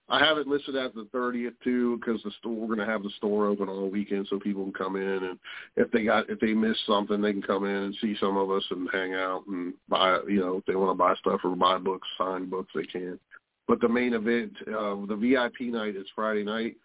I 0.10 0.24
have 0.24 0.38
it 0.38 0.48
listed 0.48 0.78
as 0.78 0.92
the 0.94 1.08
30th 1.14 1.56
too, 1.64 1.98
because 1.98 2.22
the 2.24 2.32
store 2.40 2.56
we're 2.56 2.76
going 2.76 2.80
to 2.80 2.92
have 2.92 3.04
the 3.04 3.10
store 3.18 3.48
open 3.48 3.68
all 3.68 3.90
weekend, 3.90 4.28
so 4.30 4.40
people 4.40 4.64
can 4.64 4.74
come 4.74 4.96
in 4.96 5.24
and 5.24 5.40
if 5.76 5.92
they 5.92 6.04
got 6.04 6.30
if 6.30 6.40
they 6.40 6.54
miss 6.54 6.78
something, 6.86 7.22
they 7.22 7.34
can 7.34 7.42
come 7.42 7.66
in 7.66 7.76
and 7.76 7.96
see 8.02 8.16
some 8.20 8.38
of 8.38 8.50
us 8.50 8.64
and 8.72 8.88
hang 8.92 9.14
out 9.14 9.44
and 9.48 9.74
buy. 9.90 10.20
You 10.28 10.40
know, 10.40 10.58
if 10.58 10.66
they 10.66 10.76
want 10.76 10.92
to 10.92 10.96
buy 10.96 11.14
stuff 11.16 11.42
or 11.44 11.56
buy 11.56 11.78
books, 11.78 12.08
sign 12.18 12.50
books, 12.50 12.72
they 12.74 12.86
can. 12.86 13.20
But 13.68 13.82
the 13.82 13.90
main 13.90 14.14
event, 14.14 14.54
uh, 14.68 14.96
the 15.08 15.18
VIP 15.20 15.74
night 15.74 15.98
is 15.98 16.08
Friday 16.16 16.44
night. 16.44 16.78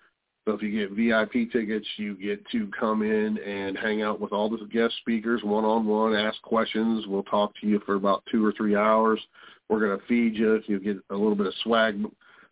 So 0.44 0.54
if 0.54 0.62
you 0.62 0.72
get 0.72 0.90
VIP 0.90 1.52
tickets, 1.52 1.86
you 1.96 2.16
get 2.16 2.44
to 2.50 2.68
come 2.78 3.02
in 3.02 3.38
and 3.38 3.78
hang 3.78 4.02
out 4.02 4.20
with 4.20 4.32
all 4.32 4.50
the 4.50 4.66
guest 4.66 4.94
speakers 5.00 5.44
one 5.44 5.64
on 5.64 5.86
one, 5.86 6.16
ask 6.16 6.42
questions. 6.42 7.06
We'll 7.06 7.22
talk 7.22 7.52
to 7.60 7.68
you 7.68 7.80
for 7.86 7.94
about 7.94 8.24
two 8.30 8.44
or 8.44 8.52
three 8.52 8.74
hours. 8.74 9.20
We're 9.68 9.80
going 9.80 9.98
to 9.98 10.06
feed 10.06 10.34
you. 10.34 10.60
You 10.66 10.80
get 10.80 10.96
a 11.10 11.14
little 11.14 11.34
bit 11.34 11.46
of 11.46 11.54
swag, 11.62 12.02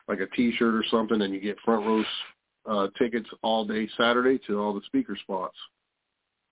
like 0.09 0.21
a 0.21 0.27
T-shirt 0.35 0.75
or 0.75 0.85
something, 0.91 1.21
and 1.23 1.35
you 1.35 1.41
get 1.41 1.59
front 1.65 1.87
row 1.87 2.05
uh, 2.67 2.89
tickets 2.99 3.29
all 3.43 3.65
day 3.65 3.89
Saturday 3.97 4.39
to 4.47 4.61
all 4.61 4.73
the 4.73 4.83
speaker 4.87 5.17
spots. 5.23 5.57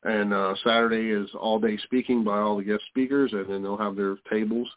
And 0.05 0.32
uh, 0.32 0.55
Saturday 0.64 1.10
is 1.10 1.28
all 1.39 1.59
day 1.59 1.76
speaking 1.85 2.22
by 2.22 2.39
all 2.39 2.56
the 2.56 2.64
guest 2.64 2.82
speakers, 2.89 3.32
and 3.32 3.48
then 3.48 3.62
they'll 3.62 3.76
have 3.76 3.97
their 3.97 4.16
tables 4.30 4.68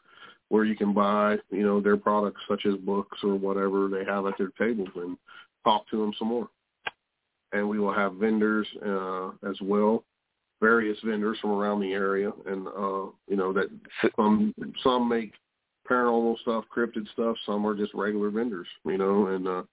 where 0.49 0.65
you 0.65 0.75
can 0.75 0.93
buy, 0.93 1.37
you 1.49 1.63
know, 1.63 1.79
their 1.79 1.95
products 1.95 2.41
such 2.49 2.65
as 2.65 2.75
books 2.75 3.17
or 3.23 3.35
whatever 3.35 3.87
they 3.87 4.03
have 4.03 4.25
at 4.25 4.37
their 4.37 4.51
tables 4.59 4.89
and 4.95 5.17
talk 5.63 5.87
to 5.89 5.97
them 5.97 6.11
some 6.17 6.27
more. 6.27 6.49
And 7.53 7.69
we 7.69 7.79
will 7.79 7.93
have 7.93 8.15
vendors 8.15 8.67
uh, 8.85 9.29
as 9.49 9.55
well, 9.61 10.03
various 10.59 10.97
vendors 11.05 11.37
from 11.39 11.51
around 11.51 11.81
the 11.81 11.93
area, 11.93 12.31
and 12.45 12.67
uh, 12.67 13.11
you 13.27 13.35
know 13.35 13.53
that 13.53 13.69
some 14.15 14.53
some 14.83 15.07
make 15.07 15.33
paranormal 15.91 16.39
stuff, 16.39 16.65
cryptid 16.75 17.11
stuff. 17.13 17.35
Some 17.45 17.65
are 17.67 17.75
just 17.75 17.93
regular 17.93 18.29
vendors, 18.29 18.67
you 18.85 18.97
know, 18.97 19.27
and 19.27 19.47
uh, 19.47 19.63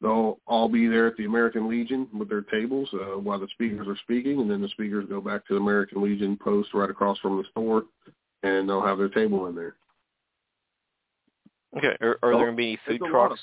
they'll 0.00 0.38
all 0.46 0.68
be 0.68 0.86
there 0.86 1.06
at 1.06 1.16
the 1.16 1.24
American 1.24 1.68
Legion 1.68 2.08
with 2.16 2.28
their 2.28 2.42
tables 2.42 2.88
uh, 2.94 3.18
while 3.18 3.38
the 3.38 3.48
speakers 3.48 3.86
are 3.86 3.98
speaking, 4.02 4.40
and 4.40 4.50
then 4.50 4.62
the 4.62 4.68
speakers 4.68 5.06
go 5.08 5.20
back 5.20 5.46
to 5.46 5.54
the 5.54 5.60
American 5.60 6.02
Legion 6.02 6.38
post 6.42 6.70
right 6.74 6.90
across 6.90 7.18
from 7.18 7.36
the 7.36 7.44
store, 7.50 7.84
and 8.42 8.68
they'll 8.68 8.84
have 8.84 8.98
their 8.98 9.08
table 9.08 9.46
in 9.46 9.54
there. 9.54 9.76
Okay. 11.76 11.96
Are, 12.00 12.18
are 12.22 12.32
so, 12.32 12.38
there 12.38 12.46
going 12.46 12.50
to 12.52 12.56
be 12.56 12.78
any 12.88 12.98
food 12.98 13.08
trucks? 13.10 13.40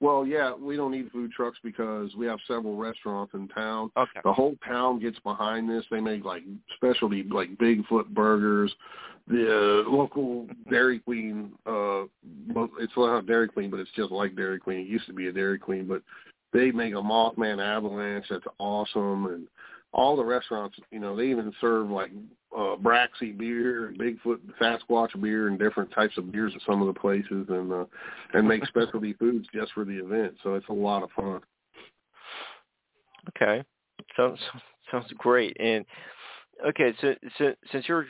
Well, 0.00 0.24
yeah, 0.24 0.54
we 0.54 0.76
don't 0.76 0.92
need 0.92 1.10
food 1.10 1.32
trucks 1.32 1.58
because 1.62 2.14
we 2.14 2.26
have 2.26 2.38
several 2.46 2.76
restaurants 2.76 3.34
in 3.34 3.48
town. 3.48 3.90
Okay. 3.96 4.20
The 4.22 4.32
whole 4.32 4.54
town 4.64 5.00
gets 5.00 5.18
behind 5.20 5.68
this. 5.68 5.84
They 5.90 6.00
make 6.00 6.24
like 6.24 6.42
specialty 6.76 7.24
like 7.24 7.56
Bigfoot 7.58 8.08
burgers. 8.08 8.72
The 9.26 9.84
uh, 9.86 9.90
local 9.90 10.46
Dairy 10.70 11.00
Queen, 11.00 11.52
uh, 11.66 12.04
it's 12.80 12.92
not 12.96 13.26
Dairy 13.26 13.48
Queen, 13.48 13.70
but 13.70 13.80
it's 13.80 13.90
just 13.94 14.10
like 14.10 14.36
Dairy 14.36 14.58
Queen. 14.58 14.80
It 14.80 14.86
used 14.86 15.06
to 15.06 15.12
be 15.12 15.26
a 15.26 15.32
Dairy 15.32 15.58
Queen, 15.58 15.86
but 15.86 16.02
they 16.52 16.70
make 16.70 16.94
a 16.94 16.96
Mothman 16.96 17.62
Avalanche 17.62 18.24
that's 18.30 18.46
awesome, 18.58 19.26
and 19.26 19.46
all 19.92 20.16
the 20.16 20.24
restaurants, 20.24 20.78
you 20.90 20.98
know, 20.98 21.14
they 21.16 21.26
even 21.26 21.52
serve 21.60 21.90
like 21.90 22.10
uh 22.58 22.76
Braxy 22.76 23.32
beer 23.32 23.86
and 23.88 23.98
Bigfoot 23.98 24.40
Sasquatch 24.60 25.20
beer 25.20 25.48
and 25.48 25.58
different 25.58 25.92
types 25.92 26.18
of 26.18 26.32
beers 26.32 26.52
at 26.54 26.62
some 26.66 26.82
of 26.82 26.92
the 26.92 26.98
places 26.98 27.46
and 27.48 27.72
uh 27.72 27.84
and 28.34 28.48
make 28.48 28.64
specialty 28.68 29.12
foods 29.14 29.46
just 29.54 29.72
for 29.72 29.84
the 29.84 29.98
event. 29.98 30.34
So 30.42 30.54
it's 30.54 30.68
a 30.68 30.72
lot 30.72 31.02
of 31.02 31.10
fun. 31.12 31.40
Okay. 33.36 33.62
Sounds 34.16 34.40
sounds 34.90 35.12
great. 35.18 35.56
And 35.60 35.84
okay, 36.66 36.94
so, 37.00 37.14
so 37.38 37.54
since 37.70 37.88
you're 37.88 38.06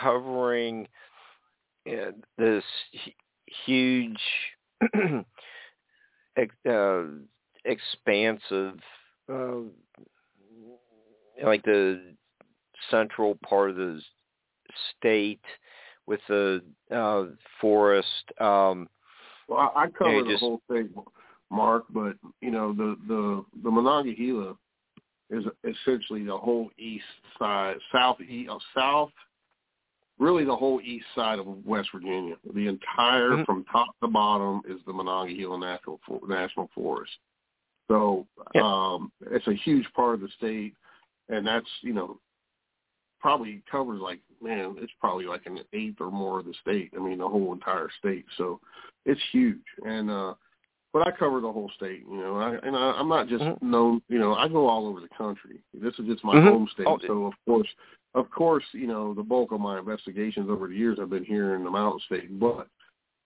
covering 0.00 0.88
uh, 1.88 2.12
this 2.38 2.64
huge 3.66 4.20
uh, 6.68 7.02
expansive 7.64 8.78
uh, 9.32 9.60
like 11.44 11.62
the 11.64 12.14
central 12.90 13.38
part 13.48 13.70
of 13.70 13.76
the 13.76 14.00
state 14.96 15.44
with 16.06 16.20
the 16.28 16.62
uh, 16.94 17.24
forest. 17.60 18.24
Um, 18.40 18.88
well, 19.48 19.72
I, 19.74 19.84
I 19.84 19.86
cover 19.88 20.16
yeah, 20.16 20.22
the 20.22 20.30
just, 20.30 20.40
whole 20.40 20.60
thing, 20.68 20.90
Mark, 21.50 21.84
but 21.90 22.16
you 22.40 22.50
know 22.50 22.72
the 22.72 22.96
the 23.08 23.44
the 23.62 23.70
Monongahela 23.70 24.56
is 25.30 25.44
essentially 25.64 26.24
the 26.24 26.36
whole 26.36 26.68
east 26.78 27.04
side, 27.38 27.76
south 27.90 28.20
east, 28.20 28.50
uh, 28.50 28.58
south, 28.74 29.10
really 30.18 30.44
the 30.44 30.54
whole 30.54 30.80
east 30.82 31.06
side 31.14 31.38
of 31.38 31.46
West 31.64 31.88
Virginia. 31.94 32.34
The 32.54 32.68
entire 32.68 33.30
mm-hmm. 33.30 33.44
from 33.44 33.64
top 33.64 33.94
to 34.02 34.08
bottom 34.08 34.62
is 34.68 34.80
the 34.86 34.92
Monongahela 34.92 35.58
National 35.58 35.98
National 36.28 36.68
Forest. 36.74 37.12
So 37.88 38.26
yeah. 38.54 38.62
um, 38.64 39.12
it's 39.30 39.46
a 39.48 39.54
huge 39.54 39.86
part 39.94 40.14
of 40.14 40.20
the 40.20 40.28
state 40.36 40.74
and 41.28 41.46
that's 41.46 41.66
you 41.82 41.92
know 41.92 42.18
probably 43.22 43.62
covers 43.70 44.00
like 44.02 44.20
man, 44.42 44.74
it's 44.78 44.92
probably 45.00 45.24
like 45.24 45.46
an 45.46 45.60
eighth 45.72 46.00
or 46.00 46.10
more 46.10 46.40
of 46.40 46.46
the 46.46 46.54
state. 46.60 46.92
I 46.96 47.00
mean, 47.00 47.18
the 47.18 47.28
whole 47.28 47.52
entire 47.52 47.88
state. 47.98 48.26
So 48.36 48.60
it's 49.06 49.20
huge, 49.32 49.62
and 49.86 50.10
uh 50.10 50.34
but 50.92 51.06
I 51.08 51.10
cover 51.10 51.40
the 51.40 51.50
whole 51.50 51.70
state, 51.74 52.04
you 52.06 52.18
know. 52.18 52.36
I, 52.36 52.66
and 52.66 52.76
I, 52.76 52.92
I'm 52.98 53.08
not 53.08 53.26
just 53.26 53.42
mm-hmm. 53.42 53.70
known, 53.70 54.02
you 54.08 54.18
know. 54.18 54.34
I 54.34 54.46
go 54.46 54.68
all 54.68 54.86
over 54.86 55.00
the 55.00 55.08
country. 55.16 55.60
This 55.72 55.94
is 55.98 56.06
just 56.06 56.22
my 56.22 56.34
mm-hmm. 56.34 56.48
home 56.48 56.68
state, 56.74 56.86
oh, 56.86 56.98
so 57.06 57.26
of 57.26 57.32
course, 57.46 57.68
of 58.14 58.30
course, 58.30 58.64
you 58.72 58.86
know, 58.86 59.14
the 59.14 59.22
bulk 59.22 59.52
of 59.52 59.60
my 59.60 59.78
investigations 59.78 60.50
over 60.50 60.68
the 60.68 60.74
years 60.74 60.98
have 60.98 61.08
been 61.08 61.24
here 61.24 61.54
in 61.54 61.64
the 61.64 61.70
Mountain 61.70 62.00
State. 62.04 62.38
But 62.38 62.68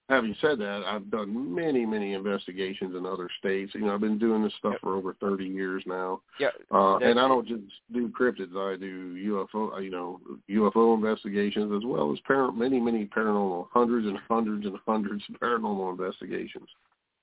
having 0.09 0.37
said 0.41 0.59
that, 0.59 0.85
I've 0.87 1.11
done 1.11 1.55
many, 1.55 1.85
many 1.85 2.15
investigations 2.15 2.95
in 2.95 3.05
other 3.05 3.29
states. 3.39 3.73
You 3.75 3.83
know, 3.83 3.95
I've 3.95 4.01
been 4.01 4.19
doing 4.19 4.43
this 4.43 4.53
stuff 4.59 4.73
yep. 4.73 4.81
for 4.81 4.95
over 4.95 5.15
30 5.21 5.45
years 5.45 5.83
now. 5.87 6.21
Yeah. 6.39 6.49
Uh, 6.73 6.99
and 6.99 7.19
I 7.19 7.27
don't 7.27 7.47
just 7.47 7.63
do 7.93 8.09
cryptids. 8.09 8.57
I 8.57 8.77
do 8.77 9.15
UFO, 9.15 9.83
you 9.83 9.91
know, 9.91 10.21
UFO 10.49 10.95
investigations 10.95 11.73
as 11.77 11.85
well 11.85 12.13
as 12.13 12.19
par- 12.21 12.53
many, 12.53 12.79
many 12.79 13.07
paranormal, 13.07 13.67
hundreds 13.73 14.07
and 14.07 14.19
hundreds 14.29 14.67
and 14.67 14.77
hundreds 14.87 15.25
of 15.29 15.41
paranormal 15.41 15.91
investigations. 15.91 16.69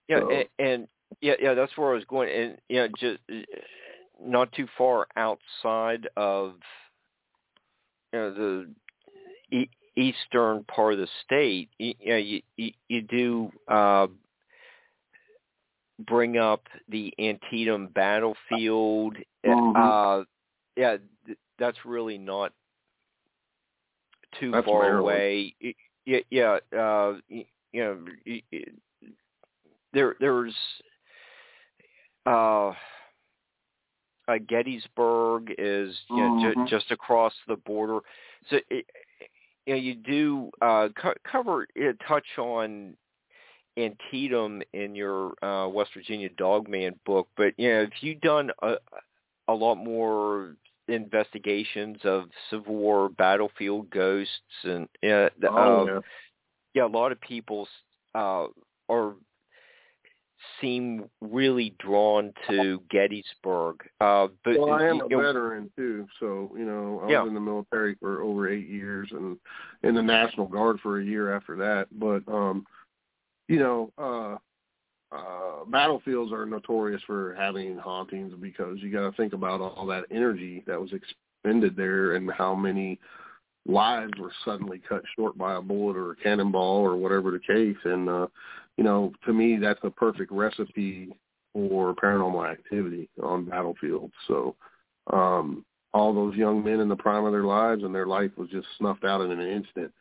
Yeah, 0.09 0.19
so, 0.19 0.31
and, 0.31 0.45
and 0.59 0.87
yeah, 1.21 1.33
yeah, 1.39 1.53
that's 1.53 1.77
where 1.77 1.91
I 1.91 1.95
was 1.95 2.05
going, 2.05 2.29
and 2.29 2.57
yeah, 2.67 2.87
just 2.99 3.19
not 4.21 4.51
too 4.51 4.67
far 4.77 5.07
outside 5.15 6.09
of 6.17 6.55
you 8.11 8.19
know 8.19 8.33
the 8.33 9.67
eastern 9.95 10.63
part 10.63 10.93
of 10.93 10.99
the 10.99 11.07
state, 11.23 11.69
you, 11.77 11.93
you 11.99 12.09
know, 12.09 12.17
you, 12.17 12.41
you, 12.57 12.71
you 12.89 13.01
do 13.01 13.51
uh, 13.67 14.07
bring 15.99 16.37
up 16.37 16.67
the 16.89 17.13
Antietam 17.19 17.87
battlefield. 17.87 19.17
Mm-hmm. 19.45 19.75
Uh, 19.75 20.23
yeah, 20.75 20.97
th- 21.25 21.37
that's 21.59 21.77
really 21.85 22.17
not 22.17 22.51
too 24.39 24.51
that's 24.51 24.65
far 24.65 24.81
Maryland. 24.81 25.01
away. 25.01 25.55
Yeah, 26.05 26.19
yeah. 26.29 26.57
Uh, 26.77 27.13
you 27.29 27.45
know, 27.73 28.05
there 29.93 30.15
there's 30.19 30.55
uh, 32.25 32.71
uh, 34.27 34.37
Gettysburg 34.47 35.53
is 35.57 35.95
you 36.09 36.17
know, 36.17 36.23
mm-hmm. 36.31 36.65
ju- 36.65 36.69
just 36.69 36.91
across 36.91 37.33
the 37.47 37.57
border. 37.57 37.99
So 38.49 38.57
it, 38.69 38.85
you 39.65 39.73
know, 39.73 39.79
you 39.79 39.95
do 39.95 40.51
uh, 40.61 40.89
co- 40.99 41.13
cover 41.29 41.67
uh, 41.79 41.93
touch 42.07 42.25
on 42.37 42.95
Antietam 43.77 44.61
in 44.73 44.95
your 44.95 45.33
uh, 45.43 45.67
West 45.67 45.91
Virginia 45.95 46.29
Dogman 46.37 46.99
book, 47.05 47.27
but 47.37 47.53
you 47.57 47.69
know, 47.69 47.81
have 47.81 47.89
you 48.01 48.15
done 48.15 48.51
a, 48.61 48.75
a 49.47 49.53
lot 49.53 49.75
more 49.75 50.55
investigations 50.87 51.97
of 52.03 52.25
Civil 52.49 52.75
War 52.75 53.09
battlefield 53.09 53.89
ghosts 53.89 54.31
and 54.63 54.87
uh, 55.03 55.29
oh, 55.49 55.83
uh, 55.83 55.85
yeah. 55.85 55.99
yeah, 56.73 56.85
a 56.85 56.87
lot 56.87 57.11
of 57.11 57.21
people 57.21 57.67
uh, 58.15 58.47
are 58.89 59.13
seem 60.59 61.09
really 61.21 61.75
drawn 61.79 62.33
to 62.49 62.81
Gettysburg. 62.89 63.77
Uh, 64.01 64.27
but 64.43 64.57
well, 64.57 64.73
I 64.73 64.85
am 64.85 65.01
a 65.01 65.09
know, 65.09 65.19
veteran 65.19 65.71
too, 65.75 66.07
so 66.19 66.51
you 66.57 66.65
know 66.65 67.01
I 67.03 67.11
Yeah. 67.11 67.21
was 67.21 67.29
in 67.29 67.33
the 67.33 67.39
military 67.39 67.95
for 67.95 68.21
over 68.21 68.49
eight 68.49 68.67
years 68.67 69.09
and 69.11 69.37
in 69.83 69.95
the 69.95 70.01
National 70.01 70.47
Guard 70.47 70.79
for 70.81 70.99
a 70.99 71.03
year 71.03 71.35
after 71.35 71.55
that. 71.57 71.87
But 71.99 72.27
um, 72.31 72.65
you 73.47 73.59
know, 73.59 73.91
uh, 73.97 74.37
uh, 75.15 75.65
battlefields 75.67 76.31
are 76.31 76.45
notorious 76.45 77.01
for 77.05 77.35
having 77.35 77.77
hauntings 77.77 78.33
because 78.39 78.79
you 78.79 78.91
got 78.91 79.09
to 79.09 79.15
think 79.17 79.33
about 79.33 79.61
all 79.61 79.85
that 79.87 80.05
energy 80.11 80.63
that 80.65 80.79
was 80.79 80.91
expended 80.93 81.75
there 81.75 82.15
and 82.15 82.31
how 82.31 82.55
many 82.55 82.99
lives 83.65 84.13
were 84.19 84.31
suddenly 84.43 84.81
cut 84.87 85.03
short 85.15 85.37
by 85.37 85.55
a 85.55 85.61
bullet 85.61 85.95
or 85.95 86.11
a 86.11 86.15
cannonball 86.17 86.81
or 86.81 86.95
whatever 86.95 87.31
the 87.31 87.39
case. 87.39 87.77
And 87.85 88.09
uh, 88.09 88.27
you 88.77 88.83
know, 88.83 89.13
to 89.25 89.33
me, 89.33 89.57
that's 89.57 89.79
a 89.83 89.89
perfect 89.89 90.31
recipe 90.31 91.15
for 91.53 91.93
paranormal 91.95 92.49
activity 92.49 93.09
on 93.21 93.45
battlefields. 93.45 94.13
So, 94.27 94.55
um, 95.11 95.65
all 95.93 96.13
those 96.13 96.35
young 96.35 96.63
men 96.63 96.79
in 96.79 96.89
the 96.89 96.95
prime 96.95 97.23
of 97.23 97.31
their 97.31 97.43
lives 97.43 97.83
and 97.83 97.93
their 97.93 98.07
life 98.07 98.31
was 98.35 98.49
just 98.49 98.65
snuffed 98.79 99.03
out 99.03 99.21
in 99.21 99.29
an 99.29 99.47
instant. 99.47 99.91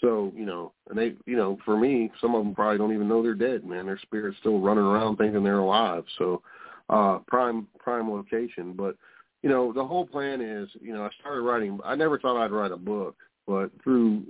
So, 0.00 0.32
you 0.34 0.46
know, 0.46 0.72
and 0.88 0.98
they, 0.98 1.14
you 1.26 1.36
know, 1.36 1.58
for 1.64 1.76
me, 1.76 2.10
some 2.20 2.34
of 2.34 2.42
them 2.42 2.54
probably 2.54 2.78
don't 2.78 2.94
even 2.94 3.08
know 3.08 3.22
they're 3.22 3.34
dead, 3.34 3.64
man. 3.64 3.86
Their 3.86 3.98
spirit's 4.00 4.38
still 4.38 4.58
running 4.58 4.84
around 4.84 5.16
thinking 5.16 5.44
they're 5.44 5.58
alive. 5.58 6.04
So, 6.18 6.42
uh, 6.88 7.18
prime, 7.28 7.68
prime 7.78 8.10
location. 8.10 8.72
But, 8.72 8.96
you 9.42 9.48
know, 9.48 9.72
the 9.72 9.84
whole 9.84 10.06
plan 10.06 10.40
is, 10.40 10.68
you 10.80 10.92
know, 10.92 11.04
I 11.04 11.10
started 11.20 11.42
writing, 11.42 11.78
I 11.84 11.94
never 11.94 12.18
thought 12.18 12.42
I'd 12.42 12.52
write 12.52 12.72
a 12.72 12.76
book, 12.76 13.16
but 13.46 13.70
through, 13.82 14.24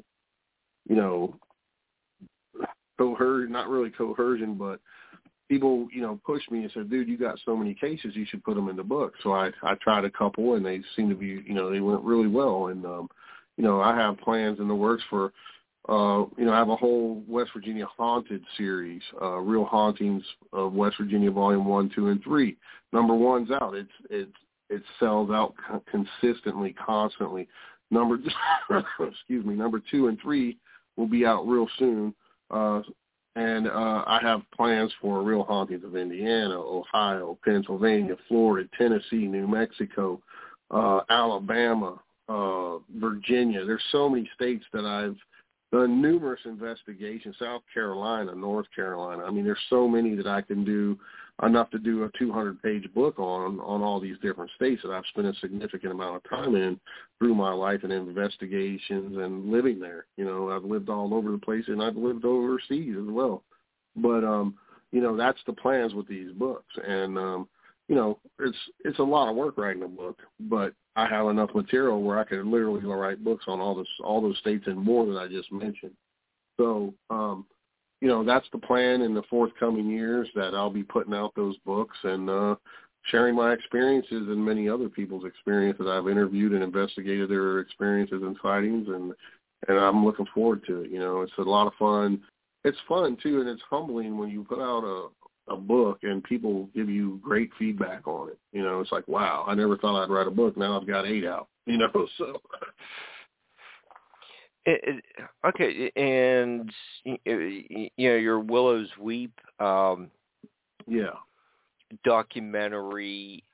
you 0.89 0.97
know, 0.97 1.37
coercion, 2.99 3.53
not 3.53 3.69
really 3.69 3.91
coercion, 3.91 4.55
but 4.55 4.81
people, 5.49 5.87
you 5.93 6.01
know, 6.01 6.19
pushed 6.25 6.51
me 6.51 6.63
and 6.63 6.71
said, 6.73 6.89
dude, 6.89 7.09
you 7.09 7.19
got 7.19 7.39
so 7.45 7.55
many 7.55 7.75
cases, 7.75 8.17
you 8.17 8.25
should 8.25 8.43
put 8.43 8.55
them 8.55 8.69
in 8.69 8.77
the 8.77 8.83
book. 8.83 9.13
So 9.23 9.33
I, 9.33 9.51
I 9.63 9.75
tried 9.83 10.05
a 10.05 10.11
couple 10.11 10.55
and 10.55 10.65
they 10.65 10.81
seem 10.97 11.11
to 11.11 11.15
be, 11.15 11.43
you 11.47 11.55
know, 11.55 11.71
they 11.71 11.81
went 11.81 12.03
really 12.03 12.29
well. 12.29 12.69
And, 12.69 12.85
um, 12.87 13.09
you 13.59 13.65
know, 13.65 13.81
I 13.83 13.95
have 13.95 14.19
plans 14.19 14.61
in 14.61 14.69
the 14.69 14.75
works 14.75 15.03
for, 15.11 15.33
uh, 15.89 16.25
you 16.39 16.47
know, 16.47 16.53
I 16.53 16.59
have 16.59 16.71
a 16.71 16.77
whole 16.77 17.23
West 17.29 17.51
Virginia 17.55 17.87
haunted 17.87 18.43
series, 18.57 19.03
uh, 19.21 19.37
real 19.39 19.65
hauntings 19.65 20.25
of 20.55 20.73
West 20.73 20.97
Virginia 20.99 21.31
volume 21.31 21.67
one, 21.67 21.91
two, 21.95 22.09
and 22.09 22.23
three. 22.23 22.57
Number 22.93 23.15
one's 23.15 23.51
out. 23.51 23.75
It's, 23.75 23.91
it's, 24.09 24.33
it 24.73 24.83
sells 24.99 25.31
out 25.31 25.55
consistently, 25.91 26.73
constantly. 26.73 27.47
Number, 27.91 28.19
excuse 29.01 29.45
me, 29.45 29.55
number 29.55 29.81
two 29.91 30.09
and 30.09 30.19
three 30.21 30.57
will 30.97 31.07
be 31.07 31.27
out 31.27 31.47
real 31.47 31.69
soon. 31.79 32.15
Uh, 32.51 32.81
and 33.37 33.67
uh, 33.67 34.05
I 34.07 34.19
have 34.23 34.43
plans 34.55 34.93
for 35.01 35.23
real 35.23 35.43
hauntings 35.45 35.85
of 35.85 35.97
Indiana, 35.97 36.55
Ohio, 36.59 37.39
Pennsylvania, 37.45 38.17
Florida, 38.29 38.69
Tennessee, 38.77 39.27
New 39.27 39.47
Mexico, 39.47 40.21
uh, 40.71 41.01
Alabama, 41.09 41.99
uh, 42.29 42.77
Virginia. 42.97 43.65
There's 43.65 43.83
so 43.91 44.09
many 44.09 44.29
states 44.35 44.65
that 44.73 44.85
I've 44.85 45.17
done 45.73 46.03
numerous 46.03 46.41
investigations. 46.45 47.37
South 47.39 47.63
Carolina, 47.73 48.35
North 48.35 48.67
Carolina. 48.75 49.25
I 49.25 49.31
mean, 49.31 49.45
there's 49.45 49.59
so 49.71 49.89
many 49.89 50.15
that 50.15 50.27
I 50.27 50.43
can 50.43 50.65
do 50.65 50.99
enough 51.43 51.71
to 51.71 51.79
do 51.79 52.05
a 52.05 52.11
200-page 52.11 52.93
book 52.95 53.19
on 53.19 53.59
on 53.61 53.83
all 53.83 54.01
these 54.01 54.17
different 54.23 54.51
states 54.55 54.83
that 54.83 54.93
I've 54.93 55.07
spent 55.07 55.27
a 55.27 55.35
significant 55.41 55.93
amount 55.93 56.17
of 56.17 56.31
time 56.31 56.55
in 56.55 56.79
through 57.19 57.35
my 57.35 57.53
life 57.53 57.81
and 57.83 57.93
investigations 57.93 59.17
and 59.17 59.51
living 59.51 59.81
there. 59.81 60.07
You 60.17 60.25
know, 60.25 60.51
I've 60.51 60.65
lived 60.65 60.89
all 60.89 61.15
over 61.15 61.31
the 61.31 61.39
place 61.39 61.65
and 61.69 61.83
I've 61.83 61.97
lived 61.97 62.25
overseas 62.25 62.97
as 62.97 63.09
well. 63.09 63.43
But 63.97 64.25
um, 64.25 64.55
you 64.93 65.01
know, 65.01 65.17
that's 65.17 65.41
the 65.47 65.53
plans 65.53 65.95
with 65.95 66.07
these 66.07 66.33
books. 66.33 66.73
And 66.87 67.19
um, 67.19 67.49
you 67.89 67.97
know, 67.97 68.19
it's 68.39 68.57
it's 68.85 68.99
a 68.99 69.05
lot 69.05 69.29
of 69.29 69.37
work 69.37 69.59
writing 69.59 69.83
a 69.83 69.89
book, 69.89 70.19
but 70.41 70.75
I 70.95 71.07
have 71.07 71.27
enough 71.29 71.51
material 71.55 72.03
where 72.03 72.19
I 72.19 72.25
could 72.25 72.47
literally 72.47 72.85
write 72.85 73.25
books 73.25 73.45
on 73.49 73.61
all 73.61 73.75
this 73.75 73.89
all 74.05 74.21
those 74.21 74.39
states 74.39 74.65
and 74.67 74.79
more 74.79 75.07
that 75.07 75.19
I 75.19 75.29
just 75.29 75.51
mentioned. 75.51 75.93
So, 76.61 76.95
um, 77.11 77.47
you 78.03 78.09
know, 78.09 78.25
that's 78.25 78.49
the 78.51 78.59
plan 78.59 79.01
in 79.03 79.15
the 79.15 79.23
forthcoming 79.31 79.89
years 79.89 80.29
that 80.35 80.55
I'll 80.57 80.71
be 80.71 80.83
putting 80.83 81.15
out 81.15 81.33
those 81.37 81.57
books 81.59 81.97
and 82.03 82.29
uh 82.29 82.57
sharing 83.05 83.37
my 83.37 83.53
experiences 83.53 84.29
and 84.29 84.45
many 84.45 84.69
other 84.69 84.89
people's 84.89 85.25
experiences. 85.25 85.87
I've 85.89 86.09
interviewed 86.09 86.53
and 86.53 86.65
investigated 86.65 87.31
their 87.31 87.61
experiences 87.61 88.23
and 88.23 88.37
sightings 88.43 88.89
and 88.89 89.15
and 89.69 89.79
I'm 89.79 90.05
looking 90.05 90.27
forward 90.35 90.65
to 90.67 90.81
it. 90.81 90.91
You 90.91 90.99
know, 90.99 91.21
it's 91.21 91.33
a 91.39 91.43
lot 91.43 91.69
of 91.69 91.75
fun. 91.79 92.21
It's 92.65 92.79
fun 92.89 93.17
too 93.23 93.41
and 93.41 93.49
it's 93.49 93.63
humbling 93.71 94.19
when 94.19 94.31
you 94.31 94.43
put 94.43 94.59
out 94.59 94.83
a 94.83 95.53
a 95.53 95.57
book 95.57 96.01
and 96.03 96.25
people 96.25 96.69
give 96.75 96.89
you 96.89 97.21
great 97.23 97.51
feedback 97.57 98.09
on 98.09 98.31
it. 98.31 98.39
You 98.53 98.65
know, 98.65 98.81
it's 98.81 98.93
like, 98.93 99.07
wow, 99.07 99.45
I 99.47 99.55
never 99.55 99.77
thought 99.79 100.03
I'd 100.03 100.11
write 100.11 100.27
a 100.27 100.31
book. 100.31 100.57
Now 100.57 100.81
I've 100.81 100.89
got 100.89 101.07
eight 101.07 101.25
out. 101.25 101.47
You 101.65 101.79
know, 101.79 102.09
so 102.19 102.41
it, 104.65 104.81
it, 104.85 105.05
okay, 105.47 105.91
and 105.97 106.71
you 107.05 108.09
know 108.09 108.17
your 108.17 108.41
Willow's 108.41 108.91
Weep, 108.99 109.33
um, 109.59 110.11
yeah, 110.87 111.11
documentary 112.05 113.45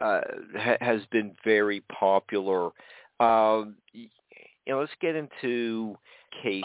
uh, 0.00 0.20
has 0.80 1.00
been 1.10 1.34
very 1.44 1.82
popular. 1.92 2.70
Um, 3.20 3.76
you 3.92 4.08
know, 4.66 4.80
let's 4.80 4.92
get 5.00 5.16
into 5.16 5.96
case 6.42 6.62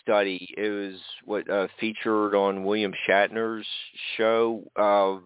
study. 0.00 0.54
It 0.56 0.68
was 0.68 1.00
what 1.24 1.48
uh, 1.50 1.68
featured 1.80 2.34
on 2.34 2.64
William 2.64 2.92
Shatner's 3.08 3.66
show. 4.16 4.62
Uh, 4.76 5.20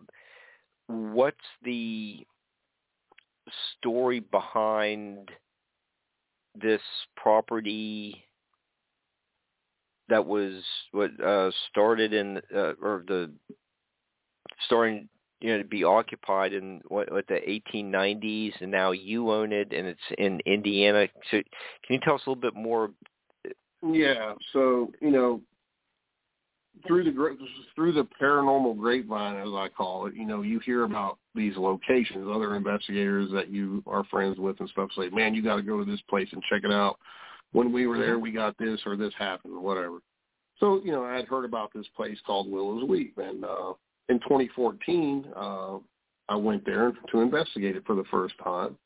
what's 0.86 1.36
the 1.62 2.27
story 3.77 4.20
behind 4.20 5.31
this 6.60 6.80
property 7.16 8.24
that 10.09 10.24
was 10.24 10.62
what 10.93 11.10
uh, 11.22 11.51
started 11.70 12.12
in 12.12 12.40
uh, 12.55 12.72
or 12.82 13.05
the 13.06 13.30
starting 14.66 15.09
you 15.40 15.52
know 15.52 15.59
to 15.62 15.68
be 15.68 15.85
occupied 15.85 16.52
in 16.52 16.80
what, 16.89 17.10
what 17.12 17.26
the 17.28 17.40
1890s 17.74 18.52
and 18.60 18.70
now 18.70 18.93
you 18.93 19.30
own 19.30 19.52
it 19.52 19.72
and 19.72 19.86
it's 19.86 20.01
in 20.16 20.40
Indiana. 20.47 21.06
So 21.30 21.36
can 21.36 21.44
you 21.90 22.01
tell 22.01 22.14
us 22.14 22.22
a 22.26 22.30
little 22.30 22.40
bit 22.40 22.55
more? 22.55 22.90
Yeah, 23.82 24.35
so 24.52 24.90
you 25.01 25.10
know 25.10 25.40
through 26.86 27.05
the 27.05 27.36
through 27.74 27.93
the 27.93 28.06
paranormal 28.20 28.78
grapevine, 28.78 29.36
as 29.36 29.48
I 29.52 29.68
call 29.68 30.06
it, 30.06 30.14
you 30.14 30.24
know, 30.24 30.43
you 30.43 30.60
hear 30.60 30.85
about 30.85 31.18
these 31.39 31.56
locations. 31.56 32.28
Other 32.31 32.56
investigators 32.56 33.31
that 33.32 33.48
you 33.51 33.82
are 33.86 34.05
friends 34.05 34.39
with 34.39 34.60
and 34.60 34.69
stuff 34.70 34.90
say, 34.97 35.09
"Man, 35.09 35.35
you 35.35 35.43
got 35.43 35.56
to 35.56 35.62
go 35.62 35.78
to 35.82 35.90
this 35.90 36.02
place 36.10 36.28
and 36.32 36.43
check 36.51 36.62
it 36.65 36.73
out." 36.73 36.98
When 37.52 37.73
we 37.73 37.86
were 37.86 37.98
there, 37.98 38.19
we 38.19 38.31
got 38.31 38.59
this 38.59 38.81
or 38.85 38.97
this 38.97 39.15
happened, 39.19 39.55
or 39.55 39.60
whatever. 39.60 40.01
So, 40.60 40.82
you 40.85 40.93
know, 40.93 41.05
I 41.05 41.15
had 41.15 41.27
heard 41.27 41.44
about 41.44 41.73
this 41.73 41.86
place 41.97 42.19
called 42.27 42.51
Willow's 42.51 42.85
Weep, 42.89 43.16
and 43.16 43.44
uh, 43.44 43.73
in 44.09 44.19
2014, 44.20 45.24
uh, 45.35 45.78
I 46.28 46.36
went 46.36 46.66
there 46.66 46.93
to 47.10 47.20
investigate 47.20 47.77
it 47.77 47.85
for 47.86 47.94
the 47.94 48.05
first 48.10 48.35
time. 48.43 48.77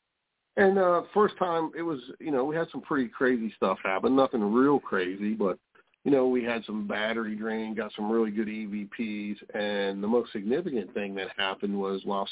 And 0.55 0.77
uh, 0.77 1.01
first 1.13 1.35
time, 1.37 1.71
it 1.77 1.81
was, 1.81 1.99
you 2.19 2.31
know, 2.31 2.45
we 2.45 2.55
had 2.55 2.67
some 2.71 2.81
pretty 2.81 3.09
crazy 3.09 3.51
stuff 3.57 3.79
happen. 3.83 4.15
Nothing 4.15 4.53
real 4.53 4.79
crazy, 4.79 5.33
but 5.33 5.57
you 6.03 6.11
know, 6.11 6.27
we 6.27 6.43
had 6.43 6.65
some 6.65 6.85
battery 6.85 7.35
drain, 7.35 7.75
got 7.75 7.93
some 7.95 8.11
really 8.11 8.31
good 8.31 8.47
EVPs, 8.47 9.37
and 9.53 10.03
the 10.03 10.07
most 10.07 10.31
significant 10.33 10.93
thing 10.93 11.15
that 11.15 11.29
happened 11.37 11.79
was 11.79 12.01
while 12.03 12.27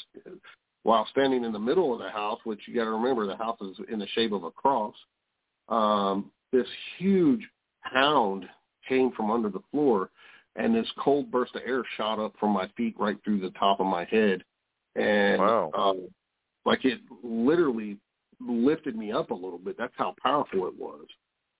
while 0.82 1.06
standing 1.10 1.44
in 1.44 1.52
the 1.52 1.58
middle 1.58 1.92
of 1.92 2.00
the 2.00 2.10
house, 2.10 2.40
which 2.44 2.60
you 2.66 2.74
got 2.74 2.84
to 2.84 2.90
remember, 2.90 3.26
the 3.26 3.36
house 3.36 3.58
is 3.60 3.76
in 3.90 3.98
the 3.98 4.08
shape 4.08 4.32
of 4.32 4.44
a 4.44 4.50
cross. 4.50 4.94
Um, 5.68 6.30
this 6.52 6.66
huge 6.98 7.40
hound 7.80 8.46
came 8.88 9.12
from 9.12 9.30
under 9.30 9.48
the 9.48 9.62
floor, 9.70 10.10
and 10.56 10.74
this 10.74 10.90
cold 10.98 11.30
burst 11.30 11.54
of 11.54 11.62
air 11.64 11.82
shot 11.96 12.18
up 12.18 12.34
from 12.38 12.50
my 12.50 12.68
feet 12.76 12.94
right 12.98 13.16
through 13.24 13.40
the 13.40 13.50
top 13.50 13.80
of 13.80 13.86
my 13.86 14.04
head, 14.04 14.42
and 14.96 15.40
wow. 15.40 15.70
um, 15.74 16.08
like 16.66 16.84
it 16.84 17.00
literally 17.22 17.96
lifted 18.40 18.96
me 18.96 19.12
up 19.12 19.30
a 19.30 19.34
little 19.34 19.58
bit. 19.58 19.78
That's 19.78 19.94
how 19.96 20.14
powerful 20.22 20.66
it 20.66 20.74
was. 20.76 21.06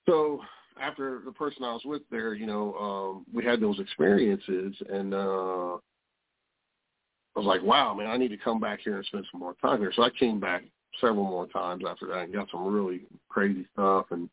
So 0.06 0.40
after 0.80 1.22
the 1.24 1.32
person 1.32 1.64
I 1.64 1.72
was 1.72 1.82
with 1.84 2.02
there, 2.10 2.34
you 2.34 2.46
know, 2.46 2.74
um, 2.74 3.26
we 3.32 3.44
had 3.44 3.60
those 3.60 3.78
experiences, 3.80 4.74
and 4.88 5.14
uh, 5.14 5.76
I 7.34 7.38
was 7.38 7.46
like, 7.46 7.62
wow, 7.62 7.94
man, 7.94 8.08
I 8.08 8.16
need 8.16 8.28
to 8.28 8.36
come 8.36 8.60
back 8.60 8.80
here 8.84 8.96
and 8.96 9.06
spend 9.06 9.26
some 9.30 9.40
more 9.40 9.54
time 9.62 9.80
here. 9.80 9.92
So 9.94 10.02
I 10.02 10.10
came 10.10 10.38
back 10.40 10.64
several 11.00 11.24
more 11.24 11.46
times 11.46 11.84
after 11.88 12.06
that 12.08 12.24
and 12.24 12.34
got 12.34 12.50
some 12.50 12.66
really 12.66 13.02
crazy 13.28 13.66
stuff 13.72 14.06
and 14.10 14.28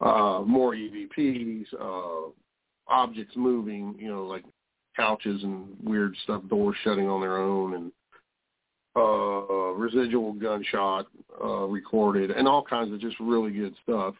uh, 0.00 0.42
more 0.44 0.74
EVPs, 0.74 1.66
uh, 1.80 2.30
objects 2.88 3.34
moving, 3.36 3.94
you 3.98 4.08
know, 4.08 4.24
like 4.24 4.44
couches 4.96 5.42
and 5.42 5.66
weird 5.82 6.16
stuff, 6.24 6.42
doors 6.48 6.76
shutting 6.82 7.08
on 7.08 7.20
their 7.20 7.38
own, 7.38 7.74
and 7.74 7.92
uh, 8.96 9.72
residual 9.72 10.32
gunshot 10.32 11.06
uh, 11.42 11.64
recorded, 11.64 12.30
and 12.30 12.46
all 12.46 12.62
kinds 12.62 12.92
of 12.92 13.00
just 13.00 13.18
really 13.20 13.50
good 13.50 13.74
stuff. 13.82 14.14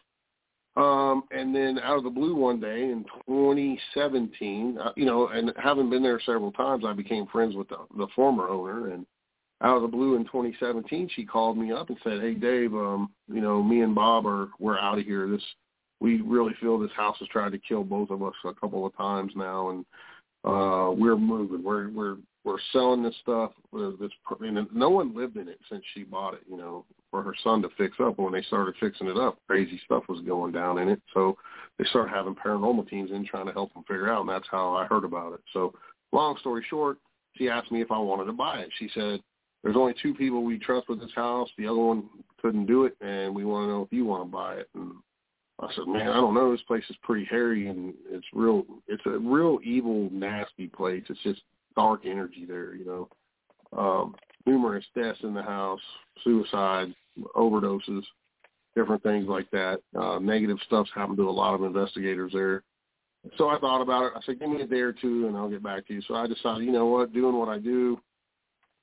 Um, 0.75 1.23
and 1.31 1.55
then 1.55 1.79
out 1.79 1.97
of 1.97 2.03
the 2.03 2.09
blue 2.09 2.35
one 2.35 2.59
day 2.59 2.83
in 2.83 3.05
2017, 3.27 4.77
uh, 4.77 4.91
you 4.97 5.05
know, 5.05 5.29
and 5.29 5.53
having 5.61 5.89
been 5.89 6.03
there 6.03 6.19
several 6.25 6.51
times, 6.51 6.83
I 6.85 6.91
became 6.91 7.27
friends 7.27 7.55
with 7.55 7.69
the, 7.69 7.77
the 7.97 8.07
former 8.13 8.49
owner. 8.49 8.89
And 8.89 9.05
out 9.61 9.77
of 9.77 9.83
the 9.83 9.87
blue 9.87 10.15
in 10.15 10.25
2017, 10.25 11.09
she 11.15 11.25
called 11.25 11.57
me 11.57 11.71
up 11.71 11.89
and 11.89 11.97
said, 12.03 12.19
"Hey, 12.19 12.33
Dave, 12.33 12.73
um, 12.73 13.09
you 13.31 13.39
know, 13.39 13.63
me 13.63 13.81
and 13.81 13.95
Bob 13.95 14.27
are 14.27 14.49
we're 14.59 14.77
out 14.77 14.99
of 14.99 15.05
here. 15.05 15.29
This 15.29 15.43
we 16.01 16.21
really 16.21 16.53
feel 16.59 16.77
this 16.77 16.91
house 16.95 17.15
has 17.19 17.29
tried 17.29 17.53
to 17.53 17.57
kill 17.57 17.83
both 17.83 18.09
of 18.09 18.21
us 18.21 18.33
a 18.43 18.53
couple 18.53 18.85
of 18.85 18.95
times 18.97 19.31
now, 19.33 19.69
and 19.69 19.85
uh, 20.43 20.91
we're 20.91 21.15
moving. 21.15 21.63
We're 21.63 21.89
we're 21.89 22.17
we're 22.43 22.59
selling 22.73 23.01
this 23.01 23.15
stuff. 23.21 23.51
This 23.73 24.11
and 24.41 24.67
no 24.73 24.89
one 24.89 25.15
lived 25.15 25.37
in 25.37 25.47
it 25.47 25.59
since 25.69 25.83
she 25.93 26.03
bought 26.03 26.33
it. 26.33 26.41
You 26.49 26.57
know, 26.57 26.85
for 27.15 27.23
her 27.23 27.35
son 27.45 27.61
to 27.61 27.69
fix 27.77 27.95
up. 28.01 28.19
When 28.19 28.33
they 28.33 28.41
started 28.41 28.75
fixing 28.77 29.07
it 29.07 29.17
up, 29.17 29.37
crazy 29.47 29.79
stuff 29.85 30.03
was 30.09 30.19
going 30.25 30.51
down 30.51 30.79
in 30.79 30.89
it. 30.89 31.01
So 31.13 31.37
they 31.79 31.85
started 31.85 32.13
having 32.13 32.35
paranormal 32.35 32.89
teams 32.89 33.11
in 33.11 33.25
trying 33.25 33.45
to 33.45 33.53
help 33.53 33.73
them 33.73 33.83
figure 33.83 34.11
out, 34.11 34.21
and 34.21 34.29
that's 34.29 34.47
how 34.51 34.73
I 34.73 34.85
heard 34.85 35.05
about 35.05 35.31
it. 35.33 35.39
So 35.53 35.73
long 36.11 36.35
story 36.41 36.65
short, 36.69 36.97
she 37.35 37.47
asked 37.49 37.71
me 37.71 37.81
if 37.81 37.89
I 37.89 37.97
wanted 37.97 38.25
to 38.25 38.33
buy 38.33 38.59
it. 38.59 38.69
She 38.79 38.89
said, 38.93 39.21
there's 39.63 39.77
only 39.77 39.95
two 40.01 40.13
people 40.13 40.43
we 40.43 40.59
trust 40.59 40.89
with 40.89 40.99
this 40.99 41.13
house. 41.15 41.47
The 41.57 41.67
other 41.67 41.79
one 41.79 42.03
couldn't 42.41 42.65
do 42.65 42.83
it, 42.83 42.97
and 42.99 43.33
we 43.33 43.45
want 43.45 43.63
to 43.63 43.71
know 43.71 43.81
if 43.83 43.93
you 43.93 44.03
want 44.03 44.23
to 44.23 44.31
buy 44.31 44.55
it. 44.55 44.69
And 44.75 44.91
I 45.61 45.69
said, 45.73 45.87
man, 45.87 46.09
I 46.09 46.15
don't 46.15 46.33
know. 46.33 46.51
This 46.51 46.61
place 46.63 46.83
is 46.89 46.97
pretty 47.01 47.25
hairy, 47.25 47.67
and 47.67 47.93
it's 48.09 48.27
real. 48.33 48.65
It's 48.87 49.05
a 49.05 49.17
real 49.17 49.59
evil, 49.63 50.09
nasty 50.11 50.67
place. 50.67 51.03
It's 51.09 51.23
just 51.23 51.41
dark 51.77 52.01
energy 52.05 52.45
there, 52.45 52.75
you 52.75 52.85
know. 52.85 53.09
Um, 53.77 54.15
numerous 54.45 54.85
deaths 54.95 55.19
in 55.23 55.33
the 55.33 55.41
house, 55.41 55.79
suicide, 56.23 56.93
overdoses, 57.35 58.03
different 58.75 59.03
things 59.03 59.27
like 59.27 59.49
that. 59.51 59.79
Uh, 59.97 60.19
negative 60.19 60.57
stuff's 60.65 60.89
happened 60.93 61.17
to 61.17 61.29
a 61.29 61.31
lot 61.31 61.53
of 61.53 61.63
investigators 61.63 62.31
there. 62.33 62.63
So 63.37 63.49
I 63.49 63.57
thought 63.57 63.81
about 63.81 64.05
it. 64.05 64.13
I 64.15 64.21
said, 64.25 64.39
give 64.39 64.49
me 64.49 64.61
a 64.61 64.67
day 64.67 64.81
or 64.81 64.93
two 64.93 65.27
and 65.27 65.35
I'll 65.35 65.49
get 65.49 65.63
back 65.63 65.87
to 65.87 65.93
you. 65.93 66.01
So 66.07 66.15
I 66.15 66.27
decided, 66.27 66.63
you 66.63 66.71
know 66.71 66.85
what, 66.85 67.13
doing 67.13 67.37
what 67.37 67.49
I 67.49 67.57
do, 67.57 67.99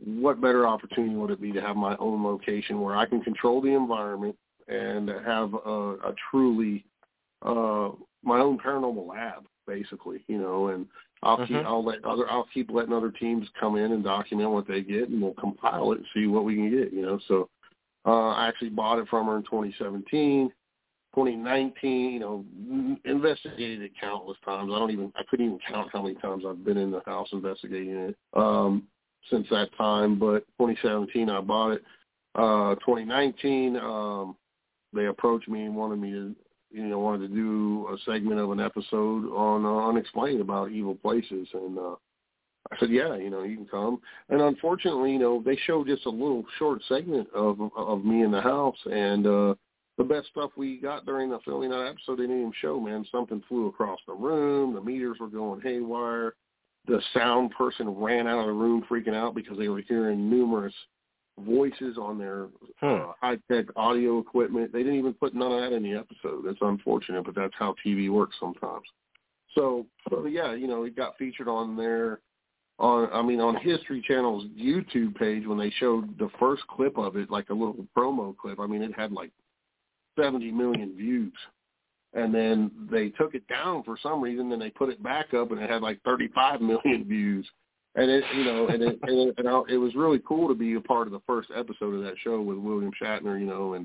what 0.05 0.41
better 0.41 0.67
opportunity 0.67 1.15
would 1.15 1.31
it 1.31 1.41
be 1.41 1.53
to 1.53 1.61
have 1.61 1.77
my 1.77 1.97
own 1.99 2.25
location 2.25 2.81
where 2.81 2.97
I 2.97 3.07
can 3.07 3.21
control 3.21 3.61
the 3.61 3.69
environment 3.69 4.37
and 4.67 5.09
have 5.09 5.55
a, 5.55 5.93
a 6.05 6.15
truly 6.31 6.85
uh, 7.43 7.91
my 8.23 8.39
own 8.39 8.59
paranormal 8.59 9.09
lab, 9.09 9.45
basically, 9.67 10.25
you 10.29 10.39
know, 10.39 10.69
and 10.69 10.87
I'll 11.23 11.39
mm-hmm. 11.39 11.55
keep 11.55 11.67
I'll 11.67 11.85
let 11.85 12.05
other 12.05 12.31
I'll 12.31 12.49
keep 12.53 12.71
letting 12.71 12.93
other 12.93 13.11
teams 13.11 13.49
come 13.59 13.77
in 13.77 13.93
and 13.93 14.05
document 14.05 14.51
what 14.51 14.67
they 14.67 14.81
get, 14.81 15.09
and 15.09 15.21
we'll 15.21 15.35
compile 15.35 15.93
it 15.93 15.99
and 15.99 16.07
see 16.15 16.27
what 16.27 16.45
we 16.45 16.55
can 16.55 16.71
get. 16.71 16.93
You 16.93 17.03
know, 17.03 17.21
so 17.29 17.49
uh, 18.05 18.29
I 18.31 18.49
actually 18.49 18.71
bought 18.71 18.99
it 18.99 19.09
from 19.09 19.27
her 19.27 19.37
in 19.37 19.43
2017. 19.45 20.51
2019, 21.15 22.13
you 22.13 22.21
know, 22.21 22.45
investigated 23.05 23.83
it 23.83 23.93
countless 24.01 24.39
times. 24.45 24.71
I 24.75 24.79
don't 24.79 24.91
even, 24.91 25.13
I 25.15 25.23
couldn't 25.29 25.47
even 25.47 25.59
count 25.69 25.91
how 25.93 26.03
many 26.03 26.15
times 26.15 26.45
I've 26.49 26.65
been 26.65 26.79
in 26.79 26.91
the 26.91 27.03
house 27.05 27.29
investigating 27.33 27.95
it 27.95 28.17
um, 28.33 28.85
since 29.31 29.47
that 29.51 29.69
time. 29.77 30.19
But 30.19 30.47
2017, 30.59 31.29
I 31.29 31.41
bought 31.43 31.73
it. 31.73 31.83
Uh, 32.35 32.77
2019, 32.77 33.77
um, 33.77 34.37
they 34.95 35.05
approached 35.07 35.49
me 35.49 35.65
and 35.65 35.77
wanted 35.77 36.01
me 36.01 36.13
to 36.13 36.35
you 36.73 36.87
know, 36.87 36.99
wanted 36.99 37.29
to 37.29 37.35
do 37.35 37.87
a 37.93 37.99
segment 38.11 38.41
of 38.41 38.51
an 38.51 38.61
episode 38.61 39.31
on 39.33 39.65
uh, 39.65 39.89
Unexplained 39.89 40.41
about 40.41 40.71
evil 40.71 40.95
places, 40.95 41.47
and 41.53 41.79
uh, 41.79 41.95
I 42.73 42.77
said, 42.79 42.91
yeah, 42.91 43.17
you 43.17 43.29
know, 43.31 43.43
you 43.43 43.57
can 43.57 43.67
come. 43.67 44.01
And 44.31 44.41
unfortunately, 44.41 45.13
you 45.13 45.19
know, 45.19 45.43
they 45.45 45.57
showed 45.67 45.87
just 45.87 46.07
a 46.07 46.11
little 46.11 46.45
short 46.59 46.81
segment 46.89 47.29
of 47.35 47.61
of 47.77 48.05
me 48.05 48.23
in 48.23 48.31
the 48.31 48.41
house, 48.41 48.79
and 48.87 49.27
uh, 49.27 49.55
the 49.99 50.05
best 50.05 50.29
stuff 50.29 50.51
we 50.57 50.79
got 50.79 51.05
during 51.05 51.29
the 51.31 51.39
filming 51.45 51.71
that 51.71 51.87
episode 51.87 52.17
they 52.17 52.23
didn't 52.23 52.41
even 52.41 52.53
show. 52.61 52.81
Man, 52.81 53.05
something 53.13 53.43
flew 53.49 53.67
across 53.69 54.01
the 54.07 54.15
room. 54.15 54.75
The 54.75 54.81
meters 54.81 55.19
were 55.21 55.29
going 55.29 55.61
haywire. 55.61 56.35
the 56.87 57.01
sound 57.15 57.51
person 57.53 57.89
ran 57.91 58.27
out 58.27 58.41
of 58.41 58.47
the 58.47 58.53
room 58.53 58.85
freaking 58.91 59.15
out 59.15 59.35
because 59.35 59.57
they 59.59 59.69
were 59.69 59.83
hearing 59.87 60.29
numerous 60.31 60.75
voices 61.39 61.97
on 61.97 62.19
their 62.19 62.49
Hmm. 62.81 62.87
uh, 63.09 63.13
high 63.21 63.39
tech 63.51 63.67
audio 63.77 64.19
equipment. 64.19 64.73
They 64.73 64.83
didn't 64.83 64.99
even 64.99 65.15
put 65.15 65.35
none 65.35 65.53
of 65.53 65.61
that 65.61 65.77
in 65.77 65.83
the 65.83 65.95
episode. 65.95 66.45
That's 66.45 66.59
unfortunate, 66.61 67.25
but 67.25 67.35
that's 67.35 67.55
how 67.59 67.75
TV 67.85 68.09
works 68.11 68.37
sometimes. 68.41 68.87
So, 69.55 69.87
so 70.09 70.25
yeah, 70.27 70.55
you 70.55 70.67
know, 70.67 70.85
it 70.85 70.97
got 70.97 71.17
featured 71.19 71.49
on 71.49 71.77
their 71.77 72.21
on 72.79 73.09
I 73.13 73.23
mean 73.23 73.41
on 73.41 73.57
History 73.57 74.03
Channel's 74.07 74.45
YouTube 74.59 75.15
page 75.17 75.47
when 75.47 75.59
they 75.59 75.71
showed 75.79 76.19
the 76.19 76.31
first 76.39 76.67
clip 76.69 76.99
of 76.99 77.17
it, 77.17 77.31
like 77.31 77.51
a 77.51 77.55
little 77.55 77.87
promo 77.97 78.37
clip. 78.37 78.59
I 78.59 78.67
mean, 78.67 78.83
it 78.83 78.93
had 78.97 79.13
like 79.13 79.31
70 80.19 80.51
million 80.51 80.97
views. 80.97 81.33
And 82.15 82.35
then 82.35 82.71
they 82.91 83.09
took 83.09 83.35
it 83.35 83.47
down 83.49 83.83
for 83.85 83.97
some 84.03 84.21
reason, 84.21 84.51
then 84.51 84.59
they 84.59 84.71
put 84.71 84.91
it 84.91 85.03
back 85.03 85.33
up 85.33 85.51
and 85.51 85.61
it 85.61 85.71
had 85.71 85.81
like 85.83 86.01
35 86.05 86.61
million 86.61 87.05
views. 87.09 87.49
And 87.95 88.11
it, 88.11 88.25
you 88.35 88.45
know, 88.45 88.69
and 88.69 88.83
it, 88.83 88.99
and 89.03 89.29
it, 89.29 89.35
and 89.37 89.47
I, 89.47 89.61
it 89.69 89.77
was 89.77 89.95
really 89.95 90.21
cool 90.27 90.49
to 90.49 90.55
be 90.55 90.75
a 90.75 90.81
part 90.81 91.07
of 91.07 91.13
the 91.13 91.21
first 91.27 91.51
episode 91.55 91.95
of 91.95 92.03
that 92.03 92.15
show 92.25 92.41
with 92.41 92.57
William 92.57 92.91
Shatner, 93.01 93.39
you 93.39 93.45
know, 93.45 93.75
and 93.75 93.85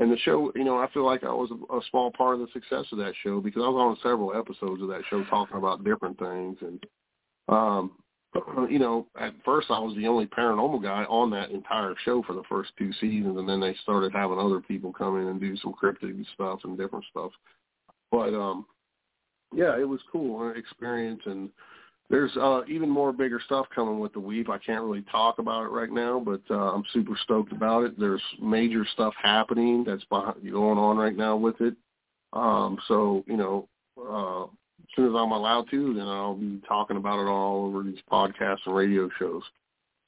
and 0.00 0.10
the 0.10 0.18
show, 0.18 0.50
you 0.56 0.64
know, 0.64 0.76
I 0.76 0.90
feel 0.90 1.06
like 1.06 1.22
I 1.22 1.32
was 1.32 1.52
a, 1.52 1.76
a 1.76 1.80
small 1.88 2.10
part 2.10 2.34
of 2.34 2.40
the 2.40 2.52
success 2.52 2.86
of 2.90 2.98
that 2.98 3.14
show 3.22 3.40
because 3.40 3.62
I 3.64 3.68
was 3.68 3.96
on 4.02 4.10
several 4.10 4.36
episodes 4.36 4.82
of 4.82 4.88
that 4.88 5.02
show 5.08 5.22
talking 5.30 5.56
about 5.56 5.84
different 5.84 6.18
things, 6.18 6.58
and 6.62 6.84
um, 7.48 7.92
you 8.70 8.78
know, 8.78 9.06
at 9.18 9.34
first 9.44 9.68
I 9.70 9.78
was 9.78 9.94
the 9.96 10.06
only 10.06 10.26
paranormal 10.26 10.82
guy 10.82 11.04
on 11.04 11.30
that 11.30 11.50
entire 11.50 11.94
show 12.04 12.22
for 12.22 12.34
the 12.34 12.42
first 12.48 12.70
two 12.78 12.92
seasons, 12.94 13.38
and 13.38 13.48
then 13.48 13.60
they 13.60 13.74
started 13.82 14.12
having 14.12 14.38
other 14.38 14.60
people 14.60 14.92
come 14.92 15.20
in 15.20 15.28
and 15.28 15.40
do 15.40 15.56
some 15.58 15.74
cryptid 15.74 16.24
stuff 16.34 16.60
and 16.64 16.78
different 16.78 17.04
stuff. 17.10 17.30
But 18.10 18.34
um, 18.34 18.66
yeah, 19.54 19.78
it 19.78 19.88
was 19.88 20.00
cool 20.10 20.48
an 20.48 20.56
experience, 20.56 21.22
and 21.26 21.50
there's 22.10 22.36
uh, 22.36 22.62
even 22.68 22.88
more 22.88 23.12
bigger 23.12 23.40
stuff 23.44 23.66
coming 23.74 23.98
with 23.98 24.12
the 24.12 24.20
Weep. 24.20 24.50
I 24.50 24.58
can't 24.58 24.84
really 24.84 25.04
talk 25.10 25.38
about 25.38 25.64
it 25.64 25.70
right 25.70 25.90
now, 25.90 26.20
but 26.24 26.42
uh, 26.50 26.72
I'm 26.72 26.84
super 26.92 27.18
stoked 27.22 27.52
about 27.52 27.84
it. 27.84 27.98
There's 27.98 28.22
major 28.40 28.86
stuff 28.92 29.14
happening 29.22 29.84
that's 29.84 30.04
behind, 30.04 30.42
going 30.50 30.78
on 30.78 30.96
right 30.96 31.16
now 31.16 31.36
with 31.36 31.60
it. 31.60 31.74
Um, 32.32 32.78
so 32.88 33.24
you 33.26 33.36
know, 33.36 33.68
uh, 33.98 34.46
soon 34.94 35.06
as 35.06 35.14
I'm 35.16 35.32
allowed 35.32 35.70
to, 35.70 35.94
then 35.94 36.06
I'll 36.06 36.34
be 36.34 36.60
talking 36.66 36.96
about 36.96 37.20
it 37.20 37.28
all 37.28 37.66
over 37.66 37.82
these 37.82 37.98
podcasts 38.10 38.66
and 38.66 38.74
radio 38.74 39.08
shows. 39.18 39.42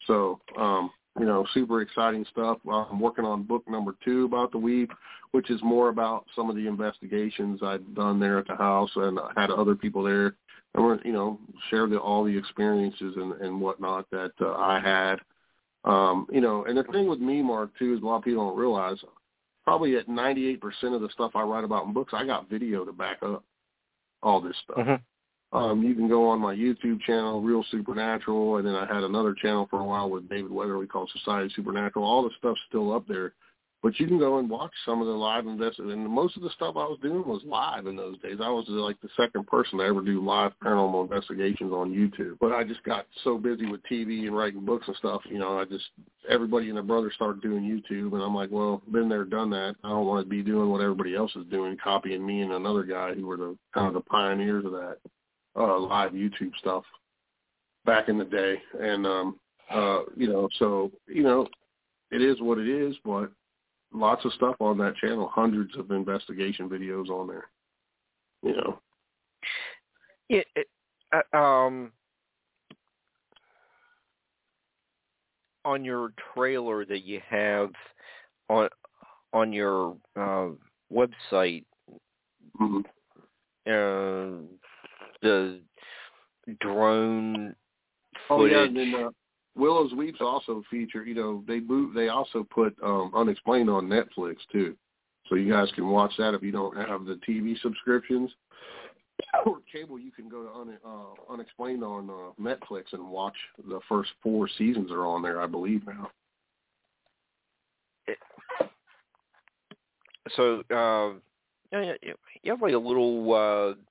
So, 0.06 0.40
um, 0.58 0.90
you 1.18 1.26
know, 1.26 1.46
super 1.54 1.80
exciting 1.80 2.26
stuff. 2.30 2.58
I'm 2.70 3.00
working 3.00 3.24
on 3.24 3.42
book 3.44 3.64
number 3.68 3.96
two 4.04 4.26
about 4.26 4.52
the 4.52 4.58
Weep, 4.58 4.92
which 5.32 5.50
is 5.50 5.60
more 5.62 5.88
about 5.88 6.26
some 6.36 6.50
of 6.50 6.56
the 6.56 6.66
investigations 6.66 7.60
I've 7.62 7.94
done 7.94 8.20
there 8.20 8.38
at 8.38 8.46
the 8.46 8.56
house 8.56 8.90
and 8.96 9.18
I 9.18 9.32
had 9.36 9.50
other 9.50 9.74
people 9.74 10.02
there 10.02 10.36
and 10.74 10.84
we're, 10.84 11.00
you 11.04 11.12
know, 11.12 11.38
share 11.70 11.88
the, 11.88 11.98
all 11.98 12.24
the 12.24 12.36
experiences 12.36 13.14
and, 13.16 13.32
and 13.40 13.60
whatnot 13.60 14.08
that 14.10 14.32
uh, 14.40 14.52
I 14.52 14.80
had. 14.80 15.16
Um, 15.90 16.26
you 16.30 16.40
know, 16.40 16.64
and 16.64 16.76
the 16.76 16.82
thing 16.84 17.08
with 17.08 17.20
me, 17.20 17.42
Mark, 17.42 17.70
too, 17.78 17.94
is 17.94 18.02
a 18.02 18.04
lot 18.04 18.16
of 18.16 18.24
people 18.24 18.46
don't 18.46 18.58
realize 18.58 18.98
probably 19.64 19.96
at 19.96 20.08
98% 20.08 20.60
of 20.94 21.00
the 21.00 21.08
stuff 21.12 21.32
I 21.34 21.42
write 21.42 21.64
about 21.64 21.86
in 21.86 21.92
books, 21.92 22.12
I 22.14 22.26
got 22.26 22.50
video 22.50 22.84
to 22.84 22.92
back 22.92 23.22
up 23.22 23.42
all 24.26 24.40
this 24.40 24.56
stuff. 24.64 24.78
Mm-hmm. 24.78 25.56
Um, 25.56 25.82
you 25.84 25.94
can 25.94 26.08
go 26.08 26.28
on 26.28 26.40
my 26.40 26.54
YouTube 26.54 27.00
channel, 27.02 27.40
Real 27.40 27.64
Supernatural, 27.70 28.56
and 28.56 28.66
then 28.66 28.74
I 28.74 28.92
had 28.92 29.04
another 29.04 29.32
channel 29.32 29.68
for 29.70 29.80
a 29.80 29.84
while 29.84 30.10
with 30.10 30.28
David 30.28 30.50
Weatherly 30.50 30.86
called 30.86 31.10
Society 31.12 31.50
Supernatural. 31.54 32.04
All 32.04 32.24
the 32.24 32.34
stuff's 32.36 32.60
still 32.68 32.92
up 32.92 33.06
there. 33.06 33.32
But 33.86 34.00
you 34.00 34.08
can 34.08 34.18
go 34.18 34.40
and 34.40 34.50
watch 34.50 34.72
some 34.84 35.00
of 35.00 35.06
the 35.06 35.12
live 35.12 35.46
investigations. 35.46 35.92
And 35.92 36.08
most 36.08 36.36
of 36.36 36.42
the 36.42 36.50
stuff 36.50 36.74
I 36.74 36.82
was 36.88 36.98
doing 37.00 37.22
was 37.24 37.40
live 37.44 37.86
in 37.86 37.94
those 37.94 38.18
days. 38.18 38.38
I 38.42 38.48
was 38.48 38.64
like 38.66 39.00
the 39.00 39.08
second 39.16 39.46
person 39.46 39.78
to 39.78 39.84
ever 39.84 40.02
do 40.02 40.20
live 40.24 40.50
paranormal 40.60 41.04
investigations 41.04 41.72
on 41.72 41.92
YouTube. 41.92 42.36
But 42.40 42.50
I 42.50 42.64
just 42.64 42.82
got 42.82 43.06
so 43.22 43.38
busy 43.38 43.64
with 43.64 43.80
TV 43.88 44.26
and 44.26 44.36
writing 44.36 44.64
books 44.64 44.88
and 44.88 44.96
stuff, 44.96 45.22
you 45.30 45.38
know, 45.38 45.60
I 45.60 45.66
just, 45.66 45.84
everybody 46.28 46.66
and 46.66 46.76
their 46.76 46.82
brother 46.82 47.12
started 47.14 47.42
doing 47.42 47.62
YouTube. 47.62 48.12
And 48.14 48.24
I'm 48.24 48.34
like, 48.34 48.50
well, 48.50 48.82
been 48.90 49.08
there, 49.08 49.22
done 49.22 49.50
that. 49.50 49.76
I 49.84 49.90
don't 49.90 50.06
want 50.06 50.26
to 50.26 50.28
be 50.28 50.42
doing 50.42 50.68
what 50.68 50.80
everybody 50.80 51.14
else 51.14 51.30
is 51.36 51.46
doing, 51.48 51.76
copying 51.80 52.26
me 52.26 52.40
and 52.40 52.54
another 52.54 52.82
guy 52.82 53.14
who 53.14 53.24
were 53.24 53.36
the 53.36 53.56
kind 53.72 53.86
of 53.86 53.94
the 53.94 54.00
pioneers 54.00 54.64
of 54.64 54.72
that 54.72 54.96
uh, 55.54 55.78
live 55.78 56.10
YouTube 56.10 56.56
stuff 56.58 56.82
back 57.84 58.08
in 58.08 58.18
the 58.18 58.24
day. 58.24 58.60
And, 58.80 59.06
um, 59.06 59.38
uh, 59.70 60.00
you 60.16 60.26
know, 60.26 60.48
so, 60.58 60.90
you 61.06 61.22
know, 61.22 61.46
it 62.10 62.20
is 62.20 62.40
what 62.40 62.58
it 62.58 62.66
is, 62.66 62.96
but 63.04 63.30
lots 63.92 64.24
of 64.24 64.32
stuff 64.32 64.56
on 64.60 64.78
that 64.78 64.96
channel, 64.96 65.30
hundreds 65.32 65.76
of 65.76 65.90
investigation 65.90 66.68
videos 66.68 67.08
on 67.08 67.26
there. 67.28 67.48
You 68.42 68.56
know. 68.56 68.78
Yeah. 70.28 70.42
It, 70.54 70.66
uh, 71.12 71.36
um. 71.36 71.92
On 75.64 75.84
your 75.84 76.12
trailer 76.32 76.84
that 76.84 77.02
you 77.04 77.20
have 77.28 77.70
on 78.48 78.68
on 79.32 79.52
your 79.52 79.96
uh, 80.14 80.50
website, 80.92 81.64
Mm-hmm. 82.60 82.78
uh, 83.66 84.46
the 85.22 85.60
drone 86.60 87.54
Oh 88.30 88.38
footage. 88.38 88.52
yeah, 88.52 88.62
and 88.62 88.76
then 88.76 88.94
uh, 88.94 89.08
Willow's 89.56 89.92
Weeps 89.94 90.20
also 90.20 90.62
feature. 90.70 91.04
You 91.04 91.14
know, 91.14 91.44
they 91.48 91.60
move. 91.60 91.94
They 91.94 92.08
also 92.08 92.46
put 92.48 92.76
um, 92.82 93.10
Unexplained 93.14 93.70
on 93.70 93.88
Netflix 93.88 94.36
too, 94.52 94.76
so 95.28 95.34
you 95.34 95.50
guys 95.50 95.68
can 95.74 95.88
watch 95.88 96.12
that 96.18 96.34
if 96.34 96.42
you 96.42 96.52
don't 96.52 96.76
have 96.76 97.06
the 97.06 97.18
TV 97.28 97.58
subscriptions 97.60 98.30
or 99.46 99.58
cable. 99.72 99.98
You 99.98 100.12
can 100.12 100.28
go 100.28 100.42
to 100.42 100.50
un, 100.50 100.78
uh, 100.86 101.32
Unexplained 101.32 101.82
on 101.82 102.10
uh, 102.10 102.40
Netflix 102.40 102.92
and 102.92 103.08
watch 103.08 103.36
the 103.68 103.80
first 103.88 104.10
four 104.22 104.48
seasons 104.58 104.90
are 104.90 105.06
on 105.06 105.22
there, 105.22 105.40
I 105.40 105.46
believe 105.46 105.82
now. 105.86 106.10
so 110.36 110.62
uh, 110.70 111.14
you 111.72 112.50
have 112.50 112.62
like 112.62 112.74
a 112.74 112.78
little 112.78 113.34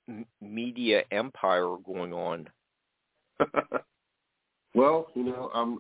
uh, 0.08 0.14
media 0.42 1.04
empire 1.12 1.76
going 1.86 2.14
on. 2.14 2.48
well, 4.76 5.08
you 5.16 5.24
know, 5.24 5.50
I'm. 5.54 5.80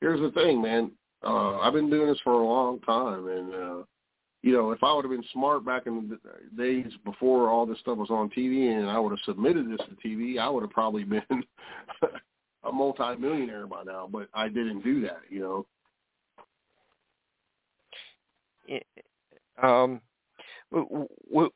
here's 0.00 0.20
the 0.20 0.30
thing, 0.30 0.62
man. 0.62 0.92
Uh, 1.24 1.58
I've 1.58 1.72
been 1.72 1.90
doing 1.90 2.08
this 2.08 2.20
for 2.22 2.32
a 2.32 2.46
long 2.46 2.80
time, 2.80 3.28
and 3.28 3.54
uh, 3.54 3.82
you 4.42 4.52
know, 4.52 4.70
if 4.70 4.82
I 4.82 4.94
would 4.94 5.04
have 5.04 5.10
been 5.10 5.24
smart 5.32 5.64
back 5.66 5.86
in 5.86 6.08
the 6.08 6.18
days 6.56 6.92
before 7.04 7.50
all 7.50 7.66
this 7.66 7.78
stuff 7.80 7.98
was 7.98 8.10
on 8.10 8.30
TV, 8.30 8.70
and 8.70 8.88
I 8.88 8.98
would 8.98 9.10
have 9.10 9.18
submitted 9.24 9.68
this 9.68 9.80
to 9.88 10.08
TV, 10.08 10.38
I 10.38 10.48
would 10.48 10.62
have 10.62 10.70
probably 10.70 11.04
been 11.04 11.22
a 12.64 12.72
multi-millionaire 12.72 13.66
by 13.66 13.82
now. 13.82 14.08
But 14.10 14.28
I 14.32 14.48
didn't 14.48 14.82
do 14.84 15.02
that, 15.02 15.20
you 15.28 15.40
know. 15.40 15.66
Um, 19.60 20.00
w- 20.72 21.08
w- 21.28 21.50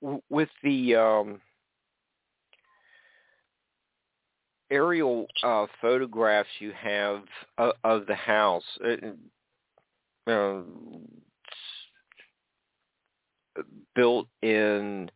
w- 0.00 0.22
with 0.30 0.48
the 0.62 0.94
um, 0.94 1.40
aerial 4.70 5.26
uh, 5.42 5.66
photographs 5.80 6.48
you 6.58 6.72
have 6.72 7.22
of, 7.58 7.72
of 7.84 8.06
the 8.06 8.14
house, 8.14 8.64
uh, 8.84 10.30
uh, 10.30 10.62
built 13.94 14.26
in 14.42 15.10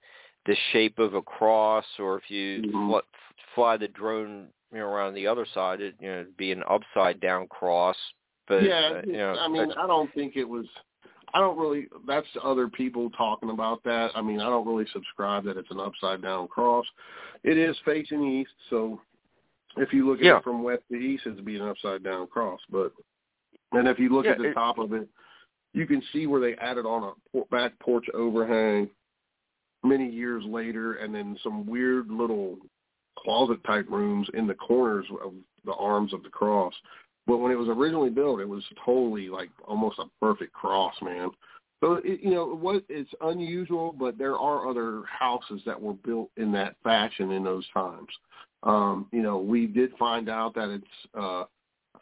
the 0.47 0.57
shape 0.73 0.99
of 0.99 1.15
a 1.15 1.23
cross, 1.23 1.85
or 1.99 2.17
if 2.17 2.31
you 2.31 2.63
Mhm. 2.63 2.89
fl- 2.89 3.19
fly 3.55 3.77
the 3.77 3.89
drone 3.89 4.53
you 4.73 4.79
know, 4.79 4.87
around 4.87 5.15
the 5.15 5.27
other 5.27 5.47
side, 5.47 5.81
it 5.81 5.95
you 6.01 6.09
know 6.09 6.21
it'd 6.21 6.37
be 6.37 6.53
an 6.53 6.63
upside 6.69 7.21
down 7.21 7.47
cross. 7.49 7.97
But 8.47 8.65
yeah, 8.65 8.93
uh, 8.95 9.03
you 9.05 9.13
know, 9.13 9.37
I 9.39 9.49
mean, 9.49 9.73
I 9.73 9.87
don't 9.87 10.13
think 10.15 10.37
it 10.37 10.45
was. 10.45 10.67
I 11.35 11.41
don't 11.41 11.59
really. 11.59 11.89
That's 12.07 12.27
other 12.43 12.69
people 12.69 13.11
talking 13.11 13.51
about 13.51 13.83
that. 13.85 14.11
I 14.15 14.23
mean, 14.23 14.41
I 14.41 14.47
don't 14.47 14.67
really 14.67 14.87
subscribe 14.93 15.45
that 15.45 15.57
it's 15.57 15.71
an 15.71 15.81
upside 15.81 16.23
down 16.23 16.49
cross. 16.49 16.87
It 17.45 17.59
is 17.59 17.77
facing 17.85 18.25
east, 18.25 18.53
so 18.71 19.01
if 19.77 19.93
you 19.93 20.07
look 20.07 20.19
at 20.21 20.25
Yeah. 20.25 20.39
it 20.39 20.45
from 20.45 20.63
west 20.63 20.83
to 20.91 20.97
east, 20.97 21.27
it'd 21.27 21.45
be 21.45 21.57
an 21.57 21.69
upside 21.69 22.03
down 22.03 22.27
cross. 22.27 22.61
But 22.71 22.93
and 23.73 23.87
if 23.87 23.99
you 23.99 24.09
look 24.09 24.25
Yeah, 24.25 24.33
at 24.33 24.39
the 24.39 24.51
it- 24.51 24.55
top 24.55 24.79
of 24.79 24.93
it, 24.95 25.09
you 25.75 25.87
can 25.87 26.01
see 26.13 26.27
where 26.27 26.41
they 26.41 26.57
added 26.57 26.87
on 26.87 27.15
a 27.35 27.45
back 27.51 27.79
porch 27.79 28.09
overhang 28.11 28.91
many 29.85 30.09
years 30.09 30.45
later, 30.45 30.95
and 30.95 31.15
then 31.15 31.37
some 31.43 31.67
weird 31.67 32.11
little 32.11 32.59
closet 33.17 33.63
type 33.65 33.87
rooms 33.91 34.29
in 34.31 34.47
the 34.47 34.55
corners 34.55 35.07
of 35.23 35.35
the 35.65 35.75
arms 35.75 36.13
of 36.13 36.23
the 36.23 36.31
cross. 36.31 36.75
But 37.27 37.39
when 37.39 37.53
it 37.53 37.57
was 37.57 37.69
originally 37.69 38.11
built, 38.11 38.41
it 38.41 38.49
was 38.49 38.65
totally 38.85 39.29
like 39.29 39.51
almost 39.67 39.99
a 39.99 40.07
perfect 40.21 40.53
cross, 40.55 40.95
man. 41.03 41.31
So 41.81 41.95
it, 42.05 42.21
you 42.21 42.31
know 42.31 42.47
what? 42.47 42.85
It's 42.89 43.13
unusual, 43.21 43.93
but 43.93 44.17
there 44.19 44.39
are 44.39 44.67
other 44.69 45.03
houses 45.05 45.63
that 45.67 45.81
were 45.81 45.93
built 45.93 46.31
in 46.37 46.51
that 46.53 46.77
fashion 46.83 47.33
in 47.33 47.45
those 47.45 47.69
times. 47.69 48.09
Um, 48.63 49.07
you 49.13 49.23
know, 49.23 49.39
we 49.39 49.67
did 49.67 49.91
find 49.99 50.29
out 50.29 50.55
that 50.55 50.71
it's 50.71 50.85
uh, 51.15 51.45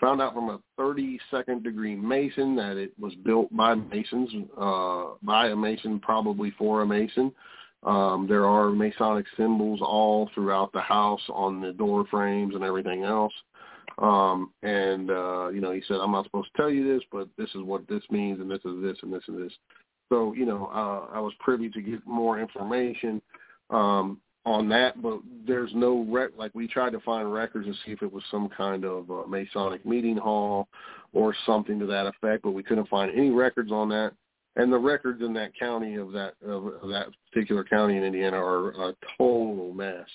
found 0.00 0.20
out 0.20 0.34
from 0.34 0.50
a 0.50 0.60
32nd 0.78 1.62
degree 1.62 1.94
mason 1.94 2.56
that 2.56 2.76
it 2.76 2.92
was 2.98 3.14
built 3.24 3.54
by 3.54 3.74
masons, 3.74 4.30
uh, 4.58 5.14
by 5.22 5.48
a 5.48 5.56
mason, 5.56 6.00
probably 6.00 6.52
for 6.58 6.82
a 6.82 6.86
mason. 6.86 7.32
Um, 7.82 8.26
there 8.28 8.46
are 8.46 8.70
Masonic 8.70 9.26
symbols 9.36 9.80
all 9.82 10.30
throughout 10.34 10.72
the 10.72 10.80
house 10.80 11.20
on 11.28 11.60
the 11.60 11.72
door 11.72 12.04
frames 12.10 12.54
and 12.54 12.64
everything 12.64 13.04
else. 13.04 13.32
Um, 13.98 14.52
and 14.62 15.10
uh, 15.10 15.48
you 15.48 15.60
know, 15.60 15.72
he 15.72 15.82
said, 15.86 15.98
"I'm 15.98 16.12
not 16.12 16.24
supposed 16.24 16.50
to 16.54 16.62
tell 16.62 16.70
you 16.70 16.92
this, 16.92 17.02
but 17.10 17.28
this 17.38 17.48
is 17.54 17.62
what 17.62 17.86
this 17.88 18.02
means, 18.10 18.40
and 18.40 18.50
this 18.50 18.60
is 18.64 18.82
this, 18.82 18.98
and 19.02 19.12
this 19.12 19.22
and 19.28 19.42
this." 19.42 19.52
So 20.10 20.34
you 20.34 20.44
know, 20.44 20.66
uh, 20.66 21.14
I 21.14 21.20
was 21.20 21.32
privy 21.38 21.70
to 21.70 21.80
get 21.80 22.06
more 22.06 22.38
information 22.38 23.22
um, 23.70 24.20
on 24.46 24.68
that, 24.68 25.02
but 25.02 25.18
there's 25.46 25.72
no 25.74 26.06
rec. 26.08 26.30
Like 26.38 26.54
we 26.54 26.68
tried 26.68 26.92
to 26.92 27.00
find 27.00 27.30
records 27.30 27.66
to 27.66 27.74
see 27.84 27.92
if 27.92 28.00
it 28.00 28.12
was 28.12 28.22
some 28.30 28.48
kind 28.48 28.84
of 28.84 29.10
uh, 29.10 29.24
Masonic 29.26 29.84
meeting 29.84 30.16
hall 30.16 30.68
or 31.12 31.34
something 31.44 31.78
to 31.80 31.86
that 31.86 32.06
effect, 32.06 32.44
but 32.44 32.52
we 32.52 32.62
couldn't 32.62 32.88
find 32.88 33.10
any 33.10 33.30
records 33.30 33.72
on 33.72 33.88
that. 33.88 34.12
And 34.54 34.72
the 34.72 34.78
records 34.78 35.20
in 35.20 35.34
that 35.34 35.50
county 35.58 35.96
of 35.96 36.12
that 36.12 36.34
of, 36.46 36.66
of 36.66 36.88
that 36.88 37.08
particular 37.30 37.64
county 37.64 37.96
in 37.96 38.04
Indiana 38.04 38.38
are 38.38 38.70
a 38.90 38.94
total 39.18 39.74
mess. 39.74 40.06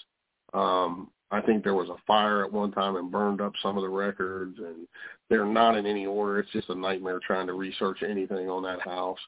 Um, 0.54 1.12
I 1.30 1.42
think 1.42 1.64
there 1.64 1.76
was 1.76 1.90
a 1.90 2.02
fire 2.08 2.44
at 2.44 2.52
one 2.52 2.72
time 2.72 2.96
and 2.96 3.12
burned 3.12 3.42
up 3.42 3.54
some 3.62 3.78
of 3.78 3.84
the 3.84 3.90
records, 3.90 4.58
and 4.58 4.88
they're 5.30 5.46
not 5.46 5.78
in 5.78 5.86
any 5.86 6.06
order. 6.06 6.40
It's 6.40 6.52
just 6.52 6.70
a 6.70 6.76
nightmare 6.76 7.20
trying 7.26 7.48
to 7.48 7.54
research 7.54 8.00
anything 8.02 8.50
on 8.50 8.64
that 8.64 8.82
house. 8.82 9.20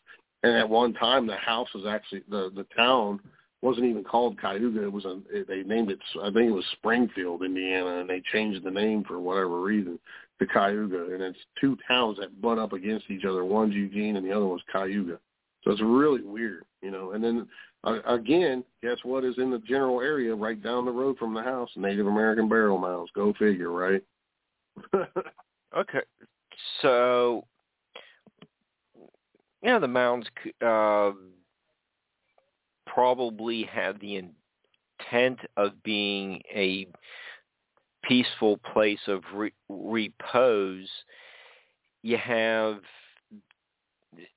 And 0.44 0.58
at 0.58 0.68
one 0.68 0.94
time, 0.94 1.28
the 1.28 1.36
house 1.36 1.70
was 1.76 1.86
actually 1.86 2.24
the 2.30 2.52
the 2.56 2.66
town 2.76 3.20
wasn't 3.64 3.86
even 3.86 4.04
called 4.04 4.40
Cayuga. 4.40 4.84
It 4.84 4.92
was 4.92 5.06
a 5.06 5.20
they 5.48 5.64
named 5.64 5.90
it. 5.90 6.00
I 6.22 6.26
think 6.26 6.50
it 6.50 6.52
was 6.52 6.66
Springfield, 6.74 7.44
Indiana, 7.44 8.00
and 8.00 8.10
they 8.10 8.22
changed 8.32 8.64
the 8.64 8.72
name 8.72 9.06
for 9.06 9.20
whatever 9.20 9.62
reason 9.62 9.98
to 10.40 10.46
Cayuga. 10.46 11.14
And 11.14 11.24
it's 11.24 11.40
two 11.62 11.78
towns 11.88 12.18
that 12.20 12.42
butt 12.42 12.60
up 12.60 12.74
against 12.74 13.10
each 13.10 13.24
other. 13.24 13.46
One's 13.46 13.74
Eugene, 13.74 14.18
and 14.18 14.26
the 14.26 14.34
other 14.34 14.46
one's 14.46 14.64
Cayuga. 14.72 15.18
So 15.64 15.72
it's 15.72 15.82
really 15.82 16.22
weird, 16.22 16.66
you 16.82 16.92
know. 16.92 17.12
And 17.12 17.24
then 17.24 17.48
uh, 17.86 18.02
again, 18.06 18.66
guess 18.82 18.98
what 19.04 19.24
is 19.24 19.36
in 19.38 19.50
the 19.50 19.60
general 19.60 20.02
area 20.02 20.36
right 20.36 20.62
down 20.62 20.84
the 20.84 20.92
road 20.92 21.18
from 21.18 21.34
the 21.34 21.42
house? 21.42 21.70
Native 21.78 22.08
American 22.08 22.50
burial 22.50 22.78
mounds. 22.78 23.12
Go 23.16 23.34
figure, 23.40 23.72
right? 23.72 24.04
okay, 25.78 26.02
so 26.82 27.46
yeah, 29.62 29.80
the 29.80 29.88
mounds 29.88 30.28
uh, 30.66 31.12
probably 32.94 33.64
have 33.64 34.00
the 34.00 34.18
intent 34.18 35.40
of 35.58 35.72
being 35.84 36.42
a 36.54 36.88
peaceful 38.04 38.58
place 38.74 39.00
of 39.08 39.24
re- 39.34 39.54
repose. 39.70 40.88
You 42.02 42.18
have 42.18 42.80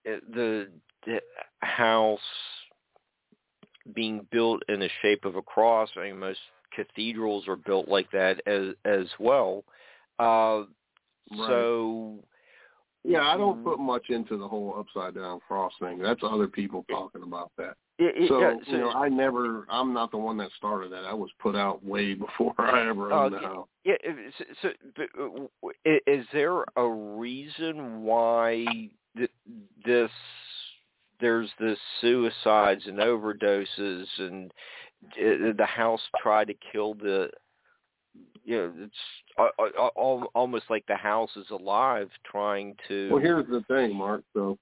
the, 0.05 0.69
the 1.05 1.20
house 1.61 2.20
being 3.95 4.27
built 4.31 4.62
in 4.69 4.81
the 4.81 4.91
shape 5.03 5.24
of 5.24 5.37
a 5.37 5.43
cross. 5.43 5.91
I 5.97 6.05
mean, 6.05 6.19
most 6.19 6.39
cathedrals 6.74 7.49
are 7.49 7.57
built 7.57 7.89
like 7.89 8.11
that 8.12 8.41
as 8.47 8.74
as 8.85 9.07
well. 9.19 9.65
Uh, 10.19 10.65
right. 11.31 11.47
So, 11.47 12.24
yeah, 13.07 13.23
I 13.23 13.37
don't 13.37 13.62
put 13.62 13.78
much 13.78 14.11
into 14.11 14.37
the 14.37 14.47
whole 14.47 14.74
upside 14.78 15.15
down 15.15 15.41
cross 15.47 15.73
thing. 15.81 15.99
That's 15.99 16.20
other 16.23 16.49
people 16.49 16.85
talking 16.91 17.23
about 17.23 17.53
that. 17.57 17.77
It, 17.99 18.24
it, 18.24 18.28
so, 18.28 18.41
yeah, 18.41 18.55
so, 18.66 18.73
you 18.73 18.78
know, 18.78 18.91
I 18.91 19.09
never. 19.09 19.66
I'm 19.70 19.95
not 19.95 20.11
the 20.11 20.19
one 20.19 20.37
that 20.39 20.51
started 20.57 20.93
that. 20.93 21.05
I 21.05 21.15
was 21.15 21.31
put 21.41 21.57
out 21.57 21.85
way 21.85 22.15
before 22.15 22.55
I 22.59 22.89
ever 22.89 23.12
owned 23.12 23.35
uh, 23.35 23.39
the 23.39 23.47
house. 23.47 23.69
Yeah. 23.85 23.95
So, 24.39 24.45
so 24.62 24.69
but, 25.62 25.74
is 26.07 26.27
there 26.33 26.65
a 26.77 26.89
reason 26.89 28.03
why 28.03 28.66
th- 29.16 29.31
this 29.85 30.11
there's 31.20 31.51
the 31.59 31.77
suicides 32.01 32.83
and 32.87 32.99
overdoses 32.99 34.07
and 34.19 34.51
uh, 35.12 35.53
the 35.57 35.66
house 35.66 36.01
tried 36.23 36.49
to 36.49 36.55
kill 36.73 36.95
the 36.95 37.31
you 38.47 38.56
know 38.56 38.73
it's 38.78 38.94
uh, 39.39 39.48
uh, 39.62 39.89
almost 40.35 40.64
like 40.70 40.86
the 40.86 40.97
house 40.97 41.31
is 41.36 41.51
alive 41.51 42.09
trying 42.24 42.74
to 42.89 43.10
well 43.10 43.20
here's 43.20 43.47
the 43.48 43.62
thing 43.68 43.94
mark. 43.94 44.23
So 44.32 44.56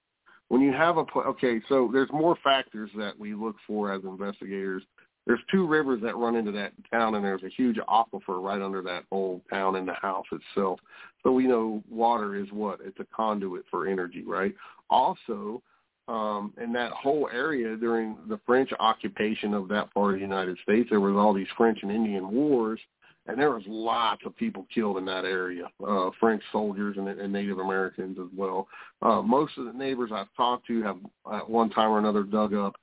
when 0.48 0.62
you 0.62 0.72
have 0.72 0.96
a 0.96 1.04
okay 1.18 1.60
so 1.68 1.90
there's 1.92 2.10
more 2.10 2.36
factors 2.42 2.90
that 2.96 3.18
we 3.18 3.34
look 3.34 3.56
for 3.66 3.92
as 3.92 4.02
investigators. 4.02 4.82
There's 5.26 5.40
two 5.50 5.66
rivers 5.66 6.02
that 6.02 6.16
run 6.16 6.36
into 6.36 6.52
that 6.52 6.72
town 6.90 7.14
and 7.14 7.24
there's 7.24 7.44
a 7.44 7.48
huge 7.48 7.78
aquifer 7.88 8.42
right 8.42 8.60
under 8.60 8.82
that 8.82 9.04
old 9.10 9.40
town 9.48 9.76
and 9.76 9.88
the 9.88 9.94
house 9.94 10.26
itself. 10.30 10.80
So 11.22 11.32
we 11.32 11.46
know 11.46 11.82
water 11.88 12.36
is 12.36 12.48
what? 12.52 12.80
It's 12.84 13.00
a 13.00 13.06
conduit 13.14 13.64
for 13.70 13.86
energy 13.86 14.22
right? 14.26 14.54
Also 14.90 15.62
um, 16.08 16.52
in 16.62 16.72
that 16.74 16.92
whole 16.92 17.28
area 17.32 17.76
during 17.76 18.16
the 18.28 18.38
French 18.44 18.70
occupation 18.78 19.54
of 19.54 19.68
that 19.68 19.92
part 19.94 20.14
of 20.14 20.20
the 20.20 20.26
United 20.26 20.58
States. 20.62 20.88
There 20.90 21.00
was 21.00 21.16
all 21.16 21.32
these 21.32 21.46
French 21.56 21.78
and 21.82 21.90
Indian 21.90 22.30
wars, 22.30 22.80
and 23.26 23.38
there 23.38 23.50
was 23.50 23.62
lots 23.66 24.22
of 24.26 24.36
people 24.36 24.66
killed 24.74 24.98
in 24.98 25.04
that 25.06 25.24
area, 25.24 25.64
uh, 25.86 26.10
French 26.20 26.42
soldiers 26.52 26.96
and, 26.98 27.08
and 27.08 27.32
Native 27.32 27.58
Americans 27.58 28.18
as 28.20 28.28
well. 28.36 28.68
Uh, 29.00 29.22
most 29.22 29.56
of 29.56 29.64
the 29.64 29.72
neighbors 29.72 30.10
I've 30.12 30.32
talked 30.36 30.66
to 30.66 30.82
have 30.82 30.98
at 31.32 31.48
one 31.48 31.70
time 31.70 31.90
or 31.90 31.98
another 31.98 32.22
dug 32.22 32.54
up 32.54 32.74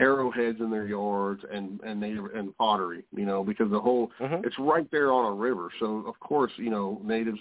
arrowheads 0.00 0.58
in 0.58 0.70
their 0.70 0.86
yards 0.86 1.42
and 1.52 1.80
and 1.82 2.00
native 2.00 2.24
and 2.34 2.56
pottery, 2.56 3.04
you 3.16 3.24
know, 3.24 3.44
because 3.44 3.70
the 3.70 3.80
whole 3.80 4.10
mm-hmm. 4.20 4.44
it's 4.44 4.58
right 4.58 4.90
there 4.90 5.12
on 5.12 5.32
a 5.32 5.34
river. 5.34 5.70
So 5.78 6.04
of 6.06 6.18
course, 6.18 6.50
you 6.56 6.70
know, 6.70 7.00
natives 7.04 7.38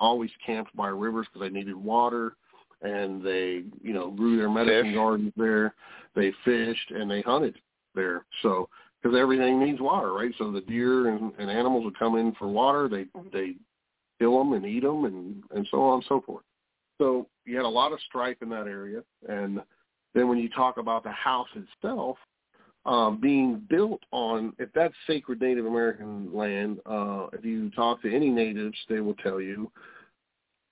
always 0.00 0.30
camped 0.44 0.74
by 0.76 0.88
rivers 0.88 1.26
because 1.32 1.48
they 1.48 1.54
needed 1.54 1.76
water 1.76 2.34
and 2.82 3.22
they, 3.24 3.62
you 3.82 3.92
know, 3.92 4.10
grew 4.10 4.36
their 4.36 4.50
medicine 4.50 4.86
Fish. 4.86 4.94
gardens 4.94 5.32
there. 5.36 5.74
They 6.14 6.32
fished 6.44 6.90
and 6.90 7.10
they 7.10 7.22
hunted 7.22 7.56
there. 7.94 8.24
So 8.42 8.68
because 9.02 9.16
everything 9.18 9.60
needs 9.60 9.80
water, 9.80 10.12
right? 10.12 10.32
So 10.38 10.50
the 10.50 10.60
deer 10.60 11.08
and, 11.08 11.32
and 11.38 11.50
animals 11.50 11.84
would 11.84 11.98
come 11.98 12.16
in 12.16 12.32
for 12.34 12.48
water. 12.48 12.88
They 12.88 13.06
they 13.32 13.54
kill 14.18 14.38
them 14.38 14.52
and 14.52 14.66
eat 14.66 14.82
them 14.82 15.04
and 15.04 15.42
and 15.54 15.66
so 15.70 15.82
on 15.82 15.94
and 15.94 16.04
so 16.08 16.20
forth. 16.20 16.44
So 16.98 17.28
you 17.44 17.56
had 17.56 17.64
a 17.64 17.68
lot 17.68 17.92
of 17.92 18.00
strife 18.08 18.38
in 18.42 18.48
that 18.50 18.66
area, 18.66 19.02
and 19.28 19.60
then 20.14 20.28
when 20.28 20.38
you 20.38 20.48
talk 20.48 20.78
about 20.78 21.04
the 21.04 21.12
house 21.12 21.48
itself 21.54 22.18
um, 22.86 23.20
being 23.20 23.62
built 23.68 24.02
on, 24.10 24.52
if 24.58 24.70
that's 24.74 24.94
sacred 25.06 25.40
Native 25.40 25.66
American 25.66 26.34
land, 26.34 26.78
uh, 26.86 27.26
if 27.32 27.44
you 27.44 27.70
talk 27.70 28.02
to 28.02 28.14
any 28.14 28.30
natives, 28.30 28.76
they 28.88 29.00
will 29.00 29.14
tell 29.14 29.40
you 29.40 29.70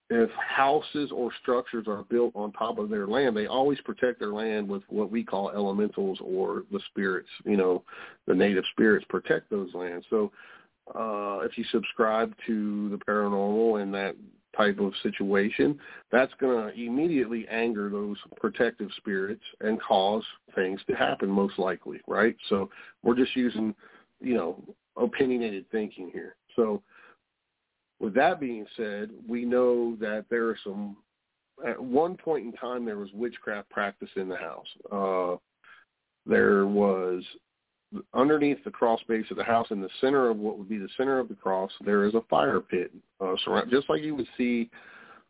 if 0.09 0.31
houses 0.31 1.11
or 1.13 1.31
structures 1.43 1.87
are 1.89 2.05
built 2.05 2.33
on 2.37 2.53
top 2.53 2.79
of 2.79 2.89
their 2.91 3.07
land, 3.07 3.37
they 3.37 3.47
always 3.47 3.81
protect 3.81 4.21
their 4.21 4.33
land 4.33 4.69
with 4.69 4.83
what 4.89 5.11
we 5.11 5.25
call 5.25 5.51
elementals 5.51 6.19
or 6.23 6.63
the 6.71 6.81
spirits. 6.91 7.29
You 7.45 7.57
know, 7.57 7.83
the 8.27 8.35
native 8.35 8.65
spirits 8.73 9.05
protect 9.09 9.51
those 9.51 9.75
lands. 9.75 10.07
So 10.09 10.31
uh, 10.95 11.41
if 11.41 11.59
you 11.59 11.65
subscribe 11.73 12.35
to 12.47 12.89
the 12.91 12.99
paranormal 12.99 13.83
and 13.83 13.93
that 13.95 14.15
type 14.57 14.79
of 14.79 14.93
situation, 15.03 15.79
that's 16.13 16.33
going 16.41 16.73
to 16.73 16.81
immediately 16.81 17.47
anger 17.49 17.91
those 17.91 18.17
protective 18.37 18.91
spirits 18.97 19.43
and 19.61 19.81
cause 19.83 20.23
things 20.55 20.81
to 20.89 20.95
happen 20.95 21.29
most 21.29 21.59
likely, 21.59 22.01
right? 22.07 22.37
So 22.49 22.71
we're 23.03 23.17
just 23.17 23.35
using, 23.35 23.75
you 24.21 24.35
know, 24.35 24.63
opinionated 24.97 25.67
thinking 25.73 26.11
here. 26.13 26.37
So 26.55 26.81
with 28.01 28.15
that 28.15 28.41
being 28.41 28.67
said, 28.77 29.11
we 29.29 29.45
know 29.45 29.97
that 30.01 30.27
there 30.31 30.49
are 30.49 30.59
some. 30.65 30.97
At 31.67 31.83
one 31.83 32.17
point 32.19 32.45
in 32.45 32.53
time, 32.53 32.85
there 32.85 32.99
was 32.99 33.09
witchcraft 33.15 33.71
practice 33.71 34.11
in 34.17 34.29
the 34.29 34.37
house. 34.37 34.67
Uh, 34.93 35.37
there 36.27 36.67
was 36.67 37.25
underneath 38.15 38.63
the 38.65 38.71
cross 38.71 39.01
base 39.09 39.27
of 39.31 39.37
the 39.37 39.45
house, 39.45 39.69
in 39.71 39.81
the 39.81 39.89
center 40.01 40.29
of 40.29 40.37
what 40.37 40.59
would 40.59 40.69
be 40.69 40.79
the 40.79 40.89
center 40.97 41.19
of 41.19 41.29
the 41.29 41.35
cross, 41.35 41.71
there 41.85 42.05
is 42.05 42.15
a 42.15 42.21
fire 42.29 42.61
pit, 42.61 42.93
uh, 43.21 43.35
surround, 43.45 43.71
just 43.71 43.89
like 43.89 44.03
you 44.03 44.15
would 44.15 44.29
see, 44.37 44.71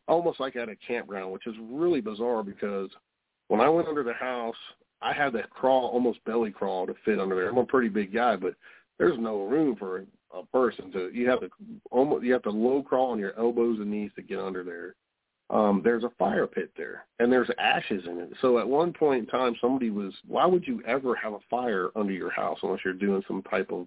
almost 0.09 0.41
like 0.41 0.57
at 0.57 0.69
a 0.69 0.77
campground, 0.77 1.33
which 1.33 1.47
is 1.47 1.55
really 1.71 2.01
bizarre 2.01 2.43
because 2.43 2.91
when 3.49 3.61
I 3.61 3.69
went 3.69 3.89
under 3.89 4.03
the 4.03 4.15
house, 4.15 4.57
I 5.03 5.13
had 5.13 5.33
to 5.35 5.43
crawl, 5.51 5.89
almost 5.89 6.25
belly 6.25 6.51
crawl 6.51 6.87
to 6.87 6.95
fit 7.05 7.21
under 7.21 7.35
there. 7.35 7.51
I'm 7.51 7.59
a 7.59 7.65
pretty 7.65 7.89
big 7.89 8.13
guy, 8.13 8.37
but 8.37 8.55
there's 8.99 9.19
no 9.19 9.45
room 9.45 9.77
for 9.77 10.05
a 10.35 10.45
person 10.47 10.91
to 10.93 11.11
you 11.13 11.29
have 11.29 11.41
to 11.41 11.49
almost 11.91 12.25
you 12.25 12.33
have 12.33 12.43
to 12.43 12.51
low 12.51 12.83
crawl 12.83 13.13
on 13.13 13.19
your 13.19 13.39
elbows 13.39 13.79
and 13.79 13.91
knees 13.91 14.11
to 14.17 14.23
get 14.23 14.39
under 14.39 14.63
there. 14.65 14.95
Um, 15.49 15.81
there's 15.85 16.03
a 16.03 16.11
fire 16.19 16.47
pit 16.47 16.73
there 16.77 17.07
and 17.21 17.33
there's 17.33 17.51
ashes 17.59 18.03
in 18.07 18.19
it. 18.19 18.31
So 18.41 18.59
at 18.59 18.69
one 18.69 18.93
point 18.93 19.21
in 19.21 19.27
time 19.27 19.55
somebody 19.61 19.91
was 19.91 20.13
why 20.27 20.45
would 20.45 20.67
you 20.67 20.83
ever 20.87 21.15
have 21.15 21.35
a 21.35 21.39
fire 21.49 21.91
under 21.95 22.13
your 22.13 22.31
house 22.31 22.59
unless 22.63 22.81
you're 22.85 22.95
doing 22.95 23.23
some 23.29 23.43
type 23.43 23.71
of 23.71 23.87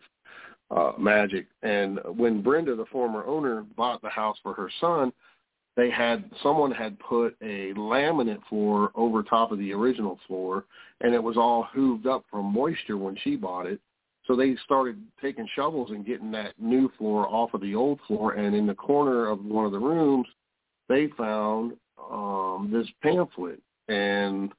uh 0.72 0.98
magic? 0.98 1.48
And 1.62 2.00
when 2.16 2.42
Brenda, 2.42 2.76
the 2.76 2.86
former 2.86 3.26
owner, 3.26 3.66
bought 3.76 4.02
the 4.02 4.10
house 4.10 4.38
for 4.42 4.54
her 4.54 4.72
son, 4.80 5.12
they 5.76 5.90
had 5.90 6.30
someone 6.42 6.72
had 6.72 6.98
put 7.00 7.36
a 7.42 7.74
laminate 7.74 8.44
floor 8.50 8.92
over 8.96 9.22
top 9.24 9.52
of 9.52 9.60
the 9.60 9.74
original 9.74 10.18
floor 10.28 10.66
and 11.02 11.14
it 11.14 11.22
was 11.22 11.38
all 11.38 11.68
hooved 11.76 12.06
up 12.06 12.24
from 12.32 12.46
moisture 12.46 12.98
when 12.98 13.18
she 13.24 13.36
bought 13.36 13.66
it 13.66 13.82
so 14.30 14.36
they 14.36 14.56
started 14.64 15.02
taking 15.20 15.50
shovels 15.56 15.90
and 15.90 16.06
getting 16.06 16.30
that 16.30 16.54
new 16.60 16.92
floor 17.00 17.28
off 17.28 17.56
of 17.56 17.62
the 17.62 17.74
old 17.74 18.00
floor. 18.06 18.34
And 18.34 18.56
in 18.56 18.68
the 18.68 18.76
corner 18.76 19.28
of 19.28 19.44
one 19.44 19.66
of 19.66 19.72
the 19.72 19.80
rooms, 19.80 20.28
they 20.88 21.08
found 21.18 21.74
um, 22.12 22.70
this 22.72 22.88
pamphlet. 23.02 23.60
And 23.88 24.52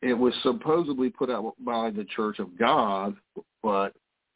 it 0.00 0.14
was 0.14 0.32
supposedly 0.42 1.10
put 1.10 1.28
out 1.28 1.52
by 1.62 1.90
the 1.90 2.06
Church 2.16 2.38
of 2.38 2.58
God, 2.58 3.14
but 3.62 3.92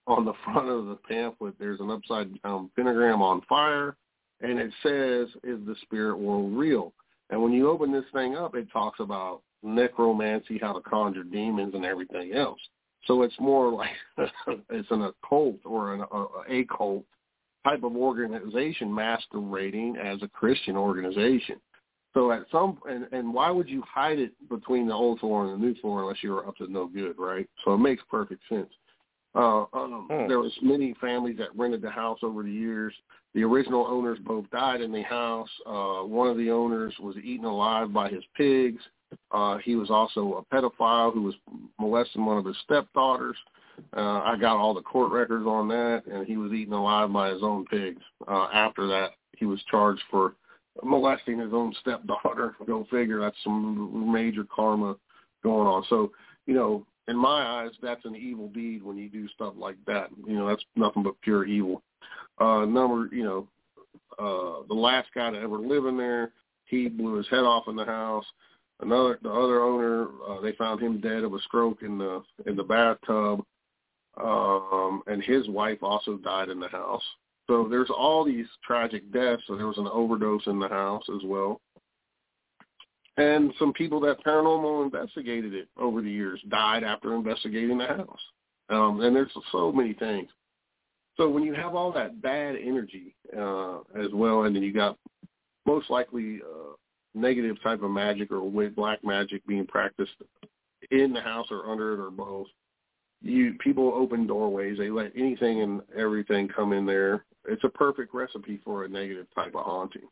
on 0.07 0.27
the 0.27 0.35
front 0.45 0.69
of 0.69 0.85
the 0.85 0.99
pamphlet 1.09 1.55
there's 1.59 1.81
an 1.81 1.91
upside 1.91 2.43
down 2.43 2.69
pentagram 2.77 3.23
on 3.23 3.41
fire, 3.49 3.97
and 4.43 4.59
it 4.59 4.73
says, 4.83 5.29
"Is 5.45 5.65
the 5.65 5.77
spirit 5.81 6.19
world 6.19 6.53
real?" 6.55 6.93
And 7.31 7.43
when 7.43 7.53
you 7.53 7.71
open 7.71 7.91
this 7.91 8.05
thing 8.13 8.37
up, 8.37 8.55
it 8.55 8.71
talks 8.71 9.01
about 9.01 9.41
necromancy, 9.63 10.59
how 10.59 10.75
to 10.75 10.81
conjure 10.81 11.25
demons, 11.25 11.75
and 11.75 11.87
everything 11.87 12.35
else. 12.35 12.61
So 13.07 13.23
it's 13.23 13.39
more 13.41 13.71
like 13.71 13.91
it's 14.71 14.91
an 14.91 15.03
occult 15.03 15.59
or 15.65 15.95
an 15.95 16.05
a, 16.49 16.65
cult 16.65 17.05
type 17.65 17.83
of 17.85 17.97
organization 17.97 18.93
masquerading 18.93 19.97
as 19.97 20.23
a 20.23 20.29
Christian 20.29 20.77
organization. 20.77 21.57
So 22.15 22.31
at 22.31 22.43
some 22.53 22.79
and, 22.89 23.07
and 23.13 23.33
why 23.33 23.51
would 23.51 23.69
you 23.69 23.83
hide 23.89 24.19
it 24.19 24.33
between 24.49 24.87
the 24.87 24.95
old 24.95 25.21
floor 25.21 25.45
and 25.45 25.55
the 25.55 25.67
new 25.67 25.75
floor 25.77 26.03
unless 26.03 26.23
you 26.23 26.33
were 26.33 26.47
up 26.47 26.57
to 26.57 26.71
no 26.71 26.87
good, 26.87 27.17
right? 27.19 27.49
So 27.65 27.75
it 27.75 27.79
makes 27.79 28.03
perfect 28.11 28.43
sense. 28.49 28.71
Uh, 29.35 29.65
um, 29.73 30.09
hmm. 30.11 30.29
There 30.29 30.41
was 30.41 30.53
many 30.61 30.95
families 31.01 31.39
that 31.39 31.57
rented 31.57 31.81
the 31.81 31.91
house 31.91 32.19
over 32.23 32.43
the 32.43 32.51
years. 32.51 32.93
The 33.35 33.43
original 33.45 33.87
owners 33.87 34.19
both 34.25 34.51
died 34.51 34.83
in 34.83 34.93
the 34.93 35.03
house. 35.03 35.49
Uh, 35.67 36.03
one 36.03 36.29
of 36.29 36.37
the 36.37 36.51
owners 36.51 36.95
was 37.01 37.17
eaten 37.17 37.47
alive 37.47 37.93
by 37.93 38.11
his 38.11 38.25
pigs. 38.37 38.83
Uh, 39.31 39.59
he 39.59 39.77
was 39.77 39.91
also 39.91 40.45
a 40.51 40.55
pedophile 40.55 41.13
who 41.13 41.23
was 41.23 41.35
molesting 41.79 42.25
one 42.25 42.39
of 42.39 42.45
his 42.45 42.57
stepdaughters. 42.65 43.37
Uh, 43.97 44.21
I 44.21 44.37
got 44.41 44.57
all 44.57 44.75
the 44.75 44.83
court 44.83 45.13
records 45.13 45.47
on 45.47 45.69
that, 45.69 46.03
and 46.07 46.27
he 46.27 46.37
was 46.37 46.53
eaten 46.53 46.75
alive 46.75 47.13
by 47.13 47.31
his 47.31 47.43
own 47.43 47.65
pigs. 47.67 48.03
Uh, 48.29 48.49
after 48.53 48.87
that, 48.89 49.13
he 49.37 49.47
was 49.47 49.63
charged 49.71 50.03
for 50.11 50.35
molesting 50.83 51.39
his 51.39 51.53
own 51.53 51.75
stepdaughter. 51.81 52.55
Go 52.67 52.87
figure. 52.91 53.21
That's 53.21 53.37
some 53.43 54.13
major 54.13 54.45
karma 54.55 54.97
going 55.43 55.67
on. 55.67 55.85
So, 55.89 56.13
you 56.47 56.55
know, 56.55 56.87
in 57.09 57.17
my 57.17 57.43
eyes, 57.43 57.73
that's 57.83 58.05
an 58.05 58.17
evil 58.17 58.49
deed 58.49 58.83
when 58.83 58.97
you 58.97 59.09
do 59.09 59.29
stuff 59.29 59.55
like 59.57 59.77
that. 59.87 60.09
You 60.27 60.35
know, 60.35 60.47
that's 60.47 60.65
nothing 60.77 61.03
but 61.03 61.21
pure 61.23 61.45
evil. 61.45 61.83
Uh, 62.39 62.65
number, 62.65 63.09
you 63.15 63.25
know, 63.25 63.49
uh, 64.19 64.67
the 64.69 64.75
last 64.75 65.09
guy 65.15 65.31
to 65.31 65.39
ever 65.39 65.59
live 65.59 65.87
in 65.87 65.97
there, 65.97 66.33
he 66.67 66.89
blew 66.89 67.15
his 67.15 67.29
head 67.29 67.41
off 67.41 67.69
in 67.69 67.77
the 67.77 67.85
house. 67.85 68.25
Another, 68.83 69.19
the 69.23 69.31
other 69.31 69.63
owner, 69.63 70.09
uh, 70.29 70.41
they 70.41 70.53
found 70.53 70.81
him 70.81 71.01
dead 71.01 71.25
of 71.25 71.35
a 71.35 71.41
stroke 71.41 71.83
in 71.83 71.99
the 71.99 72.23
in 72.47 72.57
the 72.57 72.65
bathtub, 72.65 73.45
um, 74.21 75.03
and 75.07 75.23
his 75.23 75.49
wife 75.49 75.79
also 75.83 76.17
died 76.19 76.49
in 76.49 76.61
the 76.61 76.69
house. 76.69 77.03
So 77.49 77.67
there's 77.69 77.91
all 77.91 78.25
these 78.25 78.47
tragic 78.65 79.11
deaths. 79.13 79.43
So 79.47 79.57
there 79.57 79.67
was 79.67 79.79
an 79.79 79.89
overdose 79.89 80.47
in 80.47 80.59
the 80.59 80.69
house 80.69 81.05
as 81.15 81.23
well 81.25 81.61
and 83.17 83.53
some 83.59 83.73
people 83.73 84.01
that 84.01 84.25
paranormal 84.25 84.85
investigated 84.85 85.55
it 85.55 85.69
over 85.79 86.01
the 86.01 86.11
years 86.11 86.41
died 86.49 86.83
after 86.83 87.15
investigating 87.15 87.79
the 87.79 87.87
house. 87.87 88.21
Um, 88.71 89.01
and 89.01 89.15
there's 89.15 89.31
so 89.51 89.71
many 89.71 89.93
things. 89.93 90.29
So 91.17 91.29
when 91.29 91.43
you 91.43 91.53
have 91.53 91.75
all 91.75 91.93
that 91.93 92.23
bad 92.23 92.57
energy 92.57 93.15
uh, 93.37 93.81
as 94.03 94.11
well, 94.15 94.45
and 94.45 94.57
then 94.57 94.63
you 94.63 94.73
got 94.73 94.97
most 95.67 95.91
likely 95.91 96.41
uh, 96.43 96.73
negative 97.15 97.61
type 97.63 97.83
of 97.83 97.91
magic 97.91 98.31
or 98.31 98.43
with 98.43 98.77
black 98.77 99.05
magic 99.05 99.47
being 99.47 99.67
practiced 99.67 100.13
in 100.91 101.13
the 101.13 101.21
house 101.21 101.47
or 101.51 101.71
under 101.71 101.95
it 101.95 102.01
or 102.01 102.11
both, 102.11 102.47
you 103.21 103.55
people 103.61 103.93
open 103.95 104.27
doorways. 104.27 104.79
They 104.79 104.91
let 104.91 105.13
anything 105.17 105.63
and 105.63 105.81
everything 105.97 106.49
come 106.49 106.73
in 106.73 106.87
there. 106.87 107.25
It's 107.49 107.65
a 107.65 107.69
perfect 107.69 108.15
recipe 108.15 108.61
for 108.65 108.85
a 108.85 108.89
negative 108.89 109.27
type 109.35 109.55
of 109.55 109.65
haunting. 109.65 110.09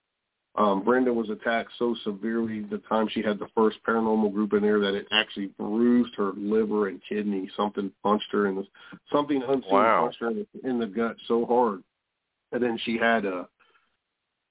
Um, 0.56 0.82
Brenda 0.82 1.12
was 1.12 1.30
attacked 1.30 1.70
so 1.78 1.94
severely 2.02 2.60
the 2.62 2.78
time 2.88 3.08
she 3.08 3.22
had 3.22 3.38
the 3.38 3.46
first 3.54 3.78
paranormal 3.86 4.32
group 4.32 4.52
in 4.52 4.62
there 4.62 4.80
that 4.80 4.94
it 4.94 5.06
actually 5.12 5.46
bruised 5.58 6.14
her 6.16 6.32
liver 6.36 6.88
and 6.88 7.00
kidney. 7.08 7.48
Something 7.56 7.92
punched 8.02 8.26
her 8.32 8.48
in 8.48 8.56
the 8.56 8.66
something 9.12 9.42
unseen 9.42 9.70
wow. 9.70 10.02
punched 10.02 10.20
her 10.20 10.30
in 10.30 10.46
the, 10.52 10.68
in 10.68 10.78
the 10.80 10.86
gut 10.86 11.16
so 11.28 11.46
hard, 11.46 11.84
and 12.50 12.62
then 12.62 12.78
she 12.84 12.98
had 12.98 13.26
uh, 13.26 13.44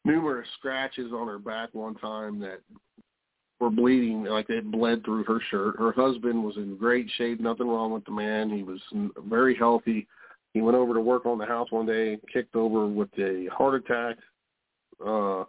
numerous 0.06 0.48
scratches 0.58 1.12
on 1.14 1.28
her 1.28 1.40
back 1.40 1.70
one 1.74 1.96
time 1.96 2.40
that 2.40 2.60
were 3.60 3.70
bleeding 3.70 4.24
like 4.24 4.50
it 4.50 4.72
bled 4.72 5.04
through 5.04 5.26
her 5.26 5.42
shirt. 5.52 5.78
Her 5.78 5.92
husband 5.92 6.44
was 6.44 6.56
in 6.58 6.78
great 6.78 7.10
shape, 7.18 7.40
nothing 7.40 7.68
wrong 7.68 7.92
with 7.92 8.06
the 8.06 8.12
man. 8.12 8.50
He 8.50 8.64
was 8.64 8.80
very 9.28 9.56
healthy. 9.56 10.08
He 10.54 10.62
went 10.62 10.78
over 10.78 10.94
to 10.94 11.02
work 11.02 11.26
on 11.26 11.38
the 11.38 11.46
house 11.46 11.72
one 11.72 11.86
day, 11.86 12.18
kicked 12.32 12.56
over 12.56 12.88
with 12.88 13.10
a 13.20 13.48
heart 13.52 13.76
attack. 13.76 14.18
Uh 15.06 15.44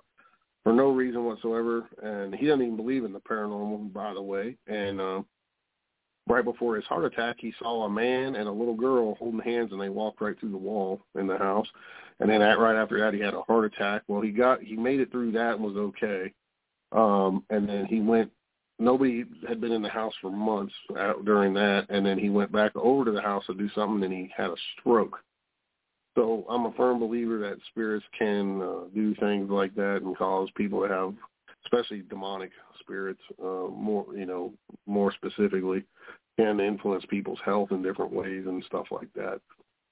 for 0.62 0.72
no 0.72 0.90
reason 0.90 1.24
whatsoever, 1.24 1.88
and 2.02 2.34
he 2.34 2.46
doesn't 2.46 2.62
even 2.62 2.76
believe 2.76 3.04
in 3.04 3.12
the 3.12 3.20
paranormal, 3.20 3.92
by 3.92 4.12
the 4.12 4.22
way. 4.22 4.56
And 4.66 5.00
uh, 5.00 5.22
right 6.28 6.44
before 6.44 6.76
his 6.76 6.84
heart 6.84 7.04
attack, 7.04 7.36
he 7.38 7.52
saw 7.58 7.84
a 7.84 7.90
man 7.90 8.36
and 8.36 8.46
a 8.46 8.52
little 8.52 8.74
girl 8.74 9.14
holding 9.14 9.40
hands, 9.40 9.72
and 9.72 9.80
they 9.80 9.88
walked 9.88 10.20
right 10.20 10.38
through 10.38 10.52
the 10.52 10.58
wall 10.58 11.00
in 11.18 11.26
the 11.26 11.38
house. 11.38 11.66
And 12.20 12.28
then 12.28 12.42
at, 12.42 12.58
right 12.58 12.76
after 12.76 12.98
that, 13.00 13.14
he 13.14 13.20
had 13.20 13.34
a 13.34 13.42
heart 13.42 13.64
attack. 13.64 14.02
Well, 14.06 14.20
he 14.20 14.30
got 14.30 14.62
he 14.62 14.76
made 14.76 15.00
it 15.00 15.10
through 15.10 15.32
that 15.32 15.54
and 15.54 15.64
was 15.64 15.76
okay. 15.76 16.32
Um, 16.92 17.44
and 17.50 17.68
then 17.68 17.86
he 17.86 18.00
went. 18.00 18.30
Nobody 18.78 19.24
had 19.46 19.60
been 19.60 19.72
in 19.72 19.82
the 19.82 19.90
house 19.90 20.14
for 20.22 20.30
months 20.30 20.72
during 21.24 21.52
that, 21.54 21.86
and 21.90 22.04
then 22.04 22.18
he 22.18 22.30
went 22.30 22.50
back 22.50 22.74
over 22.76 23.04
to 23.04 23.10
the 23.10 23.20
house 23.20 23.44
to 23.46 23.54
do 23.54 23.68
something, 23.74 24.02
and 24.02 24.12
he 24.12 24.30
had 24.34 24.50
a 24.50 24.56
stroke. 24.78 25.18
So 26.16 26.46
I'm 26.48 26.64
a 26.64 26.72
firm 26.72 26.98
believer 26.98 27.38
that 27.40 27.58
spirits 27.68 28.06
can 28.18 28.62
uh, 28.62 28.88
do 28.94 29.14
things 29.16 29.50
like 29.50 29.74
that 29.74 30.00
and 30.02 30.16
cause 30.16 30.48
people 30.56 30.80
to 30.82 30.88
have, 30.88 31.14
especially 31.66 32.02
demonic 32.08 32.50
spirits, 32.80 33.20
uh, 33.42 33.68
more 33.70 34.06
you 34.14 34.26
know, 34.26 34.52
more 34.86 35.12
specifically, 35.12 35.84
can 36.38 36.58
influence 36.58 37.04
people's 37.08 37.38
health 37.44 37.70
in 37.72 37.82
different 37.82 38.12
ways 38.12 38.44
and 38.46 38.64
stuff 38.64 38.86
like 38.90 39.12
that. 39.14 39.40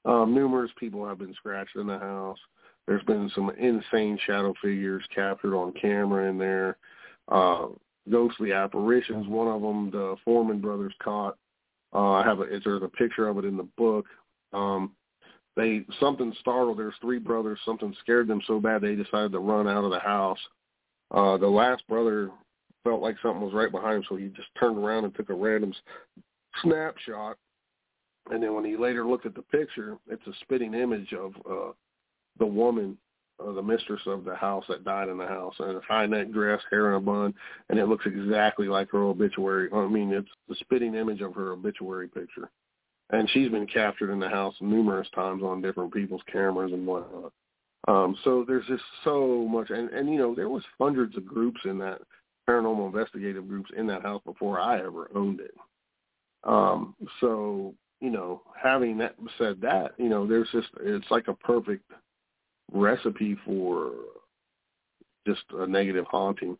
Um, 0.04 0.34
numerous 0.34 0.70
people 0.78 1.06
have 1.06 1.18
been 1.18 1.34
scratched 1.34 1.76
in 1.76 1.86
the 1.86 1.98
house. 1.98 2.38
There's 2.86 3.02
been 3.04 3.30
some 3.34 3.50
insane 3.58 4.18
shadow 4.26 4.54
figures 4.62 5.04
captured 5.14 5.54
on 5.54 5.72
camera 5.72 6.28
in 6.28 6.38
there. 6.38 6.78
Uh, 7.28 7.66
ghostly 8.10 8.52
apparitions. 8.52 9.28
One 9.28 9.48
of 9.48 9.60
them, 9.60 9.90
the 9.90 10.16
Foreman 10.24 10.60
brothers 10.60 10.94
caught. 11.02 11.36
Uh, 11.92 12.12
I 12.12 12.24
have 12.24 12.40
a, 12.40 12.46
there's 12.64 12.82
a 12.82 12.88
picture 12.88 13.28
of 13.28 13.38
it 13.38 13.44
in 13.44 13.56
the 13.56 13.68
book. 13.76 14.06
Um, 14.52 14.92
they 15.58 15.84
something 15.98 16.32
startled 16.40 16.78
there's 16.78 16.94
three 17.00 17.18
brothers 17.18 17.58
something 17.64 17.94
scared 18.00 18.28
them 18.28 18.40
so 18.46 18.60
bad 18.60 18.80
they 18.80 18.94
decided 18.94 19.32
to 19.32 19.40
run 19.40 19.66
out 19.68 19.84
of 19.84 19.90
the 19.90 19.98
house 19.98 20.38
uh 21.10 21.36
the 21.36 21.46
last 21.46 21.82
brother 21.88 22.30
felt 22.84 23.02
like 23.02 23.16
something 23.20 23.42
was 23.42 23.52
right 23.52 23.72
behind 23.72 23.96
him 23.96 24.04
so 24.08 24.16
he 24.16 24.28
just 24.28 24.48
turned 24.58 24.78
around 24.78 25.04
and 25.04 25.14
took 25.14 25.28
a 25.28 25.34
random 25.34 25.74
snapshot 26.62 27.36
and 28.30 28.42
then 28.42 28.55
when 28.55 28.64
he 28.64 28.76
later 28.76 29.06
looked 29.06 29.26
at 29.26 29.34
the 29.34 29.42
picture 29.42 29.96
it's 30.09 30.26
a 30.26 30.32
spitting 30.40 30.74
image 30.74 31.12
of 31.12 31.34
uh 31.50 31.72
the 32.38 32.46
woman 32.46 32.96
uh, 33.40 33.52
the 33.52 33.62
mistress 33.62 34.00
of 34.06 34.24
the 34.24 34.34
house 34.34 34.64
that 34.68 34.84
died 34.84 35.09
in 35.09 35.18
the 35.18 35.26
house 35.26 35.55
and 35.60 35.76
a 35.76 35.80
high 35.80 36.06
neck 36.06 36.30
dress 36.32 36.60
hair 36.70 36.90
in 36.90 36.94
a 36.94 37.00
bun 37.00 37.34
and 37.68 37.78
it 37.78 37.86
looks 37.86 38.06
exactly 38.06 38.68
like 38.68 38.90
her 38.90 39.02
obituary 39.02 39.68
i 39.72 39.86
mean 39.86 40.12
it's 40.12 40.28
the 40.48 40.56
spitting 40.56 40.94
image 40.94 41.20
of 41.20 41.34
her 41.34 41.52
obituary 41.52 42.09
picture 42.09 42.50
and 43.10 43.28
she's 43.30 43.48
been 43.48 43.66
captured 43.66 44.12
in 44.12 44.20
the 44.20 44.28
house 44.28 44.55
numerous 44.60 45.09
times 45.14 45.42
on 45.42 45.62
different 45.62 45.92
people's 45.92 46.22
cameras 46.30 46.72
and 46.72 46.86
whatnot. 46.86 47.32
Um, 47.86 48.16
so 48.24 48.44
there's 48.46 48.66
just 48.66 48.82
so 49.05 49.46
much, 49.48 49.70
and 49.70 49.88
and 49.90 50.10
you 50.10 50.18
know 50.18 50.34
there 50.34 50.48
was 50.48 50.62
hundreds 50.78 51.16
of 51.16 51.26
groups 51.26 51.60
in 51.64 51.78
that 51.78 52.00
paranormal 52.48 52.86
investigative 52.86 53.48
groups 53.48 53.70
in 53.76 53.86
that 53.86 54.02
house 54.02 54.20
before 54.24 54.60
I 54.60 54.78
ever 54.78 55.10
owned 55.14 55.40
it. 55.40 55.55
Um, 56.44 56.94
so 57.20 57.74
you 58.00 58.10
know, 58.10 58.42
having 58.60 58.98
that 58.98 59.14
said 59.38 59.60
that, 59.60 59.92
you 59.98 60.08
know, 60.08 60.26
there's 60.26 60.48
just 60.52 60.68
it's 60.80 61.10
like 61.10 61.28
a 61.28 61.34
perfect 61.34 61.90
recipe 62.72 63.36
for 63.44 63.92
just 65.26 65.42
a 65.58 65.66
negative 65.66 66.06
haunting, 66.10 66.56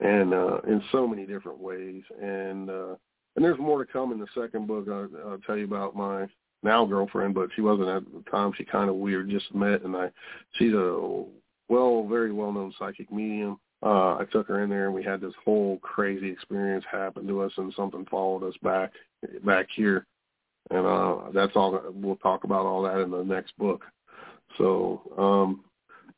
and 0.00 0.32
uh, 0.32 0.58
in 0.66 0.82
so 0.90 1.06
many 1.06 1.26
different 1.26 1.58
ways, 1.58 2.02
and 2.20 2.70
uh, 2.70 2.94
and 3.36 3.44
there's 3.44 3.58
more 3.58 3.84
to 3.84 3.92
come 3.92 4.12
in 4.12 4.18
the 4.18 4.26
second 4.34 4.66
book. 4.66 4.86
I'll, 4.88 5.08
I'll 5.30 5.38
tell 5.46 5.56
you 5.56 5.64
about 5.64 5.94
my 5.94 6.26
now 6.62 6.84
girlfriend, 6.84 7.34
but 7.34 7.50
she 7.54 7.60
wasn't 7.60 7.88
at 7.88 8.02
the 8.12 8.28
time. 8.30 8.52
She 8.56 8.64
kind 8.64 8.90
of 8.90 8.96
weird, 8.96 9.30
just 9.30 9.54
met, 9.54 9.82
and 9.82 9.96
I, 9.96 10.10
she's 10.54 10.72
a 10.72 11.24
well, 11.68 12.06
very 12.08 12.32
well 12.32 12.52
known 12.52 12.72
psychic 12.78 13.12
medium. 13.12 13.60
Uh, 13.80 14.16
I 14.16 14.24
took 14.32 14.48
her 14.48 14.64
in 14.64 14.70
there, 14.70 14.86
and 14.86 14.94
we 14.94 15.04
had 15.04 15.20
this 15.20 15.34
whole 15.44 15.78
crazy 15.78 16.30
experience 16.30 16.84
happen 16.90 17.26
to 17.28 17.42
us, 17.42 17.52
and 17.56 17.72
something 17.76 18.06
followed 18.10 18.42
us 18.48 18.54
back 18.62 18.92
back 19.44 19.66
here, 19.74 20.06
and 20.70 20.86
uh, 20.86 21.16
that's 21.32 21.52
all. 21.54 21.80
We'll 21.92 22.16
talk 22.16 22.44
about 22.44 22.66
all 22.66 22.82
that 22.82 23.00
in 23.00 23.10
the 23.10 23.22
next 23.22 23.56
book. 23.58 23.84
So, 24.56 25.02
um, 25.18 25.64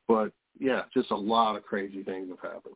but 0.09 0.32
yeah, 0.59 0.82
just 0.94 1.10
a 1.10 1.16
lot 1.16 1.56
of 1.56 1.64
crazy 1.64 2.02
things 2.02 2.28
have 2.31 2.52
happened. 2.52 2.74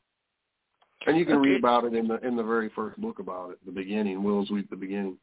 And 1.07 1.19
you 1.19 1.27
can 1.27 1.37
okay. 1.37 1.51
read 1.51 1.59
about 1.59 1.85
it 1.85 1.95
in 1.95 2.09
the 2.09 2.19
in 2.27 2.37
the 2.37 2.43
very 2.43 2.71
first 2.75 3.01
book 3.01 3.19
about 3.19 3.51
it, 3.51 3.59
the 3.67 3.73
beginning, 3.73 4.23
Willow's 4.23 4.51
Weep, 4.51 4.71
the 4.71 4.77
beginning. 4.77 5.19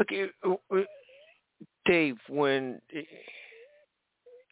Okay, 0.00 0.26
Dave, 1.86 2.16
when 2.28 2.80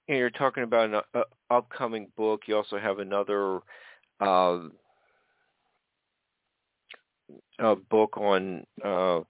you're 0.08 0.30
talking 0.30 0.62
about 0.62 0.90
an 0.90 1.00
uh, 1.14 1.22
upcoming 1.50 2.08
book, 2.16 2.42
you 2.46 2.56
also 2.56 2.78
have 2.78 2.98
another 2.98 3.60
uh, 4.20 4.60
a 7.58 7.76
book 7.90 8.16
on 8.16 8.64
uh, 8.84 9.20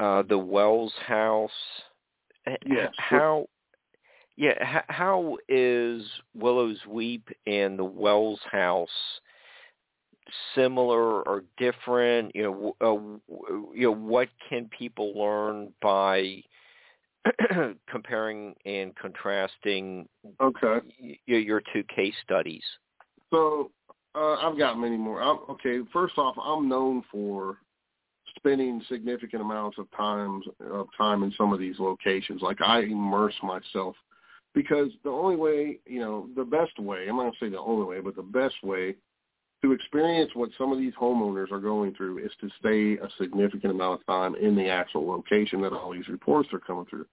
uh, 0.00 0.22
the 0.28 0.38
Wells 0.38 0.92
House. 1.06 1.50
Yes. 2.66 2.92
How? 2.98 3.46
Yeah. 4.36 4.82
How 4.88 5.38
is 5.48 6.02
Willow's 6.34 6.84
Weep 6.88 7.28
and 7.46 7.78
the 7.78 7.84
Wells 7.84 8.40
House 8.50 8.88
similar 10.54 11.22
or 11.22 11.44
different? 11.56 12.34
You 12.34 12.42
know, 12.42 12.76
uh, 12.80 13.34
you 13.74 13.84
know, 13.88 13.94
what 13.94 14.28
can 14.48 14.68
people 14.76 15.18
learn 15.18 15.72
by 15.80 16.42
comparing 17.90 18.54
and 18.66 18.94
contrasting? 18.96 20.08
Okay. 20.40 20.86
Your, 21.26 21.38
your 21.38 21.62
two 21.72 21.84
case 21.94 22.14
studies. 22.24 22.64
So 23.30 23.70
uh, 24.14 24.34
I've 24.34 24.58
got 24.58 24.78
many 24.78 24.96
more. 24.96 25.22
I'm, 25.22 25.38
okay, 25.50 25.78
first 25.92 26.18
off, 26.18 26.36
I'm 26.42 26.68
known 26.68 27.02
for 27.10 27.58
spending 28.36 28.82
significant 28.88 29.42
amounts 29.42 29.78
of 29.78 29.90
times 29.96 30.44
of 30.70 30.86
time 30.96 31.22
in 31.22 31.32
some 31.36 31.52
of 31.52 31.58
these 31.58 31.78
locations. 31.78 32.42
Like 32.42 32.60
I 32.60 32.80
immerse 32.80 33.34
myself 33.42 33.96
because 34.54 34.88
the 35.02 35.10
only 35.10 35.36
way, 35.36 35.78
you 35.86 36.00
know, 36.00 36.28
the 36.36 36.44
best 36.44 36.78
way, 36.78 37.06
I'm 37.08 37.16
not 37.16 37.32
to 37.32 37.38
say 37.40 37.48
the 37.48 37.58
only 37.58 37.86
way, 37.86 38.00
but 38.00 38.16
the 38.16 38.22
best 38.22 38.54
way 38.62 38.94
to 39.62 39.72
experience 39.72 40.30
what 40.34 40.50
some 40.58 40.72
of 40.72 40.78
these 40.78 40.92
homeowners 40.94 41.50
are 41.50 41.60
going 41.60 41.94
through 41.94 42.18
is 42.18 42.30
to 42.40 42.48
stay 42.58 43.02
a 43.02 43.08
significant 43.18 43.72
amount 43.72 44.00
of 44.00 44.06
time 44.06 44.34
in 44.36 44.54
the 44.54 44.68
actual 44.68 45.06
location 45.06 45.62
that 45.62 45.72
all 45.72 45.92
these 45.92 46.08
reports 46.08 46.50
are 46.52 46.60
coming 46.60 46.86
through. 46.86 47.06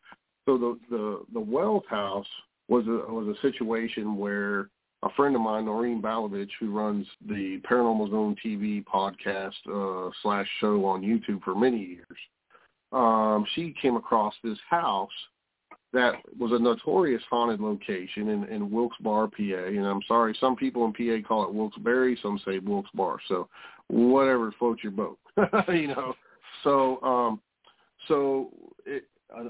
So 0.46 0.58
the 0.58 0.80
the 0.90 1.22
the 1.34 1.40
Wells 1.40 1.84
house 1.90 2.28
was 2.68 2.86
a 2.88 3.12
was 3.12 3.36
a 3.36 3.42
situation 3.42 4.18
where 4.18 4.70
a 5.04 5.10
friend 5.12 5.36
of 5.36 5.42
mine, 5.42 5.66
Noreen 5.66 6.02
Balovich, 6.02 6.52
who 6.60 6.72
runs 6.72 7.08
the 7.28 7.60
Paranormal 7.70 8.10
Zone 8.12 8.36
TV 8.44 8.84
podcast 8.84 9.54
uh, 9.68 10.12
slash 10.22 10.48
show 10.60 10.86
on 10.86 11.02
YouTube 11.02 11.42
for 11.44 11.56
many 11.56 11.80
years, 11.80 12.18
um, 12.92 13.46
she 13.56 13.74
came 13.82 13.96
across 13.96 14.34
this 14.44 14.60
house 14.70 15.10
that 15.94 16.14
was 16.40 16.52
a 16.54 16.60
notorious 16.60 17.22
haunted 17.30 17.60
location 17.60 18.30
in, 18.30 18.46
in 18.46 18.72
Wilkes-Barre, 18.72 19.28
PA. 19.28 19.68
And 19.68 19.86
I'm 19.86 20.02
sorry, 20.08 20.36
some 20.40 20.56
people 20.56 20.86
in 20.86 20.94
PA 20.94 21.28
call 21.28 21.44
it 21.44 21.54
Wilkes-Barre, 21.54 22.18
some 22.22 22.40
say 22.46 22.60
Wilkes-Barre. 22.60 23.20
So 23.28 23.50
whatever 23.88 24.54
floats 24.58 24.84
your 24.84 24.94
boat, 24.94 25.18
you 25.68 25.88
know. 25.88 26.14
So, 26.64 27.02
um, 27.02 27.42
so 28.08 28.52
it, 28.86 29.04
uh, 29.36 29.50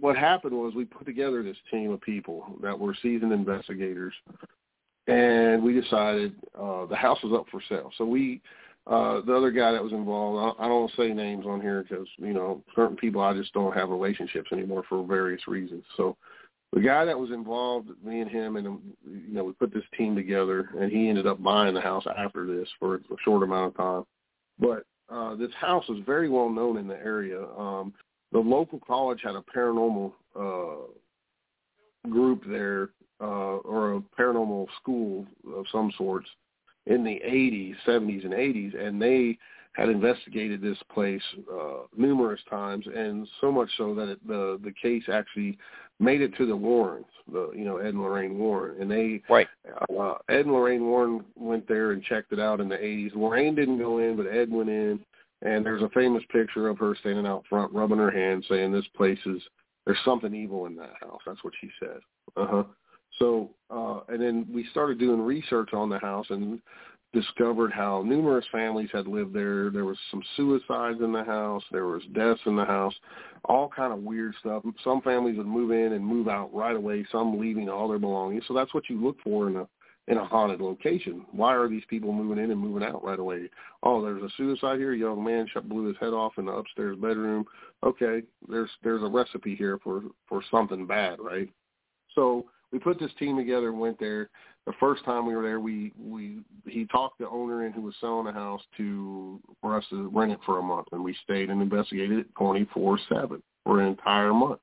what 0.00 0.16
happened 0.16 0.54
was 0.54 0.74
we 0.74 0.84
put 0.84 1.06
together 1.06 1.42
this 1.42 1.56
team 1.70 1.90
of 1.90 2.00
people 2.00 2.56
that 2.62 2.78
were 2.78 2.94
seasoned 3.02 3.32
investigators, 3.32 4.14
and 5.06 5.62
we 5.62 5.78
decided 5.78 6.34
uh, 6.58 6.86
the 6.86 6.96
house 6.96 7.18
was 7.22 7.32
up 7.32 7.46
for 7.50 7.60
sale. 7.68 7.90
So 7.98 8.04
we, 8.04 8.40
uh, 8.86 9.20
the 9.22 9.34
other 9.34 9.50
guy 9.50 9.72
that 9.72 9.82
was 9.82 9.92
involved, 9.92 10.56
I, 10.58 10.64
I 10.64 10.68
don't 10.68 10.90
say 10.96 11.12
names 11.12 11.46
on 11.46 11.60
here 11.60 11.84
because 11.88 12.06
you 12.18 12.32
know 12.32 12.62
certain 12.74 12.96
people 12.96 13.20
I 13.20 13.34
just 13.34 13.52
don't 13.52 13.76
have 13.76 13.90
relationships 13.90 14.50
anymore 14.52 14.84
for 14.88 15.04
various 15.06 15.46
reasons. 15.48 15.84
So 15.96 16.16
the 16.72 16.80
guy 16.80 17.04
that 17.04 17.18
was 17.18 17.30
involved, 17.30 17.90
me 18.04 18.20
and 18.20 18.30
him, 18.30 18.56
and 18.56 18.80
you 19.04 19.34
know 19.34 19.44
we 19.44 19.52
put 19.52 19.72
this 19.72 19.84
team 19.96 20.14
together, 20.14 20.70
and 20.78 20.90
he 20.90 21.08
ended 21.08 21.26
up 21.26 21.42
buying 21.42 21.74
the 21.74 21.80
house 21.80 22.04
after 22.16 22.46
this 22.46 22.68
for 22.78 22.96
a 22.96 23.00
short 23.24 23.42
amount 23.42 23.74
of 23.74 23.76
time. 23.76 24.04
But 24.58 24.84
uh, 25.14 25.34
this 25.34 25.52
house 25.60 25.84
is 25.88 25.98
very 26.06 26.28
well 26.28 26.48
known 26.48 26.78
in 26.78 26.86
the 26.86 26.96
area. 26.96 27.44
Um, 27.58 27.92
the 28.32 28.38
local 28.38 28.80
college 28.80 29.20
had 29.22 29.34
a 29.34 29.44
paranormal 29.54 30.12
uh, 30.38 32.08
group 32.08 32.42
there, 32.48 32.90
uh, 33.20 33.58
or 33.58 33.94
a 33.94 34.00
paranormal 34.18 34.66
school 34.80 35.26
of 35.54 35.64
some 35.70 35.92
sorts 35.96 36.28
in 36.86 37.04
the 37.04 37.20
80s, 37.24 37.74
70s, 37.86 38.24
and 38.24 38.32
80s, 38.32 38.86
and 38.86 39.00
they 39.00 39.38
had 39.74 39.88
investigated 39.88 40.60
this 40.60 40.78
place 40.92 41.22
uh, 41.52 41.84
numerous 41.96 42.40
times, 42.50 42.84
and 42.94 43.26
so 43.40 43.50
much 43.50 43.70
so 43.78 43.94
that 43.94 44.08
it, 44.08 44.26
the 44.26 44.60
the 44.62 44.72
case 44.82 45.04
actually 45.10 45.56
made 45.98 46.20
it 46.20 46.36
to 46.36 46.44
the 46.44 46.56
Warrens, 46.56 47.06
the 47.30 47.50
you 47.54 47.64
know 47.64 47.78
Ed 47.78 47.88
and 47.88 48.02
Lorraine 48.02 48.38
Warren, 48.38 48.80
and 48.80 48.90
they 48.90 49.22
right. 49.30 49.48
Uh, 49.90 50.14
Ed 50.28 50.40
and 50.40 50.52
Lorraine 50.52 50.84
Warren 50.84 51.24
went 51.36 51.66
there 51.68 51.92
and 51.92 52.02
checked 52.02 52.32
it 52.32 52.40
out 52.40 52.60
in 52.60 52.68
the 52.68 52.76
80s. 52.76 53.14
Lorraine 53.14 53.54
didn't 53.54 53.78
go 53.78 53.98
in, 53.98 54.16
but 54.16 54.26
Ed 54.26 54.50
went 54.50 54.68
in, 54.68 55.00
and 55.42 55.64
there's 55.64 55.82
a 55.82 55.88
famous 55.90 56.22
picture 56.30 56.68
of 56.68 56.78
her 56.78 56.96
standing 57.00 57.26
out 57.26 57.44
front, 57.48 57.72
rubbing 57.72 57.98
her 57.98 58.10
hands, 58.10 58.46
saying, 58.48 58.72
"This 58.72 58.86
place 58.96 59.18
is 59.26 59.42
there's 59.84 59.98
something 60.04 60.34
evil 60.34 60.66
in 60.66 60.76
that 60.76 60.94
house." 61.00 61.20
That's 61.26 61.42
what 61.44 61.54
she 61.60 61.70
said. 61.80 62.00
Uh 62.36 62.46
huh. 62.46 62.64
So, 63.18 63.50
uh, 63.70 64.00
and 64.08 64.20
then 64.20 64.46
we 64.52 64.64
started 64.70 64.98
doing 64.98 65.20
research 65.20 65.74
on 65.74 65.90
the 65.90 65.98
house 65.98 66.26
and 66.30 66.60
discovered 67.12 67.72
how 67.72 68.02
numerous 68.02 68.46
families 68.50 68.88
had 68.92 69.06
lived 69.06 69.34
there. 69.34 69.70
There 69.70 69.84
was 69.84 69.98
some 70.10 70.22
suicides 70.36 71.00
in 71.02 71.12
the 71.12 71.24
house. 71.24 71.62
There 71.70 71.86
was 71.86 72.02
deaths 72.14 72.40
in 72.46 72.56
the 72.56 72.64
house. 72.64 72.94
All 73.44 73.68
kind 73.68 73.92
of 73.92 74.00
weird 74.00 74.34
stuff. 74.40 74.62
Some 74.82 75.02
families 75.02 75.36
would 75.36 75.46
move 75.46 75.72
in 75.72 75.92
and 75.92 76.04
move 76.04 76.28
out 76.28 76.52
right 76.54 76.74
away. 76.74 77.04
Some 77.12 77.38
leaving 77.38 77.68
all 77.68 77.88
their 77.88 77.98
belongings. 77.98 78.44
So 78.48 78.54
that's 78.54 78.72
what 78.72 78.88
you 78.88 79.02
look 79.02 79.16
for 79.22 79.48
in 79.48 79.56
a 79.56 79.68
in 80.08 80.18
a 80.18 80.24
haunted 80.24 80.60
location. 80.60 81.24
Why 81.32 81.54
are 81.54 81.68
these 81.68 81.84
people 81.88 82.12
moving 82.12 82.42
in 82.42 82.50
and 82.50 82.60
moving 82.60 82.86
out 82.86 83.04
right 83.04 83.18
away? 83.18 83.48
Oh, 83.82 84.02
there's 84.02 84.22
a 84.22 84.28
suicide 84.36 84.78
here. 84.78 84.92
A 84.92 84.98
young 84.98 85.22
man 85.22 85.46
shot, 85.52 85.68
blew 85.68 85.86
his 85.86 85.96
head 86.00 86.12
off 86.12 86.38
in 86.38 86.46
the 86.46 86.52
upstairs 86.52 86.96
bedroom. 86.96 87.44
Okay, 87.84 88.22
there's 88.48 88.70
there's 88.82 89.02
a 89.02 89.06
recipe 89.06 89.54
here 89.54 89.78
for 89.82 90.02
for 90.28 90.42
something 90.50 90.86
bad, 90.86 91.20
right? 91.20 91.48
So 92.14 92.46
we 92.72 92.78
put 92.78 92.98
this 92.98 93.12
team 93.18 93.36
together 93.36 93.68
and 93.68 93.80
went 93.80 94.00
there. 94.00 94.28
The 94.66 94.72
first 94.78 95.04
time 95.04 95.26
we 95.26 95.36
were 95.36 95.42
there, 95.42 95.60
we 95.60 95.92
we 95.98 96.40
he 96.66 96.86
talked 96.86 97.18
the 97.18 97.28
owner 97.28 97.66
in 97.66 97.72
who 97.72 97.82
was 97.82 97.94
selling 98.00 98.26
the 98.26 98.32
house 98.32 98.62
to 98.78 99.40
for 99.60 99.76
us 99.76 99.84
to 99.90 100.08
rent 100.08 100.32
it 100.32 100.40
for 100.44 100.58
a 100.58 100.62
month, 100.62 100.88
and 100.92 101.04
we 101.04 101.16
stayed 101.22 101.50
and 101.50 101.62
investigated 101.62 102.18
it 102.18 102.34
twenty 102.36 102.68
four 102.74 102.98
seven 103.08 103.42
for 103.64 103.80
an 103.80 103.86
entire 103.86 104.34
month 104.34 104.60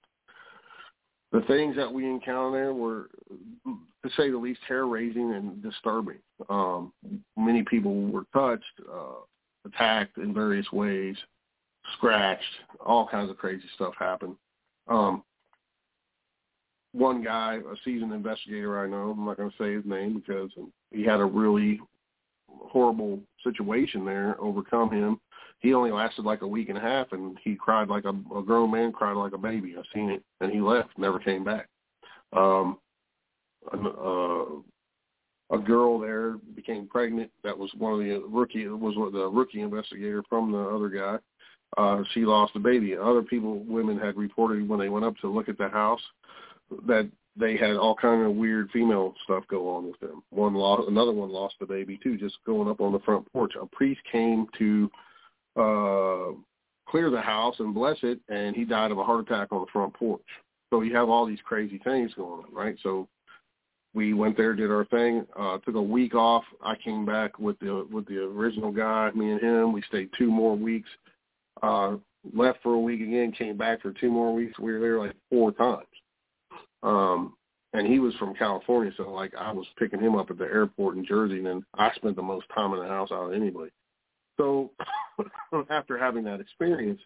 the 1.31 1.41
things 1.41 1.75
that 1.75 1.91
we 1.91 2.05
encountered 2.05 2.59
there 2.59 2.73
were, 2.73 3.09
to 3.65 4.09
say 4.17 4.31
the 4.31 4.37
least, 4.37 4.61
hair-raising 4.67 5.33
and 5.33 5.61
disturbing. 5.61 6.17
Um, 6.49 6.91
many 7.37 7.63
people 7.63 7.93
were 8.07 8.25
touched, 8.33 8.63
uh, 8.91 9.21
attacked 9.65 10.17
in 10.17 10.33
various 10.33 10.71
ways, 10.71 11.15
scratched, 11.97 12.43
all 12.83 13.07
kinds 13.07 13.29
of 13.29 13.37
crazy 13.37 13.65
stuff 13.75 13.93
happened. 13.99 14.35
Um, 14.87 15.23
one 16.93 17.23
guy, 17.23 17.57
a 17.57 17.75
seasoned 17.85 18.13
investigator 18.13 18.79
I 18.83 18.87
know, 18.87 19.11
I'm 19.11 19.25
not 19.25 19.37
going 19.37 19.51
to 19.51 19.57
say 19.57 19.73
his 19.73 19.85
name 19.85 20.15
because 20.19 20.49
he 20.91 21.03
had 21.03 21.19
a 21.19 21.25
really 21.25 21.79
horrible 22.49 23.19
situation 23.43 24.03
there 24.05 24.35
overcome 24.39 24.91
him 24.91 25.19
he 25.59 25.73
only 25.73 25.91
lasted 25.91 26.25
like 26.25 26.41
a 26.41 26.47
week 26.47 26.69
and 26.69 26.77
a 26.77 26.81
half, 26.81 27.11
and 27.11 27.37
he 27.43 27.55
cried 27.55 27.89
like 27.89 28.05
a, 28.05 28.09
a 28.09 28.43
grown 28.43 28.71
man 28.71 28.91
cried 28.91 29.13
like 29.13 29.33
a 29.33 29.37
baby. 29.37 29.75
I've 29.77 29.85
seen 29.93 30.09
it, 30.09 30.23
and 30.41 30.51
he 30.51 30.61
left, 30.61 30.97
never 30.97 31.19
came 31.19 31.43
back. 31.43 31.67
Um, 32.33 32.77
uh, 33.73 34.45
a 35.51 35.57
girl 35.57 35.99
there 35.99 36.37
became 36.55 36.87
pregnant. 36.87 37.31
That 37.43 37.57
was 37.57 37.71
one 37.77 37.93
of 37.93 37.99
the 37.99 38.21
rookie 38.27 38.67
was 38.67 38.95
the 39.13 39.27
rookie 39.27 39.61
investigator 39.61 40.23
from 40.29 40.51
the 40.51 40.59
other 40.59 40.89
guy. 40.89 41.17
Uh, 41.77 42.03
she 42.13 42.21
lost 42.21 42.55
a 42.55 42.59
baby. 42.59 42.95
Other 42.95 43.21
people, 43.21 43.59
women 43.59 43.97
had 43.97 44.17
reported 44.17 44.67
when 44.67 44.79
they 44.79 44.89
went 44.89 45.05
up 45.05 45.17
to 45.17 45.27
look 45.27 45.49
at 45.49 45.57
the 45.57 45.69
house 45.69 46.01
that 46.87 47.09
they 47.35 47.57
had 47.57 47.75
all 47.75 47.95
kind 47.95 48.25
of 48.25 48.35
weird 48.35 48.69
female 48.71 49.13
stuff 49.23 49.43
go 49.49 49.69
on 49.69 49.87
with 49.87 49.99
them. 49.99 50.23
One 50.29 50.53
lost, 50.55 50.87
another 50.87 51.11
one 51.11 51.29
lost 51.29 51.55
the 51.59 51.65
baby 51.65 51.99
too, 52.01 52.17
just 52.17 52.37
going 52.45 52.69
up 52.69 52.81
on 52.81 52.91
the 52.91 52.99
front 52.99 53.31
porch. 53.31 53.53
A 53.59 53.65
priest 53.65 54.01
came 54.11 54.47
to 54.57 54.89
uh, 55.59 56.33
clear 56.87 57.09
the 57.09 57.21
house 57.21 57.55
and 57.59 57.73
bless 57.73 57.97
it, 58.03 58.19
and 58.29 58.55
he 58.55 58.65
died 58.65 58.91
of 58.91 58.97
a 58.97 59.03
heart 59.03 59.25
attack 59.25 59.49
on 59.51 59.61
the 59.61 59.71
front 59.71 59.93
porch. 59.93 60.21
So 60.71 60.81
you 60.81 60.95
have 60.95 61.09
all 61.09 61.25
these 61.25 61.39
crazy 61.43 61.79
things 61.83 62.13
going 62.15 62.43
on, 62.45 62.53
right? 62.53 62.77
So 62.83 63.07
we 63.93 64.13
went 64.13 64.37
there, 64.37 64.53
did 64.53 64.71
our 64.71 64.85
thing, 64.85 65.25
uh, 65.37 65.57
took 65.59 65.75
a 65.75 65.81
week 65.81 66.13
off. 66.13 66.43
I 66.63 66.75
came 66.75 67.05
back 67.05 67.39
with 67.39 67.57
the 67.59 67.87
with 67.91 68.07
the 68.07 68.19
original 68.23 68.71
guy, 68.71 69.11
me 69.15 69.31
and 69.31 69.41
him. 69.41 69.73
We 69.73 69.81
stayed 69.83 70.09
two 70.17 70.29
more 70.31 70.55
weeks. 70.55 70.89
Uh, 71.61 71.97
left 72.33 72.59
for 72.61 72.73
a 72.73 72.79
week 72.79 73.01
again, 73.01 73.31
came 73.31 73.57
back 73.57 73.81
for 73.81 73.91
two 73.91 74.11
more 74.11 74.33
weeks. 74.33 74.57
We 74.59 74.73
were 74.73 74.79
there 74.79 74.99
like 74.99 75.15
four 75.29 75.51
times. 75.51 75.85
Um, 76.83 77.33
and 77.73 77.85
he 77.85 77.99
was 77.99 78.15
from 78.15 78.33
California, 78.35 78.91
so 78.97 79.09
like 79.11 79.33
I 79.35 79.51
was 79.51 79.65
picking 79.77 79.99
him 79.99 80.15
up 80.15 80.31
at 80.31 80.37
the 80.37 80.45
airport 80.45 80.97
in 80.97 81.05
Jersey, 81.05 81.37
and 81.37 81.45
then 81.45 81.65
I 81.75 81.91
spent 81.95 82.15
the 82.15 82.21
most 82.21 82.47
time 82.53 82.73
in 82.73 82.79
the 82.79 82.87
house 82.87 83.11
out 83.11 83.27
of 83.27 83.33
anybody. 83.33 83.71
So 84.39 84.71
after 85.69 85.97
having 85.97 86.23
that 86.23 86.39
experience, 86.39 86.99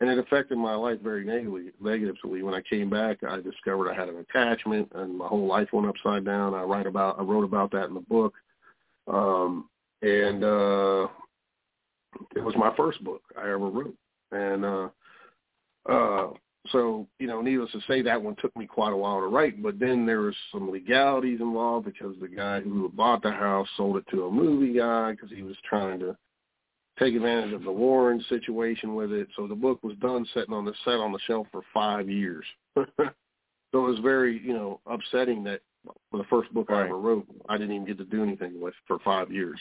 and 0.00 0.08
it 0.10 0.18
affected 0.18 0.56
my 0.56 0.74
life 0.74 1.00
very 1.02 1.24
negatively. 1.24 1.72
Negatively, 1.80 2.42
when 2.42 2.54
I 2.54 2.60
came 2.68 2.88
back, 2.88 3.18
I 3.24 3.40
discovered 3.40 3.90
I 3.90 3.94
had 3.94 4.08
an 4.08 4.18
attachment, 4.18 4.90
and 4.94 5.18
my 5.18 5.26
whole 5.26 5.46
life 5.46 5.68
went 5.72 5.88
upside 5.88 6.24
down. 6.24 6.54
I 6.54 6.62
write 6.62 6.86
about, 6.86 7.18
I 7.18 7.22
wrote 7.22 7.44
about 7.44 7.72
that 7.72 7.86
in 7.86 7.94
the 7.94 8.00
book, 8.00 8.34
um, 9.08 9.68
and 10.02 10.44
uh, 10.44 11.08
it 12.36 12.44
was 12.44 12.54
my 12.56 12.72
first 12.76 13.02
book 13.02 13.22
I 13.36 13.44
ever 13.44 13.68
wrote. 13.68 13.96
And 14.32 14.64
uh, 14.64 14.88
uh, 15.88 16.28
so 16.68 17.06
you 17.18 17.26
know, 17.26 17.40
needless 17.40 17.72
to 17.72 17.80
say, 17.88 18.02
that 18.02 18.22
one 18.22 18.36
took 18.36 18.54
me 18.54 18.66
quite 18.66 18.92
a 18.92 18.96
while 18.96 19.20
to 19.20 19.28
write. 19.28 19.62
But 19.62 19.78
then 19.78 20.04
there 20.04 20.20
was 20.20 20.36
some 20.52 20.70
legalities 20.70 21.40
involved 21.40 21.86
because 21.86 22.14
the 22.20 22.28
guy 22.28 22.60
who 22.60 22.90
bought 22.90 23.22
the 23.22 23.30
house 23.30 23.68
sold 23.78 23.96
it 23.96 24.04
to 24.10 24.26
a 24.26 24.30
movie 24.30 24.78
guy 24.78 25.12
because 25.12 25.30
he 25.30 25.42
was 25.42 25.56
trying 25.66 26.00
to 26.00 26.16
take 26.98 27.14
advantage 27.14 27.52
of 27.52 27.62
the 27.62 27.72
Warren 27.72 28.24
situation 28.28 28.94
with 28.94 29.12
it. 29.12 29.28
So 29.36 29.46
the 29.46 29.54
book 29.54 29.82
was 29.82 29.96
done 29.98 30.26
sitting 30.34 30.54
on 30.54 30.64
the 30.64 30.74
set 30.84 30.94
on 30.94 31.12
the 31.12 31.18
shelf 31.26 31.46
for 31.52 31.62
five 31.72 32.08
years. 32.08 32.44
so 32.76 32.84
it 33.72 33.74
was 33.74 33.98
very, 34.02 34.40
you 34.42 34.54
know, 34.54 34.80
upsetting 34.86 35.44
that 35.44 35.60
for 36.10 36.18
the 36.18 36.24
first 36.24 36.52
book 36.52 36.70
right. 36.70 36.82
I 36.82 36.86
ever 36.86 36.98
wrote, 36.98 37.26
I 37.48 37.58
didn't 37.58 37.74
even 37.74 37.86
get 37.86 37.98
to 37.98 38.04
do 38.04 38.22
anything 38.22 38.60
with 38.60 38.74
for 38.86 38.98
five 39.00 39.30
years. 39.30 39.60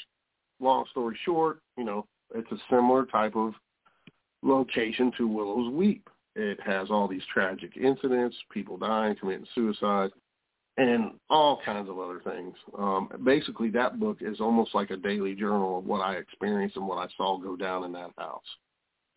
Long 0.59 0.85
story 0.91 1.17
short, 1.25 1.59
you 1.77 1.83
know, 1.83 2.07
it's 2.33 2.51
a 2.51 2.57
similar 2.69 3.05
type 3.05 3.35
of 3.35 3.53
location 4.41 5.11
to 5.17 5.27
Willow's 5.27 5.71
Weep. 5.71 6.09
It 6.35 6.59
has 6.65 6.89
all 6.89 7.07
these 7.07 7.21
tragic 7.33 7.77
incidents, 7.77 8.35
people 8.51 8.77
dying, 8.77 9.15
committing 9.15 9.47
suicide, 9.53 10.11
and 10.77 11.11
all 11.29 11.61
kinds 11.63 11.89
of 11.89 11.99
other 11.99 12.19
things. 12.23 12.53
Um, 12.77 13.09
basically, 13.23 13.69
that 13.71 13.99
book 13.99 14.17
is 14.21 14.41
almost 14.41 14.75
like 14.75 14.91
a 14.91 14.97
daily 14.97 15.33
journal 15.33 15.79
of 15.79 15.85
what 15.85 15.99
I 15.99 16.15
experienced 16.15 16.75
and 16.75 16.87
what 16.87 16.97
I 16.97 17.07
saw 17.15 17.37
go 17.37 17.55
down 17.55 17.85
in 17.85 17.93
that 17.93 18.11
house. 18.17 18.43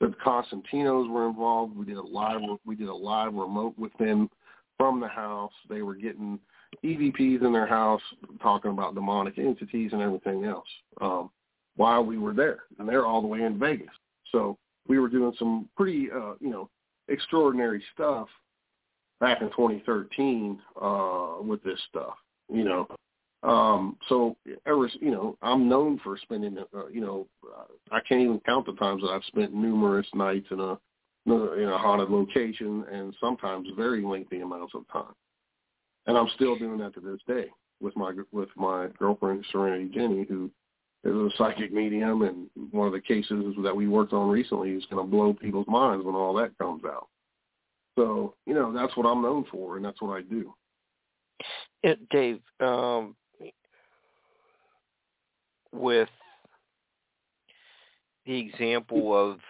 The 0.00 0.14
Constantinos 0.24 1.10
were 1.10 1.28
involved. 1.28 1.76
We 1.76 1.84
did 1.84 1.96
a 1.96 2.02
live 2.02 2.40
we 2.64 2.76
did 2.76 2.88
a 2.88 2.94
live 2.94 3.34
remote 3.34 3.74
with 3.76 3.92
them 3.98 4.30
from 4.76 5.00
the 5.00 5.08
house. 5.08 5.52
They 5.68 5.82
were 5.82 5.96
getting 5.96 6.38
EVPs 6.84 7.42
in 7.42 7.52
their 7.52 7.66
house, 7.66 8.02
talking 8.40 8.70
about 8.70 8.94
demonic 8.94 9.38
entities 9.38 9.92
and 9.92 10.02
everything 10.02 10.44
else 10.44 10.68
um, 11.00 11.30
while 11.76 12.04
we 12.04 12.18
were 12.18 12.34
there, 12.34 12.60
and 12.78 12.88
they're 12.88 13.06
all 13.06 13.20
the 13.20 13.26
way 13.26 13.42
in 13.42 13.58
Vegas. 13.58 13.88
So 14.30 14.56
we 14.86 14.98
were 14.98 15.08
doing 15.08 15.32
some 15.38 15.68
pretty, 15.76 16.08
uh, 16.12 16.34
you 16.40 16.50
know, 16.50 16.70
extraordinary 17.08 17.82
stuff 17.94 18.28
back 19.20 19.40
in 19.40 19.48
2013 19.48 20.58
uh, 20.80 21.34
with 21.42 21.62
this 21.62 21.80
stuff, 21.88 22.14
you 22.52 22.64
know. 22.64 22.86
Um, 23.42 23.96
so 24.08 24.36
ever, 24.66 24.90
you 25.00 25.12
know, 25.12 25.36
I'm 25.42 25.68
known 25.68 26.00
for 26.02 26.18
spending, 26.18 26.58
uh, 26.58 26.88
you 26.88 27.00
know, 27.00 27.26
I 27.92 28.00
can't 28.08 28.20
even 28.20 28.40
count 28.44 28.66
the 28.66 28.72
times 28.72 29.02
that 29.02 29.10
I've 29.10 29.24
spent 29.24 29.54
numerous 29.54 30.06
nights 30.14 30.46
in 30.50 30.60
a 30.60 30.78
in 31.26 31.68
a 31.68 31.76
haunted 31.76 32.08
location, 32.08 32.84
and 32.90 33.14
sometimes 33.20 33.68
very 33.76 34.02
lengthy 34.02 34.40
amounts 34.40 34.74
of 34.74 34.88
time. 34.90 35.14
And 36.06 36.16
I'm 36.16 36.28
still 36.36 36.58
doing 36.58 36.78
that 36.78 36.94
to 36.94 37.00
this 37.00 37.20
day 37.28 37.50
with 37.80 37.94
my 37.96 38.12
with 38.32 38.48
my 38.56 38.88
girlfriend 38.98 39.44
Serenity 39.52 39.90
Jenny, 39.92 40.24
who 40.28 40.50
is 41.04 41.12
a 41.12 41.28
psychic 41.36 41.72
medium, 41.72 42.22
and 42.22 42.48
one 42.72 42.86
of 42.86 42.92
the 42.92 43.00
cases 43.00 43.54
that 43.62 43.76
we 43.76 43.86
worked 43.86 44.12
on 44.12 44.28
recently 44.28 44.70
is 44.70 44.84
going 44.90 45.04
to 45.04 45.10
blow 45.10 45.32
people's 45.32 45.68
minds 45.68 46.04
when 46.04 46.14
all 46.14 46.34
that 46.34 46.56
comes 46.58 46.82
out. 46.84 47.08
So, 47.98 48.34
you 48.46 48.54
know, 48.54 48.72
that's 48.72 48.96
what 48.96 49.06
I'm 49.06 49.22
known 49.22 49.44
for, 49.50 49.74
and 49.74 49.84
that's 49.84 50.00
what 50.00 50.16
I 50.16 50.22
do. 50.22 50.54
Yeah, 51.82 51.94
Dave, 52.10 52.40
um, 52.60 53.16
with 55.72 56.08
the 58.24 58.38
example 58.38 59.16
of 59.16 59.40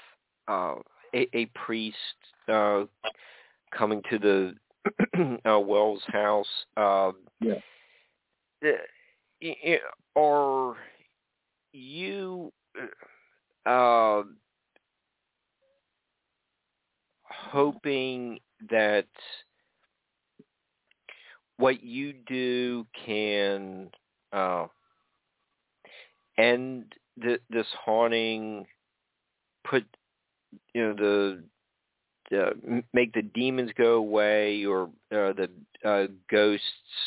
uh, 0.48 0.80
a, 1.14 1.28
a, 1.36 1.44
priest 1.54 1.96
uh, 2.48 2.84
coming 3.70 4.00
to 4.08 4.18
the 4.18 5.38
uh, 5.46 5.60
Wells 5.60 6.02
house, 6.06 6.46
uh, 6.78 7.12
yeah. 7.40 7.56
are 10.16 10.76
you 11.74 12.50
uh, 13.66 14.22
hoping 17.50 18.38
that 18.70 19.06
what 21.58 21.82
you 21.82 22.14
do 22.26 22.86
can 23.04 23.90
uh, 24.32 24.66
end 26.38 26.94
the, 27.16 27.38
this 27.50 27.66
haunting, 27.84 28.66
put 29.64 29.84
you 30.74 30.82
know 30.82 30.94
the 30.94 31.42
uh, 32.36 32.50
make 32.92 33.12
the 33.12 33.22
demons 33.22 33.70
go 33.76 33.94
away 33.94 34.64
or 34.64 34.84
uh, 35.12 35.32
the 35.32 35.48
uh, 35.84 36.06
ghosts, 36.30 36.64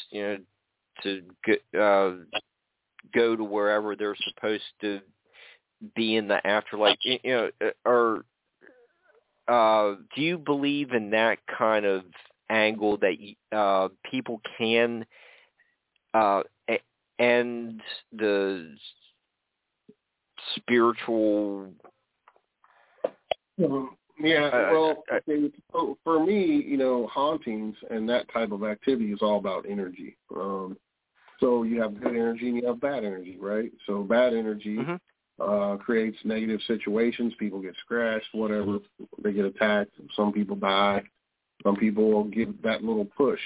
you 0.10 0.22
know, 0.22 0.38
to 1.04 1.22
go, 1.46 1.80
uh, 1.80 2.40
go 3.14 3.36
to 3.36 3.44
wherever 3.44 3.96
they're 3.96 4.16
supposed 4.34 4.64
to 4.82 5.00
be 5.96 6.16
in 6.16 6.28
the 6.28 6.46
afterlife. 6.46 6.98
You 7.04 7.20
know, 7.26 7.50
or 7.86 8.26
uh, 9.52 9.96
do 10.16 10.22
you 10.22 10.38
believe 10.38 10.94
in 10.94 11.10
that 11.10 11.40
kind 11.58 11.86
of 11.86 12.04
angle 12.50 12.98
that 12.98 13.16
uh, 13.52 13.90
people 14.10 14.40
can 14.58 15.06
uh, 16.14 16.44
end 17.20 17.82
the 18.18 18.74
spiritual? 20.56 21.70
Yeah, 23.58 24.46
uh, 24.46 24.70
well, 24.72 25.04
uh, 25.12 25.94
for 26.04 26.26
me, 26.26 26.64
you 26.66 26.78
know, 26.78 27.08
hauntings 27.08 27.76
and 27.90 28.08
that 28.08 28.32
type 28.32 28.52
of 28.52 28.64
activity 28.64 29.12
is 29.12 29.20
all 29.22 29.38
about 29.38 29.66
energy. 29.68 30.16
Um, 30.34 30.78
so 31.42 31.64
you 31.64 31.82
have 31.82 32.00
good 32.00 32.16
energy 32.16 32.48
and 32.48 32.58
you 32.58 32.68
have 32.68 32.80
bad 32.80 33.04
energy, 33.04 33.36
right? 33.40 33.72
So 33.86 34.04
bad 34.04 34.34
energy 34.34 34.78
mm-hmm 34.78 34.96
uh, 35.42 35.78
creates 35.78 36.18
negative 36.24 36.60
situations. 36.68 37.34
People 37.40 37.62
get 37.62 37.76
scratched, 37.84 38.28
whatever. 38.34 38.80
They 39.24 39.34
get 39.34 39.46
attacked. 39.46 39.92
Some 40.16 40.32
people 40.32 40.56
die. 40.56 41.04
Some 41.64 41.76
people 41.76 42.24
give 42.26 42.62
that 42.64 42.84
little 42.84 43.06
push 43.06 43.40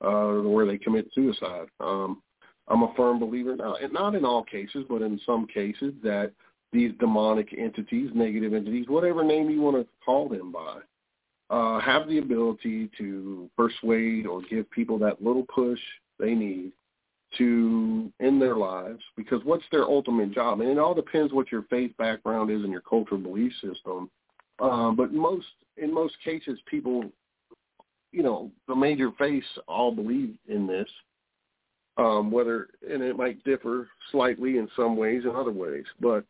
uh, 0.00 0.40
where 0.42 0.66
they 0.66 0.78
commit 0.78 1.08
suicide. 1.14 1.66
Um, 1.80 2.22
I'm 2.68 2.82
a 2.82 2.92
firm 2.96 3.18
believer, 3.18 3.56
now, 3.56 3.76
not 3.90 4.14
in 4.14 4.24
all 4.24 4.44
cases, 4.44 4.84
but 4.88 5.02
in 5.02 5.20
some 5.24 5.46
cases, 5.46 5.94
that 6.02 6.32
these 6.72 6.92
demonic 7.00 7.54
entities, 7.56 8.10
negative 8.14 8.52
entities, 8.52 8.86
whatever 8.88 9.24
name 9.24 9.48
you 9.48 9.62
want 9.62 9.76
to 9.76 9.86
call 10.04 10.28
them 10.28 10.52
by, 10.52 10.80
uh, 11.50 11.80
have 11.80 12.08
the 12.08 12.18
ability 12.18 12.90
to 12.98 13.48
persuade 13.56 14.26
or 14.26 14.42
give 14.42 14.70
people 14.70 14.98
that 14.98 15.22
little 15.22 15.44
push 15.44 15.80
they 16.18 16.34
need 16.34 16.72
to 17.36 18.10
in 18.20 18.38
their 18.38 18.56
lives 18.56 19.02
because 19.16 19.40
what's 19.44 19.64
their 19.70 19.84
ultimate 19.84 20.32
job? 20.32 20.60
And 20.60 20.70
it 20.70 20.78
all 20.78 20.94
depends 20.94 21.32
what 21.32 21.52
your 21.52 21.62
faith 21.64 21.96
background 21.98 22.50
is 22.50 22.62
and 22.62 22.72
your 22.72 22.80
cultural 22.80 23.20
belief 23.20 23.52
system. 23.60 24.10
Uh, 24.60 24.90
but 24.90 25.12
most 25.12 25.46
in 25.76 25.92
most 25.92 26.14
cases 26.24 26.58
people 26.66 27.04
you 28.10 28.22
know 28.22 28.50
the 28.66 28.74
major 28.74 29.10
faiths 29.18 29.46
all 29.68 29.92
believe 29.92 30.34
in 30.48 30.66
this 30.66 30.88
um, 31.96 32.30
whether 32.30 32.68
and 32.90 33.02
it 33.02 33.16
might 33.16 33.42
differ 33.44 33.88
slightly 34.10 34.56
in 34.56 34.68
some 34.74 34.96
ways 34.96 35.22
and 35.24 35.36
other 35.36 35.52
ways. 35.52 35.84
But 36.00 36.24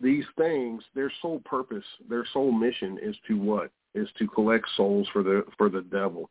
these 0.00 0.24
things 0.38 0.82
their 0.94 1.12
sole 1.20 1.40
purpose 1.44 1.84
their 2.08 2.24
sole 2.32 2.52
mission 2.52 2.98
is 3.02 3.16
to 3.26 3.34
what? 3.34 3.70
Is 3.94 4.08
to 4.18 4.28
collect 4.28 4.66
souls 4.76 5.08
for 5.12 5.22
the 5.22 5.44
for 5.58 5.68
the 5.68 5.82
devil 5.82 6.30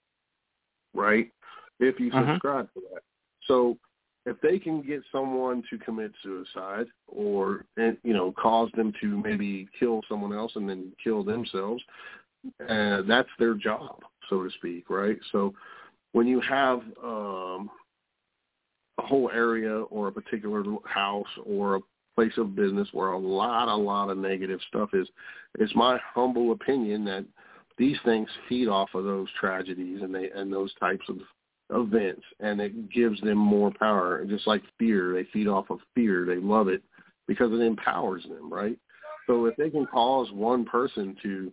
right? 0.97 1.31
If 1.79 1.99
you 1.99 2.11
uh-huh. 2.11 2.33
subscribe 2.33 2.73
to 2.73 2.81
that 2.93 3.01
so 3.47 3.77
if 4.25 4.39
they 4.41 4.59
can 4.59 4.81
get 4.81 5.01
someone 5.11 5.63
to 5.69 5.77
commit 5.77 6.11
suicide 6.21 6.87
or 7.07 7.65
you 7.77 8.13
know 8.13 8.33
cause 8.33 8.69
them 8.75 8.93
to 9.01 9.21
maybe 9.21 9.67
kill 9.79 10.01
someone 10.09 10.33
else 10.33 10.51
and 10.55 10.69
then 10.69 10.91
kill 11.01 11.23
themselves, 11.23 11.81
uh, 12.69 13.01
that's 13.07 13.29
their 13.39 13.53
job, 13.53 14.01
so 14.29 14.43
to 14.43 14.49
speak, 14.51 14.89
right? 14.89 15.17
So 15.31 15.53
when 16.11 16.27
you 16.27 16.41
have 16.41 16.79
um, 17.03 17.69
a 18.97 19.03
whole 19.03 19.29
area 19.33 19.81
or 19.83 20.07
a 20.07 20.11
particular 20.11 20.63
house 20.85 21.27
or 21.45 21.75
a 21.75 21.79
place 22.15 22.33
of 22.37 22.55
business 22.55 22.87
where 22.91 23.09
a 23.09 23.17
lot, 23.17 23.67
a 23.67 23.75
lot 23.75 24.09
of 24.09 24.17
negative 24.17 24.59
stuff 24.67 24.89
is, 24.93 25.07
it's 25.59 25.75
my 25.75 25.99
humble 26.13 26.51
opinion 26.51 27.05
that 27.05 27.25
these 27.77 27.97
things 28.03 28.27
feed 28.49 28.67
off 28.67 28.89
of 28.95 29.03
those 29.03 29.27
tragedies 29.39 30.01
and 30.01 30.13
they 30.13 30.29
and 30.31 30.51
those 30.51 30.73
types 30.75 31.05
of 31.09 31.17
events 31.71 32.23
and 32.39 32.61
it 32.61 32.89
gives 32.89 33.19
them 33.21 33.37
more 33.37 33.71
power. 33.71 34.23
Just 34.25 34.47
like 34.47 34.61
fear, 34.79 35.13
they 35.13 35.27
feed 35.31 35.47
off 35.47 35.69
of 35.69 35.79
fear. 35.95 36.25
They 36.25 36.37
love 36.37 36.67
it 36.67 36.81
because 37.27 37.51
it 37.51 37.61
empowers 37.61 38.23
them, 38.23 38.51
right? 38.51 38.77
So 39.25 39.45
if 39.45 39.55
they 39.57 39.69
can 39.69 39.85
cause 39.85 40.31
one 40.31 40.65
person 40.65 41.15
to 41.23 41.51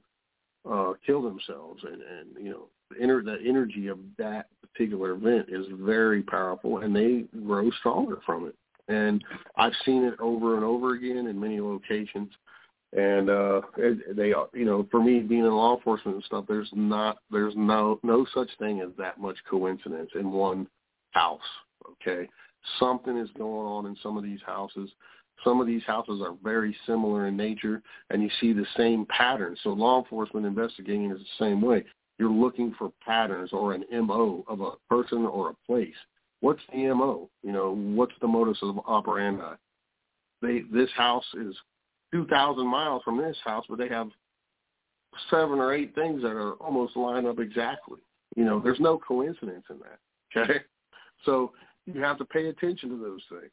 uh, 0.71 0.93
kill 1.05 1.23
themselves 1.23 1.83
and, 1.83 2.01
and 2.01 2.45
you 2.45 2.51
know, 2.51 2.67
the, 2.91 3.39
energy 3.45 3.89
of 3.89 3.99
that 4.19 4.47
particular 4.63 5.13
event 5.13 5.47
is 5.49 5.67
very 5.81 6.23
powerful 6.23 6.79
and 6.79 6.95
they 6.95 7.25
grow 7.45 7.71
stronger 7.81 8.19
from 8.25 8.47
it. 8.47 8.55
And 8.89 9.25
I've 9.57 9.73
seen 9.85 10.05
it 10.05 10.15
over 10.21 10.57
and 10.57 10.65
over 10.65 10.95
again 10.95 11.27
in 11.27 11.41
many 11.41 11.61
locations 11.61 12.31
and 12.95 13.29
uh 13.29 13.61
they 14.15 14.33
you 14.53 14.65
know 14.65 14.87
for 14.91 15.03
me 15.03 15.21
being 15.21 15.45
in 15.45 15.51
law 15.53 15.77
enforcement 15.77 16.17
and 16.17 16.25
stuff 16.25 16.45
there's 16.47 16.71
not 16.75 17.19
there's 17.31 17.55
no 17.57 17.99
no 18.03 18.27
such 18.35 18.49
thing 18.59 18.81
as 18.81 18.91
that 18.97 19.19
much 19.21 19.37
coincidence 19.49 20.11
in 20.15 20.31
one 20.31 20.67
house 21.11 21.41
okay 21.91 22.29
something 22.79 23.19
is 23.19 23.31
going 23.37 23.67
on 23.67 23.87
in 23.87 23.97
some 24.03 24.17
of 24.17 24.23
these 24.23 24.41
houses 24.47 24.91
some 25.43 25.61
of 25.61 25.67
these 25.67 25.83
houses 25.85 26.23
are 26.23 26.37
very 26.43 26.77
similar 26.87 27.27
in 27.27 27.37
nature 27.37 27.83
and 28.11 28.23
you 28.23 28.31
see 28.41 28.53
the 28.53 28.67
same 28.77 29.05
pattern 29.07 29.57
so 29.63 29.71
law 29.71 29.99
enforcement 30.01 30.47
investigating 30.47 31.11
is 31.11 31.19
the 31.19 31.45
same 31.45 31.61
way 31.61 31.85
You're 32.19 32.31
looking 32.31 32.75
for 32.79 32.93
patterns 33.05 33.51
or 33.53 33.75
an 33.75 33.85
MO 33.91 34.45
of 34.47 34.61
a 34.61 34.73
person 34.89 35.27
or 35.27 35.51
a 35.51 35.55
place. 35.67 35.95
What's 36.41 36.63
the 36.73 36.95
MO? 36.95 37.29
You 37.43 37.53
know, 37.53 37.75
what's 37.75 38.13
the 38.21 38.29
modus 38.29 38.59
operandi? 38.63 39.57
They 40.41 40.61
this 40.73 40.91
house 40.97 41.25
is 41.35 41.57
2,000 42.15 42.65
miles 42.65 43.03
from 43.03 43.19
this 43.19 43.37
house, 43.45 43.65
but 43.69 43.77
they 43.77 43.89
have 43.89 44.09
seven 45.31 45.59
or 45.59 45.75
eight 45.75 45.93
things 45.97 46.23
that 46.23 46.31
are 46.31 46.53
almost 46.55 46.97
line 46.97 47.27
up 47.27 47.41
exactly. 47.41 47.99
You 48.37 48.45
know, 48.45 48.61
there's 48.61 48.79
no 48.79 48.99
coincidence 48.99 49.65
in 49.69 49.79
that. 49.81 49.99
Okay, 50.37 50.61
so 51.25 51.53
you 51.87 52.01
have 52.03 52.19
to 52.19 52.25
pay 52.25 52.47
attention 52.47 52.89
to 52.91 52.97
those 52.97 53.23
things. 53.29 53.53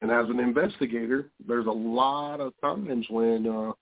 And 0.00 0.10
as 0.10 0.28
an 0.28 0.40
investigator, 0.40 1.30
there's 1.46 1.66
a 1.66 1.70
lot 1.70 2.40
of 2.40 2.52
times 2.62 3.06
when 3.10 3.46
uh, 3.46 3.72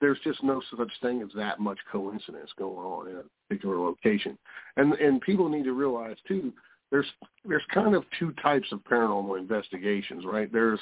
there's 0.00 0.18
just 0.24 0.42
no 0.42 0.62
such 0.76 0.90
thing 1.00 1.22
as 1.22 1.28
that 1.36 1.60
much 1.60 1.78
coincidence 1.90 2.50
going 2.58 2.76
on 2.76 3.08
in 3.08 3.16
a 3.18 3.22
particular 3.48 3.78
location. 3.78 4.38
And 4.76 4.94
and 4.94 5.20
people 5.20 5.48
need 5.48 5.64
to 5.64 5.72
realize 5.72 6.16
too, 6.26 6.52
there's 6.90 7.06
there's 7.44 7.64
kind 7.72 7.94
of 7.94 8.04
two 8.18 8.32
types 8.42 8.70
of 8.72 8.80
paranormal 8.84 9.38
investigations, 9.38 10.24
right? 10.24 10.52
There's 10.52 10.80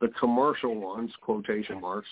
the 0.00 0.08
commercial 0.18 0.74
ones, 0.74 1.10
quotation 1.20 1.80
marks 1.80 2.08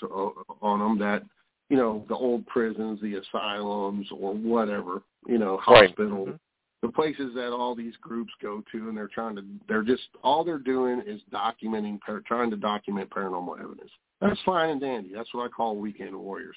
on 0.60 0.78
them, 0.78 0.98
that 0.98 1.22
you 1.70 1.76
know 1.76 2.04
the 2.08 2.14
old 2.14 2.46
prisons, 2.46 3.00
the 3.00 3.16
asylums, 3.16 4.06
or 4.12 4.34
whatever, 4.34 5.02
you 5.26 5.38
know, 5.38 5.58
hospital, 5.58 6.26
right. 6.26 6.34
mm-hmm. 6.34 6.86
the 6.86 6.92
places 6.92 7.34
that 7.34 7.52
all 7.52 7.74
these 7.74 7.94
groups 8.00 8.32
go 8.40 8.62
to, 8.72 8.88
and 8.88 8.96
they're 8.96 9.08
trying 9.08 9.36
to, 9.36 9.44
they're 9.68 9.82
just 9.82 10.08
all 10.22 10.44
they're 10.44 10.58
doing 10.58 11.02
is 11.06 11.20
documenting, 11.32 11.98
trying 12.26 12.50
to 12.50 12.56
document 12.56 13.10
paranormal 13.10 13.58
evidence. 13.58 13.90
That's 14.20 14.40
fine 14.44 14.70
and 14.70 14.80
dandy. 14.80 15.10
That's 15.14 15.32
what 15.32 15.44
I 15.44 15.48
call 15.48 15.76
weekend 15.76 16.16
warriors. 16.16 16.56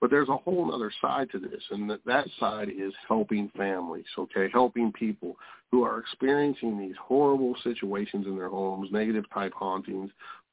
But 0.00 0.10
there's 0.10 0.30
a 0.30 0.36
whole 0.36 0.74
other 0.74 0.90
side 1.02 1.30
to 1.32 1.38
this, 1.38 1.62
and 1.70 1.90
that, 1.90 2.00
that 2.06 2.26
side 2.38 2.68
is 2.70 2.92
helping 3.06 3.50
families, 3.54 4.06
okay, 4.18 4.48
helping 4.50 4.92
people 4.92 5.36
who 5.70 5.84
are 5.84 6.00
experiencing 6.00 6.78
these 6.78 6.96
horrible 7.02 7.54
situations 7.62 8.26
in 8.26 8.34
their 8.34 8.48
homes, 8.48 8.88
negative 8.90 9.24
type 9.32 9.52
hauntings, 9.54 10.10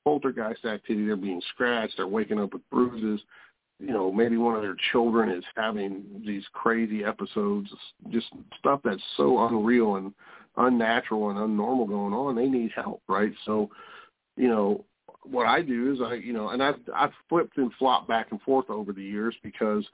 poltergeist 0.08 0.64
activity, 0.64 1.06
they're 1.06 1.18
being 1.18 1.42
scratched, 1.54 1.96
they're 1.98 2.08
waking 2.08 2.40
up 2.40 2.54
with 2.54 2.70
bruises, 2.70 3.20
you 3.78 3.92
know, 3.92 4.10
maybe 4.10 4.38
one 4.38 4.56
of 4.56 4.62
their 4.62 4.78
children 4.94 5.30
is 5.30 5.44
having 5.58 6.06
these 6.26 6.46
crazy 6.54 7.04
episodes, 7.04 7.70
just 8.10 8.28
stuff 8.58 8.80
that's 8.86 9.02
so 9.18 9.46
unreal 9.48 9.98
and 9.98 10.14
unnatural 10.56 11.30
and 11.30 11.38
unnormal 11.38 11.90
going 11.90 12.14
on, 12.14 12.38
they 12.38 12.48
need 12.48 12.72
help, 12.74 13.02
right? 13.10 13.34
So, 13.46 13.70
you 14.38 14.48
know, 14.48 14.86
what 15.24 15.46
I 15.46 15.62
do 15.62 15.92
is 15.92 16.00
I, 16.02 16.14
you 16.14 16.32
know, 16.32 16.50
and 16.50 16.64
I've 16.64 16.80
I've 16.96 17.12
flipped 17.28 17.58
and 17.58 17.70
flopped 17.78 18.08
back 18.08 18.28
and 18.32 18.42
forth 18.44 18.70
over 18.70 18.94
the 18.94 19.04
years 19.04 19.36
because 19.44 19.86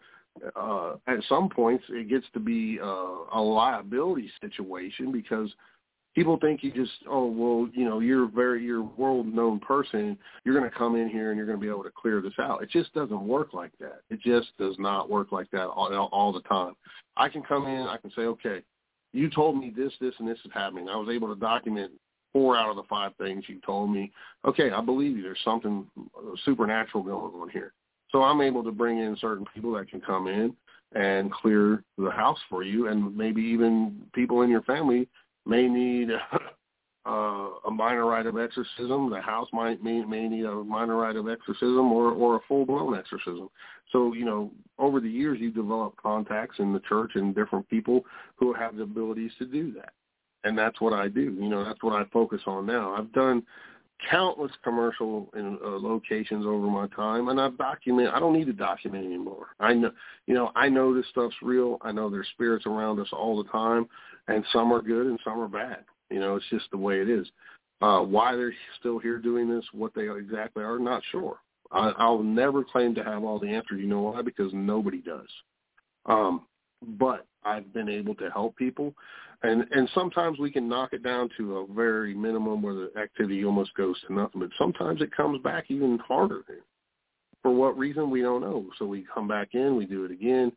uh, 0.56 0.94
at 1.08 1.24
some 1.28 1.50
points 1.50 1.86
it 1.90 2.08
gets 2.08 2.28
to 2.34 2.40
be 2.40 2.80
uh, 2.80 2.86
a 3.34 3.42
liability 3.42 4.30
situation 4.42 5.12
because 5.12 5.50
people 6.16 6.38
think 6.40 6.64
you 6.64 6.72
just 6.72 6.92
oh 7.08 7.26
well 7.26 7.70
you 7.74 7.86
know 7.86 8.00
you're 8.00 8.28
very 8.28 8.64
you're 8.64 8.84
world 8.84 9.28
known 9.28 9.60
person 9.60 10.18
you're 10.44 10.58
going 10.58 10.70
to 10.70 10.78
come 10.78 10.96
in 10.96 11.10
here 11.10 11.30
and 11.30 11.38
you're 11.38 11.46
going 11.48 11.58
to 11.58 11.62
be 11.62 11.70
able 11.70 11.84
to 11.84 11.92
clear 11.92 12.22
this 12.22 12.34
out 12.40 12.62
it 12.64 12.70
just 12.70 12.94
doesn't 12.94 13.22
work 13.22 13.54
like 13.54 13.72
that 13.80 14.02
it 14.10 14.20
just 14.22 14.48
does 14.58 14.76
not 14.80 15.10
work 15.10 15.32
like 15.32 15.50
that 15.52 15.68
all, 15.68 16.10
all 16.12 16.32
the 16.32 16.42
time 16.42 16.74
i 17.18 17.28
can 17.28 17.42
come 17.42 17.66
in 17.68 17.88
i 17.88 17.98
can 17.98 18.12
say 18.12 18.24
okay 18.24 18.62
you 19.12 19.30
told 19.30 19.58
me 19.58 19.74
this 19.76 19.94
this 20.00 20.14
and 20.20 20.28
this 20.28 20.40
is 20.46 20.52
happening 20.54 20.88
i 20.90 20.96
was 20.96 21.10
able 21.10 21.28
to 21.28 21.40
document 21.40 21.92
four 22.34 22.58
out 22.58 22.70
of 22.70 22.76
the 22.76 22.84
five 22.90 23.12
things 23.18 23.46
you 23.48 23.62
told 23.66 23.92
me. 23.92 24.12
Okay, 24.44 24.72
I 24.72 24.82
believe 24.82 25.16
you. 25.16 25.24
There's 25.24 25.38
something 25.46 25.86
supernatural 26.44 27.04
going 27.04 27.34
on 27.42 27.50
here. 27.50 27.74
So 28.12 28.24
I'm 28.24 28.42
able 28.42 28.64
to 28.64 28.72
bring 28.72 28.98
in 28.98 29.16
certain 29.22 29.46
people 29.54 29.72
that 29.74 29.90
can 29.90 30.02
come 30.02 30.28
in 30.28 30.54
and 30.96 31.32
clear 31.32 31.84
the 31.98 32.12
house 32.12 32.40
for 32.50 32.64
you, 32.64 32.88
and 32.88 33.16
maybe 33.16 33.42
even 33.42 34.02
people 34.14 34.42
in 34.42 34.50
your 34.50 34.62
family 34.64 35.08
may 35.46 35.68
need 35.68 36.10
uh, 37.06 37.50
a 37.66 37.72
minor 37.72 38.06
rite 38.06 38.26
of 38.26 38.38
exorcism. 38.38 39.10
The 39.10 39.22
house 39.22 39.48
might 39.54 39.84
may, 39.84 40.04
may 40.06 40.28
need 40.28 40.46
a 40.46 40.64
minor 40.64 40.98
rite 40.98 41.16
of 41.16 41.28
exorcism 41.28 41.92
or 41.92 42.12
or 42.12 42.38
a 42.38 42.40
full 42.48 42.66
blown 42.66 42.98
exorcism. 42.98 43.50
So 43.92 44.14
you 44.14 44.26
know, 44.26 44.52
over 44.80 45.00
the 45.00 45.10
years, 45.10 45.40
you 45.40 45.52
develop 45.52 45.96
contacts 45.98 46.60
in 46.60 46.74
the 46.74 46.82
church 46.82 47.12
and 47.16 47.36
different 47.36 47.70
people 47.70 48.06
who 48.36 48.54
have 48.54 48.76
the 48.76 48.84
abilities 48.84 49.32
to 49.40 49.46
do 49.46 49.72
that 49.74 49.94
and 50.44 50.58
that's 50.58 50.82
what 50.82 50.94
I 50.94 51.08
do. 51.08 51.38
You 51.40 51.50
know, 51.50 51.64
that's 51.64 51.82
what 51.82 51.94
I 51.94 52.06
focus 52.12 52.42
on 52.46 52.66
now. 52.66 52.94
I've 52.94 53.12
done 53.14 53.44
countless 54.10 54.52
commercial 54.64 55.30
in, 55.36 55.58
uh, 55.64 55.70
locations 55.70 56.46
over 56.46 56.68
my 56.68 56.88
time, 56.88 57.30
and 57.30 57.40
I've 57.40 57.58
documented. 57.58 58.14
I 58.14 58.20
don't 58.20 58.34
need 58.34 58.46
to 58.46 58.54
document 58.54 59.06
anymore. 59.06 59.48
I 59.60 59.74
know, 59.74 59.92
you 60.28 60.34
know, 60.34 60.52
I 60.56 60.70
know 60.70 60.94
this 60.94 61.08
stuff's 61.10 61.36
real. 61.42 61.78
I 61.82 61.92
know 61.92 62.10
there's 62.10 62.28
spirits 62.34 62.66
around 62.66 63.00
us 63.00 63.08
all 63.12 63.42
the 63.42 63.50
time, 63.50 63.88
and 64.28 64.46
some 64.52 64.72
are 64.72 64.82
good 64.82 65.08
and 65.08 65.20
some 65.24 65.40
are 65.40 65.48
bad. 65.48 65.86
You 66.10 66.20
know, 66.20 66.36
it's 66.36 66.50
just 66.50 66.70
the 66.72 66.78
way 66.78 67.02
it 67.02 67.10
is. 67.10 67.28
Uh, 67.82 68.02
why 68.02 68.36
they're 68.36 68.54
still 68.80 69.00
here 69.00 69.18
doing 69.18 69.50
this, 69.50 69.66
what 69.74 69.94
they 69.94 70.10
exactly 70.10 70.64
are, 70.64 70.80
not 70.80 71.02
sure. 71.12 71.38
I, 71.72 71.92
I'll 71.98 72.24
never 72.24 72.64
claim 72.64 72.96
to 72.96 73.04
have 73.04 73.24
all 73.24 73.40
the 73.40 73.50
answers. 73.50 73.80
You 73.82 73.88
know 73.88 74.02
why? 74.02 74.22
Because 74.22 74.52
nobody 74.54 75.00
does. 75.00 75.28
Um, 76.06 76.46
but 76.82 77.26
I've 77.44 77.74
been 77.74 77.90
able 77.90 78.16
to 78.16 78.30
help 78.30 78.56
people, 78.56 78.94
and 79.44 79.66
and 79.72 79.90
sometimes 79.94 80.40
we 80.40 80.52
can 80.52 80.68
knock 80.68 80.94
it 80.94 81.04
down 81.04 81.30
to 81.38 81.58
a 81.58 81.74
very 81.74 82.14
minimum 82.14 82.62
where 82.62 82.74
the 82.74 82.92
activity 83.00 83.44
almost 83.46 83.74
goes 83.76 83.96
to 84.08 84.14
nothing. 84.14 84.42
But 84.42 84.50
sometimes 84.58 85.02
it 85.02 85.16
comes 85.16 85.42
back 85.42 85.66
even 85.70 86.00
harder. 86.00 86.44
For 87.42 87.52
what 87.52 87.78
reason 87.78 88.10
we 88.10 88.22
don't 88.22 88.42
know. 88.42 88.66
So 88.80 88.86
we 88.86 89.06
come 89.14 89.28
back 89.28 89.50
in, 89.54 89.76
we 89.76 89.86
do 89.86 90.06
it 90.06 90.12
again, 90.12 90.54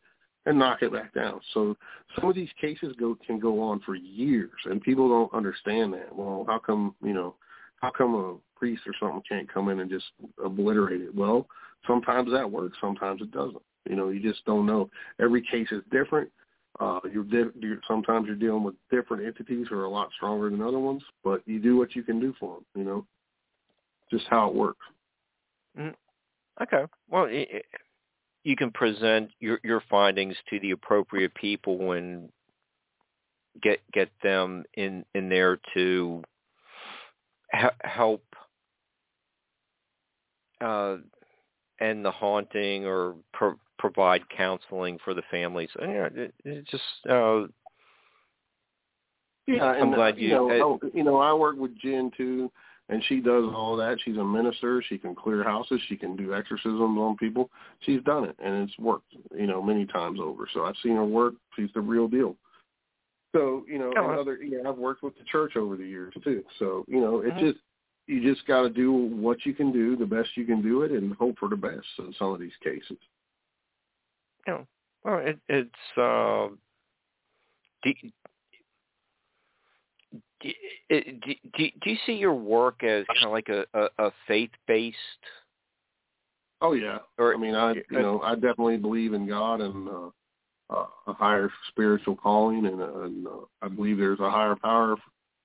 and 0.47 0.59
knock 0.59 0.83
it 0.83 0.93
back 0.93 1.13
down. 1.13 1.41
So 1.53 1.77
some 2.15 2.29
of 2.29 2.37
these 2.37 2.49
cases 2.61 2.95
go 2.99 3.17
can 3.27 3.41
go 3.41 3.61
on 3.61 3.81
for 3.81 3.97
years, 3.97 4.53
and 4.67 4.81
people 4.81 5.09
don't 5.09 5.37
understand 5.37 5.93
that. 5.95 6.15
Well, 6.15 6.45
how 6.49 6.61
come 6.61 6.95
you 7.03 7.13
know? 7.13 7.35
How 7.83 7.91
come 7.91 8.15
a 8.15 8.59
priest 8.59 8.83
or 8.87 8.95
something 8.99 9.23
can't 9.29 9.53
come 9.53 9.69
in 9.69 9.81
and 9.81 9.91
just 9.91 10.07
obliterate 10.43 11.03
it? 11.03 11.15
Well, 11.15 11.47
sometimes 11.87 12.31
that 12.33 12.51
works, 12.51 12.79
sometimes 12.81 13.21
it 13.21 13.33
doesn't. 13.33 13.63
You 13.89 13.97
know, 13.97 14.09
you 14.09 14.21
just 14.21 14.45
don't 14.47 14.67
know. 14.67 14.89
Every 15.21 15.43
case 15.43 15.69
is 15.71 15.83
different. 15.91 16.31
Uh, 16.78 17.01
you're, 17.12 17.24
di- 17.24 17.59
you're 17.59 17.81
sometimes 17.89 18.27
you're 18.27 18.36
dealing 18.36 18.62
with 18.62 18.74
different 18.90 19.24
entities 19.24 19.66
who 19.69 19.77
are 19.77 19.85
a 19.85 19.90
lot 19.90 20.11
stronger 20.15 20.51
than 20.51 20.61
other 20.61 20.78
ones, 20.78 21.03
but 21.24 21.40
you 21.47 21.59
do 21.59 21.77
what 21.77 21.97
you 21.97 22.03
can 22.03 22.20
do 22.20 22.35
for 22.39 22.57
them. 22.57 22.65
You 22.74 22.85
know, 22.85 23.07
just 24.11 24.27
how 24.28 24.48
it 24.48 24.55
works. 24.55 24.85
Mm. 25.78 25.94
Okay. 26.62 26.85
Well, 27.11 27.27
it, 27.31 27.65
you 28.44 28.57
can 28.57 28.70
present 28.70 29.31
your 29.40 29.59
your 29.65 29.82
findings 29.90 30.36
to 30.51 30.61
the 30.61 30.73
appropriate 30.73 31.35
people 31.35 31.93
and 31.93 32.28
get 33.62 33.81
get 33.93 34.11
them 34.23 34.65
in 34.74 35.05
in 35.15 35.28
there 35.28 35.59
to 35.74 36.23
help 37.82 38.24
uh, 40.61 40.97
end 41.81 42.05
the 42.05 42.11
haunting 42.11 42.86
or 42.86 43.15
pro- 43.32 43.59
provide 43.91 44.29
counseling 44.29 44.99
for 45.05 45.15
the 45.15 45.23
families. 45.31 45.69
And, 45.79 45.93
you 45.93 45.99
know, 45.99 46.09
it, 46.15 46.35
it 46.45 46.67
just 46.69 46.83
uh, 47.09 47.47
yeah, 49.47 49.65
I'm 49.65 49.83
and, 49.83 49.95
glad 49.95 50.19
you, 50.19 50.29
you. 50.29 50.35
know, 50.35 50.79
uh, 50.83 50.89
you 50.93 51.05
know, 51.05 51.19
I 51.19 51.33
work 51.33 51.57
with 51.57 51.77
Jen 51.79 52.11
too, 52.17 52.51
and 52.89 53.03
she 53.09 53.21
does 53.21 53.45
all 53.55 53.77
that. 53.77 53.99
She's 54.05 54.17
a 54.17 54.25
minister. 54.25 54.83
She 54.89 54.99
can 54.99 55.15
clear 55.15 55.45
houses. 55.45 55.81
She 55.89 55.97
can 55.97 56.17
do 56.17 56.35
exorcisms 56.35 56.81
on 56.81 57.17
people. 57.17 57.51
She's 57.81 58.03
done 58.03 58.25
it, 58.25 58.37
and 58.43 58.69
it's 58.69 58.79
worked. 58.79 59.15
You 59.37 59.47
know, 59.47 59.63
many 59.63 59.87
times 59.87 60.19
over. 60.21 60.49
So 60.53 60.65
I've 60.65 60.75
seen 60.83 60.97
her 60.97 61.05
work. 61.05 61.35
She's 61.55 61.71
the 61.75 61.81
real 61.81 62.09
deal. 62.09 62.37
So 63.35 63.65
you 63.69 63.79
know, 63.79 63.93
oh, 63.97 64.21
other 64.21 64.39
yeah, 64.43 64.69
I've 64.69 64.79
worked 64.79 65.05
with 65.05 65.17
the 65.17 65.25
church 65.31 65.57
over 65.57 65.77
the 65.77 65.87
years 65.87 66.13
too. 66.25 66.43
So 66.59 66.85
you 66.89 67.01
know, 67.01 67.21
it 67.21 67.35
mm-hmm. 67.35 67.47
just 67.47 67.59
you 68.09 68.35
just 68.35 68.47
got 68.49 68.63
to 68.63 68.71
do 68.71 68.93
what 68.93 69.47
you 69.47 69.55
can 69.55 69.73
do, 69.73 69.97
the 69.97 70.07
best 70.07 70.31
you 70.35 70.45
can 70.45 70.61
do 70.61 70.83
it, 70.83 70.91
and 70.91 71.13
hope 71.15 71.39
for 71.39 71.49
the 71.49 71.57
best 71.57 71.87
in 71.99 72.13
some 72.19 72.33
of 72.33 72.41
these 72.41 72.53
cases 72.65 72.99
you 74.47 74.52
know, 74.52 74.66
well, 75.05 75.18
it, 75.18 75.39
it's 75.48 75.70
uh, 75.97 76.48
do, 77.82 77.93
do, 80.40 80.51
do, 80.90 81.64
do 81.82 81.90
you 81.90 81.97
see 82.06 82.14
your 82.14 82.35
work 82.35 82.82
as 82.82 83.05
kind 83.06 83.24
of 83.24 83.32
like 83.32 83.48
a, 83.48 83.64
a, 83.74 84.06
a 84.06 84.10
faith 84.27 84.51
based? 84.66 84.97
Oh 86.60 86.73
yeah, 86.73 86.98
or, 87.18 87.35
I 87.35 87.36
mean, 87.36 87.55
I 87.55 87.74
you 87.74 87.85
know, 87.90 88.20
I 88.23 88.35
definitely 88.35 88.78
believe 88.78 89.12
in 89.12 89.28
God 89.28 89.60
and 89.60 89.89
uh, 89.89 90.09
uh, 90.70 90.86
a 91.06 91.12
higher 91.12 91.51
spiritual 91.68 92.16
calling, 92.16 92.66
and, 92.66 92.81
uh, 92.81 93.01
and 93.02 93.27
uh, 93.27 93.31
I 93.62 93.68
believe 93.68 93.98
there's 93.98 94.20
a 94.20 94.31
higher 94.31 94.56
power. 94.56 94.97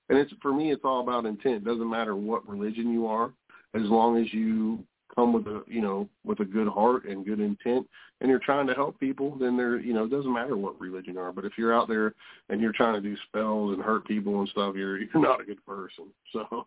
And 0.08 0.18
it's 0.18 0.32
for 0.42 0.52
me, 0.52 0.72
it's 0.72 0.84
all 0.84 1.00
about 1.00 1.26
intent. 1.26 1.56
It 1.56 1.64
doesn't 1.64 1.88
matter 1.88 2.16
what 2.16 2.48
religion 2.48 2.92
you 2.92 3.06
are, 3.06 3.32
as 3.74 3.82
long 3.82 4.20
as 4.20 4.32
you 4.32 4.82
come 5.14 5.32
with 5.32 5.46
a 5.46 5.62
you 5.66 5.80
know 5.80 6.08
with 6.24 6.40
a 6.40 6.44
good 6.44 6.68
heart 6.68 7.04
and 7.04 7.26
good 7.26 7.40
intent 7.40 7.86
and 8.20 8.30
you're 8.30 8.38
trying 8.38 8.66
to 8.66 8.74
help 8.74 8.98
people 8.98 9.36
then 9.38 9.56
there 9.56 9.78
you 9.78 9.92
know 9.92 10.04
it 10.04 10.10
doesn't 10.10 10.32
matter 10.32 10.56
what 10.56 10.80
religion 10.80 11.14
you 11.14 11.20
are 11.20 11.32
but 11.32 11.44
if 11.44 11.52
you're 11.56 11.74
out 11.74 11.88
there 11.88 12.14
and 12.48 12.60
you're 12.60 12.72
trying 12.72 12.94
to 12.94 13.00
do 13.00 13.16
spells 13.28 13.72
and 13.72 13.82
hurt 13.82 14.06
people 14.06 14.40
and 14.40 14.48
stuff 14.48 14.74
you're 14.74 14.98
you're 14.98 15.22
not 15.22 15.40
a 15.40 15.44
good 15.44 15.64
person 15.66 16.06
so 16.32 16.64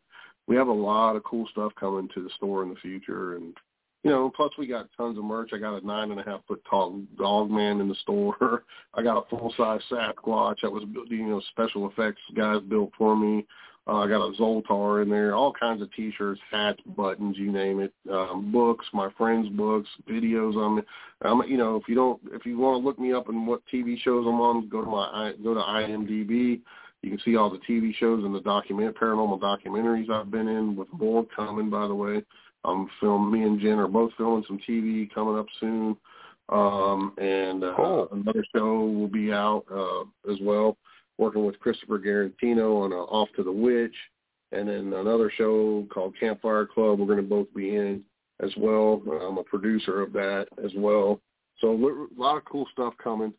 we 0.47 0.55
have 0.55 0.67
a 0.67 0.73
lot 0.73 1.15
of 1.15 1.23
cool 1.23 1.47
stuff 1.51 1.71
coming 1.79 2.09
to 2.13 2.23
the 2.23 2.29
store 2.35 2.63
in 2.63 2.69
the 2.69 2.75
future. 2.75 3.35
And 3.35 3.55
you 4.03 4.09
know, 4.09 4.31
plus 4.35 4.51
we 4.57 4.65
got 4.65 4.89
tons 4.97 5.17
of 5.17 5.23
merch. 5.23 5.51
I 5.53 5.57
got 5.57 5.81
a 5.81 5.85
nine 5.85 6.11
and 6.11 6.19
a 6.19 6.23
half 6.23 6.41
foot 6.47 6.61
tall 6.69 7.01
dog 7.17 7.51
man 7.51 7.79
in 7.79 7.87
the 7.87 7.95
store. 7.95 8.63
I 8.93 9.03
got 9.03 9.17
a 9.17 9.29
full 9.29 9.53
size 9.55 9.81
Sasquatch 9.91 10.57
that 10.63 10.71
was 10.71 10.83
you 11.09 11.27
know 11.27 11.41
special 11.51 11.89
effects 11.89 12.21
guys 12.35 12.61
built 12.67 12.91
for 12.97 13.15
me. 13.15 13.45
Uh, 13.87 13.97
I 13.97 14.07
got 14.07 14.27
a 14.27 14.31
Zoltar 14.39 15.01
in 15.01 15.09
there, 15.09 15.35
all 15.35 15.51
kinds 15.51 15.81
of 15.81 15.91
T-shirts, 15.93 16.39
hats, 16.51 16.79
buttons, 16.95 17.35
you 17.37 17.51
name 17.51 17.79
it. 17.79 17.91
Um, 18.11 18.51
books, 18.51 18.85
my 18.93 19.09
friends' 19.17 19.49
books, 19.49 19.89
videos. 20.07 20.55
I'm, 20.55 20.83
I'm, 21.23 21.49
you 21.49 21.57
know, 21.57 21.77
if 21.77 21.83
you 21.87 21.95
don't, 21.95 22.21
if 22.31 22.45
you 22.45 22.59
want 22.59 22.81
to 22.81 22.87
look 22.87 22.99
me 22.99 23.11
up 23.11 23.29
and 23.29 23.47
what 23.47 23.61
TV 23.73 23.99
shows 23.99 24.25
I'm 24.27 24.39
on, 24.39 24.69
go 24.69 24.83
to 24.83 24.89
my, 24.89 25.33
go 25.43 25.55
to 25.55 25.59
IMDb. 25.61 26.61
You 27.01 27.09
can 27.09 27.19
see 27.25 27.35
all 27.35 27.49
the 27.49 27.59
TV 27.67 27.95
shows 27.95 28.23
and 28.23 28.35
the 28.35 28.41
document, 28.41 28.95
paranormal 28.95 29.39
documentaries 29.39 30.11
I've 30.11 30.29
been 30.29 30.47
in, 30.47 30.75
with 30.75 30.87
more 30.93 31.25
coming, 31.35 31.71
by 31.71 31.87
the 31.87 31.95
way. 31.95 32.21
I'm 32.63 32.87
filming. 32.99 33.31
Me 33.31 33.47
and 33.47 33.59
Jen 33.59 33.79
are 33.79 33.87
both 33.87 34.11
filming 34.15 34.45
some 34.47 34.59
TV 34.69 35.11
coming 35.11 35.39
up 35.39 35.47
soon, 35.59 35.97
um, 36.49 37.13
and 37.17 37.63
uh, 37.63 37.73
cool. 37.75 38.07
another 38.11 38.45
show 38.55 38.83
will 38.83 39.07
be 39.07 39.31
out 39.31 39.63
uh, 39.73 40.31
as 40.31 40.37
well. 40.41 40.77
Working 41.21 41.45
with 41.45 41.59
Christopher 41.59 41.99
Garetano 41.99 42.81
on 42.83 42.91
uh, 42.91 42.95
Off 42.95 43.29
to 43.35 43.43
the 43.43 43.51
Witch, 43.51 43.93
and 44.51 44.67
then 44.67 44.91
another 44.91 45.31
show 45.37 45.85
called 45.93 46.15
Campfire 46.19 46.65
Club. 46.65 46.97
We're 46.97 47.05
going 47.05 47.17
to 47.17 47.23
both 47.23 47.53
be 47.53 47.75
in 47.75 48.01
as 48.41 48.49
well. 48.57 49.03
I'm 49.21 49.37
a 49.37 49.43
producer 49.43 50.01
of 50.01 50.13
that 50.13 50.47
as 50.65 50.71
well. 50.75 51.21
So 51.59 51.73
a 51.73 52.19
lot 52.19 52.37
of 52.37 52.45
cool 52.45 52.67
stuff 52.71 52.95
coming. 52.97 53.35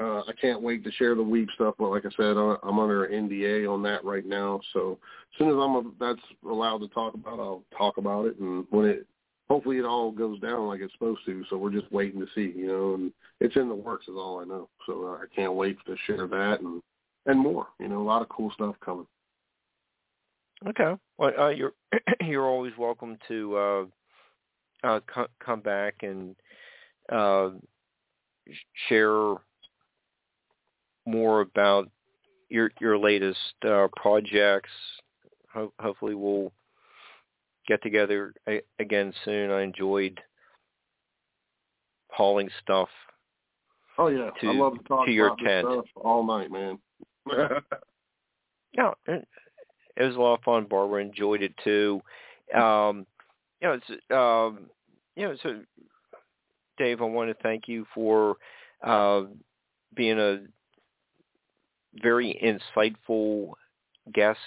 Uh, 0.00 0.20
I 0.20 0.32
can't 0.40 0.62
wait 0.62 0.82
to 0.84 0.92
share 0.92 1.14
the 1.14 1.22
weep 1.22 1.50
stuff, 1.54 1.74
but 1.78 1.90
like 1.90 2.06
I 2.06 2.10
said, 2.16 2.38
I'm 2.38 2.78
under 2.78 3.06
NDA 3.06 3.70
on 3.70 3.82
that 3.82 4.02
right 4.02 4.24
now. 4.24 4.62
So 4.72 4.98
as 5.34 5.38
soon 5.38 5.48
as 5.48 5.56
I'm 5.56 5.76
a, 5.76 5.82
that's 6.00 6.26
allowed 6.50 6.78
to 6.78 6.88
talk 6.88 7.12
about, 7.12 7.38
I'll 7.38 7.64
talk 7.76 7.98
about 7.98 8.24
it. 8.24 8.38
And 8.38 8.64
when 8.70 8.86
it, 8.86 9.06
hopefully, 9.50 9.76
it 9.76 9.84
all 9.84 10.10
goes 10.10 10.40
down 10.40 10.68
like 10.68 10.80
it's 10.80 10.94
supposed 10.94 11.20
to. 11.26 11.44
So 11.50 11.58
we're 11.58 11.70
just 11.70 11.92
waiting 11.92 12.20
to 12.20 12.26
see, 12.34 12.58
you 12.58 12.66
know. 12.66 12.94
And 12.94 13.12
it's 13.40 13.56
in 13.56 13.68
the 13.68 13.74
works, 13.74 14.08
is 14.08 14.14
all 14.16 14.40
I 14.40 14.44
know. 14.44 14.70
So 14.86 15.18
I 15.20 15.26
can't 15.34 15.52
wait 15.52 15.76
to 15.84 15.96
share 16.06 16.26
that 16.26 16.60
and 16.60 16.80
and 17.26 17.38
more. 17.38 17.68
You 17.78 17.88
know, 17.88 18.00
a 18.00 18.02
lot 18.02 18.22
of 18.22 18.28
cool 18.28 18.50
stuff 18.52 18.76
coming. 18.84 19.06
Okay. 20.68 20.94
Well, 21.18 21.32
uh, 21.38 21.48
you're 21.48 21.72
you're 22.20 22.46
always 22.46 22.72
welcome 22.78 23.18
to 23.28 23.56
uh, 23.56 23.84
uh, 24.84 25.00
co- 25.12 25.28
come 25.44 25.60
back 25.60 25.96
and 26.02 26.34
uh, 27.12 27.50
share 28.88 29.34
more 31.06 31.40
about 31.42 31.90
your 32.48 32.70
your 32.80 32.98
latest 32.98 33.38
uh, 33.68 33.88
projects. 33.96 34.70
Ho- 35.52 35.72
hopefully, 35.78 36.14
we'll 36.14 36.52
get 37.68 37.82
together 37.82 38.34
a- 38.48 38.62
again 38.78 39.12
soon. 39.24 39.50
I 39.50 39.62
enjoyed 39.62 40.20
hauling 42.10 42.48
stuff. 42.62 42.88
Oh 43.98 44.08
yeah, 44.08 44.30
to, 44.40 44.48
I 44.48 44.52
love 44.52 44.78
to 44.78 44.84
talk 44.84 45.06
to 45.06 45.12
your 45.12 45.28
about 45.28 45.38
tent. 45.38 45.66
stuff 45.66 45.84
all 45.96 46.24
night, 46.24 46.50
man. 46.50 46.78
yeah, 48.72 48.92
it, 49.06 49.28
it 49.96 50.04
was 50.04 50.16
a 50.16 50.20
lot 50.20 50.34
of 50.34 50.42
fun. 50.42 50.66
Barbara 50.68 51.02
enjoyed 51.02 51.42
it 51.42 51.54
too. 51.64 52.00
Um, 52.54 53.06
you 53.60 53.68
know, 53.68 53.74
it's 53.74 53.90
um, 54.10 54.66
you 55.16 55.26
know, 55.28 55.36
so 55.42 55.60
Dave, 56.78 57.00
I 57.00 57.04
want 57.04 57.30
to 57.30 57.42
thank 57.42 57.68
you 57.68 57.86
for 57.94 58.36
uh, 58.84 59.22
being 59.94 60.18
a 60.18 60.40
very 62.02 62.38
insightful 62.76 63.52
guest, 64.12 64.38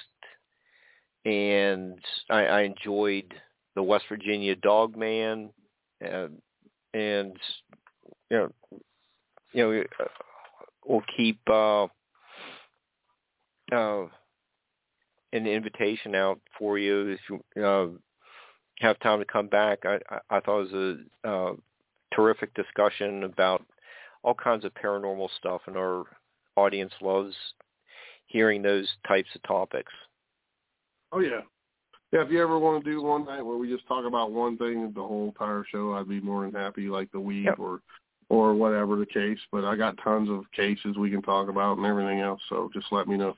and 1.25 1.99
I, 2.29 2.45
I 2.45 2.61
enjoyed 2.61 3.33
the 3.75 3.83
West 3.83 4.05
Virginia 4.09 4.55
Dog 4.55 4.95
Man, 4.95 5.49
and, 6.01 6.41
and 6.93 7.37
you 8.29 8.37
know, 8.37 8.49
you 9.53 9.63
know, 9.63 9.83
we'll 10.85 11.03
keep 11.17 11.39
uh, 11.51 11.87
uh, 13.71 14.03
an 15.33 15.47
invitation 15.47 16.15
out 16.15 16.39
for 16.57 16.77
you 16.77 17.09
if 17.09 17.19
you 17.29 17.63
uh, 17.63 17.87
have 18.79 18.99
time 18.99 19.19
to 19.19 19.25
come 19.25 19.47
back. 19.47 19.79
I, 19.85 19.99
I, 20.09 20.37
I 20.37 20.39
thought 20.39 20.61
it 20.61 20.71
was 20.73 20.97
a 21.23 21.29
uh, 21.29 21.53
terrific 22.15 22.53
discussion 22.53 23.23
about 23.23 23.65
all 24.23 24.33
kinds 24.33 24.65
of 24.65 24.73
paranormal 24.73 25.29
stuff 25.37 25.61
and 25.67 25.77
our 25.77 26.05
audience 26.55 26.91
loves 27.01 27.35
hearing 28.27 28.61
those 28.61 28.87
types 29.07 29.29
of 29.35 29.43
topics. 29.43 29.91
Oh 31.11 31.19
yeah. 31.19 31.41
Yeah, 32.11 32.23
if 32.23 32.31
you 32.31 32.41
ever 32.41 32.57
want 32.57 32.83
to 32.83 32.91
do 32.91 33.03
one 33.03 33.25
night 33.25 33.41
where 33.41 33.57
we 33.57 33.69
just 33.69 33.87
talk 33.87 34.05
about 34.05 34.31
one 34.31 34.57
thing 34.57 34.91
the 34.95 35.01
whole 35.01 35.27
entire 35.27 35.63
show, 35.71 35.93
I'd 35.93 36.09
be 36.09 36.19
more 36.19 36.43
than 36.43 36.53
happy, 36.53 36.87
like 36.87 37.11
the 37.11 37.19
week 37.19 37.47
or 37.59 37.81
or 38.29 38.53
whatever 38.53 38.95
the 38.95 39.05
case. 39.05 39.39
But 39.51 39.63
I 39.63 39.75
got 39.75 39.97
tons 40.03 40.29
of 40.29 40.51
cases 40.51 40.97
we 40.97 41.11
can 41.11 41.21
talk 41.21 41.49
about 41.49 41.77
and 41.77 41.85
everything 41.85 42.19
else. 42.19 42.41
So 42.49 42.69
just 42.73 42.87
let 42.91 43.07
me 43.07 43.15
know. 43.17 43.35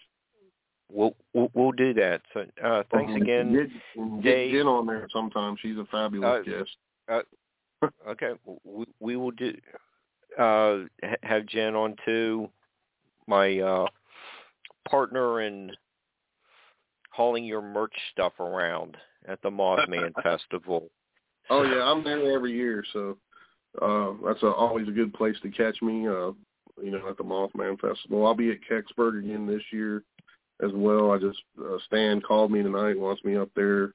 We'll 0.94 1.16
we'll, 1.34 1.50
we'll 1.54 1.72
do 1.72 1.94
that. 1.96 2.22
So 2.34 2.46
uh, 2.64 2.84
thanks 2.92 3.14
again, 3.16 3.54
get, 3.54 4.24
Dave. 4.24 4.52
Get 4.52 4.58
Jen 4.58 4.68
on 4.68 4.86
there 4.86 5.08
sometime. 5.12 5.56
She's 5.62 5.78
a 5.78 5.86
fabulous 5.92 6.46
uh, 6.48 6.52
guest. 6.52 6.72
Uh, 7.08 7.88
okay, 8.10 8.34
we, 8.64 8.86
we 9.00 9.16
will 9.16 9.32
do 9.32 9.54
uh, 10.40 10.80
have 11.24 11.46
Jen 11.46 11.76
on 11.76 11.96
too 12.06 12.50
my 13.28 13.60
uh, 13.60 13.86
partner 14.90 15.42
in 15.42 15.72
hauling 17.12 17.46
your 17.46 17.62
merch 17.62 17.94
stuff 18.12 18.34
around 18.40 18.98
at 19.28 19.42
the 19.42 19.50
Mothman 19.50 20.12
Festival. 20.24 20.90
Oh 21.50 21.64
yeah, 21.64 21.84
I'm 21.84 22.04
there 22.04 22.34
every 22.34 22.52
year, 22.52 22.84
so 22.92 23.18
uh, 23.82 24.12
that's 24.26 24.44
a, 24.44 24.48
always 24.48 24.88
a 24.88 24.92
good 24.92 25.14
place 25.14 25.36
to 25.44 25.50
catch 25.50 25.82
me. 25.82 26.08
Uh, 26.08 26.32
you 26.82 26.90
know, 26.90 27.08
at 27.10 27.18
the 27.18 27.24
Mothman 27.24 27.80
Festival. 27.80 28.26
I'll 28.26 28.34
be 28.34 28.52
at 28.52 28.58
Kecksburg 28.70 29.20
again 29.20 29.46
this 29.46 29.62
year 29.72 30.04
as 30.62 30.72
well. 30.74 31.12
I 31.12 31.18
just 31.18 31.40
uh, 31.60 31.78
Stan 31.88 32.22
called 32.22 32.52
me 32.52 32.62
tonight, 32.64 32.98
wants 33.00 33.24
me 33.24 33.36
up 33.36 33.50
there, 33.56 33.94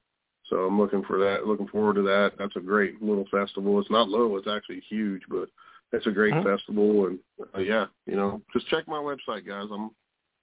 so 0.49 0.57
I'm 0.57 0.77
looking 0.79 1.03
for 1.03 1.17
that. 1.19 1.45
Looking 1.45 1.67
forward 1.67 1.95
to 1.95 2.01
that. 2.03 2.33
That's 2.37 2.55
a 2.55 2.61
great 2.61 3.01
little 3.01 3.25
festival. 3.31 3.79
It's 3.79 3.91
not 3.91 4.09
little; 4.09 4.37
it's 4.37 4.47
actually 4.47 4.81
huge, 4.89 5.21
but 5.29 5.49
it's 5.93 6.07
a 6.07 6.11
great 6.11 6.33
Mhm. 6.33 6.43
festival, 6.43 7.07
and 7.07 7.19
uh, 7.55 7.59
yeah, 7.59 7.87
you 8.05 8.15
know, 8.15 8.41
just 8.53 8.67
check 8.67 8.87
my 8.87 8.97
website, 8.99 9.45
guys. 9.47 9.67
I'm 9.71 9.91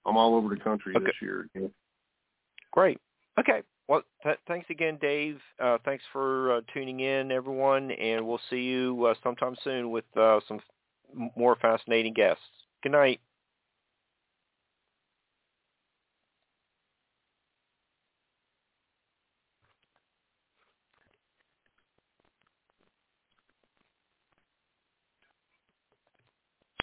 I'm 0.05 0.17
all 0.17 0.35
over 0.35 0.49
the 0.49 0.61
country 0.61 0.93
Okay. 0.95 1.05
this 1.05 1.21
year. 1.21 1.47
Yeah. 1.55 1.67
Great. 2.71 2.99
Okay. 3.39 3.63
Well, 3.87 4.01
th- 4.23 4.39
thanks 4.47 4.69
again, 4.69 4.97
Dave. 4.97 5.39
Uh, 5.59 5.77
thanks 5.85 6.03
for 6.11 6.53
uh, 6.57 6.61
tuning 6.73 7.01
in, 7.01 7.31
everyone, 7.31 7.91
and 7.91 8.25
we'll 8.25 8.41
see 8.49 8.61
you 8.61 9.05
uh, 9.05 9.13
sometime 9.23 9.55
soon 9.63 9.91
with 9.91 10.05
uh, 10.17 10.39
some 10.47 10.57
f- 10.57 11.31
more 11.35 11.55
fascinating 11.57 12.13
guests. 12.13 12.43
Good 12.81 12.93
night. 12.93 13.19